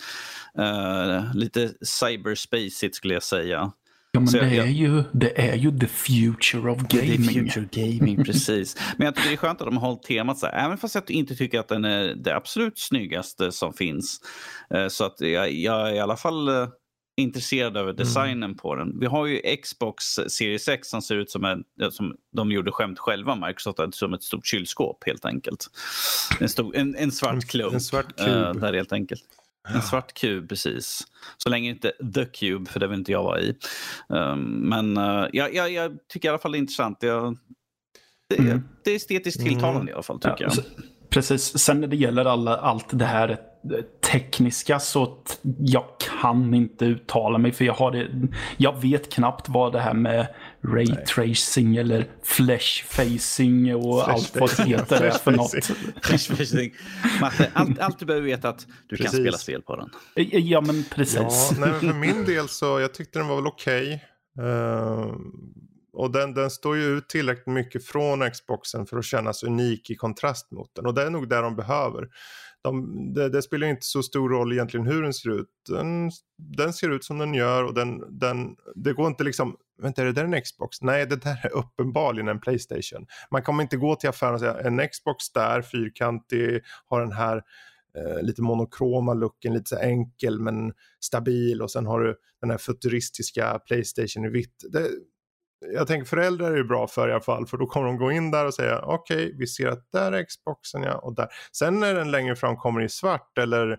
uh, 0.59 1.35
lite 1.35 1.71
cyberspacigt 1.81 2.95
skulle 2.95 3.13
jag 3.13 3.23
säga. 3.23 3.71
Ja, 4.11 4.19
men 4.19 4.27
Så 4.27 4.37
det, 4.37 4.55
jag- 4.55 4.65
är 4.67 4.71
ju, 4.71 5.03
det 5.11 5.41
är 5.49 5.55
ju 5.55 5.79
the 5.79 5.87
future 5.87 6.71
of 6.71 6.77
gaming. 6.81 7.17
The 7.27 7.33
future 7.33 7.67
gaming, 7.71 8.23
precis. 8.23 8.77
Men 8.97 9.05
jag 9.05 9.15
tycker 9.15 9.29
det 9.29 9.35
är 9.35 9.37
skönt 9.37 9.61
att 9.61 9.67
de 9.67 9.77
har 9.77 9.87
hållit 9.87 10.03
temat 10.03 10.37
så 10.37 10.45
här. 10.45 10.65
Även 10.65 10.77
fast 10.77 10.95
jag 10.95 11.11
inte 11.11 11.35
tycker 11.35 11.59
att 11.59 11.67
den 11.67 11.85
är 11.85 12.15
det 12.15 12.35
absolut 12.35 12.79
snyggaste 12.79 13.51
som 13.51 13.73
finns. 13.73 14.21
Eh, 14.73 14.87
Så 14.87 15.03
att 15.05 15.21
jag, 15.21 15.51
jag 15.53 15.89
är 15.89 15.93
i 15.93 15.99
alla 15.99 16.17
fall 16.17 16.47
eh, 16.47 16.67
intresserad 17.17 17.77
över 17.77 17.93
designen 17.93 18.55
på 18.55 18.75
den. 18.75 18.99
Vi 18.99 19.05
har 19.05 19.25
ju 19.25 19.41
Xbox 19.63 20.03
Series 20.27 20.67
X 20.67 20.87
som 20.89 21.01
ser 21.01 21.15
ut 21.15 21.31
som 21.31 21.45
en, 21.45 21.63
som 21.91 22.15
de 22.35 22.51
gjorde 22.51 22.71
skämt 22.71 22.99
själva, 22.99 23.35
Microsoft, 23.47 23.79
som 23.95 24.13
ett 24.13 24.23
stort 24.23 24.45
kylskåp 24.47 25.03
helt 25.05 25.25
enkelt. 25.25 25.67
En, 26.39 26.49
stor, 26.49 26.75
en, 26.75 26.95
en 26.95 27.11
svart 27.11 27.33
En- 27.33 27.41
klump. 27.41 27.73
en 27.73 27.81
svart 27.81 28.19
eh, 28.19 28.25
kub. 28.25 28.61
där 28.61 28.73
helt 28.73 28.91
enkelt. 28.93 29.21
En 29.67 29.81
svart 29.81 30.13
kub, 30.13 30.49
precis. 30.49 31.01
Så 31.37 31.49
länge 31.49 31.69
inte 31.69 31.91
The 32.15 32.25
Cube, 32.25 32.69
för 32.71 32.79
det 32.79 32.87
vill 32.87 32.99
inte 32.99 33.11
jag 33.11 33.23
vara 33.23 33.39
i. 33.41 33.55
Um, 34.09 34.39
men 34.69 34.97
uh, 34.97 35.27
jag, 35.33 35.55
jag, 35.55 35.71
jag 35.71 35.97
tycker 36.07 36.27
i 36.27 36.29
alla 36.29 36.39
fall 36.39 36.51
det 36.51 36.57
är 36.57 36.59
intressant. 36.59 36.97
Jag, 37.01 37.37
det, 38.29 38.39
Mm. 38.39 38.61
det 38.83 38.91
är 38.91 38.95
estetiskt 38.95 39.39
Mm. 39.41 39.53
tilltalande 39.53 39.91
i 39.91 39.93
alla 39.93 40.03
fall, 40.03 40.19
tycker 40.19 40.35
Ja, 40.43 40.49
jag. 40.55 40.63
Precis. 41.09 41.59
Sen 41.59 41.81
när 41.81 41.87
det 41.87 41.95
gäller 41.95 42.25
alla, 42.25 42.57
allt 42.57 42.85
det 42.89 43.05
här 43.05 43.29
eh, 43.29 43.37
tekniska 44.11 44.79
så 44.79 45.05
t- 45.05 45.33
jag 45.59 45.83
kan 46.19 46.53
inte 46.53 46.85
uttala 46.85 47.37
mig 47.37 47.51
för 47.51 47.65
jag 47.65 47.73
har 47.73 47.91
det, 47.91 48.07
jag 48.57 48.81
vet 48.81 49.13
knappt 49.13 49.49
vad 49.49 49.73
det 49.73 49.79
här 49.79 49.93
med 49.93 50.27
ray 50.63 50.85
tracing 50.87 51.75
eller 51.77 52.05
flash 52.23 52.83
facing 52.85 53.75
och 53.75 54.03
Flash 54.03 54.09
allt 54.13 54.35
vad 54.39 54.49
det 54.49 54.55
facing, 54.55 54.73
heter 54.73 54.95
är 54.95 54.99
flash 55.09 55.23
för 55.23 55.31
något. 55.31 55.51
Precis. 56.01 56.53
Matte, 57.21 57.49
allt, 57.53 57.79
allt 57.79 57.99
du 57.99 58.05
behöver 58.05 58.25
veta 58.27 58.49
att 58.49 58.67
du 58.89 58.95
kan 58.97 59.03
Precis. 59.05 59.19
spela 59.19 59.37
spel 59.37 59.61
på 59.61 59.75
den. 59.75 59.89
Eh, 60.15 60.37
Ja 60.39 60.61
men 60.61 60.77
Ja, 60.77 60.83
precis. 60.95 61.51
nej, 61.59 61.69
men 61.71 61.79
för 61.79 61.93
min 61.99 62.25
del 62.25 62.49
så 62.49 62.79
jag 62.79 62.93
tyckte 62.93 63.19
den 63.19 63.27
var 63.27 63.35
väl 63.35 63.47
okej. 63.47 64.03
Eh, 64.39 65.13
och 65.99 66.11
den, 66.11 66.33
den 66.33 66.49
står 66.49 66.77
ju 66.77 66.83
ut 66.83 67.09
tillräckligt 67.09 67.47
mycket 67.47 67.85
från 67.85 68.31
Xboxen 68.31 68.85
för 68.85 68.97
att 68.97 69.05
kännas 69.05 69.43
unik 69.43 69.89
i 69.89 69.95
kontrast 69.95 70.51
mot 70.51 70.75
den. 70.75 70.85
Och 70.85 70.93
det 70.93 71.03
är 71.03 71.09
nog 71.09 71.29
det 71.29 71.41
de 71.41 71.55
behöver. 71.55 72.07
De, 72.61 73.13
det, 73.13 73.29
det 73.29 73.41
spelar 73.41 73.67
inte 73.67 73.85
så 73.85 74.03
stor 74.03 74.29
roll 74.29 74.53
egentligen 74.53 74.85
hur 74.85 75.03
den 75.03 75.13
ser 75.13 75.29
ut. 75.29 75.47
Den, 75.69 76.11
den 76.37 76.73
ser 76.73 76.89
ut 76.89 77.03
som 77.03 77.17
den 77.17 77.33
gör 77.33 77.63
och 77.63 77.73
den, 77.73 78.19
den, 78.19 78.55
det 78.75 78.93
går 78.93 79.07
inte 79.07 79.23
liksom, 79.23 79.55
vänta 79.81 80.01
är 80.01 80.05
det 80.05 80.11
där 80.11 80.23
en 80.23 80.41
Xbox? 80.41 80.81
Nej 80.81 81.05
det 81.05 81.15
där 81.15 81.45
är 81.45 81.55
uppenbarligen 81.55 82.27
en 82.27 82.39
Playstation. 82.39 83.05
Man 83.31 83.43
kommer 83.43 83.63
inte 83.63 83.77
gå 83.77 83.95
till 83.95 84.09
affären 84.09 84.33
och 84.33 84.39
säga 84.39 84.59
en 84.59 84.87
Xbox 84.87 85.31
där, 85.33 85.61
fyrkantig, 85.61 86.61
har 86.85 87.01
den 87.01 87.11
här 87.11 87.37
eh, 87.97 88.21
lite 88.21 88.41
monokroma 88.41 89.13
looken, 89.13 89.53
lite 89.53 89.69
så 89.69 89.77
enkel 89.77 90.39
men 90.39 90.73
stabil 90.99 91.61
och 91.61 91.71
sen 91.71 91.85
har 91.85 91.99
du 91.99 92.15
den 92.41 92.49
här 92.49 92.57
futuristiska 92.57 93.59
Playstation 93.59 94.25
i 94.25 94.29
vitt. 94.29 94.65
Det, 94.71 94.89
jag 95.61 95.87
tänker 95.87 96.05
föräldrar 96.05 96.51
är 96.51 96.57
ju 96.57 96.63
bra 96.63 96.87
för 96.87 97.09
i 97.09 97.11
alla 97.11 97.21
fall. 97.21 97.47
För 97.47 97.57
då 97.57 97.65
kommer 97.65 97.87
de 97.87 97.97
gå 97.97 98.11
in 98.11 98.31
där 98.31 98.45
och 98.45 98.53
säga 98.53 98.81
okej, 98.81 99.25
okay, 99.25 99.37
vi 99.37 99.47
ser 99.47 99.67
att 99.67 99.91
där 99.91 100.11
är 100.11 100.23
Xboxen 100.23 100.83
ja 100.83 100.97
och 100.97 101.15
där. 101.15 101.27
Sen 101.51 101.79
när 101.79 101.93
den 101.93 102.11
längre 102.11 102.35
fram 102.35 102.57
kommer 102.57 102.81
i 102.81 102.89
svart 102.89 103.37
eller 103.37 103.77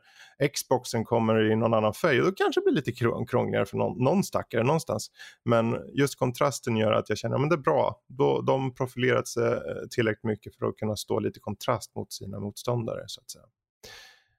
Xboxen 0.54 1.04
kommer 1.04 1.52
i 1.52 1.56
någon 1.56 1.74
annan 1.74 1.94
färg. 1.94 2.18
Då 2.18 2.32
kanske 2.32 2.60
det 2.60 2.64
blir 2.64 2.74
lite 2.74 2.92
krångligare 3.28 3.66
för 3.66 3.76
någon, 3.76 4.04
någon 4.04 4.24
stackare 4.24 4.62
någonstans. 4.62 5.10
Men 5.44 5.76
just 5.94 6.18
kontrasten 6.18 6.76
gör 6.76 6.92
att 6.92 7.08
jag 7.08 7.18
känner 7.18 7.36
att 7.36 7.50
det 7.50 7.56
är 7.56 7.58
bra. 7.58 8.00
Då, 8.08 8.40
de 8.40 8.74
profilerat 8.74 9.28
sig 9.28 9.52
eh, 9.52 9.58
tillräckligt 9.90 10.24
mycket 10.24 10.56
för 10.56 10.66
att 10.66 10.76
kunna 10.76 10.96
stå 10.96 11.20
lite 11.20 11.40
kontrast 11.40 11.94
mot 11.94 12.12
sina 12.12 12.40
motståndare 12.40 13.04
så 13.06 13.20
att 13.20 13.30
säga. 13.30 13.44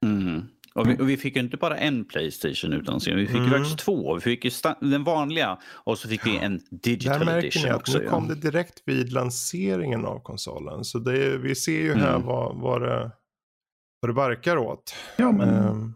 Mm. 0.05 0.47
Och 0.75 0.89
vi, 0.89 0.97
och 0.97 1.09
vi, 1.09 1.17
fick 1.17 1.35
ju 1.35 1.41
inte 1.41 1.57
bara 1.57 1.77
en 1.77 2.05
Playstation 2.05 2.73
utan 2.73 2.99
vi 3.05 3.27
fick 3.27 3.37
mm. 3.37 3.49
faktiskt 3.49 3.79
två. 3.79 4.15
Vi 4.15 4.21
fick 4.21 4.45
ju 4.45 4.51
den 4.79 5.03
vanliga 5.03 5.57
och 5.73 5.97
så 5.97 6.07
fick 6.07 6.25
vi 6.25 6.37
en 6.37 6.61
digital 6.69 7.19
Där 7.19 7.25
märker 7.25 7.47
edition 7.47 7.63
ni 7.63 7.69
att 7.69 7.75
också. 7.75 7.97
Nu 7.97 8.07
kom 8.07 8.27
det 8.27 8.35
direkt 8.35 8.83
vid 8.85 9.13
lanseringen 9.13 10.05
av 10.05 10.19
konsolen. 10.19 10.83
Så 10.83 10.99
det, 10.99 11.37
vi 11.37 11.55
ser 11.55 11.81
ju 11.81 11.93
här 11.93 12.15
mm. 12.15 12.27
vad, 12.27 12.55
vad, 12.55 12.81
det, 12.81 13.11
vad 14.01 14.09
det 14.09 14.13
barkar 14.13 14.57
åt. 14.57 14.95
Ja, 15.17 15.31
men, 15.31 15.49
um. 15.49 15.95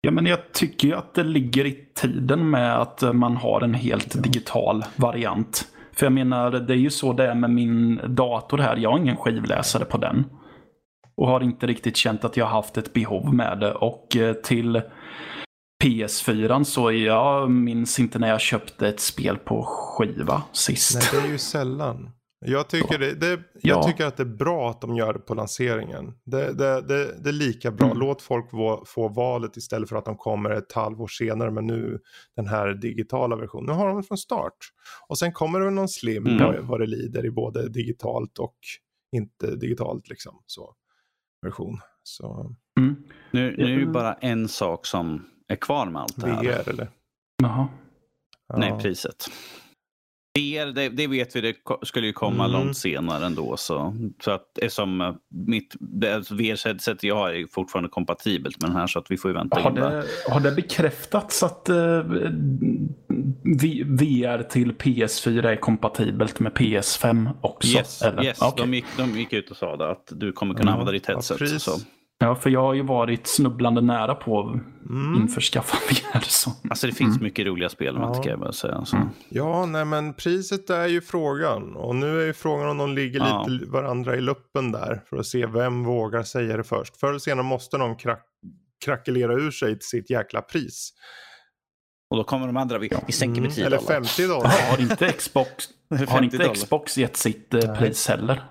ja, 0.00 0.10
men 0.10 0.26
jag 0.26 0.52
tycker 0.52 0.88
ju 0.88 0.94
att 0.94 1.14
det 1.14 1.24
ligger 1.24 1.66
i 1.66 1.88
tiden 1.94 2.50
med 2.50 2.80
att 2.80 3.14
man 3.14 3.36
har 3.36 3.60
en 3.60 3.74
helt 3.74 4.14
ja. 4.14 4.20
digital 4.20 4.84
variant. 4.96 5.68
För 5.92 6.06
jag 6.06 6.12
menar, 6.12 6.50
det 6.50 6.72
är 6.72 6.78
ju 6.78 6.90
så 6.90 7.12
det 7.12 7.26
är 7.26 7.34
med 7.34 7.50
min 7.50 8.00
dator 8.08 8.58
här. 8.58 8.76
Jag 8.76 8.90
har 8.90 8.98
ingen 8.98 9.16
skivläsare 9.16 9.84
på 9.84 9.98
den. 9.98 10.24
Och 11.16 11.28
har 11.28 11.40
inte 11.40 11.66
riktigt 11.66 11.96
känt 11.96 12.24
att 12.24 12.36
jag 12.36 12.46
haft 12.46 12.76
ett 12.76 12.92
behov 12.92 13.34
med 13.34 13.60
det. 13.60 13.74
Och 13.74 14.16
eh, 14.16 14.34
till 14.34 14.82
PS4 15.84 16.64
så 16.64 16.92
jag 16.92 17.50
minns 17.50 17.98
inte 18.00 18.18
när 18.18 18.28
jag 18.28 18.40
köpte 18.40 18.88
ett 18.88 19.00
spel 19.00 19.36
på 19.36 19.62
skiva 19.62 20.42
sist. 20.52 21.12
Nej, 21.12 21.22
det 21.22 21.28
är 21.28 21.32
ju 21.32 21.38
sällan. 21.38 22.10
Jag 22.46 22.68
tycker, 22.68 22.98
det, 22.98 23.14
det, 23.14 23.30
jag 23.30 23.78
ja. 23.78 23.82
tycker 23.82 24.06
att 24.06 24.16
det 24.16 24.22
är 24.22 24.36
bra 24.36 24.70
att 24.70 24.80
de 24.80 24.96
gör 24.96 25.12
det 25.12 25.18
på 25.18 25.34
lanseringen. 25.34 26.14
Det, 26.24 26.52
det, 26.52 27.28
är 27.28 27.32
lika 27.32 27.70
bra. 27.70 27.86
Mm. 27.86 27.98
Låt 27.98 28.22
folk 28.22 28.50
få, 28.50 28.84
få 28.86 29.08
valet 29.08 29.56
istället 29.56 29.88
för 29.88 29.96
att 29.96 30.04
de 30.04 30.16
kommer 30.16 30.50
ett 30.50 30.72
halvår 30.72 31.06
senare 31.06 31.50
med 31.50 31.64
nu 31.64 31.98
den 32.36 32.46
här 32.46 32.74
digitala 32.74 33.36
versionen. 33.36 33.66
Nu 33.66 33.72
har 33.72 33.88
de 33.88 33.96
det 33.96 34.02
från 34.02 34.18
start. 34.18 34.56
Och 35.08 35.18
sen 35.18 35.32
kommer 35.32 35.60
det 35.60 35.70
någon 35.70 35.88
slim 35.88 36.26
mm. 36.26 36.66
vad 36.66 36.80
det 36.80 36.86
lider 36.86 37.26
i 37.26 37.30
både 37.30 37.68
digitalt 37.68 38.38
och 38.38 38.56
inte 39.16 39.56
digitalt. 39.56 40.08
liksom 40.08 40.42
så 40.46 40.74
version. 41.44 41.78
Så... 42.02 42.54
Mm. 42.80 42.96
Nu, 43.30 43.54
nu 43.58 43.74
är 43.74 43.78
det 43.78 43.86
bara 43.86 44.14
en 44.14 44.48
sak 44.48 44.86
som 44.86 45.26
är 45.48 45.56
kvar 45.56 45.86
med 45.86 46.02
allt 46.02 46.20
det 46.20 46.30
här. 46.30 46.42
VR 46.42 46.68
eller? 46.68 46.88
Jaha. 47.42 47.68
Nej, 48.56 48.78
priset. 48.82 49.26
VR, 50.38 50.72
det, 50.72 50.88
det, 50.88 51.06
vet 51.06 51.36
vi, 51.36 51.40
det 51.40 51.54
skulle 51.82 52.06
ju 52.06 52.12
komma 52.12 52.44
mm. 52.44 52.52
långt 52.52 52.76
senare 52.76 53.26
ändå. 53.26 53.56
Så, 53.56 53.96
så 54.24 54.30
att 54.30 54.58
eftersom 54.58 55.00
eh, 55.00 55.14
mitt 55.28 55.74
alltså 56.14 56.34
VR-headset 56.34 56.98
jag 57.02 57.16
har 57.16 57.30
är 57.30 57.46
fortfarande 57.46 57.88
kompatibelt 57.88 58.62
med 58.62 58.70
den 58.70 58.76
här 58.76 58.86
så 58.86 58.98
att 58.98 59.10
vi 59.10 59.16
får 59.16 59.30
ju 59.30 59.34
vänta 59.34 59.60
har 59.60 59.70
det, 59.70 60.04
har 60.28 60.40
det 60.40 60.52
bekräftats 60.52 61.42
att 61.42 61.68
uh, 61.70 61.76
VR 63.86 64.42
till 64.42 64.72
PS4 64.72 65.46
är 65.46 65.56
kompatibelt 65.56 66.40
med 66.40 66.52
PS5 66.52 67.30
också? 67.40 67.68
Yes, 67.68 68.02
eller? 68.02 68.24
yes. 68.24 68.42
Okay. 68.42 68.66
De, 68.66 68.74
gick, 68.74 68.86
de 68.96 69.18
gick 69.18 69.32
ut 69.32 69.50
och 69.50 69.56
sa 69.56 69.76
det, 69.76 69.90
att 69.90 70.12
du 70.12 70.32
kommer 70.32 70.54
kunna 70.54 70.70
mm. 70.70 70.72
använda 70.72 70.92
ditt 70.92 71.06
headset. 71.06 71.40
Ja, 71.40 71.58
så. 71.58 71.80
Ja, 72.18 72.34
för 72.34 72.50
jag 72.50 72.60
har 72.60 72.74
ju 72.74 72.82
varit 72.82 73.26
snubblande 73.26 73.80
nära 73.80 74.14
på 74.14 74.40
att 74.40 74.54
mm. 74.90 75.22
införskaffa 75.22 75.76
VR. 75.90 76.20
Så. 76.28 76.50
Alltså 76.70 76.86
det 76.86 76.92
finns 76.92 77.16
mm. 77.16 77.24
mycket 77.24 77.46
roliga 77.46 77.68
spel 77.68 77.94
ja. 77.98 78.14
kan 78.14 78.30
jag 78.30 78.40
bara 78.40 78.52
säga. 78.52 78.84
Så. 78.84 78.96
Mm. 78.96 79.08
Ja, 79.28 79.66
nej 79.66 79.84
men 79.84 80.14
priset 80.14 80.70
är 80.70 80.86
ju 80.86 81.00
frågan. 81.00 81.76
Och 81.76 81.96
nu 81.96 82.22
är 82.22 82.26
ju 82.26 82.32
frågan 82.32 82.68
om 82.68 82.78
de 82.78 82.94
ligger 82.94 83.20
ja. 83.20 83.46
lite 83.48 83.70
varandra 83.70 84.16
i 84.16 84.20
luppen 84.20 84.72
där. 84.72 85.02
För 85.10 85.16
att 85.16 85.26
se 85.26 85.46
vem 85.46 85.84
vågar 85.84 86.22
säga 86.22 86.56
det 86.56 86.64
först. 86.64 86.96
Förr 86.96 87.08
eller 87.08 87.18
senare 87.18 87.46
måste 87.46 87.78
någon 87.78 87.96
krack 87.96 88.26
krackelera 88.84 89.32
ur 89.34 89.50
sig 89.50 89.78
till 89.78 89.88
sitt 89.88 90.10
jäkla 90.10 90.42
pris. 90.42 90.92
Och 92.10 92.16
då 92.16 92.24
kommer 92.24 92.46
de 92.46 92.56
andra, 92.56 92.78
vi, 92.78 92.90
vi 93.06 93.12
sänker 93.12 93.42
med 93.42 93.54
10 93.54 93.66
mm, 93.66 93.72
Eller 93.72 93.86
50 93.86 94.26
dollar. 94.26 94.70
har 94.70 94.80
inte 94.80 95.12
Xbox, 95.12 95.64
har 96.08 96.22
inte 96.22 96.48
Xbox 96.48 96.98
gett 96.98 97.16
sitt 97.16 97.54
eh, 97.54 97.78
pris 97.78 98.08
heller? 98.08 98.42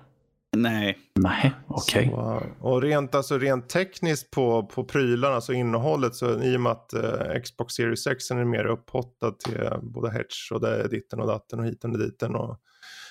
Nej. 0.56 0.98
Nej, 1.14 1.52
okej. 1.68 2.12
Okay. 2.12 2.48
Och 2.60 2.82
rent, 2.82 3.14
alltså, 3.14 3.38
rent 3.38 3.68
tekniskt 3.68 4.30
på, 4.30 4.66
på 4.66 4.84
prylarna, 4.84 5.34
alltså 5.34 5.52
innehållet, 5.52 6.14
så 6.14 6.42
i 6.42 6.56
och 6.56 6.60
med 6.60 6.72
att 6.72 6.92
eh, 6.92 7.40
Xbox 7.42 7.74
Series 7.74 8.02
6 8.02 8.30
är 8.30 8.44
mer 8.44 8.66
upphottad 8.66 9.32
till 9.32 9.68
både 9.82 10.10
Hedge 10.10 10.52
och 10.52 10.60
det 10.60 10.84
är 10.84 10.88
ditten 10.88 11.20
och 11.20 11.26
datten 11.26 11.60
och 11.60 11.66
hiten 11.66 11.92
och 11.92 11.98
diten. 11.98 12.34
Och, 12.34 12.60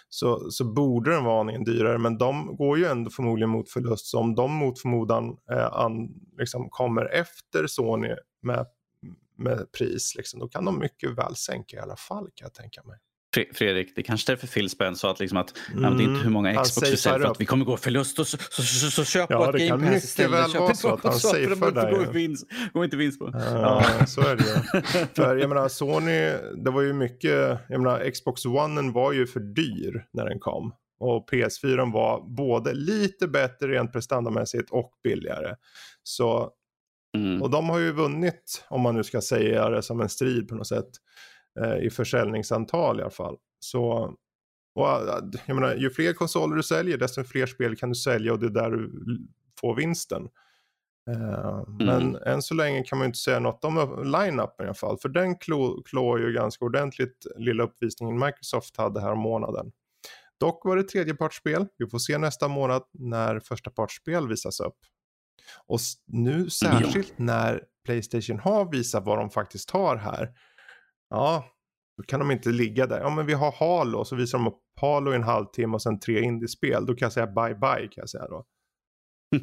så, 0.10 0.52
så 0.52 0.66
borde 0.66 1.12
den 1.12 1.24
vara 1.24 1.42
aningen 1.42 1.64
dyrare, 1.64 1.98
men 1.98 2.18
de 2.18 2.56
går 2.56 2.78
ju 2.78 2.86
ändå 2.86 3.10
förmodligen 3.10 3.50
mot 3.50 3.70
förlust. 3.70 4.06
Så 4.06 4.20
om 4.20 4.36
de 4.36 4.52
mot 4.54 4.82
förmodan 4.82 5.38
eh, 5.52 5.74
an, 5.74 6.10
liksom 6.38 6.70
kommer 6.70 7.06
efter 7.06 7.68
Sony 7.68 8.16
med, 8.42 8.66
med 9.38 9.72
pris, 9.72 10.16
liksom, 10.16 10.40
då 10.40 10.48
kan 10.48 10.66
de 10.66 10.80
mycket 10.80 11.18
väl 11.18 11.36
sänka 11.36 11.78
i 11.78 11.80
alla 11.80 11.96
fall 11.96 12.24
kan 12.24 12.46
jag 12.46 12.54
tänka 12.54 12.84
mig. 12.84 12.98
Fredrik, 13.54 13.96
det 13.96 14.04
kanske 14.04 14.32
därför 14.32 14.48
Phil 14.48 14.70
Spence 14.70 15.00
sa 15.00 15.12
att, 15.12 15.20
liksom 15.20 15.38
att 15.38 15.54
mm. 15.74 15.98
det 15.98 16.04
är 16.04 16.06
inte 16.06 16.24
hur 16.24 16.30
många 16.30 16.64
Xbox 16.64 16.90
du 16.90 16.98
säljer 16.98 17.20
för 17.20 17.32
att 17.32 17.42
vi 17.42 17.46
kommer 17.46 17.66
gå 17.66 17.78
förlust 17.78 18.20
och 18.20 18.28
så, 18.28 18.38
så, 18.38 18.62
så, 18.62 18.92
så 18.92 19.06
köp 19.06 19.30
ja, 19.30 19.56
ett 19.56 19.70
Game 19.70 19.94
Pass 19.94 20.04
istället. 20.04 20.32
Ja, 20.32 20.48
det 20.48 20.54
kan 20.54 20.54
mycket 20.54 20.62
väl 20.62 20.62
vara 20.62 20.76
så 20.76 20.94
att 20.94 21.04
han 21.04 21.20
safear 21.20 21.72
där. 21.72 21.92
Går, 22.74 22.84
inte 22.84 22.98
vinst 22.98 23.20
på. 23.20 23.30
Ja, 23.34 23.86
ja. 24.00 24.06
så 24.06 24.22
är 24.22 24.36
det 24.36 24.44
ju. 24.44 25.06
för 25.16 25.38
jag 25.38 25.50
menar 25.50 25.68
Sony, 25.68 26.32
det 26.64 26.72
var 26.72 26.82
ju 26.82 26.94
mycket, 26.94 27.60
jag 27.70 27.82
menar 27.82 28.12
Xbox 28.12 28.46
One 28.46 28.92
var 28.92 29.12
ju 29.12 29.28
för 29.28 29.40
dyr 29.40 30.06
när 30.14 30.26
den 30.26 30.40
kom. 30.40 30.74
Och 31.00 31.30
PS4 31.32 31.94
var 31.94 32.36
både 32.36 32.74
lite 32.74 33.28
bättre 33.28 33.68
rent 33.68 33.94
prestandamässigt 33.94 34.72
och 34.72 34.92
billigare. 35.04 35.56
Så, 36.04 36.50
mm. 37.18 37.42
Och 37.42 37.50
de 37.50 37.70
har 37.70 37.80
ju 37.80 37.92
vunnit, 37.92 38.66
om 38.70 38.82
man 38.82 38.96
nu 38.96 39.04
ska 39.04 39.22
säga 39.22 39.70
det 39.70 39.84
som 39.84 40.02
en 40.02 40.10
strid 40.10 40.48
på 40.48 40.56
något 40.56 40.68
sätt 40.68 40.90
i 41.82 41.90
försäljningsantal 41.90 43.00
i 43.00 43.02
alla 43.02 43.12
fall. 43.12 43.38
Så, 43.60 44.14
och, 44.76 44.88
jag 45.46 45.56
menar, 45.56 45.76
ju 45.76 45.90
fler 45.90 46.14
konsoler 46.14 46.56
du 46.56 46.64
säljer 46.64 46.98
desto 46.98 47.24
fler 47.24 47.46
spel 47.46 47.76
kan 47.76 47.90
du 47.90 47.96
sälja 47.96 48.34
och 48.34 48.40
det 48.40 48.46
är 48.46 48.50
där 48.50 48.72
du 48.72 48.92
får 49.62 49.76
vinsten. 49.76 50.28
Uh, 51.10 51.64
mm. 51.68 51.78
Men 51.78 52.16
än 52.16 52.42
så 52.42 52.54
länge 52.54 52.84
kan 52.84 52.98
man 52.98 53.06
inte 53.06 53.20
säga 53.20 53.40
något 53.40 53.66
om 53.66 54.04
line-upen 54.04 54.64
i 54.66 54.68
alla 54.68 54.74
fall. 54.74 54.98
För 54.98 55.10
den 55.10 55.38
klår 55.38 55.84
klå 55.86 56.20
ju 56.20 56.34
ganska 56.34 56.66
ordentligt 56.66 57.26
lilla 57.38 57.64
uppvisningen 57.64 58.20
Microsoft 58.20 58.78
hade 58.78 59.02
här 59.02 59.16
månaden. 59.16 59.72
Dock 60.40 60.66
var 60.66 60.76
det 60.76 60.84
tredjepartsspel. 60.84 61.68
Vi 61.78 61.90
får 61.90 62.00
se 62.00 62.18
nästa 62.18 62.48
månad 62.48 62.84
när 62.92 63.40
första 63.40 63.72
partsspel 63.72 64.28
visas 64.28 64.60
upp. 64.60 64.78
Och 65.68 65.80
nu 66.08 66.50
särskilt 66.50 67.14
ja. 67.18 67.24
när 67.24 67.64
Playstation 67.86 68.40
har 68.40 68.72
visat 68.72 69.06
vad 69.06 69.18
de 69.18 69.30
faktiskt 69.30 69.72
har 69.72 69.96
här 69.96 70.30
Ja, 71.14 71.46
då 71.98 72.04
kan 72.04 72.20
de 72.20 72.32
inte 72.32 72.50
ligga 72.50 72.88
där. 72.88 73.00
Ja, 73.00 73.10
men 73.10 73.26
vi 73.26 73.34
har 73.34 73.52
Halo 73.52 73.98
och 74.00 74.08
så 74.08 74.16
visar 74.16 74.38
de 74.38 74.48
upp 74.48 74.60
Halo 74.82 75.12
i 75.12 75.16
en 75.16 75.24
halvtimme 75.24 75.74
och 75.74 75.82
sen 75.82 76.00
tre 76.00 76.22
indiespel. 76.22 76.86
Då 76.86 76.96
kan 76.96 77.06
jag 77.06 77.14
säga 77.14 77.28
bye 77.28 77.56
bye 77.56 77.88
kan 77.88 78.02
jag 78.02 78.10
säga 78.10 78.28
då. 78.28 78.46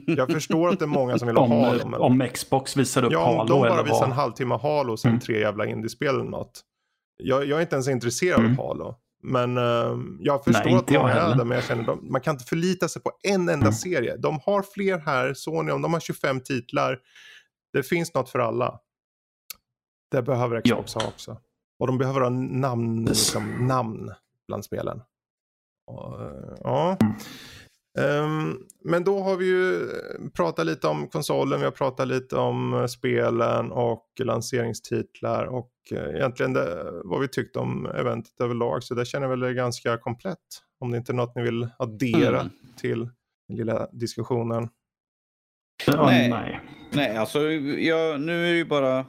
Jag 0.07 0.33
förstår 0.33 0.69
att 0.69 0.79
det 0.79 0.85
är 0.85 0.87
många 0.87 1.19
som 1.19 1.29
vill 1.29 1.37
ha 1.37 1.45
om, 1.45 1.51
Halo. 1.51 1.89
Men... 1.89 2.01
Om 2.01 2.29
Xbox 2.35 2.77
visar 2.77 3.05
upp 3.05 3.13
ja, 3.13 3.25
Halo 3.25 3.33
eller 3.33 3.39
Ja, 3.39 3.55
om 3.55 3.63
de 3.63 3.69
bara 3.69 3.83
visar 3.83 4.05
en 4.05 4.13
halvtimme 4.13 4.59
Halo 4.63 4.93
och 4.93 5.01
sen 5.01 5.11
mm. 5.11 5.21
tre 5.21 5.41
jävla 5.41 5.67
indiespel 5.67 6.15
eller 6.15 6.31
något. 6.31 6.61
Jag, 7.23 7.45
jag, 7.45 7.59
är 7.59 7.63
inte 7.63 7.75
ens 7.75 7.89
intresserad 7.89 8.41
mm. 8.41 8.59
av 8.59 8.67
Halo. 8.67 8.95
Men 9.23 9.59
uh, 9.59 9.99
jag 10.21 10.45
förstår 10.45 10.65
Nej, 10.65 10.75
att 10.75 10.91
många 10.91 11.13
är 11.13 11.37
det, 11.37 11.45
men 11.45 11.55
jag 11.55 11.65
känner 11.65 11.93
att 11.93 12.03
man 12.03 12.21
kan 12.21 12.35
inte 12.35 12.45
förlita 12.45 12.89
sig 12.89 13.03
på 13.03 13.13
en 13.23 13.41
enda 13.41 13.53
mm. 13.53 13.73
serie. 13.73 14.17
De 14.17 14.41
har 14.47 14.63
fler 14.63 14.99
här, 14.99 15.35
Sony, 15.35 15.73
om 15.73 15.83
de 15.83 15.93
har 15.93 16.01
25 16.01 16.41
titlar. 16.41 16.99
Det 17.73 17.83
finns 17.83 18.15
något 18.15 18.31
för 18.31 18.39
alla. 18.39 18.79
Det 20.11 20.23
behöver 20.23 20.61
Xbox 20.61 20.95
ja. 20.95 21.01
ha 21.01 21.09
också. 21.09 21.37
Och 21.81 21.87
de 21.87 21.99
behöver 21.99 22.21
ha 22.21 22.31
namn, 22.31 23.05
liksom, 23.05 23.67
namn 23.67 24.11
bland 24.47 24.65
spelen. 24.65 25.03
Och, 25.87 26.21
ja. 26.61 26.97
Um, 27.99 28.67
men 28.85 29.05
då 29.05 29.21
har 29.21 29.37
vi 29.37 29.47
ju 29.47 29.89
pratat 30.35 30.67
lite 30.67 30.89
om 30.89 31.09
konsolen, 31.09 31.59
vi 31.59 31.65
har 31.65 31.73
pratat 31.73 32.09
lite 32.09 32.37
om 32.37 32.89
spelen 32.91 33.73
och 33.73 34.07
lanseringstitlar 34.19 35.45
och 35.45 35.73
uh, 35.93 36.15
egentligen 36.17 36.53
det, 36.53 36.91
vad 37.05 37.21
vi 37.21 37.29
tyckte 37.29 37.59
om 37.59 37.87
eventet 37.87 38.41
överlag. 38.41 38.83
Så 38.83 38.95
det 38.95 39.05
känner 39.05 39.27
jag 39.27 39.31
väl 39.31 39.43
är 39.43 39.53
ganska 39.53 39.99
komplett. 39.99 40.39
Om 40.81 40.91
det 40.91 40.97
inte 40.97 41.13
är 41.13 41.15
något 41.15 41.35
ni 41.35 41.43
vill 41.43 41.69
addera 41.79 42.41
mm. 42.41 42.53
till 42.77 43.09
den 43.49 43.57
lilla 43.57 43.89
diskussionen. 43.93 44.69
nej, 45.87 46.29
nej. 46.29 46.61
nej, 46.93 47.17
alltså 47.17 47.41
jag, 47.51 48.21
nu 48.21 48.47
är 48.47 48.51
det 48.51 48.59
ju 48.59 48.65
bara 48.65 49.07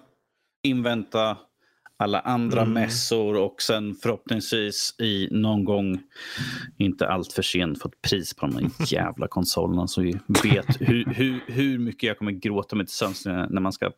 invänta 0.64 1.38
alla 2.02 2.20
andra 2.20 2.62
mm. 2.62 2.74
mässor 2.74 3.36
och 3.36 3.62
sen 3.62 3.96
förhoppningsvis 3.96 4.96
i 5.00 5.28
någon 5.32 5.64
gång, 5.64 6.00
inte 6.78 7.08
allt 7.08 7.34
för 7.34 7.42
sent, 7.42 7.82
få 7.82 7.88
ett 7.88 8.02
pris 8.02 8.34
på 8.34 8.48
de 8.48 8.56
här 8.56 8.72
jävla 8.94 9.28
konsolerna 9.28 9.88
så 9.88 10.02
vi 10.02 10.20
vet 10.44 10.82
hur, 10.82 11.06
hur, 11.06 11.40
hur 11.48 11.80
mycket 11.80 12.04
jag 12.08 12.18
kommer 12.18 12.32
gråta 12.32 12.76
mig 12.76 12.86
till 12.86 12.96
sömns 12.96 13.26
när 13.26 13.60
man 13.60 13.74
ska 13.74 13.92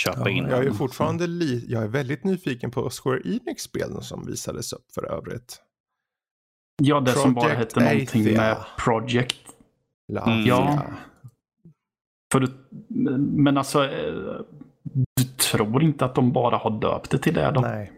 köpa 0.00 0.20
ja, 0.20 0.30
in 0.30 0.46
Jag 0.50 0.64
är 0.64 0.70
fortfarande 0.70 1.26
li 1.26 1.64
jag 1.68 1.82
är 1.82 1.88
väldigt 1.88 2.24
nyfiken 2.24 2.70
på 2.70 2.90
Square 2.90 3.20
Enix-spelen 3.24 4.02
som 4.02 4.26
visades 4.26 4.72
upp 4.72 4.92
för 4.94 5.12
övrigt. 5.12 5.62
Ja, 6.82 7.00
det 7.00 7.12
som 7.12 7.34
bara 7.34 7.44
Project 7.44 7.58
hette 7.58 7.80
någonting 7.80 8.22
Athia. 8.22 8.40
med 8.40 8.56
Project. 8.78 9.56
Latvia. 10.12 10.34
Mm. 10.36 10.46
Ja. 10.46 10.86
För 12.32 12.40
du, 12.40 12.48
men 13.42 13.58
alltså, 13.58 13.84
eh, 13.84 14.40
tror 15.38 15.82
inte 15.82 16.04
att 16.04 16.14
de 16.14 16.32
bara 16.32 16.56
har 16.56 16.80
döpt 16.80 17.10
det 17.10 17.18
till 17.18 17.34
det 17.34 17.50
då? 17.54 17.60
Nej. 17.60 17.92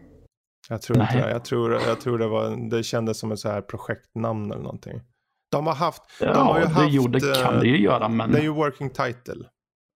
Jag 0.69 0.83
tror 0.83 0.99
inte 1.01 1.15
Nej. 1.15 1.23
det. 1.23 1.31
Jag 1.31 1.45
tror, 1.45 1.73
jag 1.73 2.01
tror 2.01 2.19
det, 2.19 2.29
var, 2.29 2.71
det 2.71 2.83
kändes 2.83 3.19
som 3.19 3.33
ett 3.33 3.39
så 3.39 3.49
här 3.49 3.61
projektnamn 3.61 4.53
eller 4.53 4.63
någonting. 4.63 5.01
De 5.53 5.67
har 5.67 5.75
haft, 5.75 6.03
Ja, 6.21 6.33
de 6.33 6.47
har 6.47 6.59
ju 6.59 6.65
det, 6.65 6.71
haft, 6.71 6.93
gjorde, 6.93 7.21
kan 7.21 7.55
eh, 7.55 7.61
det 7.61 7.67
ju 7.69 7.81
göra, 7.81 8.09
men 8.09 8.33
det 8.33 8.39
är 8.39 8.43
ju 8.43 8.49
working 8.49 8.91
title. 8.91 9.45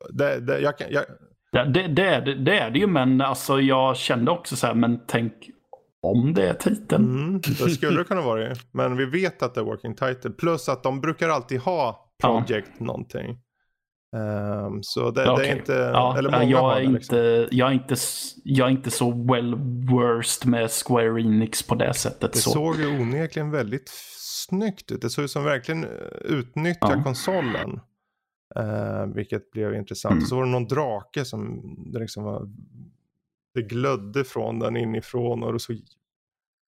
Det, 0.09 0.39
det, 0.39 0.59
jag, 0.59 0.77
kan- 0.77 0.87
jag, 0.91 1.03
det, 1.51 1.63
det, 1.63 1.87
det, 1.87 2.05
är, 2.07 2.21
det, 2.21 2.35
det 2.35 2.59
är 2.59 2.71
det 2.71 2.79
ju. 2.79 2.87
Men 2.87 3.21
alltså, 3.21 3.61
jag 3.61 3.97
kände 3.97 4.31
också 4.31 4.55
så 4.55 4.67
här, 4.67 4.73
men 4.73 4.99
tänk 5.07 5.33
om 6.01 6.33
det 6.33 6.49
är 6.49 6.53
titeln. 6.53 7.05
mm, 7.19 7.41
det 7.41 7.69
skulle 7.69 7.97
det 7.97 8.03
kunna 8.03 8.21
vara 8.21 8.39
det. 8.49 8.55
Men 8.71 8.97
vi 8.97 9.05
vet 9.05 9.43
att 9.43 9.53
det 9.55 9.61
är 9.61 9.65
working 9.65 9.95
title. 9.95 10.29
Plus 10.31 10.69
att 10.69 10.83
de 10.83 11.01
brukar 11.01 11.29
alltid 11.29 11.59
ha 11.59 12.09
project 12.23 12.79
någonting. 12.79 13.39
Ehm, 14.15 14.83
så 14.83 15.11
det, 15.11 15.23
det 15.23 15.31
Okej. 15.31 15.49
är 15.49 15.55
inte, 15.57 15.73
Ja, 15.73 16.17
eller 16.17 16.31
många 16.31 16.43
jag, 16.43 16.77
är 16.77 16.81
det. 16.81 16.87
Liksom. 16.89 17.17
inte, 17.17 17.47
jag, 17.55 17.69
är 17.69 17.73
inte, 17.73 17.95
jag 18.43 18.67
är 18.67 18.71
inte 18.71 18.91
så 18.91 19.11
well 19.11 19.55
versed 19.91 20.49
med 20.49 20.71
Square 20.71 21.21
Enix 21.21 21.63
på 21.63 21.75
det 21.75 21.93
sättet. 21.93 22.33
Det 22.33 22.39
så. 22.39 22.49
såg 22.51 22.75
ju 22.79 22.99
onekligen 23.01 23.51
väldigt 23.51 23.89
snyggt 24.17 24.91
ut. 24.91 25.01
Det 25.01 25.09
såg 25.09 25.25
ut 25.25 25.31
som 25.31 25.43
verkligen 25.43 25.83
eh, 25.83 25.89
utnyttja 26.23 26.93
Ja. 26.95 27.03
konsolen. 27.03 27.79
Eh, 28.55 29.05
vilket 29.05 29.51
blev 29.51 29.73
intressant. 29.75 30.13
Mm. 30.13 30.25
Så 30.25 30.35
var 30.35 30.43
det 30.45 30.51
någon 30.51 30.67
drake 30.67 31.25
som 31.25 31.61
det 31.93 31.99
liksom 31.99 32.23
var, 32.23 32.49
det 33.53 33.61
glödde 33.61 34.23
från 34.23 34.59
den 34.59 34.77
inifrån 34.77 35.43
och 35.43 35.53
det 35.53 35.59
såg, 35.59 35.77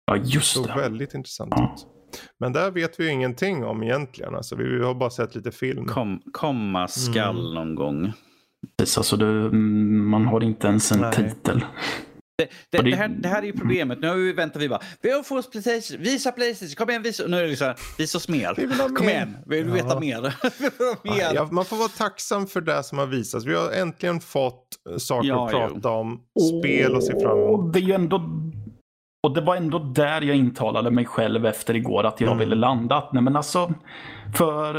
Ja, 0.06 0.16
just 0.18 0.52
såg 0.54 0.68
det. 0.68 0.74
väldigt 0.76 1.14
intressant 1.14 1.54
Ja. 1.58 1.76
ut. 1.78 1.88
Men 2.40 2.54
där 2.54 2.72
vet 2.72 3.00
vi 3.00 3.04
ju 3.04 3.12
ingenting 3.12 3.64
om 3.66 3.84
egentligen. 3.84 4.36
Alltså, 4.36 4.56
vi 4.56 4.84
har 4.84 4.94
bara 4.96 5.10
sett 5.10 5.36
lite 5.36 5.52
film. 5.52 5.86
Kom, 5.86 6.22
komma 6.32 6.88
skall 6.88 7.40
Mm. 7.40 7.54
någon 7.54 7.76
gång. 7.76 8.12
Precis, 8.78 8.98
alltså 8.98 9.18
det, 9.18 9.26
mm, 9.26 10.10
man 10.10 10.26
har 10.26 10.44
inte 10.44 10.68
ens 10.68 10.92
en 10.92 11.00
Nej. 11.02 11.14
titel. 11.16 11.66
Det, 12.72 12.78
Och 12.78 12.84
det- 12.84 12.90
det, 12.92 12.96
här, 12.98 13.08
det 13.08 13.28
här 13.28 13.42
är 13.42 13.46
ju 13.46 13.54
problemet. 13.54 14.00
Nu 14.02 14.08
har 14.08 14.16
vi 14.16 14.34
väntat 14.34 14.62
vi 14.62 14.70
bara. 14.70 14.80
Vi 15.02 15.12
har 15.12 15.24
fått 15.24 15.52
Playstation. 15.52 16.04
Visa 16.04 16.32
Playstation. 16.32 16.76
Kom 16.76 16.90
igen, 16.90 17.02
visa. 17.04 17.24
Nu 17.28 17.38
är 17.38 17.48
det 17.48 17.56
så 17.56 17.66
här. 17.66 17.76
Visa 17.98 18.18
oss 18.18 18.30
mer. 18.30 18.54
Vi 18.58 18.66
vill 18.66 18.80
ha 18.80 18.88
Kom 18.88 19.06
mer. 19.06 19.14
igen. 19.14 19.38
Vill 19.46 19.64
du 19.64 19.78
Ja. 19.78 19.84
veta 19.84 20.00
mer? 20.00 20.36
vi 20.60 20.70
vill 20.80 20.96
mer. 21.18 21.32
Ja, 21.36 21.48
man 21.52 21.66
får 21.66 21.78
vara 21.78 21.88
tacksam 21.88 22.48
för 22.48 22.62
det 22.62 22.84
som 22.84 22.98
har 22.98 23.06
visats. 23.06 23.46
Vi 23.46 23.56
har 23.56 23.72
äntligen 23.72 24.20
fått 24.20 24.64
eh, 24.90 24.98
saker 24.98 25.28
Ja, 25.30 25.46
att 25.48 25.52
jo. 25.54 25.60
prata 25.60 25.90
om. 25.90 26.20
Spel 26.60 26.96
att 26.96 27.04
se 27.04 27.12
fram 27.20 27.38
emot. 27.40 27.60
Och 27.60 27.72
det 27.74 27.80
är 27.80 27.84
ju 27.84 27.94
ändå... 27.94 28.18
Och 29.24 29.34
det 29.34 29.42
var 29.42 29.56
ändå 29.56 29.80
där 29.80 30.22
jag 30.22 30.36
intalade 30.38 30.92
mig 30.92 31.06
själv 31.06 31.46
efter 31.46 31.76
igår 31.76 32.04
att 32.04 32.22
jag 32.22 32.28
Mm. 32.28 32.40
ville 32.40 32.56
landa. 32.56 32.96
Att, 32.96 33.14
Nej 33.14 33.24
men 33.24 33.36
alltså, 33.36 33.74
för... 34.38 34.76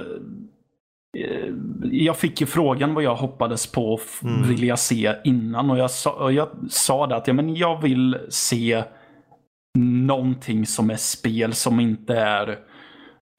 eh, 1.19 1.55
Jag 1.93 2.17
fick 2.17 2.41
ju 2.41 2.47
frågan 2.47 2.95
vad 2.95 3.05
jag 3.05 3.15
hoppades 3.17 3.67
på 3.73 3.93
och 3.95 4.01
Mm. 4.23 4.49
vilja 4.49 4.77
se 4.77 5.15
innan. 5.25 5.71
Och 5.71 5.79
jag 5.79 5.91
sa, 5.91 6.11
och 6.13 6.33
jag 6.33 6.49
sa 6.71 7.07
det 7.07 7.17
att 7.17 7.27
ja, 7.27 7.33
men 7.35 7.57
jag 7.57 7.83
vill 7.83 8.19
se 8.29 8.85
någonting 9.79 10.67
som 10.67 10.91
är 10.91 10.97
spel 10.97 11.53
som 11.55 11.81
inte 11.81 12.15
är 12.17 12.59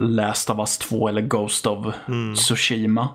Last 0.03 0.49
of 0.49 0.59
Us 0.59 0.77
2 0.77 1.07
eller 1.07 1.21
Ghost 1.21 1.67
of 1.67 1.95
Mm. 2.07 2.35
Tsushima. 2.35 3.09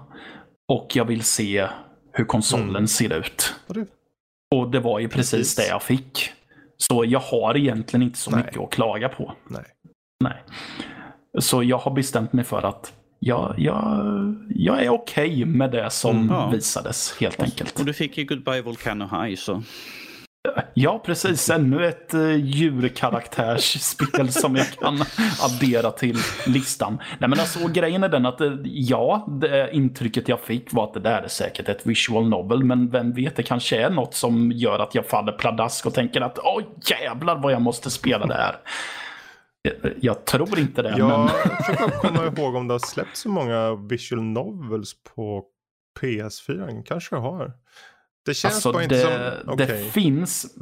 Och 0.72 0.88
jag 0.94 1.04
vill 1.04 1.22
se 1.22 1.68
hur 2.12 2.24
konsolen 2.24 2.68
Mm. 2.70 2.86
ser 2.86 3.18
ut. 3.18 3.54
Och 3.66 3.74
det- 3.74 3.86
Och 4.54 4.70
det 4.70 4.80
var 4.80 4.98
ju 4.98 5.08
precis, 5.08 5.30
Precis. 5.30 5.54
det 5.56 5.66
jag 5.68 5.82
fick. 5.82 6.32
Så 6.76 7.04
jag 7.06 7.20
har 7.20 7.56
egentligen 7.56 8.02
inte 8.02 8.18
så 8.18 8.30
Nej. 8.30 8.44
mycket 8.44 8.60
att 8.60 8.70
klaga 8.70 9.08
på. 9.08 9.32
Nej. 9.48 9.64
Nej. 10.24 10.42
Så 11.38 11.62
jag 11.62 11.78
har 11.78 11.90
bestämt 11.90 12.32
mig 12.32 12.44
för 12.44 12.62
att 12.62 12.92
jag, 13.18 13.54
jag, 13.58 14.04
jag 14.48 14.82
är 14.84 14.88
okej 14.88 15.44
med 15.44 15.70
det 15.70 15.90
som 15.90 16.16
Mm. 16.16 16.28
Ja. 16.28 16.50
visades 16.50 17.16
helt 17.20 17.42
enkelt. 17.42 17.78
Och 17.80 17.84
du 17.86 17.92
fick 17.92 18.18
ju 18.18 18.24
Goodbye 18.24 18.62
Volcano 18.62 19.04
High 19.22 19.36
så. 19.36 19.62
Ja, 20.74 21.02
precis. 21.04 21.50
Ännu 21.50 21.86
ett 21.86 22.14
uh, 22.14 22.36
djurkaraktärsspel 22.36 24.32
som 24.32 24.56
jag 24.56 24.66
kan 24.66 25.04
addera 25.42 25.90
till 25.90 26.16
listan. 26.46 26.98
Nej, 27.18 27.30
men 27.30 27.40
alltså, 27.40 27.68
grejen 27.68 28.04
är 28.04 28.08
den 28.08 28.26
att 28.26 28.40
eh, 28.40 28.52
ja, 28.64 29.26
det 29.40 29.70
intrycket 29.72 30.28
jag 30.28 30.40
fick 30.40 30.72
var 30.72 30.84
att 30.84 30.94
det 30.94 31.00
där 31.00 31.22
är 31.22 31.28
säkert 31.28 31.68
ett 31.68 31.86
visual 31.86 32.28
novel. 32.28 32.64
Men 32.64 32.90
vem 32.90 33.12
vet, 33.12 33.36
det 33.36 33.42
kanske 33.42 33.76
är 33.76 33.90
något 33.90 34.14
som 34.14 34.52
gör 34.52 34.78
att 34.78 34.94
jag 34.94 35.06
faller 35.06 35.32
pladask 35.32 35.86
och 35.86 35.94
tänker 35.94 36.20
att 36.20 36.38
åh 36.38 36.62
jävlar 36.90 37.36
vad 37.36 37.52
jag 37.52 37.62
måste 37.62 37.90
spela 37.90 38.26
det 38.26 38.34
här. 38.34 38.56
Jag, 40.00 40.24
tror 40.24 40.58
inte 40.58 40.82
det, 40.82 40.90
men 40.90 40.98
Jag 41.08 41.30
försöker 41.30 41.88
komma 41.88 42.26
ihåg 42.26 42.54
om 42.54 42.68
det 42.68 42.74
har 42.74 42.78
släppts 42.78 43.20
så 43.20 43.28
många 43.28 43.74
visual 43.74 44.22
novels 44.22 44.94
på 45.14 45.44
PS4. 46.00 46.82
Kanske 46.86 47.16
har. 47.16 47.52
Det 48.26 48.34
känns 48.34 48.54
alltså, 48.54 48.72
bara 48.72 48.82
inte 48.82 48.94
det, 48.94 49.40
som... 49.44 49.56
det 49.56 49.64
Okej. 49.64 49.90
finns. 49.90 50.56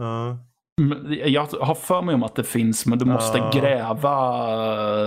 Mm, 0.80 1.14
Jag 1.32 1.46
har 1.60 1.74
för 1.74 2.02
mig 2.02 2.14
om 2.14 2.22
att 2.22 2.36
det 2.36 2.44
finns, 2.44 2.86
men 2.86 2.98
du 2.98 3.04
måste 3.04 3.38
Ja. 3.38 3.50
gräva 3.54 4.16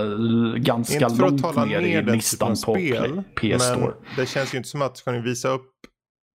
eh, 0.02 0.54
ganska 0.54 0.94
Inte 0.94 1.16
för 1.16 1.24
att 1.24 1.30
långt 1.30 1.42
tala 1.42 1.64
ner 1.64 1.80
ner 1.80 2.02
i 2.02 2.04
listan 2.16 2.48
av 2.50 2.54
på 2.54 2.56
spel. 2.74 3.22
Play- 3.34 3.54
PS 3.56 3.64
Store. 3.64 3.80
Men 3.80 3.94
det 4.16 4.26
känns 4.26 4.54
ju 4.54 4.58
inte 4.58 4.68
som 4.68 4.82
att 4.82 4.96
ska 4.96 5.12
ni 5.12 5.20
visa 5.20 5.48
upp 5.48 5.70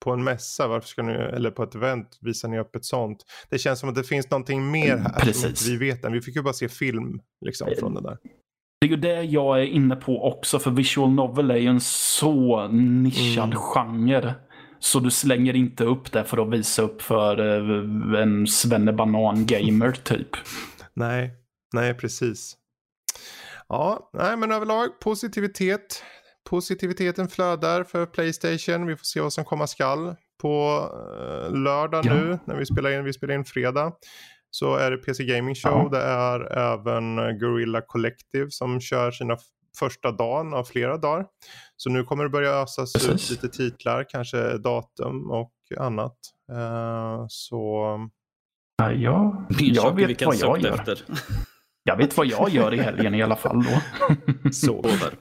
på 0.05 0.11
en 0.13 0.25
mässa, 0.25 0.69
varför 0.69 0.89
ska 0.89 1.03
ni, 1.03 1.13
eller 1.13 1.51
på 1.51 1.63
ett 1.63 1.75
event, 1.75 2.19
visar 2.21 2.49
ni 2.49 2.59
upp 2.61 2.77
ett 2.77 2.85
sånt. 2.85 3.19
Det 3.51 3.59
känns 3.59 3.81
som 3.81 3.89
att 3.89 3.95
det 3.95 4.05
finns 4.05 4.31
någonting 4.31 4.71
mer 4.71 4.97
här 4.97 5.05
som 5.11 5.21
Precis. 5.21 5.45
inte 5.45 5.65
vi 5.85 5.91
vet 5.91 6.05
än. 6.05 6.13
Vi 6.13 6.21
fick 6.23 6.37
ju 6.37 6.43
bara 6.43 6.55
se 6.55 6.69
film 6.69 7.21
liksom 7.45 7.69
från 7.79 7.95
det 7.95 8.01
där. 8.03 8.17
Det 8.81 8.87
är 8.87 8.91
ju 8.91 8.97
det 8.97 9.23
jag 9.23 9.61
är 9.61 9.65
inne 9.65 9.97
på 9.97 10.25
också, 10.33 10.59
för 10.59 10.71
visual 10.71 11.11
novel 11.11 11.51
är 11.51 11.57
ju 11.57 11.67
en 11.69 11.81
så 11.81 12.69
nischad 12.69 13.45
Mm. 13.45 13.59
genre. 13.59 14.35
Så 14.83 15.01
du 15.01 15.11
slänger 15.11 15.57
inte 15.57 15.85
upp 15.85 16.13
det 16.13 16.25
för 16.25 16.43
att 16.43 16.53
visa 16.53 16.83
upp 16.83 17.03
för 17.03 17.39
eh, 17.39 18.23
en 18.23 18.47
svennebanan-gamer 18.47 19.93
typ. 19.93 20.29
Nej, 20.95 21.31
nej 21.75 21.95
precis. 21.95 22.57
Ja, 23.69 24.11
nej 24.13 24.37
men 24.37 24.53
överlag 24.53 25.01
positivitet. 25.01 26.03
Positiviteten 26.51 27.29
flödar 27.29 27.85
för 27.85 28.07
Playstation. 28.07 28.87
Vi 28.87 28.97
får 28.97 29.05
se 29.05 29.21
vad 29.21 29.33
som 29.33 29.45
komma 29.45 29.67
skall. 29.67 30.15
På 30.43 30.87
eh, 31.21 31.57
lördag 31.59 32.07
Ja. 32.07 32.15
nu 32.15 32.39
när 32.45 32.57
vi 32.57 32.67
spelar 32.67 32.91
in, 32.91 33.05
vi 33.05 33.13
spelar 33.13 33.35
in 33.35 33.45
fredag. 33.45 33.93
Så 34.51 34.77
är 34.77 34.91
det 34.91 34.97
PC 34.97 35.25
Gaming 35.25 35.55
Show. 35.55 35.89
Ja. 35.93 35.99
Det 35.99 36.03
är 36.05 36.59
även 36.75 37.39
Gorilla 37.39 37.81
Collective 37.87 38.47
som 38.51 38.81
kör 38.81 39.11
sina 39.11 39.37
första 39.79 40.13
dagen 40.13 40.55
av 40.55 40.65
flera 40.65 40.97
dagar. 40.97 41.27
Så 41.77 41.91
nu 41.91 42.05
kommer 42.05 42.25
det 42.25 42.31
börja 42.31 42.51
ösas 42.51 43.09
ut 43.09 43.31
lite 43.31 43.49
titlar, 43.49 44.07
kanske 44.09 44.59
datum 44.59 45.31
och 45.31 45.53
annat. 45.79 46.17
Eh, 46.53 47.25
så 47.29 47.85
Ja, 48.77 48.93
jag, 48.93 49.47
jag 49.59 49.97
vet 49.97 50.09
vilken 50.09 50.27
vad 50.27 50.37
jag 50.37 50.61
gör. 50.61 50.75
efter. 50.75 51.05
Jag 51.85 51.97
vet 51.97 52.17
vad 52.17 52.27
jag 52.27 52.49
gör 52.49 52.75
i 52.75 52.79
helgen 52.79 53.15
i 53.15 53.23
alla 53.23 53.37
fall 53.37 53.65
då. 53.65 53.81
så. 54.53 54.73
Bådar. 54.83 55.15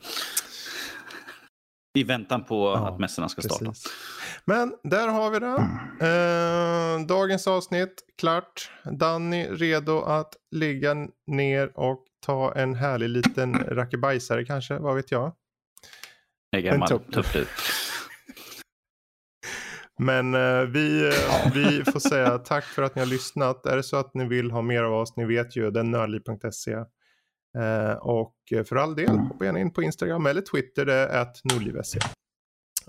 I 1.93 2.03
väntan 2.03 2.43
på 2.43 2.55
Ja, 2.55 2.87
att 2.87 2.99
mässorna 2.99 3.29
ska 3.29 3.41
starta. 3.41 3.65
Precis. 3.65 3.91
Men 4.45 4.73
där 4.83 5.07
har 5.07 5.29
vi 5.31 5.39
det. 5.39 5.57
Eh, 6.07 7.05
dagens 7.07 7.47
avsnitt 7.47 7.93
klart. 8.17 8.71
Danny 8.99 9.45
redo 9.45 10.01
att 10.01 10.33
ligga 10.51 10.95
ner 11.27 11.79
och 11.79 12.03
ta 12.21 12.53
en 12.55 12.75
härlig 12.75 13.09
liten 13.09 13.53
rackebajsare 13.55 14.45
kanske, 14.45 14.77
vad 14.77 14.95
vet 14.95 15.11
jag. 15.11 15.33
Är 16.51 16.59
gammal, 16.59 16.87
tuff 16.87 17.35
ut. 17.35 17.47
Men 19.99 20.33
eh, 20.33 20.61
vi, 20.61 21.07
eh, 21.07 21.53
vi 21.53 21.83
får 21.91 21.99
säga 22.09 22.37
tack 22.37 22.63
för 22.63 22.83
att 22.83 22.95
ni 22.95 22.99
har 23.01 23.07
lyssnat. 23.07 23.65
Är 23.65 23.75
det 23.75 23.83
så 23.83 23.97
att 23.97 24.13
ni 24.13 24.25
vill 24.27 24.51
ha 24.51 24.61
mer 24.61 24.83
av 24.83 24.93
oss, 24.93 25.17
ni 25.17 25.25
vet 25.25 25.55
ju, 25.55 25.67
är 25.67 25.83
nördliv.se. 25.83 26.71
Eh, 27.57 27.93
och 27.93 28.35
för 28.65 28.75
all 28.75 28.95
del, 28.95 29.09
Mm. 29.09 29.25
hoppa 29.27 29.45
gärna 29.45 29.59
in 29.59 29.73
på 29.73 29.83
Instagram 29.83 30.25
eller 30.25 30.41
Twitter, 30.41 30.85
det 30.85 30.93
är 30.93 31.21
att 31.21 31.37
nordliv.se. 31.43 31.99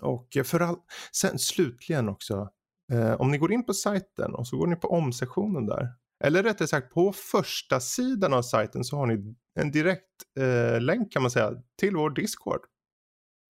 Och 0.02 0.28
för 0.44 0.60
all... 0.60 0.76
sen 1.12 1.38
slutligen 1.38 2.08
också, 2.08 2.48
eh, 2.92 3.12
om 3.12 3.30
ni 3.30 3.38
går 3.38 3.52
in 3.52 3.66
på 3.66 3.74
sajten 3.74 4.34
och 4.34 4.46
så 4.46 4.56
går 4.56 4.66
ni 4.66 4.76
på 4.76 4.88
omsektionen 4.88 5.66
där. 5.66 5.88
Eller 6.24 6.42
rättare 6.42 6.68
sagt 6.68 6.94
på 6.94 7.12
första 7.12 7.80
sidan 7.80 8.32
av 8.32 8.42
sajten 8.42 8.84
så 8.84 8.96
har 8.96 9.06
ni 9.06 9.34
en 9.60 9.70
direkt 9.70 10.08
eh, 10.40 10.80
länk 10.80 11.12
kan 11.12 11.22
man 11.22 11.30
säga 11.30 11.52
till 11.80 11.96
vår 11.96 12.10
Discord. 12.10 12.60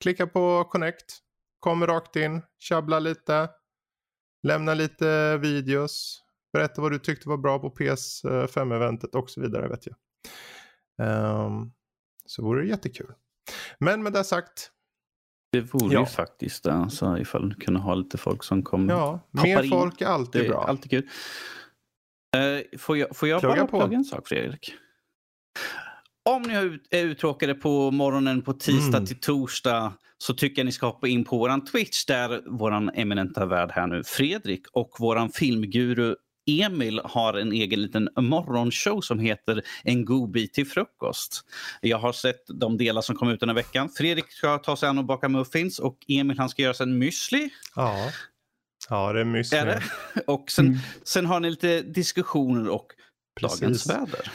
Klicka 0.02 0.26
på 0.26 0.64
connect, 0.64 1.18
kommer 1.60 1.86
rakt 1.86 2.16
in, 2.16 2.42
tjabbla 2.58 2.98
lite, 2.98 3.50
lämna 4.46 4.74
lite 4.74 5.36
videos, 5.38 6.22
berätta 6.52 6.82
vad 6.82 6.92
du 6.92 6.98
tyckte 6.98 7.28
var 7.28 7.36
bra 7.36 7.58
på 7.58 7.70
PS5-eventet 7.70 9.14
och 9.14 9.30
så 9.30 9.40
vidare 9.40 9.68
vet 9.68 9.86
jag. 9.86 9.96
Ehm, 11.02 11.72
så 12.26 12.42
vore 12.42 12.62
det 12.62 12.68
jättekul. 12.68 13.12
Men 13.78 14.02
med 14.02 14.12
det 14.12 14.24
sagt, 14.24 14.70
Det 15.52 15.60
vore 15.60 15.94
Ja. 15.94 16.00
ju 16.00 16.06
faktiskt 16.06 16.64
det. 16.64 16.72
Alltså, 16.72 17.18
ifall 17.18 17.48
du 17.48 17.54
kunde 17.54 17.80
ha 17.80 17.94
lite 17.94 18.18
folk 18.18 18.44
som 18.44 18.62
kom. 18.62 18.88
ja, 18.88 19.20
mer 19.30 19.62
in. 19.62 19.70
folk 19.70 20.00
är 20.00 20.06
alltid 20.06 20.48
bra. 20.50 20.64
alltid 20.64 20.90
kul. 20.90 21.08
Eh, 22.36 22.78
får 22.78 22.98
jag, 22.98 23.16
får 23.16 23.28
jag 23.28 23.40
Plugga 23.40 23.56
bara 23.56 23.66
på. 23.66 23.78
plugga 23.80 23.96
en 23.96 24.04
sak 24.04 24.28
Fredrik? 24.28 24.74
Om 26.24 26.42
ni 26.42 26.54
är 26.90 27.04
uttråkade 27.04 27.54
på 27.54 27.90
morgonen 27.90 28.42
på 28.42 28.52
tisdag 28.52 28.96
Mm. 28.98 29.06
till 29.06 29.20
torsdag 29.20 29.92
så 30.18 30.34
tycker 30.34 30.60
jag 30.60 30.66
ni 30.66 30.72
ska 30.72 30.86
hoppa 30.86 31.08
in 31.08 31.24
på 31.24 31.38
våran 31.38 31.64
Twitch 31.64 32.04
där 32.04 32.40
våran 32.58 32.88
eminenta 32.94 33.46
värd 33.46 33.70
här 33.72 33.86
nu, 33.86 34.02
Fredrik 34.04 34.62
och 34.72 34.96
våran 34.98 35.30
filmguru 35.30 36.16
Emil 36.46 37.00
har 37.04 37.34
en 37.34 37.52
egen 37.52 37.82
liten 37.82 38.08
morgonshow 38.20 39.00
som 39.00 39.18
heter 39.18 39.62
En 39.84 40.04
god 40.04 40.30
bit 40.30 40.54
till 40.54 40.66
frukost. 40.66 41.40
Jag 41.80 41.98
har 41.98 42.12
sett 42.12 42.42
de 42.60 42.76
delar 42.78 43.02
som 43.02 43.16
kom 43.16 43.28
ut 43.28 43.40
den 43.40 43.48
här 43.48 43.56
veckan. 43.56 43.88
Fredrik 43.88 44.32
ska 44.32 44.58
ta 44.58 44.76
sig 44.76 44.88
an 44.88 44.98
och 44.98 45.04
baka 45.04 45.28
muffins 45.28 45.78
och 45.78 45.98
Emil 46.08 46.38
han 46.38 46.48
ska 46.48 46.62
göra 46.62 46.74
sig 46.74 46.84
en 46.84 47.02
müsli. 47.02 47.48
Ja, 47.76 48.10
ja 48.92 49.12
det 49.12 49.20
är 49.20 49.24
mys. 49.24 49.52
Är 49.52 49.66
det? 49.66 49.82
Och 50.26 50.50
sen, 50.50 50.66
Mm. 50.66 50.78
sen 51.02 51.26
har 51.26 51.40
ni 51.40 51.50
lite 51.50 51.82
diskussioner 51.82 52.68
och 52.68 52.86
Precis. 53.40 53.60
dagens 53.60 53.86
väder. 53.90 54.32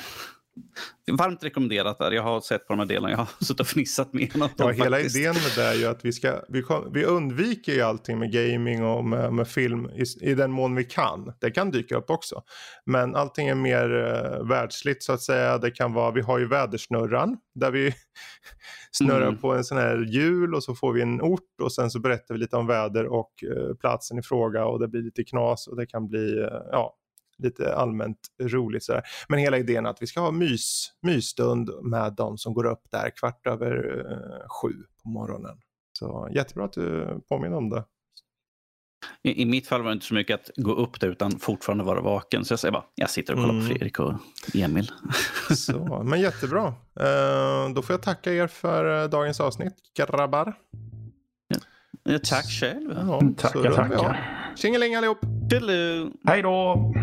Varmt 1.12 1.44
rekommenderat 1.44 2.00
där. 2.00 2.12
Jag 2.12 2.24
har 2.24 2.42
sett 2.42 2.68
på 2.68 2.74
de 2.74 2.80
här 2.80 2.86
delarna. 2.86 3.10
Jag 3.12 3.18
har 3.18 3.28
suttit 3.46 3.60
och 3.60 3.68
fnissat 3.68 4.14
med 4.14 4.36
en 4.36 4.42
av 4.42 4.50
Ja, 4.58 4.66
dem 4.66 4.74
hela 4.74 4.98
faktiskt. 4.98 5.16
idén 5.18 5.34
med 5.34 5.52
det 5.56 5.64
är 5.64 5.74
ju 5.74 5.86
att 5.86 6.06
vi, 6.06 6.14
ska, 6.14 6.42
vi, 6.50 6.64
vi 6.94 7.06
undviker 7.06 7.74
ju 7.74 7.82
allting 7.82 8.20
med 8.20 8.32
gaming 8.32 8.84
och 8.86 9.06
med, 9.06 9.34
med 9.34 9.48
film 9.48 9.86
i, 9.90 10.04
i 10.32 10.34
den 10.34 10.52
mån 10.52 10.76
vi 10.76 10.84
kan. 10.84 11.34
Det 11.42 11.52
kan 11.52 11.72
dyka 11.72 11.98
upp 11.98 12.10
också. 12.10 12.42
Men 12.86 13.16
allting 13.16 13.48
är 13.48 13.56
mer 13.56 13.90
uh, 13.94 14.48
världsligt 14.50 15.04
så 15.04 15.14
att 15.14 15.22
säga. 15.22 15.58
Det 15.58 15.72
kan 15.72 15.94
vara, 15.94 16.12
vi 16.12 16.22
har 16.22 16.40
ju 16.40 16.48
vädersnurran 16.48 17.38
där 17.56 17.72
vi 17.72 17.94
snurrar 18.92 19.28
Mm. 19.28 19.38
på 19.38 19.54
en 19.54 19.64
sån 19.64 19.78
här 19.78 20.06
hjul 20.16 20.56
och 20.56 20.64
så 20.64 20.76
får 20.76 20.94
vi 20.94 21.02
en 21.02 21.22
ort 21.22 21.62
och 21.62 21.72
sen 21.74 21.90
så 21.92 22.00
berättar 22.00 22.34
vi 22.34 22.40
lite 22.40 22.56
om 22.56 22.68
väder 22.68 23.06
och 23.06 23.32
eh, 23.44 23.76
platsen 23.76 24.20
i 24.20 24.22
fråga 24.22 24.66
och 24.66 24.80
det 24.80 24.88
blir 24.88 25.02
lite 25.02 25.24
knas 25.24 25.68
och 25.68 25.76
det 25.78 25.86
kan 25.86 26.08
bli 26.08 26.40
eh, 26.40 26.48
ja, 26.72 26.96
lite 27.44 27.76
allmänt 27.76 28.18
roligt 28.42 28.84
sådär. 28.84 29.04
Men 29.30 29.40
hela 29.40 29.58
idén 29.58 29.86
att 29.86 30.02
vi 30.02 30.08
ska 30.08 30.20
ha 30.20 30.32
mys, 30.32 30.92
mysstund 31.02 31.70
med 31.84 32.14
de 32.14 32.38
som 32.38 32.54
går 32.54 32.66
upp 32.66 32.82
där 32.92 33.10
kvart 33.10 33.48
över 33.48 34.06
eh, 34.12 34.48
sju 34.62 34.74
på 35.04 35.10
morgonen. 35.10 35.58
Så 36.00 36.30
jättebra 36.32 36.66
att 36.66 36.74
du 36.74 37.20
påminner 37.30 37.58
om 37.58 37.70
det. 37.70 37.84
I, 39.24 39.42
I 39.42 39.46
mitt 39.46 39.68
fall 39.68 39.82
var 39.82 39.90
det 39.90 39.94
inte 39.94 40.06
så 40.06 40.14
mycket 40.14 40.40
att 40.40 40.50
gå 40.56 40.72
upp 40.74 41.00
där 41.00 41.08
utan 41.08 41.32
fortfarande 41.40 41.84
vara 41.84 42.02
vaken. 42.02 42.46
Så 42.46 42.52
jag 42.52 42.60
säger 42.60 42.72
bara, 42.72 42.84
jag 42.96 43.10
sitter 43.10 43.34
och 43.34 43.40
kollar 43.40 43.54
Mm. 43.54 43.64
på 43.64 43.68
Fredrik 43.70 44.00
och 44.00 44.14
Emil. 44.56 44.92
Så, 45.56 46.04
men 46.06 46.22
jättebra. 46.22 46.68
Eh, 47.00 47.70
då 47.76 47.82
får 47.82 47.94
jag 47.94 48.02
tacka 48.02 48.34
er 48.34 48.48
för 48.48 49.04
eh, 49.04 49.10
dagens 49.10 49.40
avsnitt, 49.40 49.74
grabbar. 49.98 50.54
Ja, 52.04 52.20
tack 52.24 52.46
själv. 52.46 52.94
Ja, 52.96 53.22
Tackar, 53.38 53.54
så 53.54 53.62
vi 53.62 53.68
av. 53.68 53.76
tackar. 53.76 54.54
Tjingeling 54.56 54.96
allihop! 54.96 55.18
Eh, 55.54 56.08
Hej 56.28 56.42
då! 56.42 56.94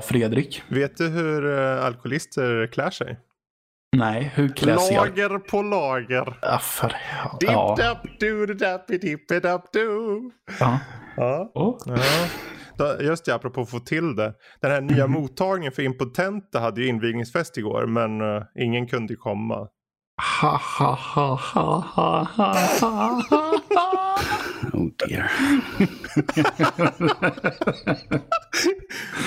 Fredrik. 0.00 0.62
vet 0.68 0.96
du 0.96 1.08
hur 1.08 1.58
eh, 1.58 1.84
alkoholister 1.84 2.66
klär 2.72 2.90
sig? 2.90 3.18
Nej, 3.96 4.30
hur 4.34 4.48
kläs 4.48 4.90
jag? 4.90 5.06
Lager 5.08 5.38
på 5.38 5.62
lager. 5.62 6.38
Ja, 6.42 6.58
för... 6.58 6.96
Ja. 7.40 7.74
dapp 7.78 8.06
du 8.20 8.46
dapp 8.46 8.86
dipp 8.86 9.42
dapp 9.42 9.72
du. 9.72 10.20
ja. 10.60 10.78
Ja. 11.16 11.50
Oh. 11.54 11.76
Just 13.00 13.24
det, 13.24 13.34
apropå 13.34 13.60
att 13.60 13.70
få 13.70 13.78
till 13.80 14.16
det. 14.16 14.34
Den 14.60 14.70
här 14.70 14.80
nya 14.80 15.06
Mhm. 15.06 15.12
mottagningen 15.20 15.72
för 15.72 15.82
impotenta 15.82 16.60
hade 16.60 16.80
ju 16.80 16.86
invigningsfest 16.88 17.56
igår 17.56 17.86
men 17.86 18.20
eh, 18.20 18.42
ingen 18.58 18.86
kunde 18.86 19.14
komma. 19.16 19.68
Ha, 20.40 20.60
ha, 20.78 20.98
ha, 21.14 21.40
ha, 21.54 21.84
ha, 21.94 22.28
ha, 22.36 22.54
ha, 22.80 23.22
ha. 23.30 24.18
Oh 24.72 24.88
dear. 24.96 25.30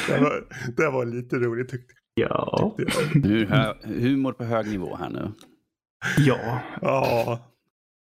Det 0.07 0.19
var, 0.21 0.43
det 0.77 0.89
var 0.89 1.05
lite 1.05 1.35
roligt 1.35 1.69
tyckte 1.69 1.93
Ja. 2.15 2.75
jag. 2.77 3.25
Nu 3.25 3.45
hö- 3.45 3.73
humor 3.83 4.33
på 4.33 4.43
hög 4.43 4.67
nivå 4.67 4.95
här 4.95 5.09
nu. 5.09 5.31
Ja. 6.17 6.59
Ja, 6.81 7.39